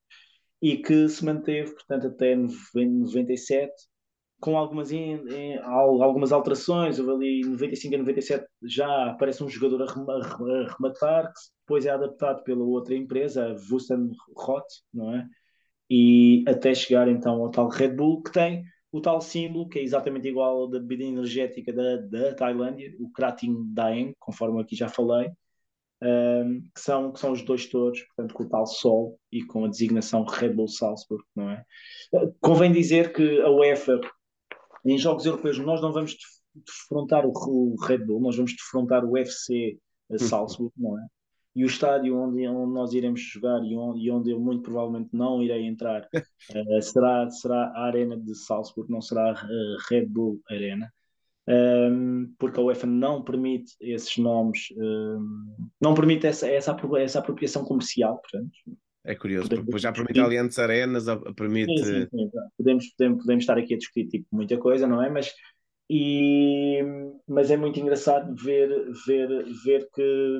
E 0.62 0.78
que 0.78 1.08
se 1.08 1.24
manteve, 1.24 1.72
portanto, 1.74 2.08
até 2.08 2.36
97, 2.36 3.72
com 4.40 4.58
algumas, 4.58 4.92
em, 4.92 5.16
em, 5.30 5.58
algumas 5.58 6.32
alterações. 6.32 7.00
Houve 7.00 7.12
ali 7.12 7.42
95 7.42 7.96
a 7.96 7.98
97 7.98 8.46
já 8.64 9.12
aparece 9.12 9.44
um 9.44 9.50
jogador 9.50 9.84
a, 9.84 10.68
rematar, 10.74 11.28
que 11.28 11.40
depois 11.62 11.86
é 11.86 11.90
adaptado 11.90 12.44
pela 12.44 12.64
outra 12.64 12.96
empresa, 12.96 13.48
a 13.48 13.74
Wusten 13.74 14.12
Rot, 14.36 14.66
não 14.94 15.16
é? 15.16 15.28
E 15.90 16.44
até 16.48 16.74
chegar 16.74 17.08
então 17.08 17.42
ao 17.42 17.50
tal 17.50 17.70
Red 17.70 17.96
Bull, 17.96 18.22
que 18.22 18.32
tem 18.32 18.64
o 18.92 19.02
tal 19.02 19.22
símbolo, 19.22 19.68
que 19.68 19.80
é 19.80 19.84
exatamente 19.84 20.28
igual 20.28 20.62
ao 20.62 20.68
da 20.70 20.80
bebida 20.80 21.04
energética 21.04 21.74
da, 21.74 21.98
da 21.98 22.34
Tailândia, 22.34 22.94
o 23.00 23.10
Krating 23.12 23.74
Daeng, 23.74 24.14
conforme 24.20 24.62
aqui 24.62 24.76
já 24.76 24.88
falei. 24.88 25.30
Um, 26.00 26.62
que, 26.76 26.80
são, 26.80 27.12
que 27.12 27.20
são 27.20 27.32
os 27.32 27.42
dois 27.42 27.66
touros, 27.66 28.00
portanto, 28.04 28.36
com 28.36 28.44
o 28.44 28.50
tal 28.50 28.68
Sol 28.68 29.20
e 29.32 29.44
com 29.44 29.66
a 29.66 29.68
designação 29.68 30.24
Red 30.26 30.50
Bull 30.50 30.68
Salzburg, 30.68 31.24
não 31.36 31.50
é? 31.50 31.64
Convém 32.40 32.72
dizer 32.72 33.12
que 33.14 33.42
a 33.42 33.50
UEFA 33.50 34.00
em 34.94 34.98
jogos 34.98 35.26
europeus 35.26 35.58
nós 35.60 35.82
não 35.82 35.92
vamos 35.92 36.16
defrontar 36.66 37.26
o, 37.26 37.76
Red 37.86 38.00
Bull, 38.00 38.22
nós 38.22 38.36
vamos 38.36 38.54
defrontar 38.54 39.06
o 39.06 39.18
FC 39.18 39.78
uhum. 40.10 40.18
Salzburg, 40.18 40.74
não 40.78 40.98
é? 41.00 41.06
E 41.56 41.64
o 41.64 41.68
estádio 41.68 42.16
onde, 42.16 42.48
onde 42.48 42.74
nós 42.74 42.94
iremos 42.94 43.20
jogar 43.20 43.64
e 43.64 43.76
onde, 43.76 44.02
e 44.02 44.12
onde 44.12 44.30
eu 44.30 44.40
muito 44.40 44.62
provavelmente 44.62 45.10
não 45.12 45.42
irei 45.42 45.66
entrar 45.66 46.04
uh, 46.04 46.82
será, 46.82 47.30
será 47.32 47.72
a 47.76 47.86
Arena 47.86 48.16
de 48.16 48.36
Salzburg, 48.36 48.92
não 48.92 49.02
será 49.02 49.32
a 49.32 49.34
uh, 49.34 49.78
Red 49.90 50.06
Bull 50.06 50.40
Arena. 50.50 50.92
Um, 51.48 51.54
ehm, 51.54 52.34
porque 52.38 52.60
a 52.60 52.64
UEFA 52.64 52.86
não 52.86 53.24
permite 53.24 53.74
esses 53.80 54.18
nomes, 54.18 54.68
um, 54.78 54.84
ehm, 54.84 55.70
não 55.82 55.96
permite 55.96 56.28
essa, 56.28 56.48
essa, 56.48 56.78
essa 57.00 57.20
apropriação 57.20 57.64
comercial, 57.64 58.20
portanto, 58.20 58.52
é 59.08 59.16
curioso, 59.16 59.48
podemos 59.48 59.66
porque 59.66 59.80
já 59.80 59.92
permite 59.94 60.20
Alianças 60.20 60.60
Arenas, 60.60 61.06
permite. 61.36 61.78
Sim, 61.78 61.86
sim, 61.86 62.08
sim. 62.12 62.32
Podemos, 62.58 62.90
podemos, 62.90 63.22
podemos 63.22 63.44
estar 63.44 63.58
aqui 63.58 63.74
a 63.74 63.78
discutir 63.78 64.08
tipo, 64.08 64.28
muita 64.34 64.58
coisa, 64.58 64.86
não 64.86 65.02
é? 65.02 65.10
Mas, 65.10 65.34
e, 65.90 66.82
mas 67.26 67.50
é 67.50 67.56
muito 67.56 67.80
engraçado 67.80 68.36
ver, 68.36 68.70
ver, 69.06 69.46
ver 69.64 69.90
que 69.96 70.40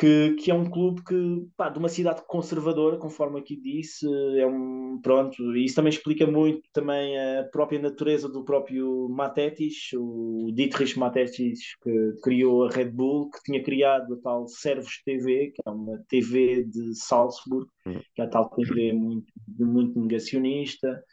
que, 0.00 0.34
que 0.36 0.50
é 0.50 0.54
um 0.54 0.64
clube 0.64 1.04
que, 1.04 1.46
pá, 1.54 1.68
de 1.68 1.78
uma 1.78 1.90
cidade 1.90 2.22
conservadora, 2.26 2.96
conforme 2.96 3.38
aqui 3.38 3.54
disse, 3.54 4.06
é 4.38 4.46
um, 4.46 4.98
pronto, 5.02 5.54
e 5.54 5.66
isso 5.66 5.74
também 5.74 5.90
explica 5.90 6.26
muito 6.26 6.62
também 6.72 7.18
a 7.18 7.44
própria 7.52 7.78
natureza 7.78 8.26
do 8.26 8.42
próprio 8.42 9.10
Matetis, 9.10 9.90
o 9.94 10.50
Dietrich 10.54 10.98
Matetis, 10.98 11.76
que 11.82 12.14
criou 12.22 12.64
a 12.64 12.70
Red 12.70 12.88
Bull, 12.88 13.28
que 13.28 13.42
tinha 13.44 13.62
criado 13.62 14.14
a 14.14 14.16
tal 14.22 14.48
Servos 14.48 15.02
TV, 15.04 15.52
que 15.54 15.60
é 15.66 15.70
uma 15.70 16.02
TV 16.08 16.64
de 16.64 16.94
Salzburg, 16.94 17.68
uhum. 17.84 18.00
que 18.14 18.22
é 18.22 18.24
a 18.24 18.28
tal 18.28 18.48
TV 18.48 18.94
muito, 18.94 19.30
muito 19.58 20.00
negacionista, 20.00 21.04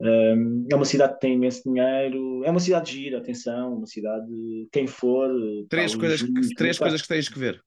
um, 0.00 0.66
é 0.72 0.74
uma 0.74 0.86
cidade 0.86 1.12
que 1.12 1.20
tem 1.20 1.34
imenso 1.34 1.62
dinheiro, 1.70 2.42
é 2.42 2.50
uma 2.50 2.60
cidade 2.60 2.90
gira, 2.90 3.18
atenção, 3.18 3.76
uma 3.76 3.86
cidade, 3.86 4.32
quem 4.72 4.86
for... 4.86 5.30
Três, 5.68 5.94
coisas, 5.94 6.22
que, 6.22 6.54
três 6.54 6.78
coisas 6.78 7.02
que 7.02 7.08
tens 7.08 7.28
que 7.28 7.38
ver. 7.38 7.62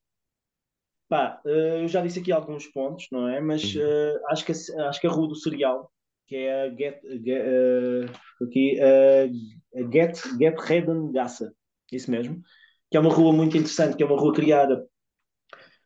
Pá, 1.14 1.39
uh, 1.45 1.47
eu 1.47 1.88
já 1.88 2.01
disse 2.01 2.18
aqui 2.18 2.32
alguns 2.32 2.66
pontos, 2.66 3.07
não 3.11 3.28
é? 3.28 3.39
Mas 3.39 3.76
uh, 3.76 4.20
acho, 4.30 4.43
que, 4.43 4.51
acho 4.51 4.99
que 4.99 5.05
a 5.05 5.11
Rua 5.11 5.28
do 5.28 5.36
Cereal, 5.36 5.91
que 6.26 6.36
é 6.36 6.64
a 6.64 6.70
Get, 6.70 7.01
get, 7.24 7.43
uh, 7.45 8.43
aqui, 8.43 8.80
uh, 8.82 9.91
Get, 9.91 10.18
Get 10.39 10.59
Reden 10.59 11.11
Gassa, 11.11 11.53
isso 11.91 12.09
mesmo, 12.09 12.41
que 12.89 12.97
é 12.97 12.99
uma 12.99 13.14
rua 13.14 13.32
muito 13.32 13.55
interessante, 13.55 13.95
que 13.95 14.01
é 14.01 14.05
uma 14.07 14.20
rua 14.20 14.34
criada 14.34 14.84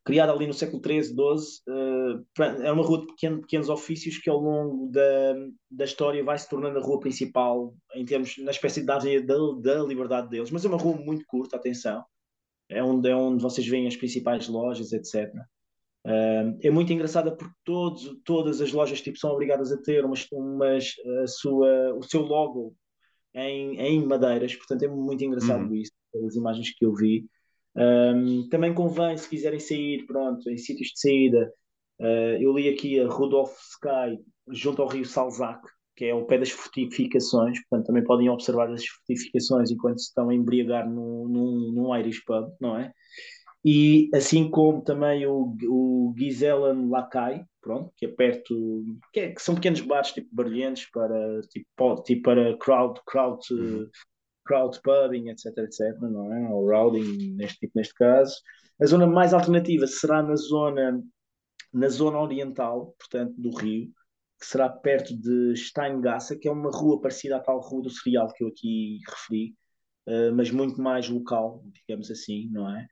criada 0.06 0.32
ali 0.32 0.48
no 0.48 0.54
século 0.54 0.82
XIII, 0.82 1.14
XII, 1.14 2.64
é 2.64 2.72
uma 2.72 2.86
rua 2.86 3.02
de 3.02 3.08
pequeno, 3.08 3.42
pequenos 3.42 3.68
ofícios 3.68 4.18
que 4.20 4.30
ao 4.30 4.40
longo 4.40 4.90
da, 4.90 5.36
da 5.70 5.84
história 5.84 6.24
vai 6.24 6.38
se 6.38 6.48
tornando 6.48 6.80
a 6.80 6.82
rua 6.82 7.02
principal 7.02 7.76
em 7.94 8.06
termos, 8.06 8.38
na 8.38 8.52
espécie 8.52 8.80
de 8.80 9.20
da, 9.20 9.36
da 9.62 9.84
liberdade 9.84 10.30
deles, 10.30 10.52
mas 10.52 10.64
é 10.64 10.70
uma 10.70 10.78
rua 10.78 10.96
muito 10.96 11.26
curta, 11.28 11.58
atenção, 11.58 12.06
é 12.70 12.84
onde, 12.84 13.09
é 13.09 13.15
onde 13.15 13.41
vocês 13.41 13.68
veem 13.68 13.88
as 13.88 13.95
principais 13.95 14.47
lojas, 14.47 14.91
etc. 14.91 15.34
Uh, 16.05 16.57
é 16.61 16.70
muito 16.70 16.91
engraçada 16.93 17.36
porque 17.36 17.53
todos, 17.63 18.09
todas 18.24 18.61
as 18.61 18.72
lojas 18.72 19.01
tipo, 19.01 19.18
são 19.18 19.32
obrigadas 19.32 19.72
a 19.72 19.82
ter 19.82 20.05
umas, 20.05 20.26
umas, 20.32 20.93
a 21.24 21.28
sua, 21.28 21.93
o 21.95 22.03
seu 22.03 22.22
logo 22.22 22.76
em, 23.34 23.78
em 23.80 24.05
madeiras, 24.05 24.55
portanto 24.55 24.84
é 24.84 24.88
muito 24.88 25.24
engraçado 25.24 25.68
uhum. 25.68 25.76
isso, 25.76 25.91
pelas 26.11 26.36
imagens 26.36 26.74
que 26.74 26.86
eu 26.86 26.93
vi. 26.93 27.26
Um, 27.76 28.47
também 28.49 28.74
convém, 28.74 29.18
se 29.18 29.30
quiserem 29.30 29.59
sair, 29.59 30.05
pronto, 30.07 30.49
em 30.49 30.57
sítios 30.57 30.89
de 30.89 30.99
saída, 30.99 31.53
uh, 31.99 32.41
eu 32.41 32.53
li 32.53 32.70
aqui 32.70 32.99
a 32.99 33.07
Rudolf 33.07 33.51
Sky, 33.74 34.24
junto 34.49 34.82
ao 34.82 34.88
rio 34.88 35.05
Salzach, 35.05 35.61
que 35.98 36.06
é 36.06 36.12
ao 36.12 36.26
pé 36.26 36.38
das 36.38 36.52
fortificações, 36.52 37.60
portanto 37.64 37.88
também 37.88 38.04
podem 38.04 38.30
observar 38.30 38.72
as 38.72 38.86
fortificações 38.86 39.72
enquanto 39.72 40.00
se 40.00 40.10
estão 40.10 40.30
a 40.30 40.36
embriagar 40.36 40.88
num, 40.88 41.28
num, 41.28 41.72
num 41.74 41.95
Irish 41.95 42.24
pub, 42.24 42.54
não 42.62 42.78
é? 42.78 42.93
E 43.66 44.10
assim 44.14 44.50
como 44.50 44.84
também 44.84 45.26
o, 45.26 45.56
o 45.68 46.14
Gisellen 46.16 46.88
Lacai, 46.88 47.43
pronto, 47.60 47.91
que 47.98 48.06
é 48.06 48.10
perto, 48.10 48.86
que, 49.12 49.20
é, 49.20 49.32
que, 49.34 49.41
são 49.41 49.56
pequenos 49.56 49.82
bares 49.82 50.11
tipo 50.11 50.30
barulhentos 50.32 50.86
para, 50.86 51.41
tipo, 51.49 52.03
tipo 52.03 52.22
para 52.22 52.56
crowd, 52.60 53.02
crowd, 53.06 53.41
uhum. 53.52 53.90
crowd 54.45 54.80
pubbing, 54.82 55.30
etc, 55.30 55.48
etc, 55.57 55.99
não 55.99 56.32
é? 56.32 56.49
Ou 56.49 56.69
routing, 56.69 57.36
neste, 57.36 57.60
tipo, 57.60 57.74
neste 57.76 57.95
caso. 57.95 58.36
A 58.80 58.86
zona 58.86 59.07
mais 59.07 59.34
alternativa 59.34 59.88
será 59.88 60.22
na 60.22 60.36
zona, 60.36 61.03
na 61.74 61.90
zona 61.90 62.22
oriental, 62.22 62.95
portanto, 62.99 63.34
do 63.38 63.49
rio, 63.57 63.91
que 64.39 64.45
será 64.45 64.69
perto 64.69 65.15
de 65.15 65.55
Steingassa, 65.55 66.35
que 66.35 66.47
é 66.47 66.51
uma 66.51 66.72
rua 66.72 67.01
parecida 67.01 67.38
à 67.38 67.39
tal 67.39 67.59
rua 67.59 67.84
do 67.84 67.89
cereal 67.89 68.31
que 68.34 68.43
eu 68.43 68.49
aqui 68.49 68.99
referi, 69.07 69.55
uh, 70.07 70.34
mas 70.35 70.51
muito 70.51 70.81
mais 70.81 71.09
local, 71.09 71.64
digamos 71.73 72.11
assim, 72.11 72.49
não 72.51 72.69
é? 72.69 72.88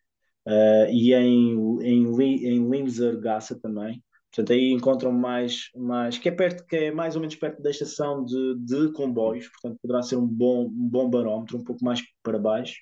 Uh, 0.47 0.91
e 0.91 1.13
em, 1.13 1.55
em, 1.81 2.45
em 2.45 2.69
Linzergassa 2.69 3.59
também. 3.59 4.03
Portanto, 4.35 4.51
aí 4.51 4.71
encontram 4.71 5.11
mais, 5.13 5.69
mais 5.73 6.17
que 6.17 6.27
é 6.27 6.31
perto, 6.31 6.65
que 6.65 6.75
é 6.75 6.91
mais 6.91 7.15
ou 7.15 7.21
menos 7.21 7.35
perto 7.35 7.61
da 7.61 7.69
estação 7.69 8.25
de, 8.25 8.55
de 8.59 8.91
comboios, 8.91 9.47
portanto 9.47 9.79
poderá 9.81 10.01
ser 10.01 10.17
um 10.17 10.27
bom, 10.27 10.65
um 10.65 10.89
bom 10.89 11.09
barómetro, 11.09 11.57
um 11.57 11.63
pouco 11.63 11.83
mais 11.83 12.01
para 12.21 12.37
baixo. 12.37 12.75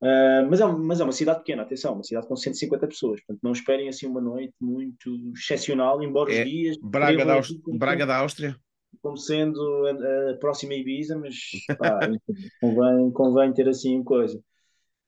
Uh, 0.00 0.46
mas, 0.48 0.60
é, 0.60 0.66
mas 0.66 1.00
é 1.00 1.04
uma 1.04 1.12
cidade 1.12 1.40
pequena, 1.40 1.62
atenção, 1.62 1.94
uma 1.94 2.04
cidade 2.04 2.28
com 2.28 2.36
150 2.36 2.86
pessoas, 2.86 3.20
portanto 3.20 3.42
não 3.42 3.50
esperem 3.50 3.88
assim 3.88 4.06
uma 4.06 4.20
noite 4.20 4.54
muito 4.60 5.32
excepcional, 5.36 6.00
embora 6.02 6.32
é 6.32 6.42
os 6.42 6.48
dias. 6.48 6.76
Braga, 6.80 7.24
da, 7.24 7.34
Áustria, 7.34 7.60
Braga 7.66 8.06
da 8.06 8.18
Áustria. 8.18 8.56
Como 9.02 9.16
sendo 9.16 9.60
a, 9.86 10.30
a 10.30 10.36
próxima 10.36 10.74
Ibiza, 10.74 11.18
mas 11.18 11.34
pá, 11.76 11.98
convém, 12.60 13.10
convém 13.10 13.52
ter 13.52 13.68
assim 13.68 14.02
coisa. 14.04 14.40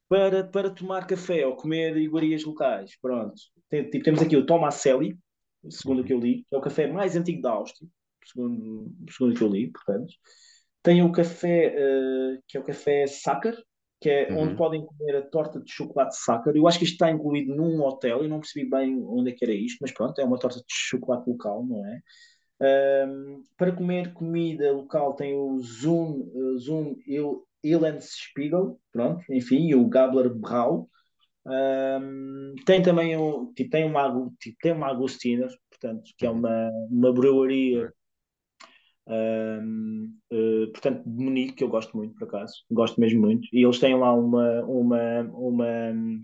Para, 0.08 0.42
para 0.42 0.70
tomar 0.70 1.06
café 1.06 1.46
ou 1.46 1.54
comer 1.54 1.96
iguarias 1.96 2.42
locais, 2.42 2.98
pronto. 3.00 3.34
Tem, 3.68 3.88
tipo, 3.88 4.04
temos 4.04 4.20
aqui 4.20 4.36
o 4.36 4.44
Tomaselli, 4.44 5.16
segundo 5.68 6.00
o 6.02 6.04
que 6.04 6.12
eu 6.12 6.18
li, 6.18 6.44
que 6.48 6.54
é 6.56 6.58
o 6.58 6.62
café 6.62 6.88
mais 6.88 7.14
antigo 7.14 7.40
da 7.40 7.52
Áustria, 7.52 7.88
segundo, 8.24 8.92
segundo 9.08 9.34
o 9.34 9.36
que 9.36 9.44
eu 9.44 9.48
li, 9.48 9.70
portanto. 9.70 10.12
Tem 10.82 11.00
o 11.00 11.12
café, 11.12 11.76
uh, 11.76 12.42
que 12.48 12.56
é 12.56 12.60
o 12.60 12.64
café 12.64 13.06
Sacher, 13.06 13.56
que 14.00 14.08
é 14.08 14.32
uhum. 14.32 14.40
onde 14.40 14.56
podem 14.56 14.84
comer 14.84 15.16
a 15.16 15.22
torta 15.22 15.60
de 15.60 15.70
chocolate 15.70 16.16
Sacher. 16.16 16.56
Eu 16.56 16.66
acho 16.66 16.78
que 16.78 16.84
isto 16.84 16.94
está 16.94 17.10
incluído 17.10 17.54
num 17.54 17.82
hotel, 17.82 18.22
eu 18.22 18.28
não 18.28 18.40
percebi 18.40 18.68
bem 18.68 18.98
onde 19.06 19.30
é 19.30 19.34
que 19.34 19.44
era 19.44 19.52
isto, 19.52 19.78
mas 19.80 19.92
pronto, 19.92 20.18
é 20.18 20.24
uma 20.24 20.38
torta 20.38 20.58
de 20.58 20.64
chocolate 20.68 21.28
local, 21.28 21.64
não 21.66 21.86
é? 21.86 22.00
Um, 22.62 23.42
para 23.56 23.72
comer 23.72 24.12
comida 24.12 24.70
local 24.72 25.14
tem 25.14 25.34
o 25.34 25.58
Zoom, 25.60 26.30
uh, 26.34 26.58
Zoom 26.58 26.94
Spiegel, 28.00 28.78
pronto, 28.92 29.22
enfim, 29.30 29.68
e 29.68 29.74
o 29.74 29.88
Gabler 29.88 30.32
Brau. 30.34 30.88
Um, 31.46 32.54
tem 32.66 32.82
também 32.82 33.16
um, 33.16 33.52
tipo, 33.54 33.70
tem 33.70 33.84
uma, 33.84 34.30
tipo, 34.38 34.56
tem 34.60 34.72
uma 34.72 34.88
Agostina, 34.88 35.46
portanto, 35.70 36.10
que 36.16 36.26
é 36.26 36.30
uhum. 36.30 36.38
uma, 36.38 36.70
uma 36.90 37.12
breweria 37.12 37.92
um, 39.10 40.12
uh, 40.32 40.64
eh, 40.64 40.66
portanto, 40.68 41.02
de 41.04 41.24
Munique, 41.24 41.54
que 41.54 41.64
eu 41.64 41.68
gosto 41.68 41.96
muito, 41.96 42.14
por 42.14 42.28
acaso, 42.28 42.54
gosto 42.70 43.00
mesmo 43.00 43.20
muito, 43.20 43.48
e 43.52 43.64
eles 43.64 43.80
têm 43.80 43.98
lá 43.98 44.14
uma, 44.14 44.62
uma, 44.62 45.22
uma, 45.32 45.66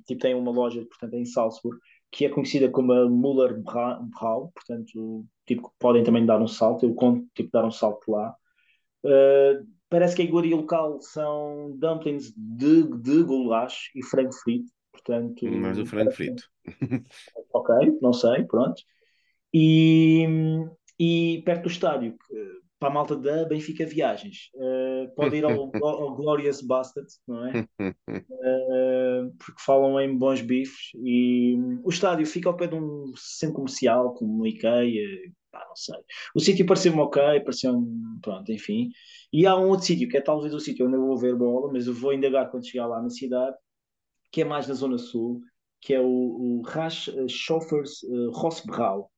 tipo, 0.07 0.21
têm 0.21 0.35
uma 0.35 0.53
loja, 0.53 0.85
portanto, 0.87 1.15
em 1.15 1.25
Salzburg, 1.25 1.79
que 2.13 2.25
é 2.25 2.29
conhecida 2.29 2.71
como 2.71 2.93
a 2.93 3.11
Müller 3.11 3.61
Brau, 3.61 4.53
portanto, 4.55 5.27
tipo, 5.45 5.73
podem 5.79 6.05
também 6.05 6.25
dar 6.25 6.41
um 6.41 6.47
salto, 6.47 6.87
eu 6.87 6.95
conto, 6.95 7.27
tipo, 7.35 7.51
dar 7.53 7.65
um 7.65 7.71
salto 7.73 8.11
lá. 8.11 8.35
Uh, 9.05 9.67
parece 9.89 10.15
que 10.15 10.23
a 10.23 10.25
iguaria 10.25 10.55
local 10.55 11.01
são 11.01 11.75
dumplings 11.77 12.33
de, 12.37 12.85
de 13.01 13.23
goulash 13.25 13.91
e 13.97 14.05
frango 14.05 14.33
frito, 14.33 14.71
portanto... 14.93 15.45
Mais 15.45 15.79
o 15.79 15.85
frango 15.85 16.13
frito. 16.13 16.45
ok, 17.53 17.99
não 18.01 18.13
sei, 18.13 18.45
pronto. 18.45 18.81
E, 19.53 20.25
e 20.99 21.43
perto 21.45 21.63
do 21.63 21.69
estádio, 21.69 22.17
para 22.79 22.89
a 22.89 22.93
malta 22.93 23.17
da 23.17 23.45
Benfica 23.45 23.87
Viagens. 23.87 24.51
Uh, 24.55 25.15
pode 25.15 25.37
ir 25.37 25.45
ao, 25.45 25.53
ao, 25.83 26.15
Glorious 26.15 26.61
Bastard, 26.61 27.09
não 27.27 27.47
é? 27.47 27.67
Uh, 27.81 29.33
porque 29.39 29.61
falam 29.61 29.99
em 30.01 30.17
bons 30.17 30.43
bifes 30.43 30.91
e 31.03 31.57
um, 31.57 31.81
o 31.85 31.89
estádio 31.89 32.27
fica 32.27 32.49
ao 32.49 32.57
pé 32.57 32.67
de 32.67 32.75
um 32.75 33.13
centro 33.17 33.57
comercial, 33.57 34.15
como 34.15 34.43
o 34.43 34.47
IKEA, 34.47 35.33
pá, 35.51 35.65
não 35.69 35.77
sei. 35.77 35.97
O 36.35 36.41
sítio 36.41 36.67
pareceu-me 36.67 37.01
ok, 37.01 37.41
pareceu-me, 37.41 38.21
pronto, 38.21 38.53
enfim. 38.53 38.91
E 39.33 39.47
há 39.47 39.57
um 39.57 39.69
outro 39.69 39.87
sítio, 39.87 40.09
que 40.09 40.19
é 40.19 40.21
talvez 40.21 40.53
o 40.53 40.61
sítio 40.61 40.87
onde 40.87 40.97
eu 40.97 41.07
vou 41.07 41.17
ver 41.17 41.35
bola, 41.35 41.73
mas 41.73 41.87
eu 41.87 41.95
vou 41.95 42.13
indagar 42.13 42.51
quando 42.51 42.69
chegar 42.69 42.87
lá 42.87 43.03
na 43.03 43.11
cidade, 43.11 43.57
que 44.31 44.43
é 44.43 44.45
mais 44.45 44.69
na 44.69 44.75
zona 44.75 44.99
sul, 44.99 45.41
que 45.81 45.95
é 45.95 46.01
o, 46.01 46.07
o 46.07 46.63
Rasch 46.63 47.09
Schoffers 47.29 48.03
uh, 48.03 48.31
Rossbrau 48.33 49.11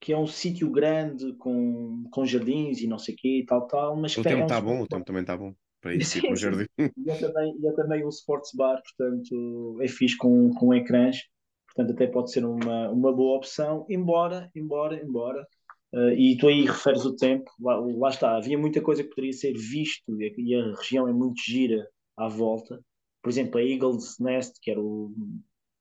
que 0.00 0.12
é 0.12 0.18
um 0.18 0.26
sítio 0.26 0.70
grande 0.70 1.32
com, 1.34 2.04
com 2.10 2.24
jardins 2.24 2.80
e 2.80 2.86
não 2.86 2.98
sei 2.98 3.14
o 3.14 3.18
quê 3.18 3.38
e 3.40 3.46
tal, 3.46 3.66
tal. 3.66 3.96
Mas 3.96 4.16
o 4.16 4.22
tempo 4.22 4.42
está 4.42 4.56
é 4.56 4.58
um 4.58 4.64
bom, 4.64 4.82
o 4.82 4.86
tempo 4.86 5.04
também 5.04 5.22
está 5.22 5.36
bom 5.36 5.54
para 5.80 5.94
isso, 5.96 6.20
com 6.20 6.36
jardim. 6.36 6.66
E 6.78 7.10
é 7.10 7.18
também, 7.18 7.56
e 7.60 7.66
é 7.66 7.72
também 7.72 8.04
um 8.04 8.08
sports 8.08 8.52
bar, 8.54 8.82
portanto, 8.82 9.78
é 9.80 9.88
fixe 9.88 10.16
com, 10.16 10.52
com 10.54 10.74
ecrãs, 10.74 11.18
portanto, 11.66 11.94
até 11.94 12.06
pode 12.06 12.30
ser 12.30 12.44
uma, 12.44 12.90
uma 12.90 13.12
boa 13.12 13.36
opção, 13.36 13.86
embora, 13.88 14.50
embora, 14.54 15.02
embora. 15.02 15.46
Uh, 15.92 16.10
e 16.10 16.36
tu 16.36 16.48
aí 16.48 16.66
referes 16.66 17.04
o 17.04 17.14
tempo, 17.14 17.50
lá, 17.60 17.78
lá, 17.78 18.08
está, 18.10 18.36
havia 18.36 18.58
muita 18.58 18.82
coisa 18.82 19.02
que 19.02 19.08
poderia 19.08 19.32
ser 19.32 19.54
visto 19.54 20.20
e 20.20 20.26
a, 20.26 20.32
e 20.36 20.54
a 20.54 20.76
região 20.76 21.08
é 21.08 21.12
muito 21.12 21.40
gira 21.40 21.88
à 22.16 22.28
volta. 22.28 22.80
Por 23.22 23.30
exemplo, 23.30 23.58
a 23.58 23.62
Eagle's 23.62 24.18
Nest, 24.18 24.58
que 24.60 24.70
era 24.70 24.80
o, 24.80 25.14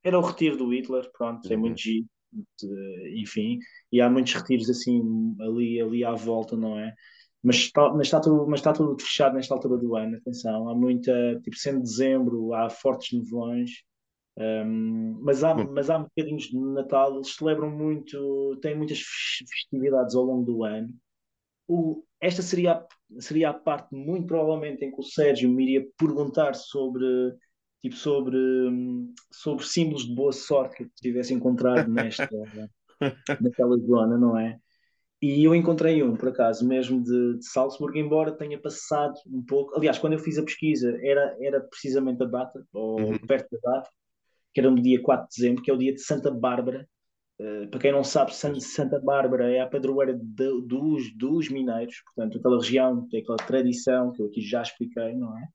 era 0.04 0.18
o 0.18 0.22
retiro 0.22 0.58
do 0.58 0.72
Hitler, 0.74 1.10
pronto, 1.12 1.52
é 1.52 1.56
uhum. 1.56 1.62
muito 1.62 1.82
giro 1.82 2.06
enfim, 3.16 3.60
e 3.92 4.02
há 4.02 4.10
muitos 4.10 4.34
retiros 4.34 4.70
assim 4.70 5.02
ali, 5.40 5.82
ali 5.82 6.04
à 6.04 6.14
volta, 6.14 6.56
não 6.56 6.78
é? 6.80 6.94
Mas 7.44 7.58
está, 7.58 7.90
mas, 7.94 8.08
está 8.08 8.20
tudo, 8.20 8.48
mas 8.48 8.60
está 8.60 8.74
tudo 8.74 9.02
fechado 9.02 9.36
nesta 9.36 9.54
altura 9.54 9.78
do 9.78 9.96
ano, 9.96 10.18
atenção, 10.18 10.68
há 10.68 10.76
muita, 10.76 11.40
tipo, 11.44 11.56
sendo 11.56 11.82
dezembro, 11.82 12.54
há 12.54 12.70
fortes 12.70 13.18
nevoões, 13.18 13.70
um, 14.38 15.20
mas, 15.22 15.44
há, 15.44 15.54
mas 15.54 15.90
há 15.90 16.00
bocadinhos 16.00 16.46
de 16.46 16.58
Natal, 16.58 17.16
eles 17.16 17.36
celebram 17.36 17.70
muito, 17.70 18.58
têm 18.62 18.76
muitas 18.76 19.00
festividades 19.00 20.16
ao 20.16 20.24
longo 20.24 20.44
do 20.44 20.64
ano. 20.64 20.90
O, 21.68 22.04
esta 22.20 22.42
seria, 22.42 22.84
seria 23.20 23.50
a 23.50 23.54
parte, 23.54 23.96
muito 23.96 24.28
provavelmente, 24.28 24.84
em 24.84 24.92
que 24.92 25.00
o 25.00 25.04
Sérgio 25.04 25.50
me 25.50 25.64
iria 25.64 25.88
perguntar 25.98 26.54
sobre 26.54 27.06
tipo 27.86 27.96
sobre, 27.96 28.38
sobre 29.32 29.64
símbolos 29.64 30.06
de 30.06 30.16
boa 30.16 30.32
sorte 30.32 30.76
que 30.76 30.84
eu 30.84 30.90
tivesse 30.96 31.34
encontrado 31.34 31.88
nesta, 31.88 32.28
naquela 33.42 33.78
zona, 33.78 34.18
não 34.18 34.38
é? 34.38 34.58
E 35.22 35.44
eu 35.44 35.56
encontrei 35.56 36.04
um, 36.04 36.16
por 36.16 36.30
acaso, 36.30 36.68
mesmo 36.68 37.02
de, 37.02 37.38
de 37.38 37.46
Salzburg, 37.46 37.98
embora 37.98 38.32
tenha 38.32 38.60
passado 38.60 39.14
um 39.28 39.44
pouco. 39.44 39.76
Aliás, 39.76 39.98
quando 39.98 40.14
eu 40.14 40.20
fiz 40.20 40.38
a 40.38 40.44
pesquisa, 40.44 40.98
era, 41.02 41.36
era 41.40 41.62
precisamente 41.62 42.22
a 42.24 42.26
data, 42.26 42.66
ou 42.74 43.00
uhum. 43.00 43.18
perto 43.20 43.48
da 43.52 43.72
data, 43.72 43.90
que 44.54 44.60
era 44.60 44.70
no 44.70 44.82
dia 44.82 45.02
4 45.02 45.28
de 45.30 45.36
dezembro, 45.36 45.64
que 45.64 45.72
é 45.72 45.74
o 45.74 45.78
dia 45.78 45.94
de 45.94 46.02
Santa 46.02 46.32
Bárbara. 46.32 46.88
Uh, 47.40 47.68
para 47.70 47.80
quem 47.80 47.92
não 47.92 48.04
sabe, 48.04 48.34
Santa 48.34 49.00
Bárbara 49.00 49.52
é 49.52 49.62
a 49.62 49.68
padroeira 49.68 50.14
de, 50.14 50.62
dos, 50.62 51.16
dos 51.16 51.50
mineiros, 51.50 52.02
portanto, 52.06 52.38
aquela 52.38 52.58
região 52.58 53.08
tem 53.10 53.22
aquela 53.22 53.38
tradição 53.38 54.12
que 54.12 54.22
eu 54.22 54.28
aqui 54.28 54.42
já 54.42 54.62
expliquei, 54.62 55.16
não 55.16 55.38
é? 55.38 55.48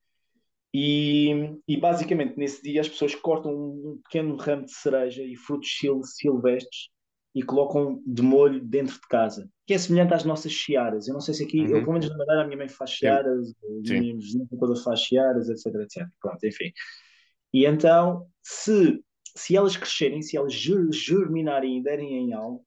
E, 0.72 1.58
e, 1.66 1.76
basicamente 1.76 2.36
nesse 2.36 2.62
dia 2.62 2.80
as 2.80 2.88
pessoas 2.88 3.14
cortam 3.14 3.52
um 3.52 4.00
pequeno 4.04 4.36
ramo 4.36 4.64
de 4.64 4.72
cereja 4.72 5.22
e 5.22 5.34
frutos 5.36 5.68
sil 5.74 5.98
silvestres 6.04 6.90
e 7.34 7.42
colocam 7.42 8.00
de 8.06 8.22
molho 8.22 8.64
dentro 8.64 8.94
de 8.94 9.08
casa, 9.08 9.48
que 9.66 9.74
é 9.74 9.78
semelhante 9.78 10.14
às 10.14 10.24
nossas 10.24 10.52
chiaras. 10.52 11.06
Eu 11.06 11.14
não 11.14 11.20
sei 11.20 11.34
se 11.34 11.44
aqui, 11.44 11.60
uhum. 11.60 11.76
eu 11.76 11.80
pelo 11.80 11.92
menos 11.92 12.08
na 12.08 12.16
Madeira 12.16 12.42
a 12.42 12.44
minha 12.44 12.56
mãe 12.56 12.68
faz 12.68 12.90
chiaras, 12.90 13.52
a 13.62 13.92
minha 13.92 14.16
vizinha 14.16 14.46
toda 14.58 14.80
faz 14.80 15.00
chiaras, 15.00 15.48
etc, 15.48 15.66
etc. 15.80 16.08
Pronto, 16.20 16.44
enfim. 16.44 16.72
E 17.52 17.66
então, 17.66 18.26
se, 18.42 19.02
se 19.36 19.56
elas 19.56 19.76
crescerem, 19.76 20.22
se 20.22 20.36
elas 20.36 20.52
germinarem 20.52 21.78
e 21.78 21.82
derem 21.82 22.14
em 22.14 22.32
algo, 22.32 22.64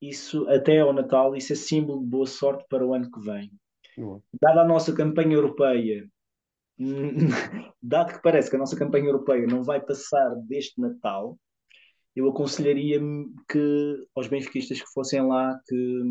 isso 0.00 0.46
até 0.48 0.80
ao 0.80 0.92
Natal, 0.92 1.34
isso 1.34 1.52
é 1.52 1.56
símbolo 1.56 2.00
de 2.00 2.06
boa 2.06 2.26
sorte 2.26 2.64
para 2.68 2.86
o 2.86 2.94
ano 2.94 3.10
que 3.10 3.20
vem. 3.20 3.50
Uhum. 3.96 4.20
Dada 4.40 4.62
a 4.62 4.68
nossa 4.68 4.94
campanha 4.94 5.34
europeia 5.34 6.06
dado 7.82 8.14
que 8.14 8.22
parece 8.22 8.50
que 8.50 8.56
a 8.56 8.58
nossa 8.58 8.76
campanha 8.76 9.06
europeia 9.06 9.46
não 9.46 9.62
vai 9.62 9.80
passar 9.80 10.34
deste 10.46 10.80
Natal, 10.80 11.38
eu 12.14 12.28
aconselharia 12.28 13.00
que 13.48 14.06
aos 14.14 14.28
benfiquistas 14.28 14.80
que 14.80 14.92
fossem 14.92 15.20
lá 15.26 15.58
que 15.66 16.02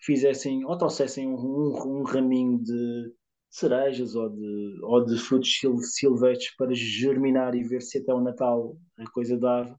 fizessem 0.00 0.64
ou 0.64 0.76
trouxessem 0.76 1.28
um, 1.28 1.36
um, 1.36 2.00
um 2.00 2.02
raminho 2.02 2.58
de 2.58 3.12
cerejas 3.48 4.16
ou 4.16 4.28
de, 4.28 4.78
ou 4.82 5.04
de 5.04 5.16
frutos 5.16 5.60
silvestres 5.92 6.56
para 6.56 6.74
germinar 6.74 7.54
e 7.54 7.62
ver 7.62 7.82
se 7.82 7.98
até 7.98 8.12
o 8.12 8.20
Natal 8.20 8.76
a 8.98 9.08
coisa 9.10 9.38
dava. 9.38 9.78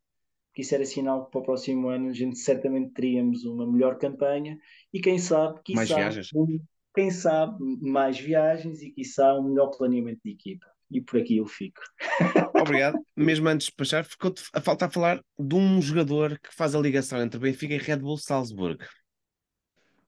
Que 0.53 0.61
isso 0.61 0.73
era 0.73 0.85
sinal 0.85 1.25
que 1.25 1.31
para 1.31 1.41
o 1.41 1.43
próximo 1.43 1.89
ano 1.89 2.07
a 2.07 2.13
gente 2.13 2.37
certamente 2.37 2.93
teríamos 2.93 3.43
uma 3.43 3.69
melhor 3.69 3.97
campanha 3.97 4.57
e 4.93 5.01
quem 5.01 5.19
sabe, 5.19 5.59
mais 5.71 5.89
viagens. 5.89 6.29
Um, 6.33 6.57
quem 6.95 7.11
sabe, 7.11 7.57
mais 7.81 8.17
viagens 8.17 8.81
e, 8.81 8.89
quiçá, 8.89 9.37
um 9.37 9.49
melhor 9.49 9.67
planeamento 9.67 10.21
de 10.23 10.31
equipa. 10.31 10.65
E 10.89 11.01
por 11.01 11.19
aqui 11.19 11.37
eu 11.37 11.45
fico. 11.45 11.81
Obrigado. 12.55 12.97
Mesmo 13.15 13.47
antes 13.49 13.67
de 13.67 13.73
passar, 13.73 14.05
ficou 14.05 14.33
a 14.53 14.61
falta 14.61 14.89
falar 14.89 15.19
de 15.37 15.55
um 15.55 15.81
jogador 15.81 16.39
que 16.39 16.55
faz 16.55 16.73
a 16.73 16.79
ligação 16.79 17.21
entre 17.21 17.39
Benfica 17.39 17.73
e 17.73 17.77
Red 17.77 17.97
Bull 17.97 18.17
Salzburg. 18.17 18.77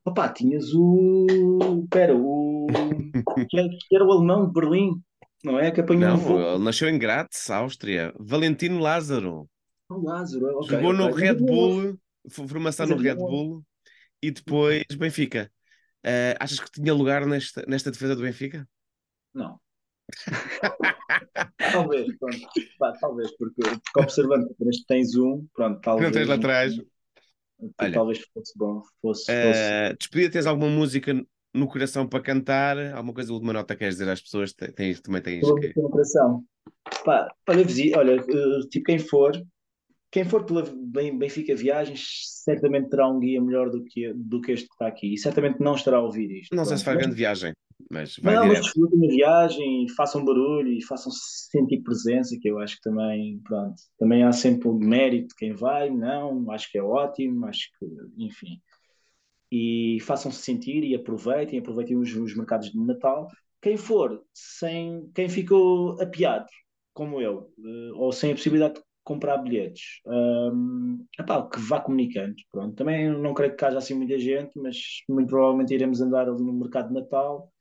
Opa, 0.06 0.30
tinhas 0.30 0.74
o. 0.74 1.28
Espera, 1.84 2.16
o. 2.16 2.68
que 3.50 3.96
era 3.96 4.06
o 4.06 4.12
alemão 4.12 4.48
de 4.48 4.54
Berlim, 4.54 5.02
não 5.44 5.60
é? 5.60 5.72
Que 5.72 5.82
apanhou 5.82 6.18
não, 6.18 6.54
ele 6.56 6.64
nasceu 6.64 6.88
em 6.88 6.98
Graz, 6.98 7.50
Áustria. 7.50 8.14
Valentino 8.18 8.80
Lázaro. 8.80 9.50
O 9.90 10.02
Lázaro, 10.02 10.60
okay, 10.60 10.78
Jogou 10.78 10.94
okay. 10.94 11.06
no 11.06 11.14
Red 11.14 11.36
Bull, 11.36 12.00
formação 12.30 12.86
no 12.86 12.98
Red 12.98 13.16
Bull 13.16 13.64
e 14.22 14.32
depois 14.32 14.86
Benfica. 14.98 15.52
Uh, 16.08 16.40
achas 16.40 16.60
que 16.60 16.72
tinha 16.72 16.94
lugar 16.94 17.26
nesta, 17.26 17.66
nesta 17.68 17.92
defesa 17.92 18.16
do 18.16 18.22
Benfica? 18.22 18.66
Não. 19.34 19.60
talvez, 21.74 22.18
pronto. 22.18 22.40
Pá, 22.80 22.94
talvez, 22.94 23.36
porque, 23.36 23.62
porque 23.62 24.00
observando 24.00 24.48
que 24.48 24.86
tens 24.88 25.16
um, 25.18 25.46
pronto, 25.54 25.82
talvez. 25.82 26.06
Não 26.06 26.14
tens 26.18 26.30
lá 26.30 26.36
atrás. 26.36 26.74
Olha, 27.78 27.92
talvez 27.92 28.20
fosse 28.34 28.58
bom. 28.58 28.82
Fosse, 29.02 29.30
uh, 29.30 29.48
fosse... 29.48 29.98
Despedida, 30.00 30.32
tens 30.32 30.46
alguma 30.46 30.70
música 30.70 31.14
no 31.54 31.68
coração 31.68 32.08
para 32.08 32.24
cantar? 32.24 32.78
Alguma 32.94 33.14
coisa, 33.14 33.34
última 33.34 33.52
nota 33.52 33.76
queres 33.76 33.96
dizer 33.96 34.10
às 34.10 34.22
pessoas? 34.22 34.54
Tens, 34.54 35.02
também 35.02 35.22
tens. 35.22 35.42
Que... 35.60 35.74
No 35.76 35.90
coração. 35.90 36.46
Pá, 37.04 37.28
olha, 37.50 37.66
olha, 37.98 38.22
uh, 38.22 38.70
tipo 38.70 38.86
quem 38.86 38.98
for, 38.98 39.34
quem 40.18 40.26
for 40.26 40.44
pela 40.46 40.64
Benfica 40.64 41.56
Viagens 41.56 42.08
certamente 42.44 42.90
terá 42.90 43.08
um 43.08 43.20
guia 43.20 43.40
melhor 43.40 43.70
do 43.70 43.84
que, 43.84 44.12
do 44.16 44.42
que 44.42 44.52
este 44.52 44.68
que 44.68 44.74
está 44.74 44.88
aqui 44.88 45.14
e 45.14 45.18
certamente 45.20 45.60
não 45.60 45.76
estará 45.76 45.98
a 45.98 46.02
ouvir 46.02 46.40
isto. 46.40 46.56
Não 46.56 46.66
sei 46.66 46.76
se 46.76 46.84
faz 46.84 46.98
grande 46.98 47.14
viagem, 47.16 47.54
mas 47.92 48.16
vai 48.18 48.34
Não, 48.34 48.42
direto. 48.42 48.58
mas 48.58 48.66
desfrutem 48.66 49.06
a 49.06 49.12
viagem, 49.12 49.86
façam 49.96 50.26
barulho 50.26 50.70
e 50.70 50.84
façam 50.84 51.12
sentir 51.12 51.84
presença, 51.84 52.36
que 52.42 52.50
eu 52.50 52.58
acho 52.58 52.78
que 52.78 52.82
também, 52.82 53.40
pronto, 53.44 53.76
também 54.00 54.24
há 54.24 54.32
sempre 54.32 54.68
o 54.68 54.74
mérito 54.74 55.28
de 55.28 55.36
quem 55.36 55.54
vai, 55.54 55.92
não, 55.92 56.50
acho 56.50 56.72
que 56.72 56.80
é 56.80 56.82
ótimo, 56.82 57.46
acho 57.46 57.70
que, 57.78 57.86
enfim. 58.18 58.60
E 59.52 60.00
façam-se 60.02 60.42
sentir 60.42 60.84
e 60.84 60.96
aproveitem, 60.96 61.60
aproveitem 61.60 61.96
os, 61.96 62.12
os 62.16 62.36
mercados 62.36 62.72
de 62.72 62.80
Natal. 62.80 63.28
Quem 63.62 63.78
for, 63.78 64.24
sem, 64.34 65.12
quem 65.14 65.30
ficou 65.30 66.02
apiado, 66.02 66.48
como 66.92 67.22
eu, 67.22 67.52
eh, 67.60 67.92
ou 67.94 68.12
sem 68.12 68.32
a 68.32 68.36
possibilidade 68.36 68.74
de 68.74 68.87
comprar 69.08 69.38
bilhetes. 69.38 70.02
Um, 70.06 71.06
epá, 71.18 71.48
que 71.50 71.60
vá 71.62 71.80
comunicando. 71.80 72.36
Pronto. 72.52 72.76
Também 72.76 73.10
não 73.10 73.34
creio 73.34 73.56
que 73.56 73.64
haja 73.66 73.78
assim 73.78 73.94
muita 73.94 74.20
gente, 74.20 74.52
mas 74.60 74.78
muito 75.10 75.30
provavelmente 75.30 75.74
iremos 75.74 76.02
andar 76.02 76.28
ali 76.28 76.44
no 76.44 76.54
mercado 76.54 76.90
de 76.90 76.96
Natal. 76.96 77.52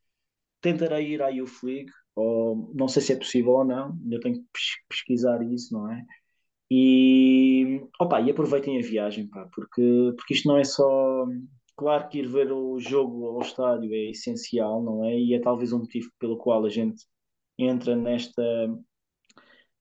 Tentarei 0.60 1.12
ir 1.12 1.23
à 1.23 1.28
Youth 1.28 1.62
League, 1.62 1.90
ou 2.16 2.73
não 2.74 2.89
sei 2.89 3.02
se 3.02 3.12
é 3.12 3.16
possível 3.16 3.52
ou 3.52 3.64
não, 3.64 3.93
ainda 4.02 4.18
tenho 4.20 4.36
que 4.36 4.44
pesquisar 4.89 5.40
isso, 5.43 5.73
não 5.73 5.93
é? 5.93 6.05
E, 6.70 7.81
opa, 8.01 8.20
e 8.20 8.31
aproveitem 8.31 8.78
a 8.78 8.82
viagem, 8.82 9.28
pá, 9.28 9.48
porque, 9.55 10.12
porque 10.16 10.35
isto 10.35 10.48
não 10.48 10.59
é 10.59 10.64
só. 10.64 11.24
Claro 11.77 12.09
que 12.09 12.18
ir 12.18 12.27
ver 12.28 12.51
o 12.52 12.81
jogo 12.81 13.27
ao 13.28 13.43
estádio 13.43 13.94
é 13.94 14.10
essencial, 14.10 14.82
não 14.82 15.05
é? 15.05 15.16
E 15.18 15.35
é 15.35 15.40
talvez 15.40 15.73
um 15.73 15.81
motivo 15.81 16.10
pelo 16.18 16.39
qual 16.39 16.64
a 16.64 16.70
gente 16.70 17.05
entra 17.59 17.94
nesta, 17.94 18.43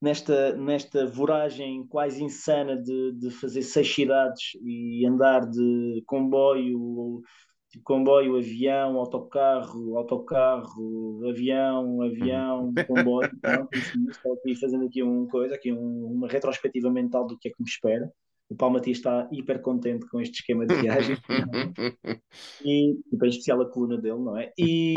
nesta, 0.01 0.55
nesta 0.55 1.05
voragem 1.05 1.85
quase 1.87 2.23
insana 2.23 2.75
de, 2.75 3.13
de 3.13 3.31
fazer 3.31 3.61
seis 3.61 3.93
cidades 3.93 4.51
e 4.63 5.05
andar 5.05 5.49
de 5.49 6.03
comboio, 6.05 7.21
tipo 7.69 7.83
comboio, 7.83 8.37
avião, 8.37 8.97
autocarro, 8.97 9.97
autocarro, 9.97 11.27
avião, 11.29 12.01
avião, 12.01 12.73
comboio. 12.87 13.29
Pronto, 13.41 13.69
estou 14.09 14.33
aqui 14.33 14.55
fazendo 14.55 14.85
aqui 14.85 15.01
uma 15.03 15.27
coisa, 15.27 15.55
aqui 15.55 15.71
um, 15.71 16.05
uma 16.05 16.27
retrospectiva 16.27 16.89
mental 16.89 17.25
do 17.27 17.37
que 17.37 17.49
é 17.49 17.51
que 17.51 17.61
me 17.61 17.69
espera. 17.69 18.11
O 18.47 18.55
Paulo 18.55 18.75
Matias 18.75 18.97
está 18.97 19.27
hiper 19.31 19.59
contente 19.59 20.07
com 20.07 20.21
este 20.21 20.35
esquema 20.35 20.67
de 20.67 20.75
viagem. 20.75 21.17
e, 22.63 22.91
e 22.91 23.17
bem 23.17 23.29
especial 23.29 23.59
a 23.61 23.69
coluna 23.71 23.97
dele, 23.97 24.19
não 24.19 24.37
é? 24.37 24.53
E, 24.55 24.93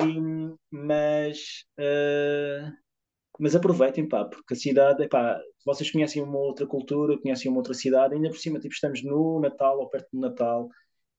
mas 0.71 1.65
uh, 1.81 2.71
mas 3.39 3.55
aproveitem, 3.55 4.09
pá, 4.09 4.25
porque 4.25 4.55
a 4.55 4.57
cidade, 4.57 5.09
pá, 5.09 5.41
vocês 5.65 5.91
conhecem 5.91 6.23
uma 6.23 6.39
outra 6.39 6.67
cultura, 6.67 7.19
conhecem 7.19 7.51
uma 7.51 7.59
outra 7.59 7.75
cidade, 7.75 8.15
ainda 8.15 8.29
por 8.31 8.39
cima, 8.39 8.59
tipo, 8.59 8.75
estamos 8.75 9.03
no 9.03 9.41
Natal 9.41 9.79
ou 9.79 9.89
perto 9.89 10.09
do 10.13 10.21
Natal, 10.21 10.69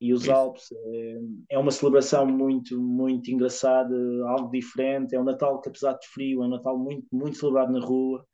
e 0.02 0.14
os 0.14 0.24
Isso. 0.24 0.32
Alpes 0.32 0.72
é, 0.72 1.20
é, 1.52 1.60
uma 1.60 1.72
celebração 1.72 2.26
muito, 2.26 2.80
muito 2.80 3.32
engraçada, 3.32 3.96
algo 4.28 4.50
diferente, 4.52 5.16
é 5.16 5.20
um 5.20 5.24
Natal 5.24 5.62
que 5.62 5.70
apesar 5.70 5.94
de 5.94 6.08
frio, 6.08 6.44
é 6.44 6.46
um 6.46 6.50
Natal 6.50 6.78
muito, 6.78 7.08
muito 7.12 7.38
celebrado 7.38 7.72
na 7.72 7.80
rua, 7.80 8.26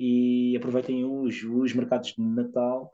e 0.00 0.56
aproveitem 0.56 1.04
os, 1.04 1.42
os 1.42 1.74
mercados 1.74 2.12
de 2.12 2.22
Natal, 2.22 2.92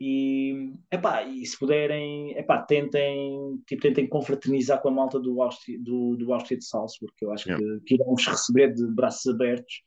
e, 0.00 0.72
epá, 0.90 1.22
e 1.24 1.44
se 1.44 1.58
puderem, 1.58 2.32
epá, 2.38 2.62
tentem, 2.62 3.60
tipo, 3.66 3.82
tentem 3.82 4.08
confraternizar 4.08 4.80
com 4.80 4.88
a 4.88 4.92
malta 4.92 5.20
do 5.20 5.42
Áustria, 5.42 5.78
do, 5.78 6.16
do 6.16 6.32
Áustria 6.32 6.58
de 6.58 6.64
Salzburg, 6.64 7.12
que 7.16 7.24
eu 7.24 7.32
acho 7.32 7.48
yeah. 7.48 7.62
que, 7.62 7.84
que 7.84 7.94
irão 7.96 8.06
vos 8.06 8.26
receber 8.26 8.72
de 8.72 8.86
braços 8.86 9.26
abertos 9.32 9.82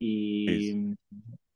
e, 0.00 0.94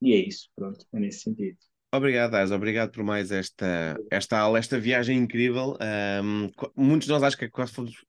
e 0.02 0.12
é 0.12 0.16
isso, 0.16 0.50
pronto, 0.54 0.84
é 0.92 1.00
nesse 1.00 1.20
sentido. 1.20 1.56
Obrigado, 1.94 2.34
Ais, 2.34 2.50
obrigado 2.50 2.90
por 2.90 3.04
mais 3.04 3.30
esta, 3.30 3.96
esta 4.10 4.36
aula, 4.36 4.58
esta 4.58 4.78
viagem 4.78 5.16
incrível. 5.16 5.78
Um, 6.22 6.50
muitos 6.76 7.06
de 7.06 7.12
nós 7.12 7.22
acho 7.22 7.38
que 7.38 7.48
quase 7.48 7.72
fomos, 7.72 8.04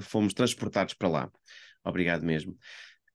fomos 0.00 0.34
transportados 0.34 0.94
para 0.94 1.08
lá. 1.08 1.32
Obrigado 1.84 2.24
mesmo. 2.24 2.56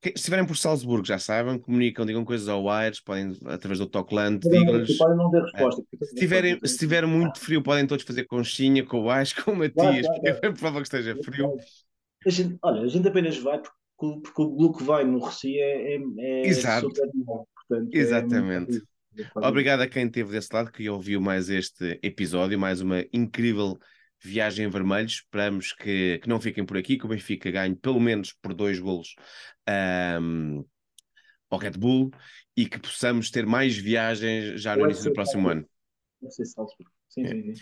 Se 0.04 0.14
estiverem 0.16 0.46
por 0.46 0.58
Salzburgo, 0.58 1.06
já 1.06 1.20
sabem, 1.20 1.60
comunicam, 1.60 2.06
digam 2.06 2.26
coisas 2.26 2.50
ao 2.50 2.66
Wires, 2.66 3.00
podem, 3.00 3.38
através 3.46 3.78
do 3.78 3.86
Talkland, 3.86 4.40
digam-lhes. 4.40 4.98
Podem 4.98 5.16
não 5.16 5.30
ter 5.30 5.44
resposta. 5.44 5.84
É, 6.02 6.06
se, 6.06 6.16
tiverem, 6.16 6.60
se 6.64 6.78
tiver 6.80 7.06
muito 7.06 7.40
frio, 7.40 7.62
podem 7.62 7.86
todos 7.86 8.04
fazer 8.04 8.24
conchinha 8.24 8.84
com 8.84 9.02
o 9.02 9.12
Wires, 9.12 9.32
com 9.34 9.52
o 9.52 9.56
Matias, 9.56 10.08
porque 10.08 10.30
é 10.30 10.34
bem 10.40 10.54
provável 10.54 10.82
que 10.82 10.88
esteja 10.88 11.16
frio. 11.24 11.56
A 12.26 12.30
gente, 12.30 12.58
olha, 12.64 12.82
a 12.82 12.88
gente 12.88 13.08
apenas 13.08 13.38
vai 13.38 13.60
porque, 13.60 14.22
porque 14.24 14.42
o 14.42 14.50
Blue 14.50 14.74
que 14.74 14.84
vai 14.84 15.04
no 15.04 15.20
Reci 15.20 15.60
é, 15.60 15.96
é, 15.96 16.00
é 16.18 16.48
Exato. 16.48 16.88
super 16.88 17.08
bom. 17.14 17.46
Portanto, 17.68 17.94
é 17.94 17.98
Exatamente. 17.98 18.78
É 19.18 19.48
Obrigado 19.48 19.82
a 19.82 19.88
quem 19.88 20.08
esteve 20.08 20.32
desse 20.32 20.50
lado, 20.52 20.72
que 20.72 20.90
ouviu 20.90 21.22
mais 21.22 21.50
este 21.50 22.00
episódio, 22.02 22.58
mais 22.58 22.82
uma 22.82 23.06
incrível 23.14 23.78
viagem 24.22 24.70
vermelhos. 24.70 25.14
Esperamos 25.14 25.74
que, 25.74 26.20
que 26.20 26.30
não 26.30 26.40
fiquem 26.40 26.66
por 26.66 26.78
aqui, 26.78 26.98
que 26.98 27.06
o 27.06 27.10
Benfica 27.10 27.52
ganhe 27.52 27.76
pelo 27.76 28.00
menos 28.00 28.34
por 28.34 28.54
dois 28.54 28.80
golos 28.80 29.16
um, 30.20 30.66
ao 31.50 31.60
Red 31.60 31.72
Bull 31.72 32.12
e 32.56 32.66
que 32.66 32.80
possamos 32.80 33.30
ter 33.30 33.46
mais 33.46 33.78
viagens 33.78 34.62
já 34.62 34.76
no 34.76 34.86
início 34.86 35.06
do 35.06 35.14
próximo 35.14 35.50
ano. 35.50 35.66
Sim, 36.30 36.46
sim, 36.46 37.26
sim. 37.28 37.54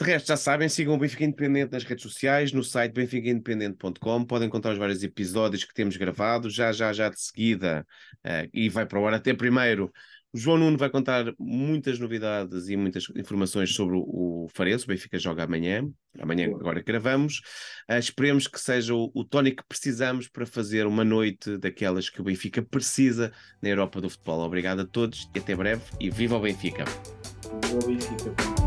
De 0.00 0.06
resto, 0.06 0.28
já 0.28 0.36
sabem, 0.36 0.66
sigam 0.66 0.94
o 0.94 0.98
Benfica 0.98 1.24
Independente 1.24 1.72
nas 1.72 1.84
redes 1.84 2.02
sociais, 2.02 2.52
no 2.52 2.64
site 2.64 2.94
benficaindependente.com. 2.94 4.24
Podem 4.24 4.48
encontrar 4.48 4.72
os 4.72 4.78
vários 4.78 5.02
episódios 5.02 5.62
que 5.62 5.74
temos 5.74 5.98
gravados, 5.98 6.54
já, 6.54 6.72
já, 6.72 6.90
já 6.90 7.10
de 7.10 7.20
seguida, 7.20 7.86
uh, 8.24 8.48
e 8.50 8.70
vai 8.70 8.86
para 8.86 8.98
o 8.98 9.06
ar 9.06 9.12
até 9.12 9.34
primeiro 9.34 9.92
o 10.32 10.38
João 10.38 10.58
Nuno 10.58 10.78
vai 10.78 10.88
contar 10.88 11.34
muitas 11.38 11.98
novidades 11.98 12.68
e 12.68 12.76
muitas 12.76 13.04
informações 13.16 13.74
sobre 13.74 13.96
o, 13.96 14.44
o 14.44 14.48
Farense. 14.52 14.84
O 14.84 14.88
Benfica 14.88 15.18
joga 15.18 15.44
amanhã, 15.44 15.88
amanhã 16.18 16.46
agora 16.46 16.82
gravamos. 16.82 17.40
Uh, 17.90 17.98
esperemos 17.98 18.46
que 18.46 18.60
seja 18.60 18.94
o, 18.94 19.10
o 19.14 19.24
tónico 19.24 19.62
que 19.62 19.68
precisamos 19.68 20.28
para 20.28 20.46
fazer 20.46 20.86
uma 20.86 21.04
noite 21.04 21.56
daquelas 21.58 22.08
que 22.08 22.20
o 22.20 22.24
Benfica 22.24 22.62
precisa 22.62 23.32
na 23.60 23.68
Europa 23.68 24.00
do 24.00 24.08
futebol. 24.08 24.40
Obrigado 24.40 24.80
a 24.80 24.86
todos 24.86 25.28
e 25.34 25.38
até 25.38 25.54
breve 25.54 25.82
e 25.98 26.10
viva 26.10 26.36
o 26.36 26.40
Benfica! 26.40 26.84
Viva 27.64 27.84
o 27.84 27.86
Benfica! 27.86 28.59